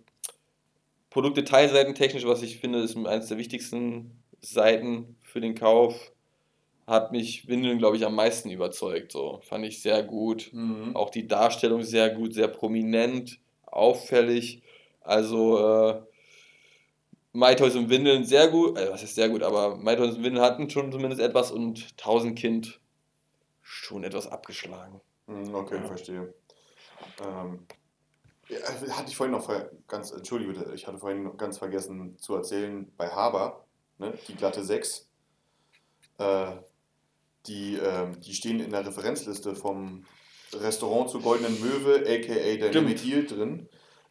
Produktdetailseiten 1.19 1.97
technisch, 1.97 2.25
was 2.27 2.43
ich 2.43 2.61
finde, 2.61 2.79
ist 2.79 2.97
eines 2.97 3.27
der 3.27 3.39
wichtigsten 3.39 4.23
Seiten 4.41 5.17
für 5.25 5.41
den 5.41 5.57
Kauf. 5.57 6.13
Hat 6.87 7.11
mich 7.11 7.49
Windeln, 7.49 7.79
glaube 7.79 7.97
ich, 7.97 8.07
am 8.07 8.15
meisten 8.15 8.51
überzeugt. 8.51 9.11
So 9.11 9.41
fand 9.43 9.65
ich 9.65 9.83
sehr 9.83 10.05
gut. 10.05 10.51
Mhm. 10.53 10.95
Auch 10.95 11.11
die 11.11 11.27
Darstellung 11.27 11.83
sehr 11.83 12.11
gut, 12.11 12.35
sehr 12.35 12.47
prominent, 12.47 13.41
auffällig. 13.67 14.63
Also 15.01 15.59
äh, 15.59 16.03
MyToys 17.33 17.75
und 17.75 17.91
Windeln 17.91 18.23
sehr 18.25 18.47
gut, 18.47 18.79
äh, 18.79 18.89
was 18.89 19.03
ist 19.03 19.17
sehr 19.17 19.29
gut, 19.29 19.43
aber 19.43 19.75
MyToys 19.75 20.15
und 20.15 20.23
Windeln 20.23 20.45
hatten 20.45 20.71
schon 20.71 20.93
zumindest 20.93 21.21
etwas 21.21 21.51
und 21.51 21.85
1000 21.99 22.39
Kind 22.39 22.79
schon 23.61 24.05
etwas 24.05 24.29
abgeschlagen. 24.29 25.01
Mhm, 25.27 25.53
okay, 25.53 25.79
ja. 25.79 25.83
verstehe. 25.83 26.33
Ähm, 27.21 27.67
ja, 28.49 28.97
hatte 28.97 29.09
ich 29.09 29.17
vorhin 29.17 29.33
noch 29.33 29.51
ganz, 29.87 30.11
entschuldige 30.11 30.53
bitte, 30.53 30.75
ich 30.75 30.87
hatte 30.87 30.99
vorhin 30.99 31.25
noch 31.25 31.37
ganz 31.37 31.59
vergessen 31.59 32.19
zu 32.19 32.35
erzählen, 32.35 32.91
bei 32.97 33.09
Haber, 33.09 33.65
ne, 33.99 34.17
die 34.29 34.35
glatte 34.35 34.65
6, 34.65 35.09
äh, 36.19 36.53
die, 37.47 37.77
äh, 37.77 38.11
die 38.19 38.35
stehen 38.35 38.61
in 38.61 38.71
der 38.71 38.87
Referenzliste 38.87 39.55
vom 39.55 40.05
Restaurant 40.53 41.11
zur 41.11 41.23
Goldenen 41.23 41.61
Möwe, 41.61 42.01
aka 42.01 42.69
Dynamic 42.71 43.05
Yield 43.05 43.31
drin. 43.31 43.69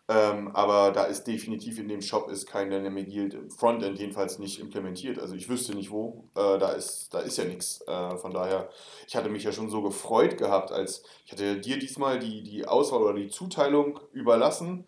Ähm, 0.09 0.55
aber 0.55 0.91
da 0.91 1.03
ist 1.03 1.25
definitiv 1.25 1.79
in 1.79 1.89
dem 1.89 2.01
Shop 2.01 2.29
ist 2.29 2.47
kein 2.47 2.69
Dynamic 2.69 3.09
Yield 3.09 3.37
Frontend 3.51 3.99
jedenfalls 3.99 4.39
nicht 4.39 4.59
implementiert. 4.59 5.19
Also 5.19 5.35
ich 5.35 5.49
wüsste 5.49 5.75
nicht 5.75 5.91
wo. 5.91 6.23
Äh, 6.33 6.57
da, 6.57 6.71
ist, 6.71 7.13
da 7.13 7.19
ist 7.19 7.37
ja 7.37 7.43
nichts. 7.43 7.81
Äh, 7.87 8.17
von 8.17 8.31
daher, 8.31 8.69
ich 9.05 9.17
hatte 9.17 9.29
mich 9.29 9.43
ja 9.43 9.51
schon 9.51 9.69
so 9.69 9.81
gefreut 9.81 10.37
gehabt, 10.37 10.71
als 10.71 11.03
ich 11.25 11.33
hatte 11.33 11.59
dir 11.59 11.77
diesmal 11.77 12.19
die, 12.19 12.41
die 12.41 12.65
Auswahl 12.65 13.01
oder 13.01 13.15
die 13.15 13.27
Zuteilung 13.27 13.99
überlassen. 14.13 14.85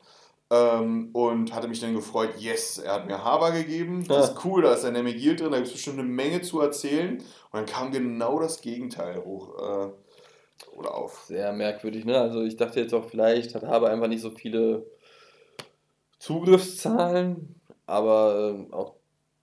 Ähm, 0.51 1.09
und 1.11 1.53
hatte 1.53 1.67
mich 1.67 1.81
dann 1.81 1.93
gefreut, 1.93 2.31
yes, 2.39 2.79
er 2.79 2.93
hat 2.93 3.05
mir 3.05 3.23
Haber 3.23 3.51
gegeben. 3.51 4.07
Das 4.07 4.29
ist 4.29 4.45
cool, 4.45 4.63
da 4.63 4.73
ist 4.73 4.83
Dynamic 4.83 5.17
Yield 5.17 5.41
drin, 5.41 5.51
da 5.51 5.57
gibt 5.57 5.67
es 5.67 5.73
bestimmt 5.73 5.99
eine 5.99 6.07
Menge 6.07 6.41
zu 6.41 6.61
erzählen. 6.61 7.17
Und 7.17 7.25
dann 7.51 7.65
kam 7.65 7.91
genau 7.91 8.39
das 8.39 8.61
Gegenteil 8.61 9.23
hoch. 9.23 9.59
Äh, 9.59 9.89
oder 10.75 10.95
auf. 10.95 11.25
Sehr 11.27 11.51
merkwürdig, 11.51 12.05
ne? 12.05 12.19
Also 12.19 12.41
ich 12.41 12.55
dachte 12.55 12.79
jetzt 12.79 12.93
auch, 12.93 13.05
vielleicht 13.05 13.53
hat 13.53 13.63
Haber 13.63 13.89
einfach 13.89 14.07
nicht 14.07 14.21
so 14.21 14.31
viele 14.31 14.85
Zugriffszahlen, 16.19 17.55
aber 17.85 18.67
äh, 18.69 18.73
auch 18.73 18.95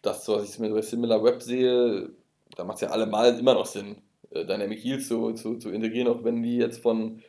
das, 0.02 0.28
was 0.28 0.48
ich 0.48 0.58
mit 0.58 0.72
bei 0.72 0.82
Similar 0.82 1.24
Web 1.24 1.42
sehe, 1.42 2.10
da 2.54 2.64
macht 2.64 2.76
es 2.76 2.82
ja 2.82 2.90
allemal 2.90 3.38
immer 3.38 3.54
noch 3.54 3.66
Sinn, 3.66 3.96
äh, 4.30 4.44
Dynamic 4.44 4.84
Yield 4.84 5.04
zu, 5.04 5.32
zu, 5.32 5.56
zu 5.56 5.70
integrieren, 5.70 6.08
auch 6.08 6.22
wenn 6.22 6.42
die 6.42 6.56
jetzt 6.56 6.82
von 6.82 7.22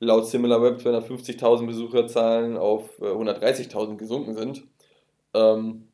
laut 0.00 0.26
SimilarWeb 0.26 0.80
250.000 0.80 1.66
Besucherzahlen 1.66 2.56
auf 2.56 2.98
äh, 3.00 3.04
130.000 3.04 3.96
gesunken 3.96 4.34
sind. 4.34 4.64
Ähm, 5.34 5.88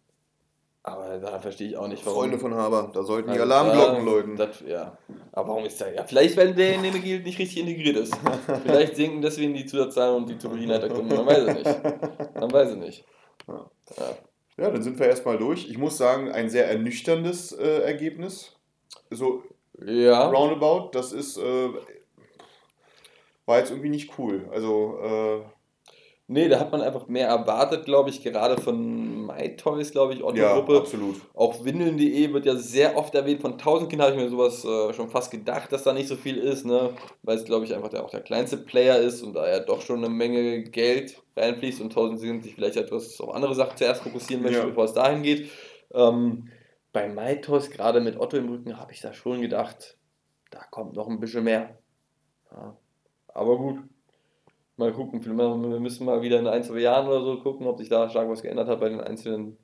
aber 0.83 1.19
da 1.19 1.39
verstehe 1.41 1.69
ich 1.69 1.77
auch 1.77 1.89
nicht, 1.89 2.05
warum. 2.07 2.21
Freunde 2.21 2.39
von 2.39 2.55
Haber, 2.55 2.91
da 2.93 3.03
sollten 3.03 3.33
die 3.33 3.39
also 3.39 3.55
Alarmglocken 3.55 4.05
läuten. 4.05 4.37
Das, 4.37 4.61
ja. 4.67 4.97
Aber 5.33 5.49
warum 5.49 5.65
ist 5.65 5.81
der? 5.81 5.95
Ja, 5.95 6.05
vielleicht, 6.05 6.37
weil 6.37 6.55
der 6.55 6.75
in 6.75 6.83
dem 6.83 7.01
Guild 7.01 7.25
nicht 7.25 7.39
richtig 7.39 7.59
integriert 7.59 7.97
ist. 7.97 8.17
vielleicht 8.63 8.97
sinken 8.97 9.23
deswegen 9.23 9.55
die 9.55 9.67
Zusatzzahlen 9.67 10.17
und 10.17 10.29
die 10.29 10.39
Turbinenleiterkunden. 10.39 11.17
Man 11.17 11.27
weiß 11.27 11.39
es 11.39 11.55
nicht. 11.55 12.35
Man 12.35 12.53
weiß 12.53 12.69
es 12.71 12.77
nicht. 12.77 13.05
Ja. 13.47 13.71
ja. 13.97 14.17
ja 14.57 14.71
dann 14.71 14.83
sind 14.83 14.99
wir 14.99 15.07
erstmal 15.07 15.39
durch. 15.39 15.69
Ich 15.69 15.79
muss 15.79 15.97
sagen, 15.97 16.31
ein 16.33 16.51
sehr 16.51 16.69
ernüchterndes 16.69 17.53
äh, 17.53 17.83
Ergebnis. 17.83 18.57
So 19.11 19.45
ja. 19.85 20.29
roundabout. 20.29 20.91
Das 20.93 21.13
ist. 21.13 21.37
Äh, 21.37 21.69
war 23.47 23.59
jetzt 23.59 23.71
irgendwie 23.71 23.91
nicht 23.91 24.19
cool. 24.19 24.49
Also. 24.53 24.99
Äh, 25.03 25.60
Nee, 26.33 26.49
da 26.49 26.61
hat 26.61 26.71
man 26.71 26.81
einfach 26.81 27.09
mehr 27.09 27.27
erwartet, 27.27 27.87
glaube 27.87 28.09
ich, 28.09 28.23
gerade 28.23 28.57
von 28.57 29.27
MyToys, 29.27 29.91
glaube 29.91 30.15
ich, 30.15 30.23
Otto-Gruppe. 30.23 30.75
Ja, 30.75 30.79
absolut. 30.79 31.21
Auch 31.35 31.65
Windeln.de 31.65 32.33
wird 32.33 32.47
ja 32.47 32.55
sehr 32.55 32.97
oft 32.97 33.13
erwähnt. 33.17 33.41
Von 33.41 33.55
1000 33.55 33.91
Kindern 33.91 34.13
habe 34.13 34.17
ich 34.17 34.23
mir 34.23 34.31
sowas 34.31 34.65
äh, 34.65 34.93
schon 34.93 35.11
fast 35.11 35.33
gedacht, 35.33 35.73
dass 35.73 35.83
da 35.83 35.93
nicht 35.93 36.07
so 36.07 36.15
viel 36.15 36.37
ist, 36.37 36.65
ne? 36.65 36.91
weil 37.25 37.37
es, 37.37 37.45
glaube 37.45 37.65
ich, 37.65 37.75
einfach 37.75 37.89
der, 37.89 38.05
auch 38.05 38.11
der 38.11 38.21
kleinste 38.21 38.59
Player 38.59 38.99
ist 38.99 39.25
und 39.25 39.35
da 39.35 39.51
ja 39.51 39.59
doch 39.59 39.81
schon 39.81 40.05
eine 40.05 40.09
Menge 40.09 40.63
Geld 40.63 41.21
reinfließt 41.37 41.81
und 41.81 41.89
1000 41.89 42.21
sind 42.21 42.45
sich 42.45 42.55
vielleicht 42.55 42.77
etwas 42.77 43.21
auf 43.21 43.35
andere 43.35 43.57
Sachen 43.57 43.77
zuerst 43.77 44.05
fokussieren 44.05 44.45
möchten, 44.45 44.61
ja. 44.61 44.67
bevor 44.67 44.85
es 44.85 44.93
dahin 44.93 45.25
geht. 45.25 45.51
Ähm, 45.93 46.47
bei 46.93 47.09
MyToys, 47.09 47.71
gerade 47.71 48.01
mit 48.01 48.17
Otto 48.17 48.37
im 48.37 48.51
Rücken, 48.51 48.79
habe 48.79 48.93
ich 48.93 49.01
da 49.01 49.13
schon 49.13 49.41
gedacht, 49.41 49.99
da 50.53 50.61
kommt 50.71 50.95
noch 50.95 51.09
ein 51.09 51.19
bisschen 51.19 51.43
mehr. 51.43 51.77
Ja. 52.53 52.77
Aber 53.35 53.59
gut, 53.59 53.79
mal 54.81 54.93
gucken. 54.93 55.25
Wir 55.25 55.81
müssen 55.81 56.05
mal 56.05 56.23
wieder 56.23 56.41
in 56.41 56.49
ein, 56.49 56.65
zwei 56.65 56.81
Jahren 56.81 57.07
oder 57.07 57.23
so 57.23 57.39
gucken, 57.41 57.67
ob 57.67 57.79
sich 57.79 57.89
da 57.89 58.09
stark 58.09 58.29
was 58.29 58.43
geändert 58.43 58.67
hat 58.67 58.81
bei 58.81 58.89
den 58.89 59.01
einzelnen 59.01 59.57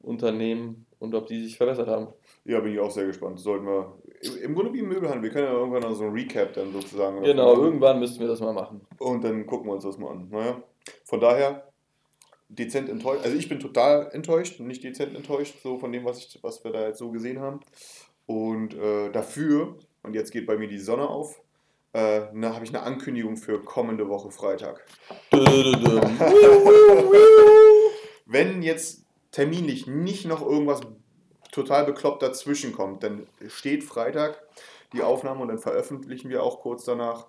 Unternehmen 0.00 0.86
und 1.00 1.14
ob 1.14 1.26
die 1.26 1.42
sich 1.42 1.56
verbessert 1.56 1.88
haben. 1.88 2.08
Ja, 2.44 2.60
bin 2.60 2.72
ich 2.72 2.78
auch 2.78 2.90
sehr 2.90 3.06
gespannt. 3.06 3.40
Sollten 3.40 3.66
wir. 3.66 3.98
Im 4.42 4.54
Grunde 4.54 4.72
wie 4.72 4.80
im 4.80 4.88
Möbelhandel. 4.88 5.24
Wir 5.24 5.30
können 5.30 5.46
ja 5.46 5.52
irgendwann 5.52 5.82
noch 5.82 5.94
so 5.94 6.04
ein 6.04 6.12
Recap 6.12 6.52
dann 6.52 6.72
sozusagen. 6.72 7.22
Genau, 7.22 7.54
irgendwann 7.56 7.98
müssten 7.98 8.20
wir 8.20 8.28
das 8.28 8.40
mal 8.40 8.52
machen. 8.52 8.82
Und 8.98 9.24
dann 9.24 9.46
gucken 9.46 9.66
wir 9.68 9.74
uns 9.74 9.84
das 9.84 9.98
mal 9.98 10.10
an. 10.12 10.28
Naja. 10.30 10.62
Von 11.04 11.20
daher, 11.20 11.72
dezent 12.48 12.88
enttäuscht. 12.88 13.24
Also 13.24 13.36
ich 13.36 13.48
bin 13.48 13.58
total 13.58 14.10
enttäuscht, 14.12 14.60
nicht 14.60 14.84
dezent 14.84 15.16
enttäuscht, 15.16 15.56
so 15.62 15.78
von 15.78 15.92
dem, 15.92 16.04
was, 16.04 16.18
ich, 16.18 16.38
was 16.42 16.62
wir 16.62 16.72
da 16.72 16.86
jetzt 16.86 16.98
so 16.98 17.10
gesehen 17.10 17.40
haben. 17.40 17.60
Und 18.26 18.74
äh, 18.74 19.10
dafür, 19.10 19.76
und 20.02 20.14
jetzt 20.14 20.30
geht 20.30 20.46
bei 20.46 20.56
mir 20.56 20.68
die 20.68 20.78
Sonne 20.78 21.08
auf, 21.08 21.40
äh, 21.94 22.22
ne, 22.32 22.54
habe 22.54 22.64
ich 22.64 22.74
eine 22.74 22.82
Ankündigung 22.82 23.36
für 23.36 23.62
kommende 23.62 24.08
Woche 24.08 24.30
Freitag. 24.30 24.86
Wenn 28.26 28.62
jetzt 28.62 29.04
terminlich 29.30 29.86
nicht 29.86 30.24
noch 30.26 30.40
irgendwas 30.42 30.80
total 31.50 31.84
bekloppt 31.84 32.22
dazwischen 32.22 32.72
kommt, 32.72 33.02
dann 33.02 33.26
steht 33.48 33.84
Freitag 33.84 34.42
die 34.92 35.02
Aufnahme 35.02 35.42
und 35.42 35.48
dann 35.48 35.58
veröffentlichen 35.58 36.30
wir 36.30 36.42
auch 36.42 36.60
kurz 36.60 36.84
danach, 36.84 37.26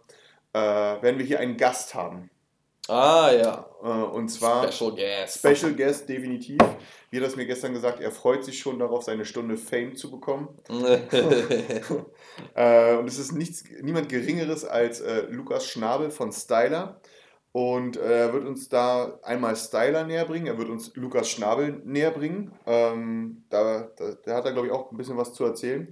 äh, 0.54 0.60
werden 0.60 1.18
wir 1.18 1.26
hier 1.26 1.40
einen 1.40 1.58
Gast 1.58 1.96
haben. 1.96 2.30
Ah, 2.88 3.32
ja. 3.32 3.66
Äh, 3.82 3.88
und 3.88 4.30
zwar. 4.30 4.72
Special 4.72 4.92
Guest. 4.94 5.40
Special 5.40 5.74
Guest, 5.74 6.10
definitiv. 6.10 6.60
Wie 7.10 7.18
hat 7.18 7.26
das 7.26 7.36
mir 7.36 7.46
gestern 7.46 7.74
gesagt, 7.74 8.02
er 8.02 8.12
freut 8.12 8.44
sich 8.44 8.60
schon 8.60 8.80
darauf, 8.80 9.04
seine 9.04 9.26
Stunde 9.26 9.56
Fame 9.56 9.96
zu 9.96 10.12
bekommen. 10.12 10.50
äh, 12.56 12.96
und 12.96 13.08
es 13.08 13.20
ist 13.20 13.32
nichts, 13.32 13.64
niemand 13.82 14.10
Geringeres 14.10 14.66
als 14.66 15.00
äh, 15.00 15.28
Lukas 15.30 15.68
Schnabel 15.68 16.12
von 16.12 16.32
Styler. 16.32 17.00
Und 17.54 17.98
äh, 17.98 18.22
er 18.22 18.34
wird 18.34 18.48
uns 18.48 18.68
da 18.68 19.20
einmal 19.22 19.56
Styler 19.56 20.06
näher 20.06 20.26
bringen, 20.26 20.48
er 20.48 20.58
wird 20.58 20.70
uns 20.70 20.92
Lukas 20.96 21.30
Schnabel 21.30 21.84
näher 21.86 22.10
bringen. 22.10 22.52
Ähm, 22.66 23.44
da, 23.50 23.92
da, 23.96 24.16
da 24.26 24.36
hat 24.36 24.46
er, 24.46 24.54
glaube 24.54 24.68
ich, 24.68 24.74
auch 24.74 24.92
ein 24.92 24.98
bisschen 24.98 25.18
was 25.18 25.36
zu 25.36 25.46
erzählen. 25.46 25.88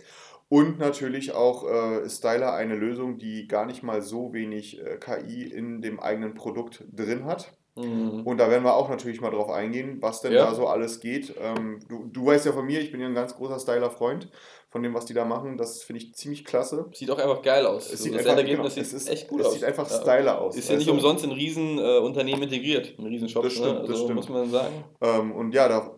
Und 0.52 0.80
natürlich 0.80 1.32
auch 1.32 1.66
äh, 1.66 2.04
ist 2.04 2.18
Styler 2.18 2.52
eine 2.52 2.76
Lösung, 2.76 3.18
die 3.18 3.48
gar 3.48 3.66
nicht 3.66 3.84
mal 3.84 4.02
so 4.02 4.34
wenig 4.34 4.82
äh, 4.82 4.98
KI 4.98 5.44
in 5.44 5.82
dem 5.82 6.02
eigenen 6.02 6.34
Produkt 6.34 6.84
drin 6.92 7.24
hat. 7.24 7.54
Mhm. 7.78 8.24
Und 8.28 8.38
da 8.38 8.50
werden 8.50 8.66
wir 8.66 8.76
auch 8.76 8.90
natürlich 8.90 9.22
mal 9.22 9.32
drauf 9.32 9.50
eingehen, 9.50 10.02
was 10.02 10.20
denn 10.20 10.34
ja. 10.34 10.48
da 10.48 10.54
so 10.54 10.68
alles 10.68 11.00
geht. 11.00 11.34
Ähm, 11.40 11.80
du, 11.88 12.04
du 12.12 12.26
weißt 12.26 12.46
ja 12.46 12.52
von 12.52 12.66
mir, 12.66 12.82
ich 12.82 12.92
bin 12.92 13.00
ja 13.00 13.08
ein 13.08 13.16
ganz 13.16 13.34
großer 13.34 13.60
Styler-Freund 13.60 14.28
von 14.70 14.84
dem, 14.84 14.94
was 14.94 15.06
die 15.06 15.14
da 15.14 15.24
machen. 15.24 15.56
Das 15.56 15.84
finde 15.84 16.02
ich 16.02 16.16
ziemlich 16.16 16.44
klasse. 16.44 16.90
Sieht 16.92 17.10
auch 17.12 17.18
einfach 17.20 17.42
geil 17.42 17.66
aus. 17.66 17.90
Es 17.90 18.04
sieht, 18.04 18.18
einfach, 18.18 18.36
genau, 18.44 18.68
sieht 18.68 18.84
ist, 18.84 19.10
echt 19.10 19.30
gut 19.30 19.40
es 19.40 19.46
aus. 19.46 19.54
Es 19.54 19.60
sieht 19.60 19.70
einfach 19.70 19.90
ja. 19.90 20.02
Styler 20.02 20.42
aus. 20.42 20.58
Ist 20.58 20.68
ja 20.68 20.76
nicht 20.76 20.90
also, 20.90 20.98
umsonst 20.98 21.24
in 21.24 21.32
Riesenunternehmen 21.32 22.42
äh, 22.42 22.46
integriert, 22.46 22.94
in 22.98 23.06
Riesenshops. 23.06 23.46
Das 23.46 23.56
ne? 23.56 23.62
stimmt, 23.62 23.74
ne? 23.74 23.80
also, 23.80 23.94
das 23.94 24.02
stimmt. 24.02 24.16
muss 24.16 24.28
man 24.28 24.52
sagen. 24.52 24.84
Ähm, 25.00 25.32
und 25.32 25.54
ja, 25.54 25.70
da 25.70 25.98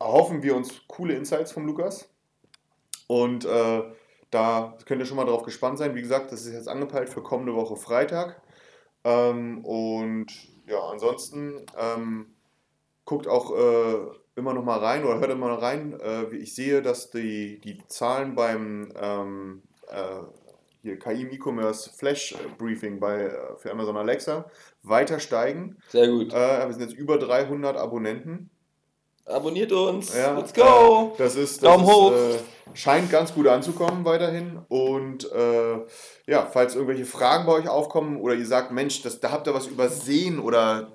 erhoffen 0.00 0.42
wir 0.42 0.56
uns 0.56 0.80
coole 0.88 1.12
Insights 1.12 1.52
vom 1.52 1.66
Lukas. 1.66 2.08
Und 3.06 3.44
äh, 3.44 3.82
da 4.30 4.76
könnt 4.86 5.00
ihr 5.00 5.06
schon 5.06 5.16
mal 5.16 5.24
drauf 5.24 5.42
gespannt 5.42 5.78
sein. 5.78 5.94
Wie 5.94 6.02
gesagt, 6.02 6.32
das 6.32 6.46
ist 6.46 6.52
jetzt 6.52 6.68
angepeilt 6.68 7.08
für 7.08 7.22
kommende 7.22 7.54
Woche 7.54 7.76
Freitag. 7.76 8.42
Ähm, 9.04 9.64
und 9.64 10.26
ja, 10.66 10.80
ansonsten 10.90 11.64
ähm, 11.78 12.34
guckt 13.04 13.28
auch 13.28 13.56
äh, 13.56 13.96
immer 14.34 14.52
noch 14.52 14.64
mal 14.64 14.78
rein 14.78 15.04
oder 15.04 15.20
hört 15.20 15.30
immer 15.30 15.48
noch 15.48 15.62
rein. 15.62 15.98
Äh, 16.00 16.34
ich 16.36 16.54
sehe, 16.54 16.82
dass 16.82 17.10
die, 17.10 17.60
die 17.60 17.78
Zahlen 17.86 18.34
beim 18.34 18.92
ähm, 19.00 19.62
äh, 19.88 20.22
hier 20.82 20.98
KI 20.98 21.26
E-Commerce 21.32 21.90
Flash 21.96 22.36
Briefing 22.58 23.00
bei, 23.00 23.24
äh, 23.24 23.56
für 23.56 23.70
Amazon 23.70 23.96
Alexa 23.96 24.50
weiter 24.82 25.18
steigen. 25.18 25.76
Sehr 25.88 26.08
gut. 26.08 26.32
Äh, 26.32 26.66
wir 26.66 26.72
sind 26.72 26.82
jetzt 26.82 26.98
über 26.98 27.18
300 27.18 27.76
Abonnenten. 27.76 28.50
Abonniert 29.26 29.72
uns. 29.72 30.14
Ja, 30.16 30.36
Let's 30.38 30.54
go. 30.54 31.12
äh, 31.14 31.18
das 31.18 31.34
ist, 31.34 31.62
das 31.62 31.70
Daumen 31.70 31.84
ist, 31.84 31.90
hoch. 31.92 32.12
Äh, 32.12 32.38
scheint 32.76 33.10
ganz 33.10 33.34
gut 33.34 33.48
anzukommen 33.48 34.04
weiterhin. 34.04 34.58
Und 34.68 35.30
äh, 35.32 35.78
ja, 36.26 36.46
falls 36.46 36.74
irgendwelche 36.74 37.06
Fragen 37.06 37.44
bei 37.46 37.52
euch 37.52 37.68
aufkommen 37.68 38.20
oder 38.20 38.34
ihr 38.34 38.46
sagt, 38.46 38.70
Mensch, 38.70 39.02
das, 39.02 39.18
da 39.20 39.32
habt 39.32 39.46
ihr 39.48 39.54
was 39.54 39.66
übersehen 39.66 40.38
oder 40.38 40.92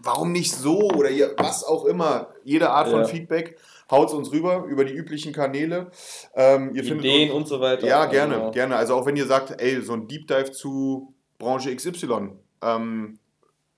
warum 0.00 0.32
nicht 0.32 0.52
so 0.52 0.78
oder 0.90 1.10
ihr, 1.10 1.34
was 1.36 1.62
auch 1.64 1.84
immer, 1.84 2.28
jede 2.44 2.70
Art 2.70 2.88
von 2.88 3.00
Ja. 3.00 3.04
Feedback, 3.06 3.58
haut 3.90 4.12
uns 4.14 4.30
rüber 4.32 4.64
über 4.68 4.84
die 4.84 4.94
üblichen 4.94 5.32
Kanäle. 5.32 5.90
Ähm, 6.34 6.74
ihr 6.74 6.84
findet 6.84 7.04
Ideen 7.04 7.30
uns- 7.32 7.36
und 7.42 7.46
so 7.48 7.60
weiter. 7.60 7.86
ja, 7.86 8.06
gerne, 8.06 8.36
Also, 8.36 8.50
gerne. 8.52 8.76
Also 8.76 8.94
auch 8.94 9.04
wenn 9.06 9.16
ihr 9.16 9.26
sagt, 9.26 9.60
ey, 9.60 9.82
so 9.82 9.92
ein 9.94 10.06
Deep 10.08 10.26
Dive 10.28 10.52
zu 10.52 11.14
Branche 11.38 11.74
XY, 11.74 12.30
ähm, 12.62 13.17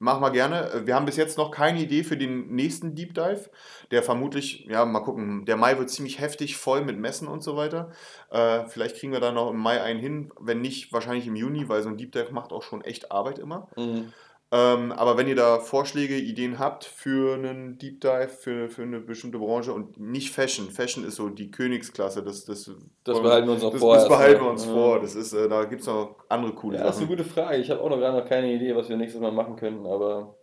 machen 0.01 0.23
wir 0.23 0.31
gerne. 0.31 0.83
Wir 0.85 0.97
haben 0.97 1.07
bis 1.07 1.17
jetzt 1.17 1.39
noch 1.39 1.51
keine 1.51 1.81
Idee 1.81 2.03
für 2.03 2.17
den 2.17 2.49
nächsten 2.49 2.95
Deep 2.95 3.15
Dive, 3.15 3.51
der 3.91 4.03
vermutlich, 4.03 4.65
ja, 4.65 4.85
mal 4.85 5.01
gucken, 5.01 5.45
der 5.45 5.57
Mai 5.57 5.79
wird 5.79 5.91
ziemlich 5.91 6.19
heftig 6.19 6.57
voll 6.57 6.83
mit 6.83 6.99
Messen 6.99 7.29
und 7.29 7.43
so 7.43 7.57
weiter. 7.57 7.93
Äh, 8.31 8.67
vielleicht 8.67 8.97
kriegen 8.97 9.13
wir 9.13 9.21
da 9.21 9.31
noch 9.31 9.51
im 9.51 9.59
Mai 9.59 9.81
einen 9.83 10.01
hin, 10.01 10.33
wenn 10.41 10.63
nicht, 10.63 10.93
wahrscheinlich 10.93 11.27
im 11.27 11.37
Juni, 11.37 11.69
weil 11.69 11.83
so 11.83 11.91
ein 11.91 11.99
Deep 11.99 12.13
Dive 12.13 12.33
macht 12.33 12.53
auch 12.53 12.63
schon 12.63 12.83
echt 12.83 13.13
Arbeit 13.13 13.39
immer. 13.39 13.69
mhm. 13.77 14.13
Ähm, 14.53 14.91
aber 14.91 15.17
wenn 15.17 15.29
ihr 15.29 15.37
da 15.37 15.61
Vorschläge, 15.61 16.17
Ideen 16.17 16.59
habt 16.59 16.85
für 16.85 17.35
einen 17.35 17.79
Deep 17.79 18.01
Dive, 18.01 18.27
für, 18.29 18.69
für 18.69 18.83
eine 18.83 18.99
bestimmte 18.99 19.39
Branche 19.39 19.73
und 19.73 20.01
nicht 20.01 20.31
Fashion, 20.35 20.71
Fashion 20.71 21.05
ist 21.05 21.17
so 21.17 21.29
die 21.29 21.53
Königsklasse, 21.53 22.23
das, 22.25 22.45
das, 22.47 22.69
Das 23.05 23.21
behalten 23.23 23.47
wir 23.47 23.55
uns 23.55 23.63
noch 23.63 23.71
das, 23.71 23.81
vor. 23.81 23.95
Das 23.95 24.09
behalten 24.09 24.43
wir 24.43 24.51
uns 24.51 24.65
Ja. 24.67 24.73
vor. 24.73 25.01
Das 25.01 25.15
ist, 25.15 25.33
äh, 25.35 25.49
da 25.49 25.65
gibt 25.67 25.83
es 25.83 25.87
noch 25.87 26.17
andere 26.29 26.53
coole 26.55 26.79
Ja, 26.79 26.83
das 26.85 26.97
ist 26.97 27.03
eine 27.03 27.07
Sachen. 27.11 27.17
gute 27.19 27.29
Frage. 27.31 27.59
Ich 27.59 27.71
habe 27.71 27.81
auch 27.81 27.91
noch 27.91 27.99
gerade 27.99 28.19
noch 28.19 28.29
keine 28.29 28.53
Idee, 28.53 28.75
was 28.75 28.89
wir 28.89 28.97
nächstes 28.97 29.21
Mal 29.21 29.31
machen 29.31 29.55
können, 29.55 29.87
aber 29.87 30.35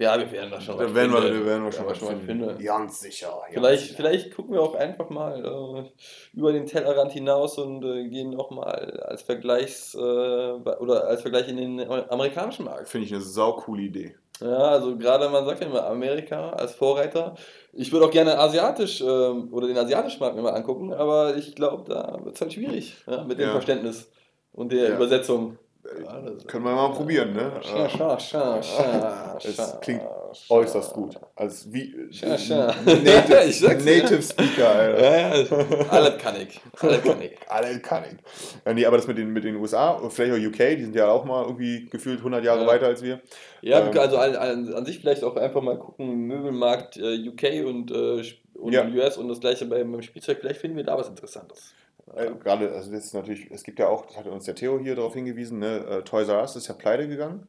ja, 0.00 0.18
wir 0.18 0.32
werden 0.32 0.50
da 0.50 0.60
schon 0.60 0.76
Da 0.78 0.94
werden 0.94 1.12
wir, 1.12 1.20
finden. 1.22 1.40
da 1.40 1.46
werden 1.46 1.62
wir 1.62 1.70
Ja, 1.70 1.72
schon 1.72 1.86
was 1.86 2.00
was 2.02 2.08
finden. 2.08 2.26
finden. 2.26 2.58
Ganz 2.64 3.00
sicher. 3.00 3.28
ganz 3.28 3.54
Vielleicht, 3.54 3.82
sicher. 3.82 3.94
vielleicht 3.96 4.34
gucken 4.34 4.54
wir 4.54 4.62
auch 4.62 4.74
einfach 4.74 5.08
mal 5.10 5.44
äh, 5.86 6.36
über 6.36 6.52
den 6.52 6.66
Tellerrand 6.66 7.12
hinaus 7.12 7.58
und 7.58 7.84
äh, 7.84 8.08
gehen 8.08 8.34
auch 8.36 8.50
mal 8.50 9.00
als 9.06 9.22
Vergleichs 9.22 9.94
äh, 9.94 9.98
oder 9.98 11.06
als 11.06 11.22
Vergleich 11.22 11.48
in 11.48 11.56
den 11.58 11.80
amerikanischen 12.10 12.64
Markt. 12.64 12.88
Finde 12.88 13.06
ich 13.06 13.12
eine 13.14 13.22
saukoole 13.22 13.82
Idee. 13.82 14.14
Ja, 14.40 14.56
also 14.56 14.96
gerade 14.96 15.28
man 15.28 15.44
sagt 15.44 15.60
ja 15.60 15.66
immer 15.66 15.86
Amerika 15.86 16.50
als 16.50 16.72
Vorreiter. 16.74 17.34
Ich 17.74 17.92
würde 17.92 18.06
auch 18.06 18.10
gerne 18.10 18.38
asiatisch 18.38 19.02
ähm, 19.02 19.52
oder 19.52 19.66
den 19.66 19.76
asiatischen 19.76 20.18
Markt 20.20 20.34
mir 20.34 20.40
mal 20.40 20.54
angucken, 20.54 20.94
aber 20.94 21.36
ich 21.36 21.54
glaube, 21.54 21.84
da 21.92 22.18
wird 22.24 22.36
es 22.36 22.40
halt 22.40 22.54
schwierig 22.54 22.96
ja, 23.06 23.22
mit 23.24 23.38
dem 23.38 23.48
Ja. 23.48 23.52
Verständnis 23.52 24.10
und 24.52 24.72
der 24.72 24.88
Ja. 24.88 24.96
Übersetzung. 24.96 25.58
Ja, 25.82 26.22
Können 26.46 26.64
wir 26.64 26.74
mal 26.74 26.92
probieren, 26.92 27.32
ne? 27.32 27.52
Scha, 27.62 27.88
scha, 27.88 28.18
scha, 28.20 28.62
scha, 28.62 29.38
Es 29.42 29.80
klingt 29.80 30.02
äußerst 30.48 30.92
gut. 30.92 31.16
Als 31.34 31.72
wie 31.72 31.94
Scha, 32.12 32.36
scha. 32.36 32.66
Native, 32.84 33.44
Ich. 33.48 33.62
Native 33.62 34.22
Speaker, 34.22 34.68
Alter. 34.68 35.02
Ja, 35.02 35.36
ja, 35.38 35.88
alles 35.88 36.18
kann 36.18 36.36
ich. 36.40 36.60
Alles 36.80 37.02
kann 37.02 37.22
ich. 37.22 37.30
Alle 37.48 37.80
kann 37.80 38.04
ich. 38.04 38.18
Ja, 38.66 38.74
nee, 38.74 38.84
aber 38.84 38.98
das 38.98 39.06
mit 39.06 39.16
den, 39.18 39.32
mit 39.32 39.44
den 39.44 39.56
USA, 39.56 39.98
vielleicht 40.10 40.32
auch 40.32 40.48
UK, 40.48 40.76
die 40.76 40.82
sind 40.84 40.94
ja 40.96 41.08
auch 41.08 41.24
mal 41.24 41.44
irgendwie 41.44 41.86
gefühlt 41.88 42.18
100 42.18 42.44
Jahre 42.44 42.60
Ja. 42.62 42.66
weiter 42.66 42.86
als 42.86 43.02
wir. 43.02 43.20
Ja, 43.62 43.80
Ähm, 43.80 43.98
also 43.98 44.18
an, 44.18 44.36
an, 44.36 44.74
an 44.74 44.84
sich 44.84 45.00
vielleicht 45.00 45.24
auch 45.24 45.36
einfach 45.36 45.62
mal 45.62 45.78
gucken, 45.78 46.26
Möbelmarkt 46.26 46.98
äh, 46.98 47.26
UK 47.28 47.66
und, 47.66 47.90
äh, 47.90 48.22
und 48.54 48.72
Ja. 48.74 48.86
US 48.86 49.16
und 49.16 49.28
das 49.28 49.40
gleiche 49.40 49.64
beim, 49.64 49.90
beim 49.90 50.02
Spielzeug, 50.02 50.38
vielleicht 50.40 50.60
finden 50.60 50.76
wir 50.76 50.84
da 50.84 50.96
was 50.98 51.08
Interessantes. 51.08 51.72
Äh, 52.14 52.30
Gerade, 52.42 52.72
also 52.72 52.90
das 52.90 53.06
ist 53.06 53.14
natürlich, 53.14 53.50
es 53.50 53.62
gibt 53.62 53.78
ja 53.78 53.88
auch, 53.88 54.06
das 54.06 54.16
hat 54.16 54.26
uns 54.26 54.44
der 54.44 54.54
Theo 54.54 54.78
hier 54.78 54.96
darauf 54.96 55.14
hingewiesen, 55.14 55.58
ne, 55.58 55.86
äh, 55.86 56.02
Toys 56.02 56.28
R 56.28 56.40
Us 56.40 56.56
ist 56.56 56.68
ja 56.68 56.74
pleite 56.74 57.08
gegangen 57.08 57.48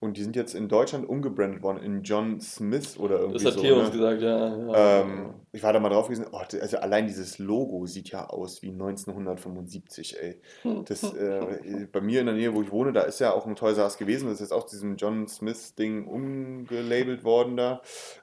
und 0.00 0.16
die 0.16 0.22
sind 0.22 0.34
jetzt 0.34 0.54
in 0.54 0.66
Deutschland 0.66 1.06
umgebrandet 1.06 1.62
worden 1.62 1.82
in 1.82 2.02
John 2.02 2.40
Smith 2.40 2.98
oder 2.98 3.20
irgendwie 3.20 3.44
Das 3.44 3.52
hat 3.52 3.54
so. 3.54 3.60
Theo 3.60 3.76
ne? 3.76 3.80
uns 3.82 3.92
gesagt, 3.92 4.22
ja. 4.22 4.56
ja. 4.56 5.00
Ähm, 5.02 5.34
ich 5.52 5.62
war 5.62 5.74
da 5.74 5.80
mal 5.80 5.90
drauf 5.90 6.06
gewesen, 6.06 6.24
oh, 6.32 6.38
also 6.38 6.78
allein 6.78 7.06
dieses 7.06 7.38
Logo 7.38 7.84
sieht 7.84 8.08
ja 8.08 8.26
aus 8.26 8.62
wie 8.62 8.70
1975, 8.70 10.16
ey. 10.18 10.40
Das, 10.86 11.02
äh, 11.12 11.86
bei 11.92 12.00
mir 12.00 12.20
in 12.20 12.26
der 12.26 12.34
Nähe, 12.34 12.54
wo 12.54 12.62
ich 12.62 12.72
wohne, 12.72 12.94
da 12.94 13.02
ist 13.02 13.20
ja 13.20 13.34
auch 13.34 13.46
ein 13.46 13.56
Toys 13.56 13.76
R 13.76 13.84
Us 13.84 13.98
gewesen, 13.98 14.24
das 14.24 14.34
ist 14.34 14.40
jetzt 14.40 14.52
auch 14.52 14.64
diesem 14.64 14.96
John 14.96 15.28
Smith-Ding 15.28 16.06
umgelabelt 16.06 17.22
worden 17.22 17.58
da. 17.58 17.82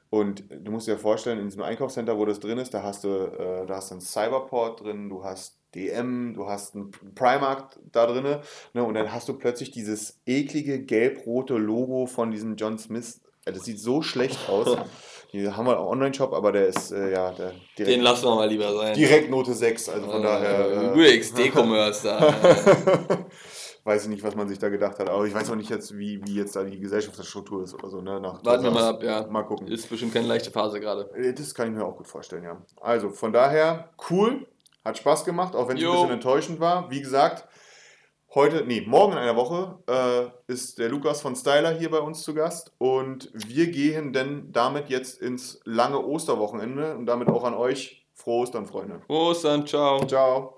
Und 0.10 0.46
du 0.50 0.72
musst 0.72 0.88
dir 0.88 0.98
vorstellen, 0.98 1.38
in 1.38 1.46
diesem 1.46 1.62
Einkaufscenter, 1.62 2.18
wo 2.18 2.26
das 2.26 2.40
drin 2.40 2.58
ist, 2.58 2.74
da 2.74 2.82
hast 2.82 3.04
du, 3.04 3.10
äh, 3.10 3.68
da 3.68 3.76
hast 3.76 3.92
du 3.92 3.96
einen 3.96 4.02
Cyberport 4.02 4.82
drin, 4.82 5.10
du 5.10 5.24
hast 5.24 5.60
DM, 5.78 6.34
du 6.34 6.48
hast 6.50 6.76
einen 6.76 6.92
Primark 7.16 7.78
da 7.92 8.08
drin, 8.08 8.40
ne, 8.74 8.84
und 8.84 8.94
dann 8.96 9.12
hast 9.14 9.30
du 9.30 9.34
plötzlich 9.34 9.72
dieses 9.72 10.20
eklige 10.26 10.80
gelb-rote 10.84 11.54
Logo 11.56 12.06
von 12.08 12.32
diesem 12.32 12.56
John 12.56 12.78
Smith. 12.78 13.22
Äh, 13.46 13.54
Das 13.54 13.64
sieht 13.66 13.80
so 13.80 14.02
schlecht 14.02 14.50
aus. 14.50 14.78
Die 15.34 15.46
haben 15.50 15.66
wir 15.66 15.78
auch 15.78 15.92
Online-Shop, 15.92 16.32
aber 16.34 16.54
der 16.54 16.68
ist, 16.68 16.92
äh, 16.94 17.12
ja, 17.12 17.32
der 17.34 17.52
direkt, 17.78 17.96
Den 17.98 18.02
lassen 18.02 18.24
wir 18.26 18.36
mal 18.36 18.48
lieber 18.48 18.74
sein. 18.74 18.94
direkt 18.96 19.30
Note 19.30 19.54
6, 19.54 19.90
also 19.90 20.10
von 20.10 20.24
daher. 20.24 20.94
Äh, 20.96 21.16
Äh, 21.16 21.20
XD-Commerce 21.20 22.04
da. 22.08 22.34
weiß 23.84 24.04
ich 24.04 24.10
nicht, 24.10 24.24
was 24.24 24.36
man 24.36 24.48
sich 24.48 24.58
da 24.60 24.70
gedacht 24.70 25.00
hat, 25.00 25.10
aber 25.10 25.26
ich 25.26 25.34
weiß 25.34 25.50
auch 25.50 25.56
nicht 25.56 25.70
jetzt, 25.70 25.98
wie, 25.98 26.22
wie 26.26 26.36
jetzt 26.36 26.56
da 26.56 26.64
die 26.64 26.80
Gesellschaftsstruktur 26.80 27.64
ist 27.64 27.74
oder 27.74 27.90
so, 27.90 28.02
ne? 28.02 28.20
Nach 28.22 28.44
Warten 28.44 28.64
wir 28.64 28.72
mal 28.72 28.84
ab, 28.84 29.04
ja. 29.04 29.26
Mal 29.28 29.44
gucken. 29.44 29.68
Ist 29.68 29.90
bestimmt 29.90 30.14
keine 30.14 30.28
leichte 30.28 30.50
Phase 30.52 30.80
gerade. 30.80 31.10
Äh, 31.16 31.34
Das 31.34 31.54
kann 31.54 31.70
ich 31.70 31.74
mir 31.78 31.86
auch 31.86 31.98
gut 31.98 32.08
vorstellen, 32.08 32.44
ja. 32.44 32.62
Also 32.82 33.10
von 33.10 33.32
daher, 33.34 33.90
cool, 34.10 34.46
hat 34.88 34.98
Spaß 34.98 35.26
gemacht, 35.26 35.56
auch 35.56 35.68
wenn 35.68 35.78
es 35.78 35.84
ein 35.84 35.92
bisschen 35.92 36.12
enttäuschend 36.12 36.60
war. 36.60 36.90
Wie 36.90 37.02
gesagt, 37.02 37.48
heute, 38.34 38.66
nee, 38.66 38.84
morgen 38.86 39.14
in 39.14 39.20
einer 39.20 39.36
Woche 39.36 39.80
äh, 39.88 40.52
ist 40.52 40.80
der 40.80 40.90
Lukas 40.90 41.22
von 41.22 41.36
Styler 41.36 41.72
hier 41.72 41.92
bei 41.92 42.00
uns 42.00 42.24
zu 42.24 42.34
Gast 42.34 42.74
und 42.78 43.32
wir 43.34 43.68
gehen 43.68 44.14
denn 44.14 44.52
damit 44.52 44.90
jetzt 44.90 45.22
ins 45.22 45.60
lange 45.66 46.04
Osterwochenende 46.04 46.96
und 46.96 47.06
damit 47.06 47.30
auch 47.30 47.44
an 47.44 47.54
euch 47.54 48.08
frohe 48.14 48.44
Ostern, 48.44 48.66
Freunde. 48.66 49.02
Prost 49.08 49.46
dann, 49.46 49.66
ciao. 49.66 50.06
Ciao. 50.06 50.57